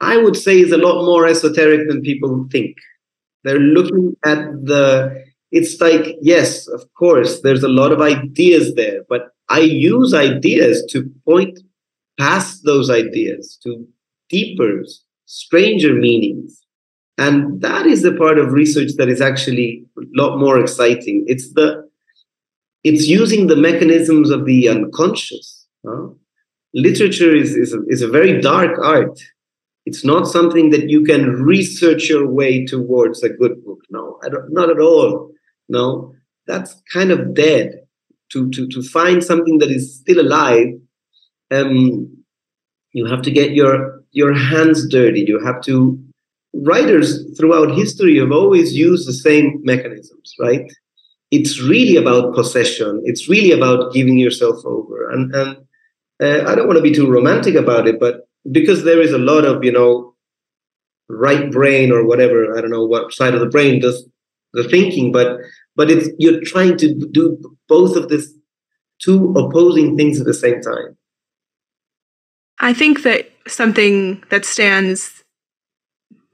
I 0.00 0.16
would 0.16 0.36
say 0.36 0.60
is 0.60 0.72
a 0.72 0.78
lot 0.78 1.04
more 1.04 1.26
esoteric 1.26 1.88
than 1.88 2.02
people 2.02 2.46
think. 2.50 2.76
They're 3.44 3.58
looking 3.58 4.16
at 4.24 4.38
the, 4.64 5.24
it's 5.50 5.80
like, 5.80 6.16
yes, 6.20 6.66
of 6.68 6.82
course, 6.94 7.40
there's 7.40 7.62
a 7.62 7.68
lot 7.68 7.92
of 7.92 8.00
ideas 8.00 8.74
there, 8.74 9.02
but 9.08 9.28
I 9.48 9.60
use 9.60 10.12
ideas 10.12 10.84
to 10.90 11.10
point 11.24 11.58
past 12.18 12.64
those 12.64 12.90
ideas 12.90 13.58
to 13.62 13.86
deeper, 14.28 14.84
stranger 15.26 15.94
meanings. 15.94 16.60
And 17.16 17.60
that 17.62 17.86
is 17.86 18.02
the 18.02 18.14
part 18.14 18.38
of 18.38 18.52
research 18.52 18.92
that 18.96 19.08
is 19.08 19.20
actually 19.20 19.84
a 19.96 20.02
lot 20.14 20.38
more 20.38 20.60
exciting. 20.60 21.24
It's 21.26 21.52
the 21.54 21.88
it's 22.84 23.08
using 23.08 23.48
the 23.48 23.56
mechanisms 23.56 24.30
of 24.30 24.44
the 24.44 24.68
unconscious. 24.68 25.66
Huh? 25.86 26.08
Literature 26.74 27.34
is, 27.34 27.56
is, 27.56 27.74
a, 27.74 27.80
is 27.88 28.02
a 28.02 28.08
very 28.08 28.40
dark 28.40 28.78
art. 28.78 29.18
It's 29.88 30.04
not 30.04 30.26
something 30.26 30.68
that 30.68 30.90
you 30.90 31.02
can 31.02 31.22
research 31.42 32.10
your 32.10 32.26
way 32.28 32.66
towards 32.66 33.22
a 33.22 33.30
good 33.30 33.64
book. 33.64 33.78
No, 33.88 34.20
not 34.50 34.68
at 34.68 34.78
all. 34.78 35.32
No, 35.70 36.12
that's 36.46 36.82
kind 36.92 37.10
of 37.10 37.32
dead. 37.32 37.66
To, 38.32 38.50
to, 38.50 38.68
to 38.68 38.82
find 38.82 39.24
something 39.24 39.56
that 39.60 39.70
is 39.70 39.96
still 40.00 40.20
alive, 40.20 40.74
um, 41.50 42.14
you 42.92 43.06
have 43.06 43.22
to 43.22 43.30
get 43.30 43.52
your, 43.52 44.02
your 44.10 44.34
hands 44.34 44.86
dirty. 44.90 45.24
You 45.26 45.42
have 45.42 45.62
to 45.62 45.98
writers 46.52 47.08
throughout 47.38 47.74
history 47.74 48.18
have 48.18 48.30
always 48.30 48.74
used 48.74 49.08
the 49.08 49.14
same 49.14 49.58
mechanisms, 49.64 50.34
right? 50.38 50.70
It's 51.30 51.62
really 51.62 51.96
about 51.96 52.34
possession. 52.34 53.00
It's 53.06 53.26
really 53.26 53.52
about 53.52 53.94
giving 53.94 54.18
yourself 54.18 54.58
over. 54.66 55.08
And, 55.12 55.34
and 55.34 55.56
uh, 56.22 56.50
I 56.50 56.54
don't 56.54 56.66
want 56.66 56.76
to 56.76 56.82
be 56.82 56.94
too 56.94 57.10
romantic 57.10 57.54
about 57.54 57.88
it, 57.88 57.98
but 57.98 58.27
because 58.50 58.84
there 58.84 59.00
is 59.00 59.12
a 59.12 59.18
lot 59.18 59.44
of, 59.44 59.64
you 59.64 59.72
know, 59.72 60.14
right 61.08 61.50
brain 61.50 61.90
or 61.90 62.04
whatever, 62.04 62.56
I 62.56 62.60
don't 62.60 62.70
know 62.70 62.84
what 62.84 63.12
side 63.12 63.34
of 63.34 63.40
the 63.40 63.46
brain 63.46 63.80
does 63.80 64.08
the 64.52 64.64
thinking, 64.64 65.12
but 65.12 65.38
but 65.76 65.90
it's 65.90 66.08
you're 66.18 66.40
trying 66.42 66.76
to 66.78 66.94
do 66.94 67.38
both 67.68 67.96
of 67.96 68.08
this 68.08 68.32
two 69.00 69.32
opposing 69.32 69.96
things 69.96 70.20
at 70.20 70.26
the 70.26 70.34
same 70.34 70.60
time. 70.60 70.96
I 72.60 72.74
think 72.74 73.02
that 73.02 73.30
something 73.46 74.22
that 74.30 74.44
stands 74.44 75.22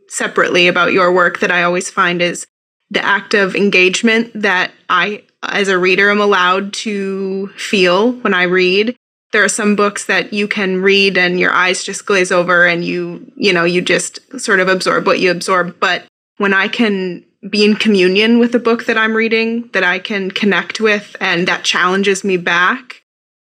separately 0.08 0.68
about 0.68 0.92
your 0.92 1.12
work 1.12 1.40
that 1.40 1.50
I 1.50 1.62
always 1.62 1.90
find 1.90 2.22
is 2.22 2.46
the 2.90 3.04
act 3.04 3.34
of 3.34 3.54
engagement 3.54 4.30
that 4.34 4.72
I, 4.88 5.24
as 5.42 5.68
a 5.68 5.78
reader, 5.78 6.10
am 6.10 6.20
allowed 6.20 6.72
to 6.74 7.48
feel 7.56 8.12
when 8.12 8.32
I 8.32 8.44
read. 8.44 8.96
There 9.34 9.42
are 9.42 9.48
some 9.48 9.74
books 9.74 10.06
that 10.06 10.32
you 10.32 10.46
can 10.46 10.80
read 10.80 11.18
and 11.18 11.40
your 11.40 11.50
eyes 11.50 11.82
just 11.82 12.06
glaze 12.06 12.30
over 12.30 12.68
and 12.68 12.84
you, 12.84 13.32
you 13.34 13.52
know, 13.52 13.64
you 13.64 13.82
just 13.82 14.20
sort 14.38 14.60
of 14.60 14.68
absorb 14.68 15.08
what 15.08 15.18
you 15.18 15.32
absorb. 15.32 15.80
But 15.80 16.04
when 16.36 16.54
I 16.54 16.68
can 16.68 17.24
be 17.50 17.64
in 17.64 17.74
communion 17.74 18.38
with 18.38 18.54
a 18.54 18.60
book 18.60 18.84
that 18.84 18.96
I'm 18.96 19.12
reading, 19.12 19.70
that 19.72 19.82
I 19.82 19.98
can 19.98 20.30
connect 20.30 20.80
with, 20.80 21.16
and 21.20 21.48
that 21.48 21.64
challenges 21.64 22.22
me 22.22 22.36
back, 22.36 23.02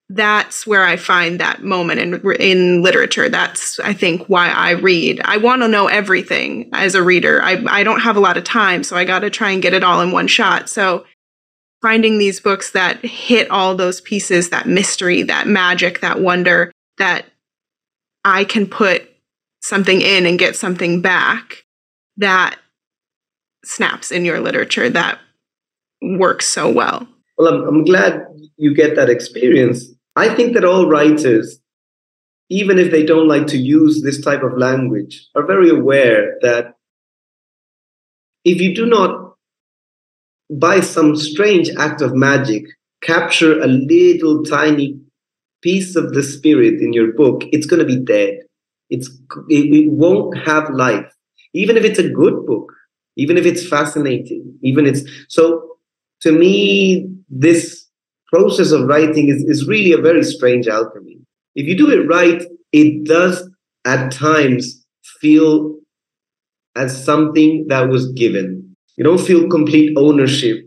that's 0.10 0.68
where 0.68 0.84
I 0.84 0.98
find 0.98 1.40
that 1.40 1.64
moment 1.64 2.02
in 2.02 2.32
in 2.42 2.82
literature. 2.82 3.30
That's 3.30 3.80
I 3.80 3.94
think 3.94 4.28
why 4.28 4.50
I 4.50 4.72
read. 4.72 5.22
I 5.24 5.38
want 5.38 5.62
to 5.62 5.70
know 5.70 5.88
everything 5.88 6.72
as 6.74 6.94
a 6.94 7.02
reader. 7.02 7.42
I 7.42 7.64
I 7.68 7.84
don't 7.86 8.02
have 8.02 8.18
a 8.18 8.20
lot 8.20 8.36
of 8.36 8.44
time, 8.44 8.84
so 8.84 8.98
I 8.98 9.06
got 9.06 9.20
to 9.20 9.30
try 9.30 9.52
and 9.52 9.62
get 9.62 9.74
it 9.74 9.84
all 9.84 10.02
in 10.02 10.12
one 10.12 10.28
shot. 10.28 10.68
So 10.68 11.06
finding 11.82 12.18
these 12.18 12.40
books 12.40 12.72
that 12.72 13.04
hit 13.04 13.50
all 13.50 13.76
those 13.76 14.02
pieces, 14.02 14.50
that 14.50 14.68
mystery, 14.68 15.24
that 15.24 15.48
magic, 15.48 16.02
that 16.02 16.20
wonder, 16.20 16.72
that 16.98 17.26
I 18.26 18.44
can 18.44 18.68
put 18.68 19.10
something 19.62 20.02
in 20.02 20.26
and 20.26 20.40
get 20.40 20.56
something 20.56 21.02
back 21.02 21.66
that 22.18 22.58
snaps 23.64 24.12
in 24.12 24.26
your 24.26 24.40
literature 24.40 24.90
that 24.90 25.20
works 26.02 26.48
so 26.48 26.70
well. 26.72 27.08
Well, 27.38 27.54
I'm, 27.54 27.68
I'm 27.68 27.86
glad 27.86 28.26
you 28.58 28.74
get 28.74 28.96
that 28.96 29.10
experience 29.10 29.86
I 30.20 30.36
think 30.36 30.54
that 30.56 30.66
all 30.66 30.88
writers, 30.88 31.62
even 32.50 32.78
if 32.78 32.92
they 32.92 33.06
don't 33.06 33.30
like 33.30 33.48
to 33.48 33.58
use 33.58 34.04
this 34.04 34.20
type 34.20 34.44
of 34.44 34.58
language, 34.58 35.26
are 35.34 35.46
very 35.46 35.70
aware 35.70 36.38
that 36.42 36.76
if 38.44 38.60
you 38.60 38.76
do 38.76 38.86
not, 38.86 39.29
by 40.50 40.80
some 40.80 41.16
strange 41.16 41.70
act 41.78 42.02
of 42.02 42.16
magic, 42.16 42.64
capture 43.02 43.60
a 43.60 43.68
little 43.68 44.44
tiny 44.44 45.00
piece 45.62 45.96
of 45.96 46.14
the 46.14 46.24
spirit 46.24 46.82
in 46.82 46.94
your 46.94 47.14
book, 47.14 47.44
it's 47.52 47.66
going 47.66 47.80
to 47.80 47.86
be 47.86 48.00
dead. 48.04 48.40
It's 48.90 49.10
it, 49.50 49.92
won't 49.92 50.38
have 50.40 50.70
life, 50.72 51.14
even 51.54 51.78
if 51.78 51.84
it's 51.86 52.00
a 52.00 52.10
good 52.10 52.46
book, 52.46 52.74
even 53.18 53.38
if 53.38 53.46
it's 53.46 53.68
fascinating, 53.68 54.58
even 54.64 54.86
it's 54.86 55.04
so. 55.28 55.66
To 56.22 56.34
me, 56.34 57.08
this 57.30 57.86
process 58.28 58.72
of 58.72 58.88
writing 58.88 59.30
is, 59.30 59.44
is 59.46 59.68
really 59.68 59.94
a 59.94 59.98
very 59.98 60.22
strange 60.24 60.68
alchemy. 60.68 61.18
If 61.56 61.66
you 61.66 61.78
do 61.78 61.90
it 61.90 62.08
right, 62.10 62.44
it 62.74 63.06
does 63.06 63.50
at 63.86 64.12
times 64.12 64.86
feel 65.22 65.78
as 66.76 67.06
something 67.06 67.68
that 67.70 67.88
was 67.88 68.12
given. 68.14 68.69
You 69.00 69.06
don't 69.06 69.22
feel 69.22 69.48
complete 69.48 69.98
ownership. 69.98 70.58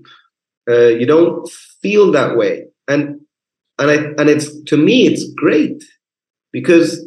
Uh, 0.68 0.88
you 0.88 1.04
don't 1.04 1.46
feel 1.82 2.10
that 2.12 2.34
way, 2.34 2.64
and 2.88 3.20
and 3.78 3.90
I 3.90 3.96
and 4.18 4.30
it's 4.30 4.48
to 4.64 4.78
me 4.78 5.06
it's 5.06 5.30
great 5.34 5.84
because 6.50 7.04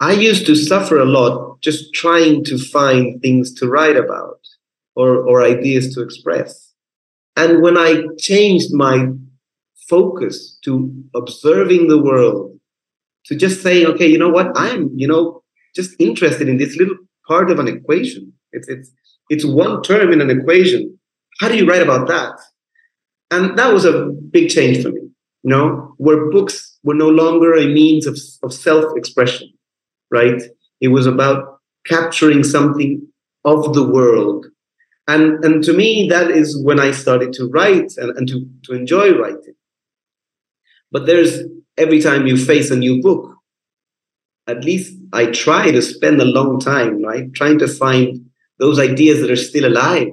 I 0.00 0.12
used 0.12 0.46
to 0.46 0.54
suffer 0.54 0.98
a 0.98 1.04
lot 1.04 1.60
just 1.60 1.92
trying 1.92 2.44
to 2.44 2.56
find 2.56 3.20
things 3.20 3.52
to 3.54 3.66
write 3.66 3.96
about 3.96 4.38
or 4.94 5.26
or 5.28 5.42
ideas 5.42 5.92
to 5.94 6.02
express. 6.02 6.72
And 7.36 7.60
when 7.60 7.76
I 7.76 8.02
changed 8.18 8.72
my 8.72 9.08
focus 9.88 10.56
to 10.66 10.92
observing 11.16 11.88
the 11.88 12.00
world, 12.00 12.60
to 13.26 13.34
just 13.34 13.62
saying, 13.62 13.86
okay, 13.86 14.06
you 14.06 14.18
know 14.18 14.28
what, 14.28 14.52
I'm, 14.54 14.90
you 14.94 15.08
know, 15.08 15.42
just 15.74 15.96
interested 15.98 16.48
in 16.48 16.58
this 16.58 16.76
little 16.76 16.96
part 17.26 17.50
of 17.50 17.58
an 17.58 17.66
equation. 17.66 18.32
It's 18.52 18.68
it's 18.68 18.90
it's 19.30 19.44
one 19.44 19.82
term 19.82 20.12
in 20.12 20.20
an 20.20 20.30
equation. 20.30 20.98
How 21.40 21.48
do 21.48 21.56
you 21.56 21.68
write 21.68 21.82
about 21.82 22.08
that? 22.08 22.32
And 23.30 23.58
that 23.58 23.72
was 23.72 23.84
a 23.84 24.06
big 24.30 24.48
change 24.50 24.82
for 24.82 24.90
me, 24.90 25.00
you 25.00 25.50
know, 25.50 25.94
where 25.98 26.30
books 26.30 26.78
were 26.82 26.94
no 26.94 27.08
longer 27.08 27.54
a 27.54 27.66
means 27.66 28.06
of, 28.06 28.18
of 28.42 28.54
self-expression, 28.54 29.52
right? 30.10 30.40
It 30.80 30.88
was 30.88 31.06
about 31.06 31.58
capturing 31.86 32.42
something 32.42 33.06
of 33.44 33.74
the 33.74 33.86
world 33.86 34.46
and 35.08 35.42
and 35.44 35.64
to 35.64 35.72
me 35.72 36.06
that 36.08 36.30
is 36.30 36.62
when 36.62 36.78
i 36.78 36.90
started 36.90 37.32
to 37.32 37.48
write 37.48 37.92
and, 37.96 38.16
and 38.16 38.28
to, 38.28 38.46
to 38.62 38.74
enjoy 38.74 39.12
writing 39.18 39.54
but 40.92 41.06
there's 41.06 41.40
every 41.76 42.00
time 42.00 42.26
you 42.26 42.36
face 42.36 42.70
a 42.70 42.76
new 42.76 43.00
book 43.02 43.34
at 44.46 44.64
least 44.64 44.94
i 45.12 45.26
try 45.26 45.70
to 45.70 45.82
spend 45.82 46.20
a 46.20 46.32
long 46.36 46.60
time 46.60 47.02
right 47.02 47.32
trying 47.34 47.58
to 47.58 47.66
find 47.66 48.27
those 48.58 48.78
ideas 48.78 49.20
that 49.20 49.30
are 49.30 49.36
still 49.36 49.66
alive 49.66 50.08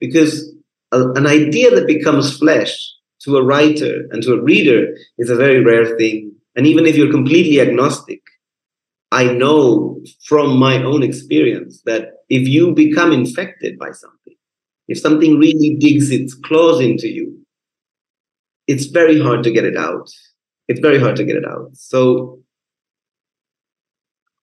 because 0.00 0.54
a, 0.92 1.10
an 1.12 1.26
idea 1.26 1.70
that 1.70 1.86
becomes 1.86 2.38
flesh 2.38 2.74
to 3.20 3.36
a 3.36 3.42
writer 3.42 4.04
and 4.10 4.22
to 4.22 4.32
a 4.32 4.42
reader 4.42 4.94
is 5.18 5.30
a 5.30 5.36
very 5.36 5.62
rare 5.62 5.96
thing 5.96 6.32
and 6.56 6.66
even 6.66 6.86
if 6.86 6.96
you're 6.96 7.10
completely 7.10 7.60
agnostic 7.60 8.22
I 9.10 9.24
know 9.32 10.00
from 10.24 10.58
my 10.58 10.82
own 10.82 11.02
experience 11.02 11.82
that 11.86 12.10
if 12.28 12.46
you 12.46 12.74
become 12.74 13.12
infected 13.12 13.78
by 13.78 13.90
something, 13.92 14.36
if 14.86 14.98
something 14.98 15.38
really 15.38 15.76
digs 15.76 16.10
its 16.10 16.34
claws 16.34 16.80
into 16.80 17.08
you, 17.08 17.38
it's 18.66 18.86
very 18.86 19.18
hard 19.18 19.42
to 19.44 19.50
get 19.50 19.64
it 19.64 19.76
out. 19.76 20.10
It's 20.68 20.80
very 20.80 20.98
hard 20.98 21.16
to 21.16 21.24
get 21.24 21.36
it 21.36 21.44
out. 21.46 21.70
So 21.72 22.40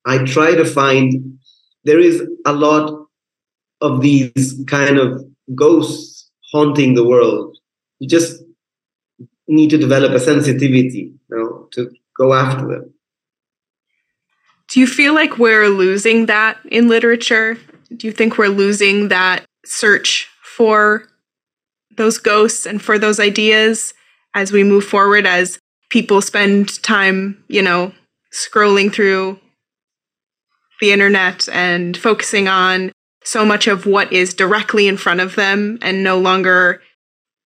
I 0.06 0.20
try 0.20 0.56
to 0.56 0.66
find 0.66 1.38
there 1.84 2.00
is 2.00 2.24
a 2.46 2.54
lot 2.54 3.05
of 3.82 4.02
these 4.02 4.62
kind 4.68 4.98
of 4.98 5.26
ghosts 5.54 6.30
haunting 6.52 6.94
the 6.94 7.06
world. 7.06 7.58
You 8.00 8.08
just 8.08 8.44
need 9.48 9.70
to 9.70 9.78
develop 9.78 10.12
a 10.12 10.20
sensitivity, 10.20 11.14
you 11.30 11.38
know, 11.38 11.68
to 11.74 11.92
go 12.18 12.34
after 12.34 12.68
them. 12.68 12.94
Do 14.70 14.80
you 14.80 14.88
feel 14.88 15.14
like 15.14 15.38
we're 15.38 15.70
losing 15.70 16.26
that 16.26 16.58
in 16.66 16.88
literature? 16.88 17.58
Do 17.96 18.08
you 18.08 18.14
think 18.14 18.38
we're 18.38 18.48
losing 18.48 19.10
that 19.10 19.46
search 19.66 20.28
for 20.44 21.08
those 21.98 22.18
ghosts 22.18 22.66
and 22.66 22.82
for 22.82 22.98
those 22.98 23.20
ideas 23.20 23.94
as 24.34 24.52
we 24.52 24.64
move 24.64 24.84
forward, 24.84 25.26
as 25.26 25.60
people 25.90 26.22
spend 26.22 26.82
time, 26.84 27.44
you 27.48 27.62
know, 27.62 27.94
scrolling 28.34 28.92
through 28.92 29.40
the 30.82 30.92
internet 30.92 31.48
and 31.50 31.96
focusing 31.96 32.48
on 32.48 32.92
so 33.26 33.44
much 33.44 33.68
of 33.68 33.86
what 33.86 34.14
is 34.14 34.34
directly 34.34 34.88
in 34.88 34.98
front 34.98 35.20
of 35.20 35.36
them 35.36 35.80
and 35.82 36.04
no 36.04 36.18
longer 36.18 36.82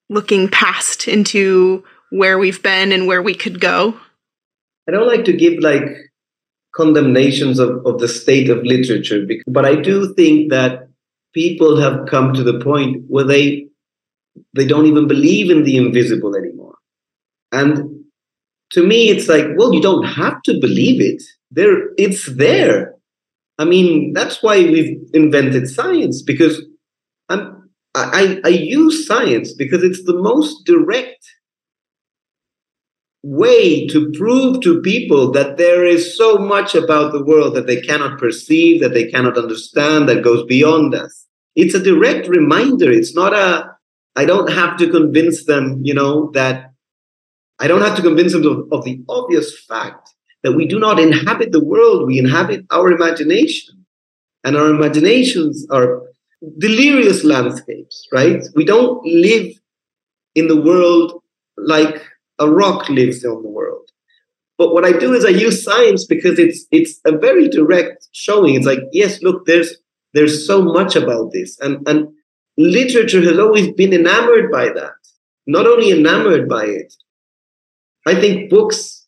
looking 0.10 0.48
past 0.50 1.08
into 1.08 1.84
where 2.12 2.38
we've 2.38 2.62
been 2.62 2.92
and 2.92 3.08
where 3.08 3.22
we 3.22 3.34
could 3.34 3.60
go? 3.60 4.00
I 4.88 4.92
don't 4.92 5.08
like 5.08 5.26
to 5.26 5.34
give 5.34 5.60
like 5.60 5.84
condemnations 6.76 7.60
of, 7.60 7.86
of 7.86 8.00
the 8.00 8.08
state 8.08 8.50
of 8.50 8.64
literature. 8.64 9.26
But 9.48 9.66
I 9.66 9.76
do 9.76 10.14
think 10.14 10.52
that 10.52 10.90
people 11.34 11.80
have 11.80 12.08
come 12.08 12.34
to 12.34 12.44
the 12.44 12.60
point 12.60 13.04
where 13.08 13.24
they 13.26 13.68
they 14.54 14.66
don't 14.66 14.86
even 14.86 15.08
believe 15.08 15.50
in 15.50 15.64
the 15.64 15.78
invisible 15.78 16.36
anymore. 16.36 16.76
And 17.52 18.06
to 18.72 18.86
me, 18.86 19.10
it's 19.10 19.28
like, 19.28 19.46
well, 19.58 19.74
you 19.74 19.82
don't 19.82 20.06
have 20.06 20.42
to 20.44 20.60
believe 20.60 21.02
it. 21.02 21.22
There, 21.52 21.90
it's 21.98 22.26
there. 22.36 22.94
I 23.60 23.66
mean, 23.66 24.14
that's 24.14 24.42
why 24.42 24.58
we've 24.62 24.98
invented 25.14 25.68
science 25.68 26.22
because 26.22 26.62
I'm, 27.28 27.70
I, 27.94 28.40
I 28.46 28.48
use 28.48 29.06
science 29.06 29.54
because 29.54 29.84
it's 29.84 30.06
the 30.06 30.16
most 30.16 30.66
direct 30.66 31.28
way 33.22 33.86
to 33.88 34.12
prove 34.14 34.62
to 34.62 34.82
people 34.82 35.32
that 35.32 35.58
there 35.58 35.86
is 35.86 36.16
so 36.16 36.38
much 36.38 36.74
about 36.74 37.12
the 37.12 37.24
world 37.24 37.54
that 37.56 37.68
they 37.68 37.82
cannot 37.82 38.18
perceive, 38.18 38.80
that 38.80 38.94
they 38.94 39.12
cannot 39.12 39.38
understand, 39.38 40.08
that 40.08 40.24
goes 40.24 40.46
beyond 40.46 40.96
us. 40.96 41.28
It's 41.54 41.76
a 41.76 41.84
direct 41.84 42.30
reminder. 42.30 42.90
It's 42.90 43.14
not 43.14 43.34
a, 43.34 43.76
I 44.16 44.24
don't 44.24 44.50
have 44.54 44.78
to 44.78 44.90
convince 44.90 45.44
them, 45.44 45.82
you 45.84 45.94
know, 45.94 46.32
that 46.32 46.72
I 47.60 47.68
don't 47.68 47.82
have 47.82 47.98
to 47.98 48.02
convince 48.02 48.32
them 48.32 48.46
of, 48.46 48.72
of 48.72 48.86
the 48.86 49.04
obvious 49.10 49.60
fact 49.66 50.14
that 50.44 50.54
we 50.54 50.68
do 50.68 50.80
not 50.80 51.00
inhabit 51.00 51.52
the 51.52 51.64
world, 51.64 52.08
we 52.08 52.20
inhabit 52.20 52.66
our 52.72 52.92
imagination. 52.92 53.86
And 54.44 54.56
our 54.56 54.70
imaginations 54.70 55.68
are 55.70 56.02
delirious 56.60 57.24
landscapes, 57.24 58.08
right? 58.12 58.42
We 58.56 58.64
don't 58.64 59.04
live 59.06 59.54
in 60.36 60.48
the 60.48 60.62
world 60.62 61.22
like 61.58 62.02
a 62.40 62.50
rock 62.50 62.90
lives 62.90 63.26
on 63.26 63.44
the 63.44 63.50
world. 63.50 63.90
But 64.58 64.74
what 64.74 64.86
I 64.86 64.92
do 64.92 65.14
is 65.14 65.26
I 65.26 65.30
use 65.30 65.64
science 65.64 66.06
because 66.06 66.40
it's 66.40 66.66
it's 66.72 67.00
a 67.06 67.18
very 67.18 67.48
direct 67.48 68.08
showing. 68.12 68.56
It's 68.56 68.66
like, 68.66 68.80
yes, 68.92 69.22
look, 69.22 69.46
there's 69.46 69.76
there's 70.14 70.46
so 70.46 70.62
much 70.62 70.96
about 70.96 71.32
this. 71.32 71.58
And 71.60 71.88
and 71.88 72.10
literature 72.58 73.22
has 73.22 73.40
always 73.40 73.72
been 73.74 73.94
enamored 73.94 74.52
by 74.52 74.66
that. 74.70 74.92
Not 75.48 75.66
only 75.66 75.92
enamored 75.92 76.48
by 76.48 76.66
it, 76.66 76.94
I 78.06 78.16
think 78.16 78.50
books 78.50 78.99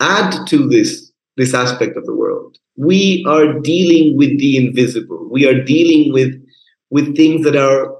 add 0.00 0.46
to 0.48 0.68
this 0.68 1.10
this 1.36 1.54
aspect 1.54 1.96
of 1.96 2.06
the 2.06 2.14
world. 2.14 2.56
We 2.76 3.24
are 3.28 3.58
dealing 3.60 4.16
with 4.16 4.38
the 4.38 4.56
invisible. 4.56 5.28
We 5.30 5.46
are 5.46 5.62
dealing 5.62 6.12
with 6.12 6.34
with 6.90 7.16
things 7.16 7.44
that 7.44 7.56
are 7.56 7.94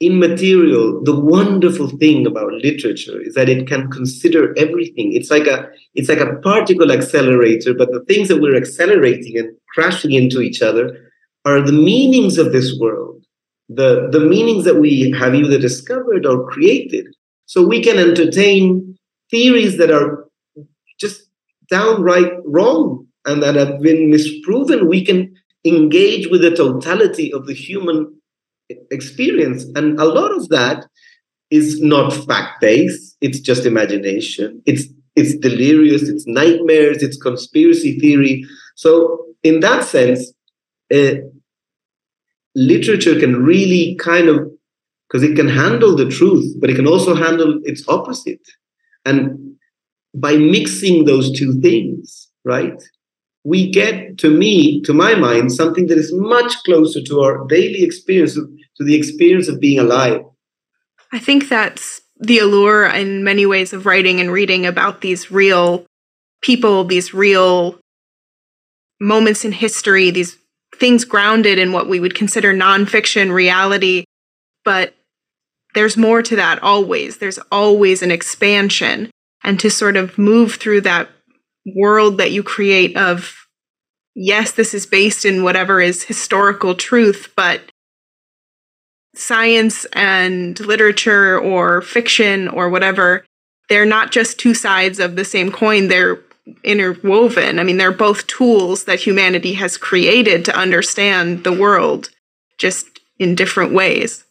immaterial 0.00 1.02
the 1.02 1.18
wonderful 1.18 1.88
thing 1.98 2.24
about 2.24 2.52
literature 2.52 3.20
is 3.20 3.34
that 3.34 3.48
it 3.48 3.66
can 3.66 3.90
consider 3.90 4.56
everything 4.56 5.12
it's 5.12 5.28
like 5.28 5.48
a 5.48 5.68
it's 5.94 6.08
like 6.08 6.20
a 6.20 6.36
particle 6.36 6.92
accelerator 6.92 7.74
but 7.74 7.90
the 7.90 8.04
things 8.04 8.28
that 8.28 8.40
we're 8.40 8.56
accelerating 8.56 9.36
and 9.36 9.50
crashing 9.74 10.12
into 10.12 10.40
each 10.40 10.62
other 10.62 11.10
are 11.44 11.60
the 11.60 11.72
meanings 11.72 12.38
of 12.38 12.52
this 12.52 12.78
world 12.78 13.24
the 13.68 14.08
the 14.12 14.20
meanings 14.20 14.64
that 14.64 14.76
we 14.76 15.10
have 15.18 15.34
either 15.34 15.58
discovered 15.58 16.24
or 16.24 16.48
created 16.48 17.06
so 17.46 17.66
we 17.66 17.82
can 17.82 17.98
entertain 17.98 18.96
theories 19.32 19.78
that 19.78 19.90
are 19.90 20.27
just 20.98 21.22
downright 21.70 22.32
wrong 22.44 23.06
and 23.26 23.42
that 23.42 23.54
have 23.54 23.80
been 23.80 24.10
misproven 24.10 24.88
we 24.88 25.04
can 25.04 25.34
engage 25.64 26.28
with 26.28 26.42
the 26.42 26.54
totality 26.54 27.32
of 27.32 27.46
the 27.46 27.54
human 27.54 28.18
experience. 28.90 29.64
And 29.74 29.98
a 29.98 30.04
lot 30.04 30.32
of 30.32 30.48
that 30.48 30.86
is 31.50 31.80
not 31.80 32.12
fact 32.12 32.60
based, 32.60 33.16
it's 33.20 33.40
just 33.40 33.64
imagination. 33.66 34.62
It's 34.66 34.84
it's 35.16 35.36
delirious, 35.36 36.02
it's 36.02 36.26
nightmares, 36.28 37.02
it's 37.02 37.16
conspiracy 37.16 37.98
theory. 37.98 38.44
So, 38.76 39.26
in 39.42 39.58
that 39.60 39.84
sense, 39.84 40.32
uh, 40.94 41.14
literature 42.54 43.18
can 43.18 43.42
really 43.42 43.96
kind 43.96 44.28
of, 44.28 44.48
because 45.08 45.24
it 45.24 45.34
can 45.34 45.48
handle 45.48 45.96
the 45.96 46.08
truth, 46.08 46.54
but 46.60 46.70
it 46.70 46.76
can 46.76 46.86
also 46.86 47.16
handle 47.16 47.58
its 47.64 47.82
opposite. 47.88 48.46
And 49.04 49.56
by 50.20 50.36
mixing 50.36 51.04
those 51.04 51.30
two 51.38 51.60
things, 51.60 52.28
right, 52.44 52.82
we 53.44 53.70
get, 53.70 54.18
to 54.18 54.30
me, 54.30 54.80
to 54.82 54.92
my 54.92 55.14
mind, 55.14 55.52
something 55.52 55.86
that 55.86 55.98
is 55.98 56.12
much 56.12 56.54
closer 56.64 57.00
to 57.02 57.20
our 57.20 57.46
daily 57.46 57.82
experience, 57.82 58.34
to 58.34 58.84
the 58.84 58.94
experience 58.94 59.48
of 59.48 59.60
being 59.60 59.78
alive. 59.78 60.22
I 61.12 61.18
think 61.18 61.48
that's 61.48 62.00
the 62.20 62.38
allure 62.38 62.86
in 62.86 63.24
many 63.24 63.46
ways 63.46 63.72
of 63.72 63.86
writing 63.86 64.20
and 64.20 64.32
reading 64.32 64.66
about 64.66 65.00
these 65.00 65.30
real 65.30 65.86
people, 66.42 66.84
these 66.84 67.14
real 67.14 67.78
moments 69.00 69.44
in 69.44 69.52
history, 69.52 70.10
these 70.10 70.36
things 70.76 71.04
grounded 71.04 71.58
in 71.58 71.72
what 71.72 71.88
we 71.88 72.00
would 72.00 72.14
consider 72.14 72.52
nonfiction 72.52 73.32
reality. 73.32 74.04
But 74.64 74.94
there's 75.74 75.96
more 75.96 76.22
to 76.22 76.36
that 76.36 76.62
always. 76.62 77.18
There's 77.18 77.38
always 77.50 78.02
an 78.02 78.10
expansion. 78.10 79.10
And 79.48 79.58
to 79.60 79.70
sort 79.70 79.96
of 79.96 80.18
move 80.18 80.56
through 80.56 80.82
that 80.82 81.08
world 81.74 82.18
that 82.18 82.32
you 82.32 82.42
create 82.42 82.96
of 82.96 83.34
yes 84.14 84.52
this 84.52 84.74
is 84.74 84.86
based 84.86 85.24
in 85.24 85.42
whatever 85.42 85.80
is 85.80 86.02
historical 86.02 86.74
truth 86.74 87.32
but 87.36 87.60
science 89.14 89.84
and 89.92 90.58
literature 90.60 91.38
or 91.38 91.82
fiction 91.82 92.48
or 92.48 92.68
whatever 92.68 93.24
they're 93.68 93.86
not 93.86 94.12
just 94.12 94.38
two 94.38 94.54
sides 94.54 94.98
of 94.98 95.16
the 95.16 95.24
same 95.24 95.52
coin. 95.52 95.88
They're 95.88 96.20
interwoven. 96.64 97.58
I 97.58 97.62
mean 97.62 97.76
they're 97.76 97.92
both 97.92 98.26
tools 98.26 98.84
that 98.84 99.00
humanity 99.00 99.52
has 99.54 99.76
created 99.76 100.44
to 100.46 100.56
understand 100.56 101.44
the 101.44 101.52
world 101.52 102.10
just 102.58 103.00
in 103.18 103.34
different 103.34 103.72
ways 103.72 104.24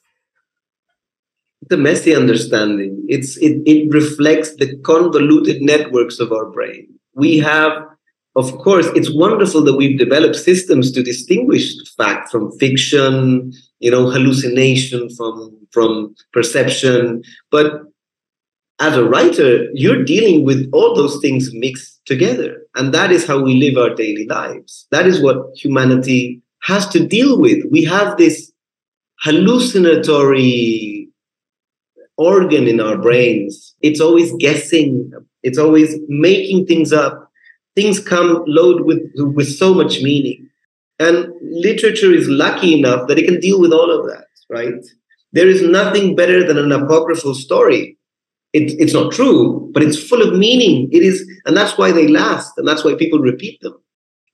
the 1.70 1.78
messy 1.78 2.16
understanding. 2.16 3.06
It's 3.08 3.38
it, 3.38 3.62
it 3.66 3.92
reflects 3.92 4.56
the 4.56 4.78
convoluted 4.80 5.62
networks 5.62 6.20
of 6.20 6.32
our 6.32 6.46
brain. 6.46 6.88
We 7.14 7.38
have 7.40 7.72
of 8.36 8.56
course 8.60 8.88
it's 8.96 9.14
wonderful 9.14 9.64
that 9.64 9.76
we've 9.76 9.98
developed 9.98 10.36
systems 10.36 10.92
to 10.92 11.02
distinguish 11.02 11.74
fact 11.98 12.30
from 12.30 12.52
fiction 12.60 13.52
you 13.80 13.92
know 13.92 14.10
hallucination 14.10 15.10
from 15.16 15.58
from 15.72 16.16
perception. 16.34 17.24
But 17.52 17.82
as 18.80 18.96
a 18.96 19.04
writer 19.04 19.68
you're 19.74 20.04
dealing 20.04 20.46
with 20.46 20.70
all 20.74 20.96
those 20.96 21.20
things 21.20 21.50
mixed 21.54 22.00
together. 22.06 22.62
And 22.76 22.94
that 22.94 23.12
is 23.12 23.28
how 23.28 23.42
we 23.42 23.56
live 23.56 23.78
our 23.78 23.94
daily 23.94 24.26
lives. 24.28 24.88
That 24.92 25.06
is 25.08 25.22
what 25.22 25.38
humanity 25.56 26.42
has 26.64 26.88
to 26.90 27.06
deal 27.06 27.40
with. 27.40 27.64
We 27.70 27.84
have 27.84 28.18
this 28.18 28.52
hallucinatory 29.22 31.10
organ 32.18 32.68
in 32.68 32.80
our 32.80 32.98
brains 32.98 33.76
it's 33.82 34.02
always 34.02 34.34
guessing 34.40 35.12
it's 35.48 35.58
always 35.58 35.96
making 36.10 36.66
things 36.66 36.92
up. 36.92 37.32
Things 37.74 38.02
come 38.02 38.44
loaded 38.48 38.86
with, 38.86 39.00
with 39.16 39.48
so 39.48 39.74
much 39.74 40.02
meaning. 40.02 40.50
And 41.00 41.32
literature 41.42 42.12
is 42.12 42.28
lucky 42.28 42.78
enough 42.78 43.08
that 43.08 43.18
it 43.18 43.26
can 43.26 43.40
deal 43.40 43.62
with 43.62 43.72
all 43.72 43.90
of 43.90 44.08
that, 44.08 44.26
right? 44.50 44.74
There 45.32 45.48
is 45.48 45.62
nothing 45.62 46.18
better 46.18 46.46
than 46.46 46.58
an 46.58 46.74
apocryphal 46.74 47.34
story. 47.34 47.98
It, 48.52 48.76
it's 48.78 48.94
not 48.94 49.14
true, 49.14 49.72
but 49.74 49.84
it's 49.84 50.02
full 50.02 50.22
of 50.22 50.38
meaning. 50.38 50.90
It 50.92 51.04
is, 51.04 51.26
and 51.46 51.56
that's 51.56 51.78
why 51.78 51.94
they 51.94 52.10
last, 52.10 52.52
and 52.58 52.68
that's 52.68 52.84
why 52.84 52.96
people 52.96 53.20
repeat 53.20 53.62
them. 53.62 53.80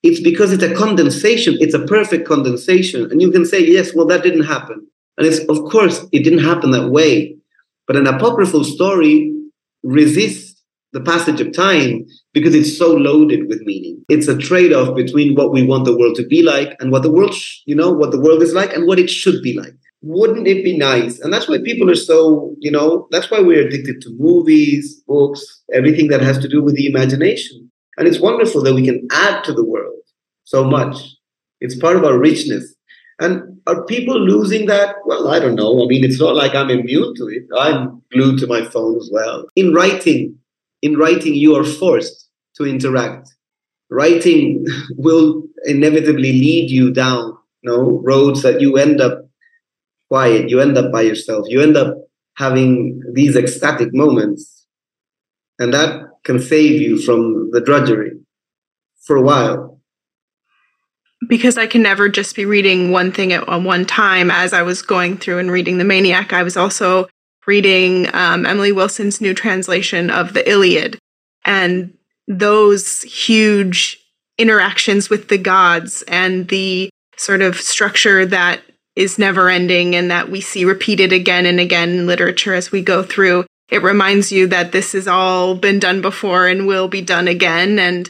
It's 0.02 0.22
because 0.22 0.52
it's 0.52 0.64
a 0.64 0.74
condensation. 0.74 1.58
It's 1.60 1.76
a 1.76 1.86
perfect 1.86 2.28
condensation, 2.28 3.12
and 3.12 3.22
you 3.22 3.32
can 3.32 3.46
say, 3.46 3.60
yes, 3.64 3.94
well, 3.94 4.08
that 4.08 4.24
didn't 4.24 4.46
happen, 4.46 4.88
and 5.18 5.28
it's 5.28 5.40
of 5.50 5.70
course 5.70 6.06
it 6.12 6.24
didn't 6.24 6.44
happen 6.44 6.72
that 6.72 6.90
way. 6.90 7.36
But 7.88 7.98
an 7.98 8.08
apocryphal 8.08 8.64
story 8.64 9.34
resists 9.84 10.62
the 10.94 11.02
passage 11.02 11.42
of 11.42 11.52
time 11.54 12.06
because 12.34 12.56
it's 12.56 12.78
so 12.78 12.94
loaded 12.94 13.48
with 13.50 13.62
meaning. 13.62 14.04
It's 14.10 14.28
a 14.28 14.38
trade-off 14.38 14.96
between 14.96 15.36
what 15.36 15.52
we 15.52 15.66
want 15.66 15.86
the 15.86 15.98
world 15.98 16.16
to 16.18 16.28
be 16.28 16.44
like 16.44 16.76
and 16.80 16.92
what 16.92 17.02
the 17.02 17.12
world, 17.12 17.34
sh- 17.34 17.62
you 17.66 17.76
know, 17.76 17.92
what 17.92 18.12
the 18.12 18.20
world 18.20 18.42
is 18.44 18.54
like 18.54 18.74
and 18.74 18.88
what 18.88 19.00
it 19.00 19.10
should 19.10 19.42
be 19.42 19.58
like. 19.58 19.74
Wouldn't 20.02 20.48
it 20.48 20.64
be 20.64 20.78
nice? 20.78 21.20
And 21.20 21.34
that's 21.34 21.48
why 21.50 21.58
people 21.64 21.90
are 21.90 21.96
so, 21.96 22.56
you 22.60 22.70
know, 22.70 23.08
that's 23.10 23.32
why 23.32 23.40
we're 23.40 23.66
addicted 23.66 24.02
to 24.02 24.16
movies, 24.20 25.02
books, 25.08 25.64
everything 25.74 26.10
that 26.10 26.22
has 26.22 26.38
to 26.40 26.48
do 26.48 26.62
with 26.62 26.76
the 26.76 26.86
imagination. 26.86 27.72
And 27.98 28.08
it's 28.08 28.20
wonderful 28.20 28.62
that 28.64 28.74
we 28.74 28.86
can 28.86 29.08
add 29.12 29.44
to 29.46 29.54
the 29.54 29.66
world 29.66 30.00
so 30.44 30.64
much. 30.64 30.98
It's 31.60 31.76
part 31.76 31.96
of 31.96 32.04
our 32.04 32.18
richness. 32.20 32.76
And 33.20 33.53
are 33.68 33.86
people 33.86 34.20
losing 34.20 34.66
that? 34.68 34.96
Well, 35.06 35.28
I 35.30 35.40
don't 35.40 35.56
know. 35.56 35.84
I 35.84 35.88
mean, 35.88 36.04
it's 36.04 36.20
not 36.20 36.36
like 36.36 36.56
I'm 36.56 36.70
immune 36.70 37.16
to 37.16 37.28
it. 37.28 37.44
I'm 37.58 38.02
glued 38.12 38.40
to 38.40 38.48
my 38.48 38.64
phone 38.64 38.98
as 38.98 39.10
well. 39.12 39.46
In 39.56 39.74
writing, 39.74 40.38
in 40.82 40.98
writing, 40.98 41.36
you 41.36 41.56
are 41.56 41.64
forced 41.64 42.30
to 42.56 42.66
interact. 42.66 43.30
Writing 43.90 44.66
will 44.98 45.44
inevitably 45.66 46.34
lead 46.34 46.70
you 46.70 46.92
down 46.92 47.38
you 47.64 47.72
know, 47.72 48.02
roads 48.04 48.42
that 48.42 48.62
you 48.62 48.78
end 48.78 49.02
up 49.02 49.26
quiet, 50.10 50.50
you 50.50 50.60
end 50.60 50.78
up 50.78 50.92
by 50.92 51.02
yourself, 51.02 51.46
you 51.50 51.62
end 51.62 51.78
up 51.78 51.96
having 52.36 53.02
these 53.14 53.36
ecstatic 53.36 53.94
moments. 53.94 54.66
And 55.60 55.74
that 55.74 56.04
can 56.24 56.40
save 56.40 56.82
you 56.82 57.02
from 57.02 57.52
the 57.52 57.62
drudgery 57.62 58.12
for 59.02 59.16
a 59.16 59.22
while. 59.22 59.73
Because 61.28 61.58
I 61.58 61.68
can 61.68 61.82
never 61.82 62.10
just 62.10 62.36
be 62.36 62.46
reading 62.46 62.92
one 62.92 63.12
thing 63.12 63.34
at 63.34 63.48
one 63.48 63.86
time. 63.86 64.32
As 64.32 64.54
I 64.54 64.62
was 64.62 64.82
going 64.82 65.18
through 65.18 65.40
and 65.40 65.52
reading 65.52 65.78
The 65.78 65.84
Maniac, 65.84 66.34
I 66.34 66.44
was 66.44 66.58
also 66.58 67.08
reading 67.46 68.14
um, 68.14 68.46
Emily 68.46 68.72
Wilson's 68.72 69.22
new 69.22 69.34
translation 69.34 70.10
of 70.10 70.34
the 70.34 70.50
Iliad 70.50 70.98
and 71.46 71.94
those 72.28 73.02
huge 73.02 74.00
interactions 74.38 75.10
with 75.10 75.28
the 75.28 75.38
gods 75.38 76.04
and 76.08 76.48
the 76.48 76.90
sort 77.18 77.42
of 77.42 77.58
structure 77.58 78.26
that 78.26 78.62
is 78.96 79.20
never 79.20 79.50
ending 79.50 79.96
and 79.96 80.10
that 80.12 80.30
we 80.30 80.42
see 80.42 80.66
repeated 80.66 81.12
again 81.12 81.46
and 81.46 81.60
again 81.60 81.90
in 81.90 82.08
literature 82.08 82.54
as 82.54 82.72
we 82.72 82.82
go 82.82 83.04
through. 83.04 83.46
It 83.70 83.82
reminds 83.82 84.32
you 84.32 84.48
that 84.48 84.72
this 84.72 84.92
has 84.94 85.08
all 85.08 85.56
been 85.56 85.80
done 85.80 86.02
before 86.02 86.48
and 86.48 86.68
will 86.68 86.88
be 86.88 87.02
done 87.02 87.28
again. 87.28 87.80
And 87.80 88.10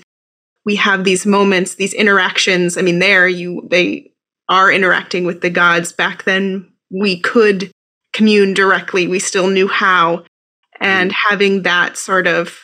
we 0.66 0.76
have 0.76 1.04
these 1.04 1.26
moments, 1.26 1.76
these 1.76 1.94
interactions. 1.94 2.78
I 2.78 2.82
mean, 2.82 3.00
there 3.00 3.28
you 3.28 3.68
they 3.70 4.12
are 4.50 4.72
interacting 4.72 5.26
with 5.26 5.42
the 5.42 5.50
gods. 5.50 5.92
Back 5.92 6.24
then, 6.24 6.72
we 6.90 7.20
could 7.20 7.72
commune 8.14 8.54
directly. 8.54 9.08
We 9.08 9.20
still 9.20 9.48
knew 9.48 9.68
how. 9.68 10.24
And 10.80 11.12
mm. 11.12 11.16
having 11.30 11.64
that 11.64 11.98
sort 11.98 12.28
of 12.28 12.60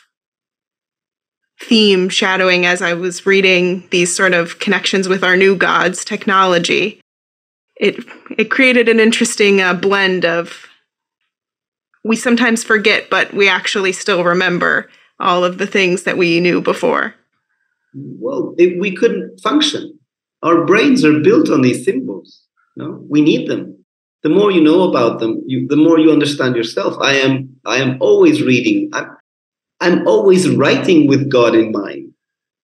theme 1.62 2.08
shadowing 2.08 2.66
as 2.66 2.82
I 2.82 2.94
was 2.94 3.26
reading 3.26 3.86
these 3.90 4.16
sort 4.16 4.34
of 4.34 4.60
connections 4.60 5.10
with 5.10 5.24
our 5.24 5.36
new 5.36 5.56
gods 5.56 6.06
technology, 6.06 7.02
it 7.76 8.04
it 8.38 8.52
created 8.52 8.88
an 8.88 9.00
interesting 9.00 9.62
uh, 9.62 9.74
blend 9.74 10.26
of 10.26 10.68
we 12.06 12.16
sometimes 12.16 12.64
forget, 12.64 13.10
but 13.10 13.34
we 13.34 13.50
actually 13.50 13.92
still 13.92 14.24
remember 14.24 14.90
all 15.20 15.44
of 15.44 15.58
the 15.58 15.68
things 15.68 16.04
that 16.04 16.18
we 16.18 16.40
knew 16.40 16.62
before? 16.62 17.14
Well, 17.94 18.56
it, 18.58 18.80
we 18.80 18.96
couldn't 18.96 19.40
function. 19.42 20.00
Our 20.44 20.66
brains 20.66 21.04
are 21.04 21.20
built 21.20 21.50
on 21.50 21.62
these 21.62 21.84
symbols. 21.84 22.44
No, 22.76 23.04
we 23.10 23.22
need 23.22 23.50
them. 23.50 23.84
The 24.24 24.30
more 24.30 24.52
you 24.52 24.62
know 24.62 24.90
about 24.90 25.20
them, 25.20 25.42
you, 25.46 25.68
the 25.68 25.76
more 25.76 26.00
you 26.00 26.12
understand 26.12 26.56
yourself. 26.56 26.96
I 27.02 27.14
am, 27.14 27.56
I 27.66 27.78
am 27.78 27.98
always 28.02 28.42
reading. 28.42 28.90
I'm, 28.94 29.10
I'm 29.80 30.08
always 30.08 30.50
writing 30.50 31.08
with 31.08 31.30
God 31.30 31.56
in 31.56 31.72
mind, 31.72 32.14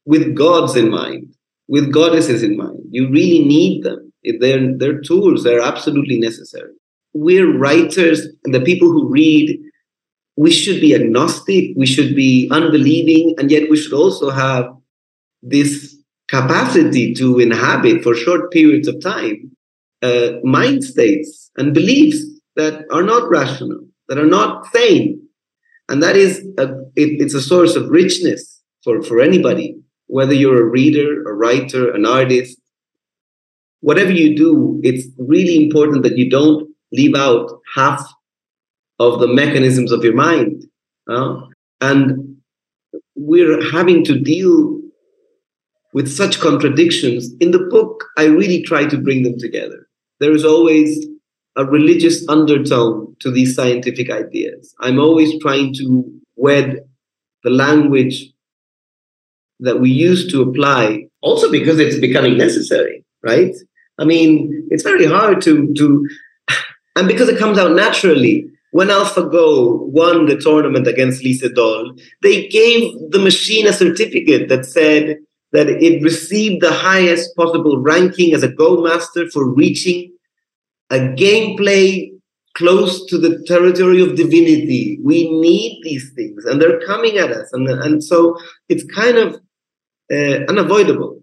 with 0.05 0.35
gods 0.35 0.75
in 0.75 0.89
mind, 0.89 1.33
with 1.67 1.93
goddesses 1.93 2.43
in 2.43 2.57
mind. 2.57 2.79
You 2.91 3.09
really 3.09 3.43
need 3.45 3.83
them. 3.83 4.11
They're, 4.39 4.77
they're 4.77 5.01
tools. 5.01 5.43
They're 5.43 5.61
absolutely 5.61 6.19
necessary. 6.19 6.73
We're 7.13 7.57
writers, 7.57 8.27
and 8.43 8.53
the 8.53 8.61
people 8.61 8.89
who 8.89 9.09
read 9.09 9.57
we 10.37 10.51
should 10.51 10.81
be 10.81 10.93
agnostic, 10.93 11.71
we 11.77 11.85
should 11.85 12.15
be 12.15 12.49
unbelieving, 12.51 13.35
and 13.37 13.49
yet 13.49 13.69
we 13.69 13.77
should 13.77 13.93
also 13.93 14.29
have 14.29 14.65
this 15.45 15.95
capacity 16.29 17.13
to 17.13 17.39
inhabit 17.39 18.03
for 18.03 18.15
short 18.15 18.51
periods 18.51 18.87
of 18.87 18.99
time 19.01 19.55
uh, 20.01 20.33
mind 20.43 20.83
states 20.83 21.51
and 21.57 21.73
beliefs 21.73 22.19
that 22.55 22.83
are 22.91 23.03
not 23.03 23.29
rational, 23.29 23.79
that 24.07 24.17
are 24.17 24.25
not 24.25 24.65
sane. 24.73 25.21
And 25.89 26.01
that 26.01 26.15
is, 26.15 26.45
a, 26.57 26.65
it, 26.95 27.21
it's 27.21 27.33
a 27.33 27.41
source 27.41 27.75
of 27.75 27.89
richness 27.89 28.61
for, 28.83 29.03
for 29.03 29.19
anybody, 29.19 29.77
whether 30.07 30.33
you're 30.33 30.61
a 30.61 30.69
reader, 30.69 31.23
a 31.23 31.33
writer, 31.33 31.93
an 31.93 32.05
artist, 32.05 32.57
whatever 33.81 34.11
you 34.11 34.35
do, 34.35 34.79
it's 34.83 35.07
really 35.17 35.63
important 35.63 36.03
that 36.03 36.17
you 36.17 36.29
don't 36.29 36.69
leave 36.91 37.15
out 37.15 37.51
half 37.75 38.01
of 38.99 39.19
the 39.19 39.27
mechanisms 39.27 39.91
of 39.91 40.03
your 40.03 40.15
mind. 40.15 40.65
Uh, 41.07 41.41
and 41.81 42.37
we're 43.15 43.71
having 43.71 44.03
to 44.05 44.17
deal 44.19 44.81
with 45.95 46.13
such 46.13 46.41
contradictions. 46.41 47.33
In 47.39 47.51
the 47.51 47.67
book, 47.71 48.03
I 48.17 48.25
really 48.25 48.61
try 48.61 48.85
to 48.85 48.97
bring 48.97 49.23
them 49.23 49.39
together. 49.39 49.87
There 50.19 50.33
is 50.33 50.43
always 50.43 51.07
a 51.55 51.63
religious 51.63 52.27
undertone 52.27 53.15
to 53.21 53.31
these 53.31 53.55
scientific 53.55 54.11
ideas. 54.11 54.75
I'm 54.81 54.99
always 54.99 55.31
trying 55.41 55.73
to 55.75 56.03
wed 56.35 56.81
the 57.45 57.49
language 57.49 58.25
that 59.61 59.79
we 59.79 59.89
used 59.89 60.29
to 60.31 60.41
apply, 60.41 61.07
also 61.21 61.49
because 61.49 61.79
it's 61.79 61.97
becoming 61.97 62.37
necessary, 62.37 63.05
right? 63.23 63.55
I 63.97 64.03
mean, 64.03 64.67
it's 64.69 64.83
very 64.83 65.05
hard 65.05 65.41
to 65.43 65.73
to 65.75 66.09
and 66.97 67.07
because 67.07 67.29
it 67.29 67.39
comes 67.39 67.57
out 67.57 67.71
naturally 67.71 68.49
when 68.71 68.89
AlphaGo 68.89 69.87
won 69.87 70.25
the 70.25 70.35
tournament 70.35 70.87
against 70.87 71.23
Lee 71.23 71.39
Sedol, 71.39 71.97
they 72.21 72.49
gave 72.49 72.81
the 73.11 73.19
machine 73.19 73.65
a 73.65 73.71
certificate 73.71 74.49
that 74.49 74.65
said 74.65 75.19
that 75.55 75.69
it 75.69 76.03
received 76.03 76.61
the 76.61 76.71
highest 76.71 77.35
possible 77.35 77.79
ranking 77.79 78.33
as 78.33 78.43
a 78.43 78.51
Go 78.51 78.81
master 78.81 79.29
for 79.31 79.53
reaching 79.53 80.11
a 80.89 80.97
gameplay 80.97 82.11
close 82.55 83.05
to 83.07 83.17
the 83.17 83.43
territory 83.45 84.01
of 84.01 84.15
divinity. 84.15 84.99
We 85.03 85.29
need 85.39 85.81
these 85.83 86.11
things, 86.15 86.45
and 86.45 86.61
they're 86.61 86.79
coming 86.81 87.17
at 87.17 87.31
us, 87.31 87.51
and 87.53 87.67
and 87.69 88.03
so 88.03 88.37
it's 88.69 88.85
kind 88.85 89.17
of 89.17 89.35
uh, 90.11 90.45
unavoidable. 90.49 91.21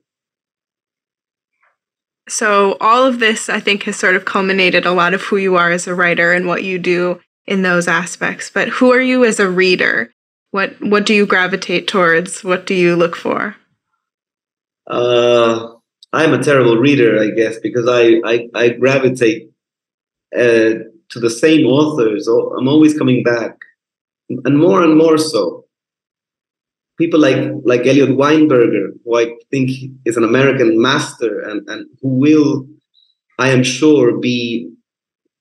So 2.28 2.76
all 2.80 3.04
of 3.04 3.18
this, 3.18 3.48
I 3.48 3.60
think, 3.60 3.82
has 3.84 3.96
sort 3.96 4.14
of 4.14 4.24
culminated 4.24 4.86
a 4.86 4.92
lot 4.92 5.12
of 5.12 5.22
who 5.22 5.36
you 5.36 5.56
are 5.56 5.70
as 5.70 5.86
a 5.86 5.94
writer 5.94 6.32
and 6.32 6.46
what 6.46 6.64
you 6.64 6.78
do 6.78 7.20
in 7.46 7.62
those 7.62 7.88
aspects. 7.88 8.48
But 8.48 8.68
who 8.68 8.92
are 8.92 9.00
you 9.00 9.24
as 9.24 9.40
a 9.40 9.50
reader? 9.50 10.12
What 10.50 10.80
what 10.80 11.06
do 11.06 11.14
you 11.14 11.26
gravitate 11.26 11.88
towards? 11.88 12.44
What 12.44 12.66
do 12.66 12.74
you 12.74 12.94
look 12.94 13.16
for? 13.16 13.56
Uh, 14.93 15.73
I'm 16.12 16.35
a 16.35 16.43
terrible 16.43 16.77
reader, 16.77 17.19
I 17.19 17.31
guess, 17.31 17.59
because 17.59 17.89
I 17.89 18.20
I, 18.32 18.48
I 18.55 18.69
gravitate 18.69 19.48
uh, 20.36 20.85
to 21.09 21.19
the 21.19 21.31
same 21.31 21.64
authors. 21.66 22.28
I'm 22.28 22.69
always 22.69 22.97
coming 22.98 23.23
back, 23.23 23.56
and 24.28 24.59
more 24.59 24.82
and 24.85 24.98
more 24.98 25.16
so. 25.16 25.64
People 26.98 27.20
like 27.20 27.39
like 27.64 27.86
Eliot 27.86 28.10
Weinberger, 28.10 28.89
who 29.02 29.19
I 29.19 29.35
think 29.51 29.70
is 30.05 30.19
an 30.19 30.24
American 30.24 30.81
master, 30.81 31.40
and 31.40 31.66
and 31.70 31.86
who 32.02 32.09
will, 32.09 32.66
I 33.39 33.48
am 33.48 33.62
sure, 33.62 34.19
be 34.19 34.70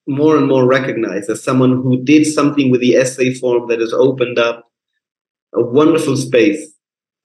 more 0.07 0.37
and 0.37 0.47
more 0.47 0.65
recognized 0.65 1.29
as 1.29 1.43
someone 1.43 1.73
who 1.83 2.01
did 2.03 2.25
something 2.25 2.71
with 2.71 2.79
the 2.79 2.95
essay 2.95 3.33
form 3.33 3.67
that 3.67 3.81
has 3.81 3.91
opened 3.91 4.39
up 4.39 4.63
a 5.53 5.61
wonderful 5.61 6.15
space, 6.15 6.73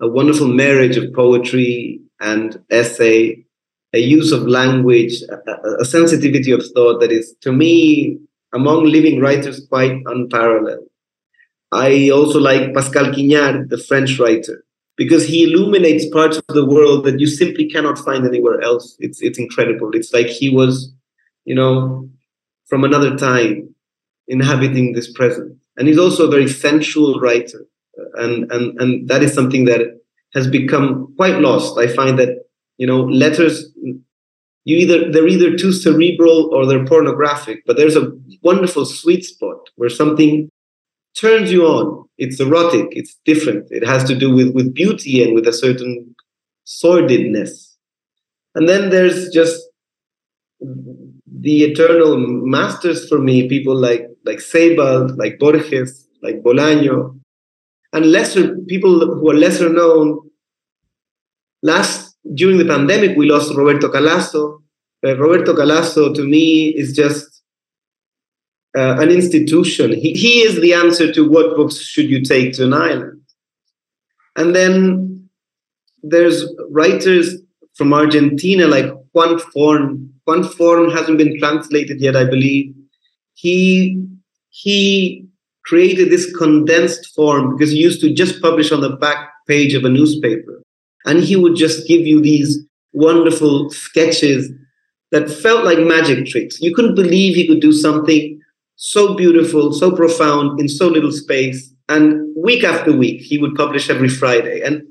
a 0.01 0.09
wonderful 0.09 0.48
marriage 0.48 0.97
of 0.97 1.12
poetry 1.15 2.01
and 2.20 2.62
essay, 2.70 3.44
a 3.93 3.98
use 3.98 4.32
of 4.32 4.47
language, 4.47 5.22
a, 5.30 5.80
a 5.80 5.84
sensitivity 5.84 6.52
of 6.52 6.62
thought 6.74 7.01
that 7.01 7.12
is, 7.12 7.34
to 7.43 7.52
me, 7.52 8.18
among 8.55 8.84
living 8.84 9.20
writers, 9.20 9.66
quite 9.68 10.01
unparalleled. 10.06 10.86
I 11.72 12.10
also 12.10 12.38
like 12.38 12.74
Pascal 12.74 13.06
Quignard, 13.06 13.68
the 13.68 13.78
French 13.78 14.18
writer, 14.18 14.64
because 14.97 15.26
he 15.26 15.44
illuminates 15.44 16.09
parts 16.09 16.38
of 16.38 16.55
the 16.55 16.64
world 16.64 17.05
that 17.05 17.20
you 17.20 17.26
simply 17.26 17.68
cannot 17.68 17.98
find 17.98 18.24
anywhere 18.24 18.60
else. 18.60 18.97
It's 18.98 19.20
it's 19.20 19.38
incredible. 19.38 19.90
It's 19.93 20.12
like 20.12 20.28
he 20.28 20.48
was, 20.48 20.93
you 21.44 21.55
know, 21.55 22.09
from 22.66 22.84
another 22.84 23.16
time 23.16 23.74
inhabiting 24.28 24.93
this 24.93 25.12
present. 25.12 25.56
And 25.76 25.88
he's 25.88 25.98
also 25.98 26.26
a 26.26 26.30
very 26.30 26.48
sensual 26.48 27.20
writer. 27.20 27.66
And, 28.14 28.51
and, 28.51 28.80
and 28.80 29.09
that 29.09 29.22
is 29.22 29.34
something 29.34 29.66
that 29.66 30.01
has 30.36 30.46
become 30.46 31.12
quite 31.16 31.40
lost. 31.40 31.76
I 31.78 31.88
find 31.88 32.18
that, 32.20 32.44
you 32.76 32.86
know, 32.86 33.00
letters, 33.04 33.72
you 34.64 34.76
either, 34.76 35.10
they're 35.10 35.26
either 35.26 35.56
too 35.56 35.72
cerebral 35.72 36.50
or 36.52 36.66
they're 36.66 36.84
pornographic, 36.84 37.64
but 37.66 37.76
there's 37.76 37.96
a 37.96 38.12
wonderful 38.42 38.84
sweet 38.84 39.24
spot 39.24 39.58
where 39.76 39.90
something 39.90 40.48
turns 41.18 41.50
you 41.50 41.64
on. 41.64 42.06
It's 42.18 42.38
erotic. 42.38 42.88
It's 42.90 43.18
different. 43.24 43.66
It 43.70 43.86
has 43.86 44.04
to 44.04 44.14
do 44.14 44.34
with, 44.34 44.54
with 44.54 44.74
beauty 44.74 45.24
and 45.24 45.34
with 45.34 45.48
a 45.48 45.52
certain 45.52 46.14
sordidness. 46.64 47.76
And 48.54 48.68
then 48.68 48.90
there's 48.90 49.30
just 49.30 49.60
the 50.60 51.62
eternal 51.64 52.16
masters 52.18 53.08
for 53.08 53.18
me, 53.18 53.48
people 53.48 53.76
like 53.76 54.06
like 54.24 54.40
Sebald, 54.40 55.16
like 55.18 55.38
Borges, 55.38 56.08
like 56.22 56.42
Bolaño, 56.42 57.18
and 57.92 58.10
lesser 58.10 58.56
people 58.66 58.98
who 58.98 59.30
are 59.30 59.34
lesser 59.34 59.68
known. 59.68 60.26
Last 61.66 62.16
during 62.34 62.59
the 62.59 62.64
pandemic, 62.64 63.16
we 63.16 63.28
lost 63.28 63.52
Roberto 63.56 63.88
Calasso. 63.88 64.62
Uh, 65.05 65.16
Roberto 65.16 65.52
Calasso, 65.52 66.14
to 66.14 66.22
me, 66.22 66.68
is 66.68 66.94
just 66.94 67.43
uh, 68.78 68.94
an 69.01 69.10
institution. 69.10 69.93
He, 69.93 70.12
he 70.12 70.43
is 70.43 70.60
the 70.60 70.74
answer 70.74 71.12
to 71.12 71.28
what 71.28 71.56
books 71.56 71.78
should 71.78 72.09
you 72.09 72.22
take 72.22 72.52
to 72.55 72.66
an 72.66 72.72
island. 72.72 73.20
And 74.36 74.55
then 74.55 75.28
there's 76.05 76.44
writers 76.70 77.34
from 77.74 77.93
Argentina 77.93 78.68
like 78.68 78.86
Juan 79.12 79.40
Forn, 79.40 80.14
Juan 80.24 80.44
Forn 80.44 80.90
hasn't 80.90 81.18
been 81.18 81.36
translated 81.40 82.01
yet, 82.01 82.14
I 82.14 82.24
believe. 82.24 82.72
He 83.34 84.01
he 84.51 85.26
created 85.64 86.10
this 86.10 86.32
condensed 86.36 87.12
form 87.16 87.56
because 87.56 87.72
he 87.72 87.78
used 87.78 88.01
to 88.02 88.14
just 88.14 88.40
publish 88.40 88.70
on 88.70 88.82
the 88.82 88.97
back 88.97 89.30
page 89.48 89.74
of 89.74 89.84
a 89.84 89.88
newspaper. 89.88 90.62
And 91.06 91.22
he 91.22 91.36
would 91.36 91.56
just 91.56 91.86
give 91.86 92.00
you 92.00 92.20
these 92.20 92.58
wonderful 92.92 93.70
sketches 93.70 94.50
that 95.12 95.30
felt 95.30 95.64
like 95.64 95.78
magic 95.78 96.26
tricks. 96.26 96.60
You 96.60 96.74
couldn't 96.74 96.96
believe 96.96 97.34
he 97.34 97.46
could 97.46 97.60
do 97.60 97.72
something 97.72 98.40
so 98.76 99.14
beautiful, 99.14 99.72
so 99.72 99.94
profound 99.94 100.60
in 100.60 100.68
so 100.68 100.88
little 100.88 101.12
space. 101.12 101.72
And 101.88 102.34
week 102.36 102.64
after 102.64 102.94
week, 102.94 103.22
he 103.22 103.38
would 103.38 103.54
publish 103.54 103.88
every 103.88 104.08
Friday. 104.08 104.60
And 104.62 104.82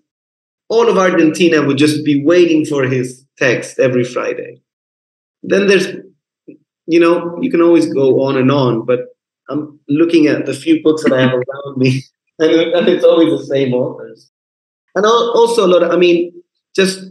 all 0.69 0.89
of 0.89 0.97
Argentina 0.97 1.61
would 1.63 1.77
just 1.77 2.03
be 2.05 2.23
waiting 2.23 2.65
for 2.65 2.83
his 2.83 3.25
text 3.37 3.77
every 3.77 4.03
Friday 4.03 4.61
then 5.47 5.67
there's 5.67 5.87
you 6.87 6.99
know 6.99 7.37
you 7.41 7.49
can 7.49 7.61
always 7.61 7.91
go 7.93 8.23
on 8.23 8.37
and 8.37 8.51
on 8.51 8.85
but 8.85 8.99
i'm 9.49 9.79
looking 9.87 10.27
at 10.27 10.45
the 10.45 10.53
few 10.53 10.81
books 10.83 11.03
that 11.03 11.13
i 11.13 11.21
have 11.21 11.33
around 11.33 11.77
me 11.77 12.01
and, 12.39 12.87
it's 12.89 13.05
always 13.05 13.29
the 13.29 13.45
same 13.45 13.73
authors 13.73 14.31
and 14.95 15.05
also 15.05 15.65
a 15.65 15.69
lot 15.69 15.83
of, 15.83 15.91
i 15.91 15.95
mean 15.95 16.31
just 16.75 17.05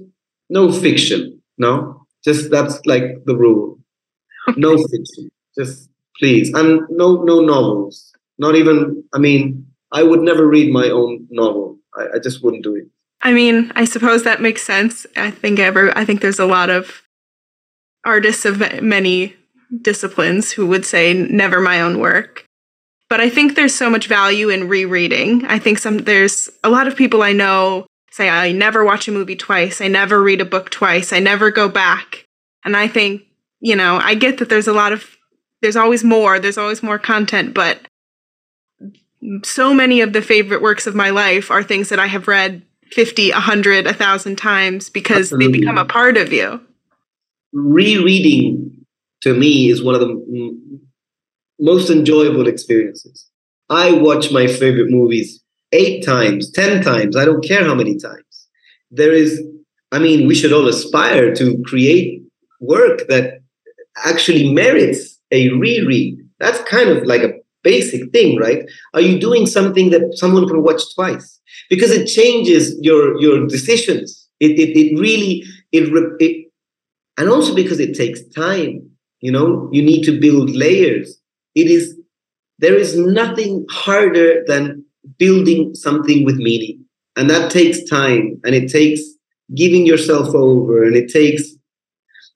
no 0.50 0.70
fiction 0.72 1.34
no? 1.58 2.06
Just 2.24 2.50
that's 2.50 2.80
like 2.86 3.24
the 3.26 3.36
rule. 3.36 3.78
No 4.56 4.76
fiction. 4.76 5.30
Just 5.58 5.88
please. 6.18 6.52
And 6.54 6.82
no 6.90 7.22
no 7.22 7.40
novels. 7.40 8.12
Not 8.38 8.56
even 8.56 9.04
i 9.12 9.18
mean 9.18 9.66
i 9.92 10.02
would 10.02 10.20
never 10.20 10.46
read 10.46 10.72
my 10.72 10.88
own 10.88 11.26
novel. 11.30 11.78
I, 11.94 12.16
I 12.16 12.18
just 12.22 12.42
wouldn't 12.42 12.64
do 12.64 12.74
it. 12.74 12.88
I 13.22 13.32
mean 13.32 13.72
i 13.74 13.84
suppose 13.84 14.24
that 14.24 14.42
makes 14.42 14.62
sense. 14.62 15.06
I 15.16 15.30
think 15.30 15.58
ever 15.58 15.96
i 15.96 16.04
think 16.04 16.20
there's 16.20 16.40
a 16.40 16.46
lot 16.46 16.70
of 16.70 17.02
artists 18.04 18.44
of 18.44 18.82
many 18.82 19.34
disciplines 19.80 20.52
who 20.52 20.66
would 20.66 20.84
say 20.84 21.14
never 21.14 21.60
my 21.60 21.80
own 21.80 21.98
work 21.98 22.43
but 23.08 23.20
I 23.20 23.28
think 23.28 23.54
there's 23.54 23.74
so 23.74 23.90
much 23.90 24.06
value 24.06 24.48
in 24.48 24.68
rereading. 24.68 25.44
I 25.46 25.58
think 25.58 25.78
some 25.78 25.98
there's 25.98 26.48
a 26.62 26.70
lot 26.70 26.88
of 26.88 26.96
people 26.96 27.22
I 27.22 27.32
know 27.32 27.86
say 28.10 28.28
I 28.28 28.52
never 28.52 28.84
watch 28.84 29.08
a 29.08 29.12
movie 29.12 29.36
twice, 29.36 29.80
I 29.80 29.88
never 29.88 30.22
read 30.22 30.40
a 30.40 30.44
book 30.44 30.70
twice, 30.70 31.12
I 31.12 31.18
never 31.18 31.50
go 31.50 31.68
back. 31.68 32.24
And 32.64 32.76
I 32.76 32.88
think, 32.88 33.22
you 33.60 33.76
know, 33.76 33.96
I 33.96 34.14
get 34.14 34.38
that 34.38 34.48
there's 34.48 34.68
a 34.68 34.72
lot 34.72 34.92
of 34.92 35.16
there's 35.62 35.76
always 35.76 36.04
more, 36.04 36.38
there's 36.38 36.58
always 36.58 36.82
more 36.82 36.98
content, 36.98 37.54
but 37.54 37.80
so 39.42 39.72
many 39.72 40.00
of 40.00 40.12
the 40.12 40.22
favorite 40.22 40.62
works 40.62 40.86
of 40.86 40.94
my 40.94 41.10
life 41.10 41.50
are 41.50 41.62
things 41.62 41.88
that 41.88 41.98
I 41.98 42.06
have 42.06 42.28
read 42.28 42.62
50, 42.92 43.30
100, 43.30 43.86
1000 43.86 44.36
times 44.36 44.90
because 44.90 45.32
Absolutely. 45.32 45.46
they 45.46 45.58
become 45.60 45.78
a 45.78 45.84
part 45.84 46.16
of 46.16 46.32
you. 46.32 46.60
Rereading 47.52 48.84
to 49.22 49.34
me 49.34 49.70
is 49.70 49.82
one 49.82 49.94
of 49.94 50.00
the 50.00 50.58
most 51.60 51.90
enjoyable 51.90 52.46
experiences. 52.46 53.28
I 53.70 53.92
watch 53.92 54.30
my 54.30 54.46
favorite 54.46 54.90
movies 54.90 55.42
eight 55.72 56.04
times, 56.04 56.50
10 56.52 56.82
times, 56.82 57.16
I 57.16 57.24
don't 57.24 57.44
care 57.44 57.64
how 57.64 57.74
many 57.74 57.96
times. 57.96 58.48
There 58.90 59.12
is, 59.12 59.42
I 59.90 59.98
mean, 59.98 60.28
we 60.28 60.34
should 60.34 60.52
all 60.52 60.68
aspire 60.68 61.34
to 61.34 61.62
create 61.66 62.22
work 62.60 63.06
that 63.08 63.40
actually 64.04 64.52
merits 64.52 65.18
a 65.30 65.50
reread. 65.50 66.18
That's 66.38 66.60
kind 66.68 66.90
of 66.90 67.04
like 67.04 67.22
a 67.22 67.32
basic 67.62 68.10
thing, 68.12 68.38
right? 68.38 68.62
Are 68.92 69.00
you 69.00 69.18
doing 69.18 69.46
something 69.46 69.90
that 69.90 70.14
someone 70.16 70.46
can 70.46 70.62
watch 70.62 70.82
twice? 70.94 71.40
Because 71.70 71.90
it 71.90 72.06
changes 72.06 72.76
your 72.80 73.20
your 73.20 73.46
decisions. 73.46 74.28
It 74.40 74.52
it, 74.58 74.76
it 74.78 74.98
really 74.98 75.44
it, 75.72 75.84
it 76.20 76.48
and 77.16 77.28
also 77.28 77.54
because 77.54 77.80
it 77.80 77.94
takes 77.94 78.22
time. 78.34 78.90
You 79.20 79.32
know, 79.32 79.68
you 79.72 79.82
need 79.82 80.04
to 80.04 80.20
build 80.20 80.50
layers. 80.50 81.18
It 81.54 81.68
is 81.68 81.96
there 82.58 82.76
is 82.76 82.96
nothing 82.96 83.66
harder 83.70 84.44
than 84.46 84.84
building 85.18 85.74
something 85.74 86.24
with 86.24 86.36
meaning, 86.36 86.84
and 87.16 87.28
that 87.30 87.50
takes 87.50 87.82
time, 87.84 88.40
and 88.44 88.54
it 88.54 88.70
takes 88.70 89.00
giving 89.54 89.86
yourself 89.86 90.34
over, 90.34 90.84
and 90.84 90.96
it 90.96 91.10
takes 91.10 91.42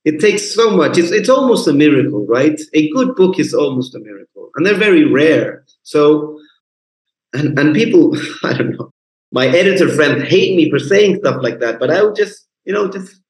it 0.05 0.21
takes 0.21 0.55
so 0.55 0.71
much. 0.71 0.97
It's 0.97 1.11
it's 1.11 1.29
almost 1.29 1.69
a 1.69 1.73
miracle, 1.73 2.27
right? 2.27 2.59
A 2.75 2.89
good 2.91 3.15
book 3.15 3.39
is 3.39 3.53
almost 3.53 3.95
a 3.95 4.01
miracle, 4.01 4.51
and 4.57 4.65
they're 4.65 4.75
very 4.75 5.05
rare. 5.05 5.65
So, 5.83 6.39
and 7.33 7.59
and 7.59 7.75
people, 7.75 8.17
I 8.45 8.55
don't 8.55 8.71
know. 8.71 8.93
My 9.33 9.47
editor 9.49 9.89
friend 9.89 10.23
hate 10.23 10.57
me 10.57 10.71
for 10.71 10.79
saying 10.79 11.19
stuff 11.19 11.43
like 11.43 11.61
that, 11.61 11.79
but 11.79 11.91
I 11.91 12.03
would 12.03 12.17
just, 12.17 12.47
you 12.65 12.73
know, 12.73 12.89
just 12.89 13.21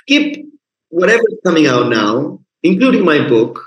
skip 0.00 0.36
whatever's 0.90 1.38
coming 1.46 1.66
out 1.66 1.88
now, 1.88 2.40
including 2.62 3.04
my 3.04 3.26
book. 3.26 3.64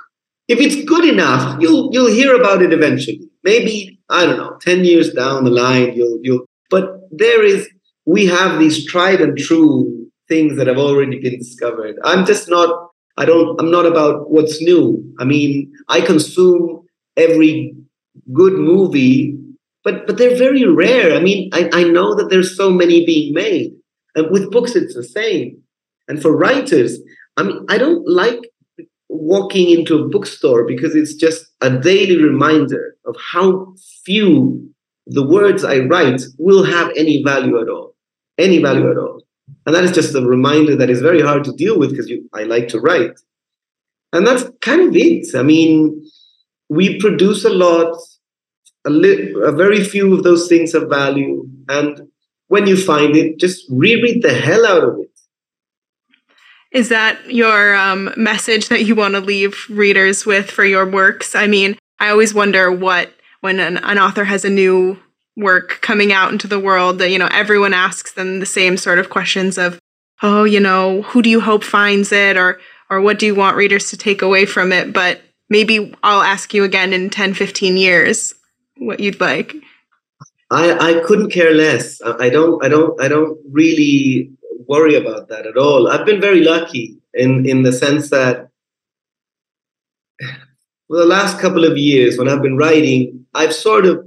If 0.53 0.59
it's 0.65 0.79
good 0.93 1.05
enough, 1.15 1.43
you'll 1.61 1.85
you'll 1.93 2.15
hear 2.19 2.31
about 2.41 2.61
it 2.65 2.71
eventually. 2.79 3.21
Maybe 3.43 3.73
I 4.09 4.25
don't 4.25 4.39
know, 4.41 4.53
ten 4.69 4.79
years 4.91 5.07
down 5.21 5.43
the 5.43 5.55
line, 5.63 5.89
you'll 5.97 6.19
you'll. 6.25 6.45
But 6.69 6.85
there 7.23 7.43
is, 7.53 7.61
we 8.05 8.21
have 8.37 8.59
these 8.61 8.77
tried 8.93 9.19
and 9.25 9.37
true 9.37 9.71
things 10.31 10.51
that 10.57 10.67
have 10.71 10.81
already 10.87 11.17
been 11.19 11.37
discovered. 11.37 11.95
I'm 12.03 12.23
just 12.31 12.45
not, 12.55 12.69
I 13.21 13.25
don't, 13.25 13.59
I'm 13.59 13.71
not 13.77 13.85
about 13.85 14.15
what's 14.33 14.61
new. 14.61 14.83
I 15.21 15.23
mean, 15.33 15.51
I 15.95 15.99
consume 16.01 16.63
every 17.25 17.75
good 18.39 18.53
movie, 18.53 19.37
but 19.83 19.95
but 20.07 20.17
they're 20.17 20.37
very 20.47 20.65
rare. 20.83 21.09
I 21.17 21.21
mean, 21.27 21.49
I, 21.53 21.69
I 21.73 21.83
know 21.95 22.09
that 22.15 22.29
there's 22.29 22.55
so 22.61 22.67
many 22.71 23.05
being 23.05 23.33
made. 23.33 23.69
And 24.15 24.29
with 24.33 24.51
books, 24.51 24.75
it's 24.75 24.95
the 24.95 25.03
same. 25.19 25.47
And 26.07 26.21
for 26.21 26.31
writers, 26.43 26.91
I 27.37 27.43
mean, 27.43 27.59
I 27.73 27.77
don't 27.83 28.07
like 28.07 28.43
walking 29.13 29.69
into 29.69 29.97
a 29.97 30.07
bookstore 30.07 30.65
because 30.65 30.95
it's 30.95 31.13
just 31.13 31.45
a 31.61 31.69
daily 31.69 32.17
reminder 32.17 32.95
of 33.05 33.15
how 33.31 33.73
few 34.03 34.69
the 35.07 35.25
words 35.25 35.63
I 35.63 35.79
write 35.79 36.21
will 36.37 36.63
have 36.63 36.91
any 36.97 37.23
value 37.23 37.59
at 37.61 37.69
all. 37.69 37.95
Any 38.37 38.59
value 38.59 38.89
at 38.89 38.97
all. 38.97 39.21
And 39.65 39.75
that 39.75 39.83
is 39.83 39.91
just 39.91 40.15
a 40.15 40.21
reminder 40.21 40.75
that 40.75 40.89
is 40.89 41.01
very 41.01 41.21
hard 41.21 41.43
to 41.45 41.53
deal 41.53 41.77
with 41.77 41.91
because 41.91 42.11
I 42.33 42.43
like 42.43 42.67
to 42.69 42.79
write. 42.79 43.19
And 44.11 44.25
that's 44.25 44.45
kind 44.61 44.81
of 44.89 44.95
it. 44.95 45.35
I 45.35 45.43
mean, 45.43 46.05
we 46.69 46.99
produce 46.99 47.45
a 47.45 47.49
lot, 47.49 47.97
a, 48.85 48.89
li- 48.89 49.33
a 49.43 49.51
very 49.51 49.83
few 49.83 50.13
of 50.15 50.23
those 50.23 50.47
things 50.47 50.73
have 50.73 50.89
value. 50.89 51.47
And 51.69 52.07
when 52.47 52.67
you 52.67 52.77
find 52.77 53.15
it, 53.15 53.39
just 53.39 53.65
reread 53.69 54.21
the 54.23 54.33
hell 54.33 54.65
out 54.65 54.83
of 54.83 54.99
it. 54.99 55.12
Is 56.73 56.89
that 56.89 57.31
your 57.31 57.75
um, 57.75 58.11
message 58.17 58.69
that 58.69 58.83
you 58.83 58.95
want 58.95 59.13
to 59.13 59.19
leave 59.19 59.65
readers 59.69 60.25
with 60.25 60.49
for 60.49 60.65
your 60.65 60.89
works? 60.89 61.35
I 61.35 61.45
mean, 61.45 61.77
I 61.99 62.09
always 62.09 62.33
wonder 62.33 62.71
what, 62.71 63.13
when 63.41 63.59
an, 63.59 63.77
an 63.77 63.99
author 63.99 64.23
has 64.25 64.43
a 64.43 64.49
new 64.49 64.99
work 65.35 65.79
coming 65.81 66.11
out 66.11 66.31
into 66.31 66.47
the 66.47 66.59
world 66.59 66.99
that 66.99 67.09
you 67.09 67.17
know 67.17 67.29
everyone 67.31 67.73
asks 67.73 68.13
them 68.13 68.39
the 68.39 68.45
same 68.45 68.77
sort 68.77 68.99
of 68.99 69.09
questions 69.09 69.57
of 69.57 69.79
oh 70.21 70.43
you 70.43 70.59
know 70.59 71.01
who 71.01 71.21
do 71.21 71.29
you 71.29 71.41
hope 71.41 71.63
finds 71.63 72.11
it? 72.11 72.37
or 72.37 72.59
or 72.89 73.01
what 73.01 73.17
do 73.17 73.25
you 73.25 73.33
want 73.33 73.57
readers 73.57 73.89
to 73.89 73.97
take 73.97 74.21
away 74.21 74.45
from 74.45 74.71
it? 74.71 74.93
But 74.93 75.21
maybe 75.49 75.93
i'll 76.03 76.21
ask 76.21 76.53
you 76.53 76.63
again 76.63 76.93
in 76.93 77.09
10 77.09 77.33
15 77.33 77.77
years 77.77 78.33
what 78.77 78.99
you'd 78.99 79.19
like. 79.19 79.55
I 80.51 80.73
i 80.73 81.03
couldn't 81.05 81.31
care 81.31 81.53
less. 81.53 82.01
I 82.01 82.29
don't 82.29 82.63
i 82.63 82.69
don't 82.69 83.01
i 83.01 83.07
don't 83.07 83.39
really 83.51 84.31
worry 84.67 84.95
about 84.95 85.27
that 85.29 85.45
at 85.45 85.57
all 85.57 85.89
i've 85.89 86.05
been 86.05 86.21
very 86.21 86.43
lucky 86.43 86.97
in 87.13 87.45
in 87.45 87.63
the 87.63 87.71
sense 87.71 88.09
that 88.09 88.49
for 90.87 90.97
the 90.97 91.05
last 91.05 91.39
couple 91.39 91.63
of 91.63 91.77
years 91.77 92.17
when 92.17 92.27
i've 92.27 92.41
been 92.41 92.57
writing 92.57 93.25
i've 93.33 93.53
sort 93.53 93.85
of 93.85 94.05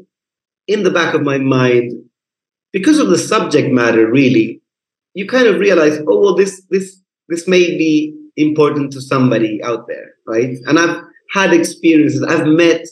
in 0.66 0.83
the 0.83 0.91
back 0.91 1.15
of 1.15 1.23
my 1.23 1.39
mind, 1.39 1.93
because 2.73 2.99
of 2.99 3.09
the 3.09 3.19
subject 3.19 3.73
matter, 3.73 4.11
really, 4.11 4.61
you 5.15 5.27
kind 5.27 5.47
of 5.47 5.59
realize, 5.59 5.99
oh 6.07 6.20
well, 6.20 6.35
this 6.35 6.62
this 6.70 7.01
this 7.28 7.49
may 7.49 7.77
be 7.77 8.15
important 8.37 8.93
to 8.93 9.01
somebody 9.01 9.62
out 9.62 9.87
there, 9.89 10.12
right? 10.27 10.57
And 10.66 10.78
I've 10.78 11.03
had 11.33 11.53
experiences. 11.53 12.23
I've 12.23 12.47
met 12.47 12.87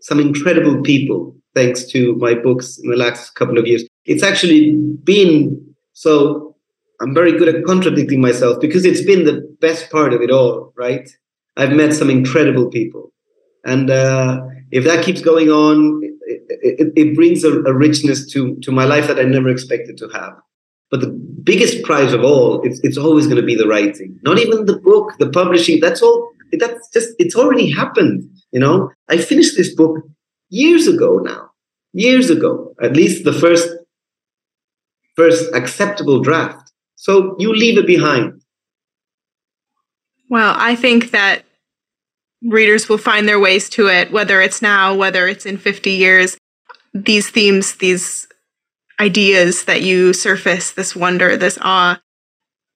some 0.00 0.20
incredible 0.20 0.82
people 0.82 1.34
thanks 1.54 1.84
to 1.84 2.14
my 2.16 2.34
books 2.34 2.78
in 2.78 2.90
the 2.90 2.96
last 2.96 3.34
couple 3.34 3.58
of 3.58 3.66
years. 3.66 3.84
It's 4.04 4.22
actually 4.22 4.76
been 5.04 5.74
so. 5.92 6.49
I'm 7.00 7.14
very 7.14 7.36
good 7.38 7.48
at 7.48 7.64
contradicting 7.64 8.20
myself 8.20 8.60
because 8.60 8.84
it's 8.84 9.02
been 9.02 9.24
the 9.24 9.56
best 9.60 9.90
part 9.90 10.12
of 10.12 10.20
it 10.20 10.30
all, 10.30 10.72
right? 10.76 11.08
I've 11.56 11.72
met 11.72 11.94
some 11.94 12.10
incredible 12.10 12.68
people, 12.68 13.12
and 13.64 13.90
uh, 13.90 14.42
if 14.70 14.84
that 14.84 15.04
keeps 15.04 15.20
going 15.20 15.50
on, 15.50 16.00
it, 16.22 16.92
it 16.96 17.16
brings 17.16 17.44
a, 17.44 17.60
a, 17.62 17.74
richness 17.74 18.26
to, 18.32 18.56
to 18.60 18.70
my 18.70 18.84
life 18.84 19.06
that 19.08 19.18
I 19.18 19.22
never 19.22 19.48
expected 19.48 19.96
to 19.98 20.08
have. 20.08 20.34
But 20.90 21.00
the 21.00 21.08
biggest 21.08 21.82
prize 21.82 22.12
of 22.12 22.24
all, 22.24 22.62
it's, 22.62 22.80
it's 22.82 22.96
always 22.96 23.26
going 23.26 23.40
to 23.40 23.46
be 23.46 23.54
the 23.54 23.66
writing. 23.66 24.18
Not 24.22 24.38
even 24.38 24.66
the 24.66 24.78
book, 24.78 25.12
the 25.18 25.30
publishing. 25.30 25.80
That's 25.80 26.02
all. 26.02 26.30
That's 26.52 26.88
just, 26.90 27.14
it's 27.18 27.36
already 27.36 27.70
happened. 27.70 28.28
You 28.50 28.60
know, 28.60 28.90
I 29.08 29.18
finished 29.18 29.56
this 29.56 29.74
book 29.74 29.98
years 30.48 30.88
ago 30.88 31.18
now, 31.18 31.50
years 31.92 32.28
ago, 32.28 32.74
at 32.82 32.96
least 32.96 33.24
the 33.24 33.32
first, 33.32 33.68
first 35.14 35.52
acceptable 35.54 36.20
draft. 36.20 36.59
So 37.00 37.34
you 37.38 37.54
leave 37.54 37.78
it 37.78 37.86
behind. 37.86 38.42
Well, 40.28 40.54
I 40.58 40.76
think 40.76 41.12
that 41.12 41.44
readers 42.42 42.90
will 42.90 42.98
find 42.98 43.26
their 43.26 43.40
ways 43.40 43.70
to 43.70 43.86
it, 43.86 44.12
whether 44.12 44.42
it's 44.42 44.60
now, 44.60 44.94
whether 44.94 45.26
it's 45.26 45.46
in 45.46 45.56
50 45.56 45.92
years. 45.92 46.36
These 46.92 47.30
themes, 47.30 47.76
these 47.76 48.28
ideas 49.00 49.64
that 49.64 49.80
you 49.80 50.12
surface, 50.12 50.72
this 50.72 50.94
wonder, 50.94 51.38
this 51.38 51.58
awe, 51.62 51.98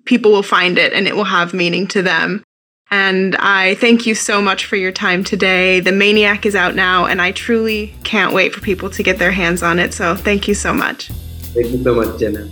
people 0.06 0.32
will 0.32 0.42
find 0.42 0.78
it 0.78 0.94
and 0.94 1.06
it 1.06 1.16
will 1.16 1.24
have 1.24 1.52
meaning 1.52 1.86
to 1.88 2.00
them. 2.00 2.42
And 2.90 3.36
I 3.36 3.74
thank 3.74 4.06
you 4.06 4.14
so 4.14 4.40
much 4.40 4.64
for 4.64 4.76
your 4.76 4.92
time 4.92 5.22
today. 5.22 5.80
The 5.80 5.92
Maniac 5.92 6.46
is 6.46 6.54
out 6.54 6.74
now, 6.74 7.04
and 7.04 7.20
I 7.20 7.32
truly 7.32 7.94
can't 8.04 8.32
wait 8.32 8.54
for 8.54 8.62
people 8.62 8.88
to 8.88 9.02
get 9.02 9.18
their 9.18 9.32
hands 9.32 9.62
on 9.62 9.78
it. 9.78 9.92
So 9.92 10.16
thank 10.16 10.48
you 10.48 10.54
so 10.54 10.72
much. 10.72 11.08
Thank 11.52 11.72
you 11.72 11.82
so 11.82 11.94
much, 11.94 12.18
Jenna. 12.18 12.48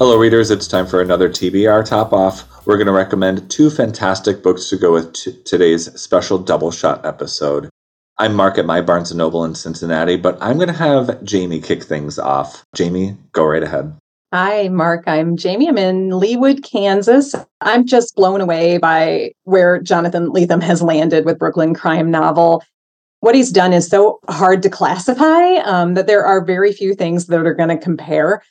Hello, 0.00 0.16
readers. 0.16 0.50
It's 0.50 0.66
time 0.66 0.86
for 0.86 1.02
another 1.02 1.28
TBR 1.28 1.86
Top 1.86 2.14
Off. 2.14 2.66
We're 2.66 2.78
going 2.78 2.86
to 2.86 2.92
recommend 2.92 3.50
two 3.50 3.68
fantastic 3.68 4.42
books 4.42 4.70
to 4.70 4.78
go 4.78 4.94
with 4.94 5.12
t- 5.12 5.38
today's 5.44 5.92
special 6.00 6.38
double 6.38 6.70
shot 6.70 7.04
episode. 7.04 7.68
I'm 8.16 8.34
Marc 8.34 8.56
at 8.56 8.64
my 8.64 8.80
Barnes 8.80 9.14
& 9.14 9.14
Noble 9.14 9.44
in 9.44 9.54
Cincinnati, 9.54 10.16
but 10.16 10.38
I'm 10.40 10.56
going 10.56 10.68
to 10.68 10.72
have 10.72 11.22
Jamie 11.22 11.60
kick 11.60 11.82
things 11.82 12.18
off. 12.18 12.64
Jamie, 12.74 13.18
go 13.32 13.44
right 13.44 13.62
ahead. 13.62 13.94
Hi, 14.32 14.68
Marc. 14.68 15.06
I'm 15.06 15.36
Jamie. 15.36 15.68
I'm 15.68 15.76
in 15.76 16.08
Leawood, 16.08 16.64
Kansas. 16.64 17.34
I'm 17.60 17.84
just 17.84 18.16
blown 18.16 18.40
away 18.40 18.78
by 18.78 19.32
where 19.42 19.82
Jonathan 19.82 20.30
Lethem 20.30 20.62
has 20.62 20.80
landed 20.80 21.26
with 21.26 21.38
Brooklyn 21.38 21.74
Crime 21.74 22.10
Novel. 22.10 22.64
What 23.18 23.34
he's 23.34 23.52
done 23.52 23.74
is 23.74 23.86
so 23.86 24.18
hard 24.30 24.62
to 24.62 24.70
classify 24.70 25.56
um, 25.56 25.92
that 25.92 26.06
there 26.06 26.24
are 26.24 26.42
very 26.42 26.72
few 26.72 26.94
things 26.94 27.26
that 27.26 27.44
are 27.44 27.52
going 27.52 27.68
to 27.68 27.76
compare 27.76 28.42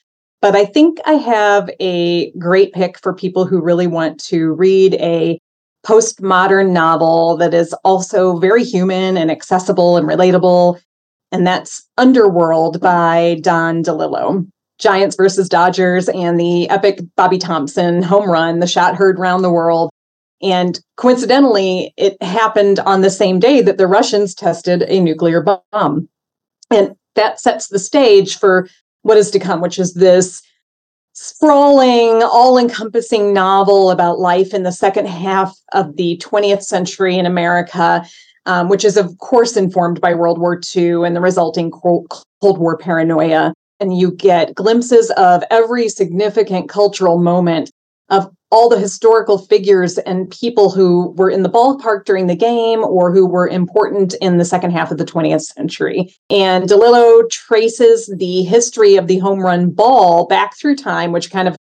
But 0.42 0.56
I 0.56 0.66
think 0.66 1.00
I 1.06 1.14
have 1.14 1.70
a 1.80 2.32
great 2.32 2.74
pick 2.74 2.98
for 3.00 3.14
people 3.14 3.46
who 3.46 3.62
really 3.62 3.88
want 3.88 4.24
to 4.26 4.54
read 4.54 4.96
a 4.96 5.40
postmodern 5.86 6.72
novel 6.72 7.38
that 7.38 7.54
is 7.54 7.74
also 7.84 8.38
very 8.38 8.64
human 8.64 9.18
and 9.18 9.30
accessible 9.30 9.98
and 9.98 10.08
relatable. 10.08 10.80
And 11.32 11.46
that's 11.46 11.88
Underworld 11.98 12.80
by 12.82 13.40
Don 13.42 13.84
DeLillo. 13.84 14.48
Giants 14.80 15.18
versus 15.18 15.50
Dodgers 15.50 16.08
and 16.10 16.40
the 16.40 16.70
epic 16.70 17.02
Bobby 17.18 17.38
Thomson 17.38 18.02
home 18.02 18.30
run, 18.30 18.60
the 18.60 18.68
shot 18.68 18.96
heard 18.96 19.20
round 19.20 19.44
the 19.44 19.52
world. 19.52 19.90
And 20.42 20.80
coincidentally, 20.96 21.94
it 21.98 22.22
happened 22.24 22.80
on 22.80 23.02
the 23.02 23.10
same 23.10 23.40
day 23.40 23.62
that 23.62 23.78
the 23.78 23.88
Russians 23.88 24.34
tested 24.34 24.84
a 24.84 25.02
nuclear 25.02 25.42
bomb. 25.42 26.08
And 26.72 26.96
that 27.16 27.42
sets 27.42 27.68
the 27.68 27.80
stage 27.80 28.38
for 28.38 28.70
what 29.02 29.18
is 29.18 29.32
to 29.32 29.40
come, 29.40 29.62
which 29.62 29.80
is 29.80 29.94
this 29.94 30.42
sprawling, 31.14 32.24
all 32.24 32.58
encompassing 32.58 33.34
novel 33.34 33.92
about 33.92 34.20
life 34.20 34.54
in 34.54 34.64
the 34.64 34.72
second 34.72 35.08
half 35.08 35.54
of 35.74 35.96
the 35.98 36.18
20th 36.24 36.64
century 36.64 37.18
in 37.18 37.26
America, 37.26 38.06
um, 38.46 38.70
which 38.70 38.86
is, 38.86 38.96
of 38.96 39.18
course, 39.18 39.58
informed 39.58 40.00
by 40.00 40.14
World 40.14 40.40
War 40.40 40.60
II 40.76 41.06
and 41.06 41.16
the 41.16 41.22
resulting 41.22 41.72
Cold 41.72 42.08
War 42.42 42.78
paranoia. 42.78 43.54
And 43.82 43.98
you 43.98 44.12
get 44.12 44.56
glimpses 44.56 45.10
of 45.12 45.44
every 45.52 45.90
significant 45.90 46.70
cultural 46.70 47.18
moment 47.18 47.72
of 48.10 48.30
all 48.52 48.70
the 48.70 48.80
historical 48.80 49.38
figures 49.38 49.98
and 50.00 50.30
people 50.32 50.72
who 50.72 51.12
were 51.12 51.30
in 51.30 51.44
the 51.44 51.50
ballpark 51.50 52.06
during 52.06 52.28
the 52.28 52.36
game 52.36 52.84
or 52.84 53.12
who 53.12 53.26
were 53.26 53.48
important 53.48 54.16
in 54.22 54.38
the 54.38 54.46
second 54.46 54.72
half 54.72 54.92
of 54.92 54.98
the 54.98 55.06
20th 55.06 55.42
century. 55.42 56.14
And 56.30 56.68
DeLillo 56.68 57.30
traces 57.30 58.14
the 58.18 58.44
history 58.44 58.96
of 58.96 59.08
the 59.08 59.20
home 59.20 59.40
run 59.40 59.70
ball 59.70 60.28
back 60.28 60.58
through 60.58 60.78
time, 60.78 61.12
which 61.12 61.32
kind 61.32 61.48
of 61.48 61.56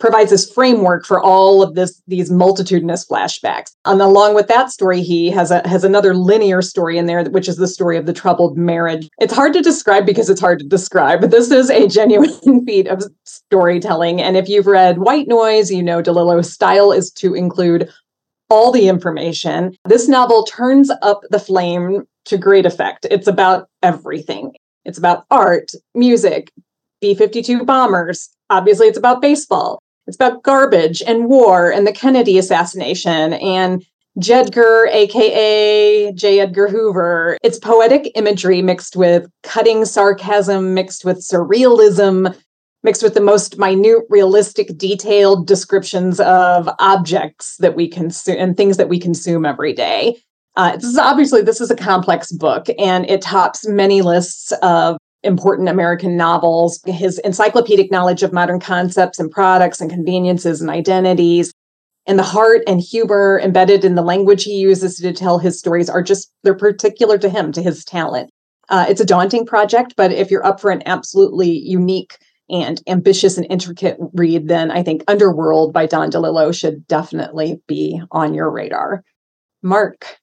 provides 0.00 0.30
this 0.30 0.50
framework 0.50 1.06
for 1.06 1.20
all 1.20 1.62
of 1.62 1.74
this 1.74 2.02
these 2.08 2.30
multitudinous 2.30 3.06
flashbacks. 3.06 3.70
And 3.84 4.00
along 4.00 4.34
with 4.34 4.48
that 4.48 4.70
story, 4.70 5.02
he 5.02 5.30
has 5.30 5.50
a 5.50 5.66
has 5.68 5.84
another 5.84 6.14
linear 6.14 6.62
story 6.62 6.98
in 6.98 7.06
there, 7.06 7.24
which 7.24 7.48
is 7.48 7.56
the 7.56 7.68
story 7.68 7.96
of 7.96 8.06
the 8.06 8.12
troubled 8.12 8.56
marriage. 8.56 9.08
It's 9.20 9.34
hard 9.34 9.52
to 9.52 9.60
describe 9.60 10.06
because 10.06 10.28
it's 10.28 10.40
hard 10.40 10.58
to 10.58 10.66
describe, 10.66 11.20
but 11.20 11.30
this 11.30 11.50
is 11.50 11.70
a 11.70 11.86
genuine 11.86 12.64
feat 12.66 12.88
of 12.88 13.04
storytelling. 13.24 14.20
And 14.20 14.36
if 14.36 14.48
you've 14.48 14.66
read 14.66 14.98
White 14.98 15.28
Noise, 15.28 15.70
you 15.70 15.82
know 15.82 16.02
DeLillo's 16.02 16.52
style 16.52 16.90
is 16.90 17.10
to 17.12 17.34
include 17.34 17.88
all 18.48 18.72
the 18.72 18.88
information. 18.88 19.76
This 19.84 20.08
novel 20.08 20.44
turns 20.44 20.90
up 21.02 21.20
the 21.30 21.38
flame 21.38 22.04
to 22.24 22.36
great 22.36 22.66
effect. 22.66 23.06
It's 23.10 23.28
about 23.28 23.68
everything. 23.82 24.52
It's 24.84 24.98
about 24.98 25.24
art, 25.30 25.70
music, 25.94 26.50
B 27.00 27.14
52 27.14 27.64
bombers. 27.64 28.28
Obviously, 28.50 28.88
it's 28.88 28.98
about 28.98 29.22
baseball. 29.22 29.80
It's 30.10 30.16
about 30.16 30.42
garbage 30.42 31.04
and 31.06 31.26
war 31.26 31.70
and 31.70 31.86
the 31.86 31.92
Kennedy 31.92 32.36
assassination 32.36 33.34
and 33.34 33.86
Jedgar, 34.18 34.88
aka 34.88 36.10
J. 36.14 36.40
Edgar 36.40 36.66
Hoover. 36.66 37.38
It's 37.44 37.60
poetic 37.60 38.10
imagery 38.16 38.60
mixed 38.60 38.96
with 38.96 39.30
cutting 39.44 39.84
sarcasm, 39.84 40.74
mixed 40.74 41.04
with 41.04 41.18
surrealism, 41.18 42.36
mixed 42.82 43.04
with 43.04 43.14
the 43.14 43.20
most 43.20 43.56
minute, 43.56 44.02
realistic, 44.08 44.76
detailed 44.76 45.46
descriptions 45.46 46.18
of 46.18 46.68
objects 46.80 47.56
that 47.58 47.76
we 47.76 47.86
consume 47.86 48.36
and 48.36 48.56
things 48.56 48.78
that 48.78 48.88
we 48.88 48.98
consume 48.98 49.46
every 49.46 49.72
day. 49.72 50.16
Uh, 50.56 50.74
this 50.74 50.86
is 50.86 50.98
obviously 50.98 51.40
this 51.40 51.60
is 51.60 51.70
a 51.70 51.76
complex 51.76 52.32
book, 52.32 52.66
and 52.80 53.08
it 53.08 53.22
tops 53.22 53.64
many 53.64 54.02
lists 54.02 54.50
of 54.60 54.98
important 55.22 55.68
American 55.68 56.16
novels, 56.16 56.80
his 56.86 57.18
encyclopedic 57.20 57.90
knowledge 57.90 58.22
of 58.22 58.32
modern 58.32 58.60
concepts 58.60 59.18
and 59.18 59.30
products 59.30 59.80
and 59.80 59.90
conveniences 59.90 60.60
and 60.60 60.70
identities, 60.70 61.52
and 62.06 62.18
the 62.18 62.24
heart 62.24 62.62
and 62.66 62.80
humor 62.80 63.40
embedded 63.44 63.84
in 63.84 63.94
the 63.94 64.02
language 64.02 64.44
he 64.44 64.54
uses 64.54 64.96
to 64.96 65.12
tell 65.12 65.38
his 65.38 65.58
stories 65.58 65.90
are 65.90 66.02
just, 66.02 66.32
they're 66.42 66.54
particular 66.54 67.18
to 67.18 67.28
him, 67.28 67.52
to 67.52 67.62
his 67.62 67.84
talent. 67.84 68.30
Uh, 68.70 68.86
it's 68.88 69.00
a 69.00 69.06
daunting 69.06 69.44
project, 69.44 69.94
but 69.96 70.12
if 70.12 70.30
you're 70.30 70.46
up 70.46 70.60
for 70.60 70.70
an 70.70 70.82
absolutely 70.86 71.50
unique 71.50 72.16
and 72.48 72.82
ambitious 72.86 73.36
and 73.36 73.46
intricate 73.50 73.96
read, 74.12 74.48
then 74.48 74.70
I 74.70 74.82
think 74.82 75.04
Underworld 75.08 75.72
by 75.72 75.86
Don 75.86 76.10
DeLillo 76.10 76.54
should 76.54 76.86
definitely 76.86 77.60
be 77.66 78.00
on 78.10 78.34
your 78.34 78.50
radar. 78.50 79.04
Marc. 79.62 80.18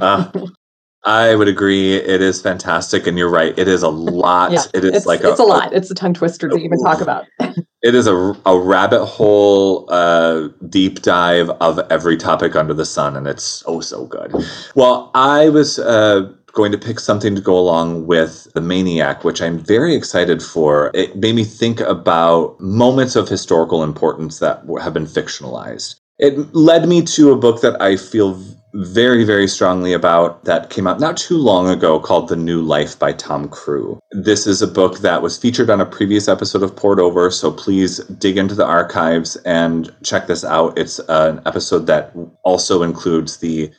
uh, 0.00 0.30
I 1.04 1.34
would 1.34 1.48
agree. 1.48 1.94
It 1.94 2.20
is 2.22 2.40
fantastic, 2.40 3.06
and 3.06 3.18
you're 3.18 3.30
right. 3.30 3.56
It 3.58 3.68
is 3.68 3.82
a 3.82 3.88
lot. 4.22 4.52
yeah, 4.52 4.64
it 4.74 4.84
is 4.84 4.96
it's, 4.98 5.06
like 5.06 5.20
it's 5.22 5.40
a, 5.40 5.42
a 5.42 5.44
lot. 5.44 5.72
it's 5.72 5.90
a 5.90 5.94
tongue 5.94 6.14
twister 6.14 6.48
to 6.48 6.56
even 6.56 6.78
talk 6.80 7.00
about. 7.00 7.26
it 7.40 7.94
is 7.94 8.06
a, 8.06 8.34
a 8.46 8.58
rabbit 8.58 9.04
hole, 9.04 9.86
uh, 9.92 10.48
deep 10.68 11.02
dive 11.02 11.50
of 11.60 11.80
every 11.90 12.16
topic 12.16 12.54
under 12.54 12.74
the 12.74 12.84
sun, 12.84 13.16
and 13.16 13.26
it's 13.26 13.62
oh 13.66 13.80
so 13.80 14.06
good. 14.06 14.32
Well, 14.76 15.10
I 15.14 15.48
was 15.48 15.78
uh, 15.78 16.32
going 16.52 16.72
to 16.72 16.78
pick 16.78 17.00
something 17.00 17.34
to 17.34 17.40
go 17.40 17.58
along 17.58 18.06
with 18.06 18.52
the 18.54 18.60
Maniac, 18.60 19.24
which 19.24 19.42
I'm 19.42 19.58
very 19.58 19.94
excited 19.94 20.42
for. 20.42 20.90
It 20.94 21.16
made 21.16 21.34
me 21.34 21.44
think 21.44 21.80
about 21.80 22.60
moments 22.60 23.16
of 23.16 23.28
historical 23.28 23.82
importance 23.82 24.38
that 24.38 24.62
have 24.80 24.94
been 24.94 25.06
fictionalized. 25.06 25.96
It 26.18 26.54
led 26.54 26.88
me 26.88 27.02
to 27.02 27.32
a 27.32 27.36
book 27.36 27.62
that 27.62 27.80
I 27.82 27.96
feel 27.96 28.40
very, 28.74 29.24
very 29.24 29.46
strongly 29.46 29.92
about 29.92 30.44
that 30.44 30.70
came 30.70 30.86
out 30.86 31.00
not 31.00 31.16
too 31.16 31.36
long 31.36 31.68
ago 31.68 32.00
called 32.00 32.28
The 32.28 32.36
New 32.36 32.62
Life 32.62 32.98
by 32.98 33.12
Tom 33.12 33.48
Crewe. 33.48 33.98
This 34.12 34.46
is 34.46 34.62
a 34.62 34.66
book 34.66 34.98
that 34.98 35.22
was 35.22 35.38
featured 35.38 35.70
on 35.70 35.80
a 35.80 35.86
previous 35.86 36.28
episode 36.28 36.62
of 36.62 36.74
Poured 36.74 37.00
Over, 37.00 37.30
so 37.30 37.52
please 37.52 37.98
dig 38.18 38.36
into 38.36 38.54
the 38.54 38.66
archives 38.66 39.36
and 39.44 39.94
check 40.02 40.26
this 40.26 40.44
out. 40.44 40.78
It's 40.78 40.98
an 41.08 41.40
episode 41.46 41.86
that 41.86 42.14
also 42.44 42.82
includes 42.82 43.38
the 43.38 43.70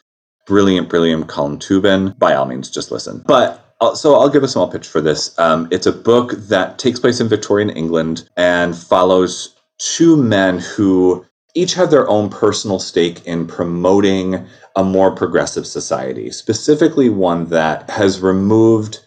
brilliant, 0.46 0.90
brilliant 0.90 1.28
Colm 1.28 1.58
Tóibín. 1.58 2.18
By 2.20 2.34
all 2.36 2.46
means, 2.46 2.70
just 2.70 2.92
listen. 2.92 3.24
But 3.26 3.76
uh, 3.82 3.96
so 3.96 4.16
I'll 4.16 4.30
give 4.30 4.44
a 4.44 4.48
small 4.48 4.72
pitch 4.72 4.88
for 4.88 5.02
this. 5.02 5.38
Um, 5.40 5.68
it's 5.72 5.88
a 5.88 5.92
book 5.92 6.34
that 6.50 6.78
takes 6.80 7.00
place 7.00 7.20
in 7.20 7.28
Victorian 7.28 7.70
England 7.70 8.30
and 8.38 8.78
follows 8.78 9.56
two 9.80 10.16
men 10.16 10.60
who 10.60 11.26
each 11.54 11.76
have 11.76 11.92
their 11.92 12.08
own 12.10 12.30
personal 12.30 12.80
stake 12.80 13.26
in 13.26 13.48
promoting 13.48 14.46
a 14.76 14.84
more 14.84 15.16
progressive 15.16 15.68
society, 15.68 16.32
specifically 16.32 17.10
one 17.10 17.46
that 17.50 17.90
has 17.90 18.22
removed 18.22 19.00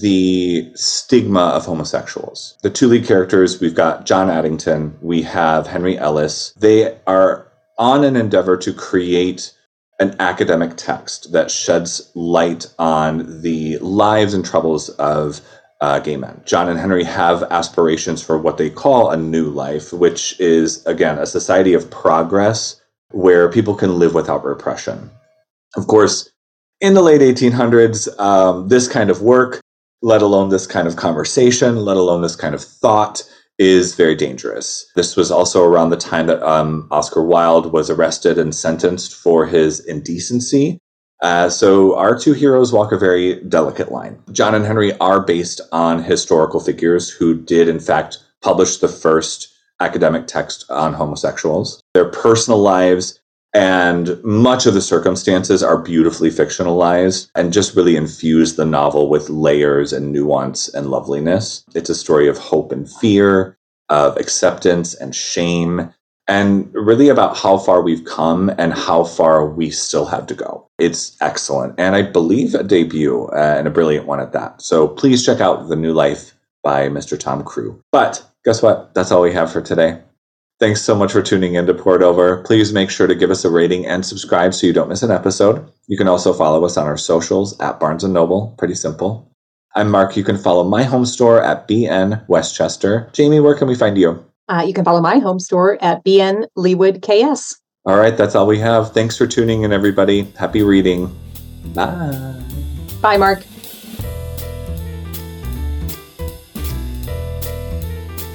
the 0.00 0.70
stigma 0.74 1.48
of 1.48 1.66
homosexuals. 1.66 2.56
The 2.62 2.70
two 2.70 2.88
lead 2.88 3.06
characters, 3.06 3.60
we've 3.60 3.74
got 3.74 4.06
John 4.06 4.30
Addington, 4.30 4.96
we 5.02 5.22
have 5.22 5.66
Henry 5.66 5.98
Ellis. 5.98 6.54
They 6.58 6.98
are 7.06 7.52
on 7.78 8.04
an 8.04 8.16
endeavor 8.16 8.56
to 8.56 8.72
create 8.72 9.52
an 10.00 10.16
academic 10.18 10.76
text 10.76 11.32
that 11.32 11.50
sheds 11.50 12.10
light 12.14 12.66
on 12.78 13.42
the 13.42 13.78
lives 13.78 14.34
and 14.34 14.44
troubles 14.44 14.88
of 14.90 15.40
uh, 15.84 15.98
gay 15.98 16.16
men. 16.16 16.40
John 16.46 16.70
and 16.70 16.80
Henry 16.80 17.04
have 17.04 17.42
aspirations 17.50 18.22
for 18.22 18.38
what 18.38 18.56
they 18.56 18.70
call 18.70 19.10
a 19.10 19.18
new 19.18 19.50
life, 19.50 19.92
which 19.92 20.40
is, 20.40 20.84
again, 20.86 21.18
a 21.18 21.26
society 21.26 21.74
of 21.74 21.90
progress 21.90 22.80
where 23.10 23.52
people 23.52 23.74
can 23.74 23.98
live 23.98 24.14
without 24.14 24.46
repression. 24.46 25.10
Of 25.76 25.86
course, 25.86 26.30
in 26.80 26.94
the 26.94 27.02
late 27.02 27.20
1800s, 27.20 28.18
um, 28.18 28.68
this 28.68 28.88
kind 28.88 29.10
of 29.10 29.20
work, 29.20 29.60
let 30.00 30.22
alone 30.22 30.48
this 30.48 30.66
kind 30.66 30.88
of 30.88 30.96
conversation, 30.96 31.76
let 31.76 31.98
alone 31.98 32.22
this 32.22 32.36
kind 32.36 32.54
of 32.54 32.64
thought, 32.64 33.22
is 33.58 33.94
very 33.94 34.14
dangerous. 34.14 34.90
This 34.96 35.16
was 35.16 35.30
also 35.30 35.64
around 35.64 35.90
the 35.90 35.98
time 35.98 36.26
that 36.28 36.42
um, 36.42 36.88
Oscar 36.90 37.22
Wilde 37.22 37.72
was 37.72 37.90
arrested 37.90 38.38
and 38.38 38.54
sentenced 38.54 39.14
for 39.14 39.46
his 39.46 39.80
indecency. 39.80 40.78
Uh, 41.24 41.48
so 41.48 41.96
our 41.96 42.18
two 42.18 42.34
heroes 42.34 42.70
walk 42.70 42.92
a 42.92 42.98
very 42.98 43.36
delicate 43.44 43.90
line. 43.90 44.22
John 44.30 44.54
and 44.54 44.66
Henry 44.66 44.92
are 44.98 45.24
based 45.24 45.58
on 45.72 46.04
historical 46.04 46.60
figures 46.60 47.08
who 47.08 47.34
did, 47.34 47.66
in 47.66 47.80
fact, 47.80 48.18
publish 48.42 48.76
the 48.76 48.88
first 48.88 49.48
academic 49.80 50.26
text 50.26 50.66
on 50.68 50.92
homosexuals. 50.92 51.82
Their 51.94 52.10
personal 52.10 52.60
lives 52.60 53.18
and 53.54 54.22
much 54.22 54.66
of 54.66 54.74
the 54.74 54.82
circumstances 54.82 55.62
are 55.62 55.78
beautifully 55.78 56.28
fictionalized 56.28 57.30
and 57.34 57.54
just 57.54 57.74
really 57.74 57.96
infuse 57.96 58.56
the 58.56 58.66
novel 58.66 59.08
with 59.08 59.30
layers 59.30 59.94
and 59.94 60.12
nuance 60.12 60.68
and 60.74 60.90
loveliness. 60.90 61.64
It's 61.74 61.88
a 61.88 61.94
story 61.94 62.28
of 62.28 62.36
hope 62.36 62.70
and 62.70 62.90
fear, 62.90 63.56
of 63.88 64.18
acceptance 64.18 64.92
and 64.92 65.14
shame, 65.14 65.90
and 66.26 66.72
really 66.74 67.08
about 67.08 67.36
how 67.36 67.58
far 67.58 67.82
we've 67.82 68.04
come 68.04 68.50
and 68.58 68.72
how 68.72 69.04
far 69.04 69.46
we 69.46 69.70
still 69.70 70.06
have 70.06 70.26
to 70.26 70.34
go. 70.34 70.66
It's 70.78 71.16
excellent. 71.20 71.74
And 71.78 71.94
I 71.94 72.02
believe 72.02 72.54
a 72.54 72.62
debut 72.62 73.26
uh, 73.26 73.56
and 73.58 73.66
a 73.66 73.70
brilliant 73.70 74.06
one 74.06 74.20
at 74.20 74.32
that. 74.32 74.62
So 74.62 74.88
please 74.88 75.24
check 75.24 75.40
out 75.40 75.68
The 75.68 75.76
New 75.76 75.92
Life 75.92 76.34
by 76.62 76.88
Mr. 76.88 77.18
Tom 77.18 77.44
Crewe. 77.44 77.80
But 77.92 78.24
guess 78.44 78.62
what? 78.62 78.94
That's 78.94 79.10
all 79.12 79.22
we 79.22 79.32
have 79.32 79.52
for 79.52 79.60
today. 79.60 80.00
Thanks 80.60 80.80
so 80.80 80.94
much 80.94 81.12
for 81.12 81.20
tuning 81.20 81.54
in 81.54 81.66
to 81.66 81.74
Poured 81.74 82.02
Over. 82.02 82.42
Please 82.44 82.72
make 82.72 82.88
sure 82.88 83.06
to 83.06 83.14
give 83.14 83.30
us 83.30 83.44
a 83.44 83.50
rating 83.50 83.86
and 83.86 84.06
subscribe 84.06 84.54
so 84.54 84.66
you 84.66 84.72
don't 84.72 84.88
miss 84.88 85.02
an 85.02 85.10
episode. 85.10 85.68
You 85.88 85.98
can 85.98 86.08
also 86.08 86.32
follow 86.32 86.64
us 86.64 86.76
on 86.76 86.86
our 86.86 86.96
socials 86.96 87.58
at 87.60 87.80
Barnes 87.80 88.04
& 88.04 88.08
Noble. 88.08 88.54
Pretty 88.56 88.74
simple. 88.74 89.30
I'm 89.74 89.90
Marc. 89.90 90.16
You 90.16 90.22
can 90.22 90.38
follow 90.38 90.62
my 90.62 90.84
home 90.84 91.04
store 91.04 91.42
at 91.42 91.66
BN 91.68 92.26
Westchester. 92.28 93.10
Jamie, 93.12 93.40
where 93.40 93.56
can 93.56 93.66
we 93.66 93.74
find 93.74 93.98
you? 93.98 94.24
Uh, 94.48 94.64
you 94.66 94.74
can 94.74 94.84
follow 94.84 95.00
my 95.00 95.18
home 95.18 95.40
store 95.40 95.82
at 95.82 96.04
BN 96.04 96.46
Leawood 96.56 97.02
KS. 97.02 97.60
All 97.86 97.96
right, 97.96 98.16
that's 98.16 98.34
all 98.34 98.46
we 98.46 98.58
have. 98.58 98.92
Thanks 98.92 99.16
for 99.16 99.26
tuning 99.26 99.62
in, 99.62 99.72
everybody. 99.72 100.22
Happy 100.38 100.62
reading. 100.62 101.14
Bye. 101.74 102.40
Bye, 103.00 103.16
Marc. 103.16 103.42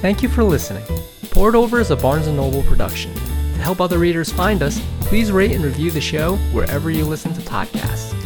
Thank 0.00 0.22
you 0.22 0.28
for 0.28 0.44
listening. 0.44 0.84
Poured 1.30 1.54
Over 1.54 1.80
is 1.80 1.90
a 1.90 1.96
Barnes 1.96 2.26
& 2.26 2.28
Noble 2.28 2.62
production. 2.62 3.14
To 3.14 3.60
help 3.60 3.80
other 3.80 3.98
readers 3.98 4.32
find 4.32 4.62
us, 4.62 4.80
please 5.00 5.30
rate 5.30 5.52
and 5.52 5.64
review 5.64 5.90
the 5.90 6.00
show 6.00 6.36
wherever 6.52 6.90
you 6.90 7.04
listen 7.04 7.34
to 7.34 7.40
podcasts. 7.42 8.19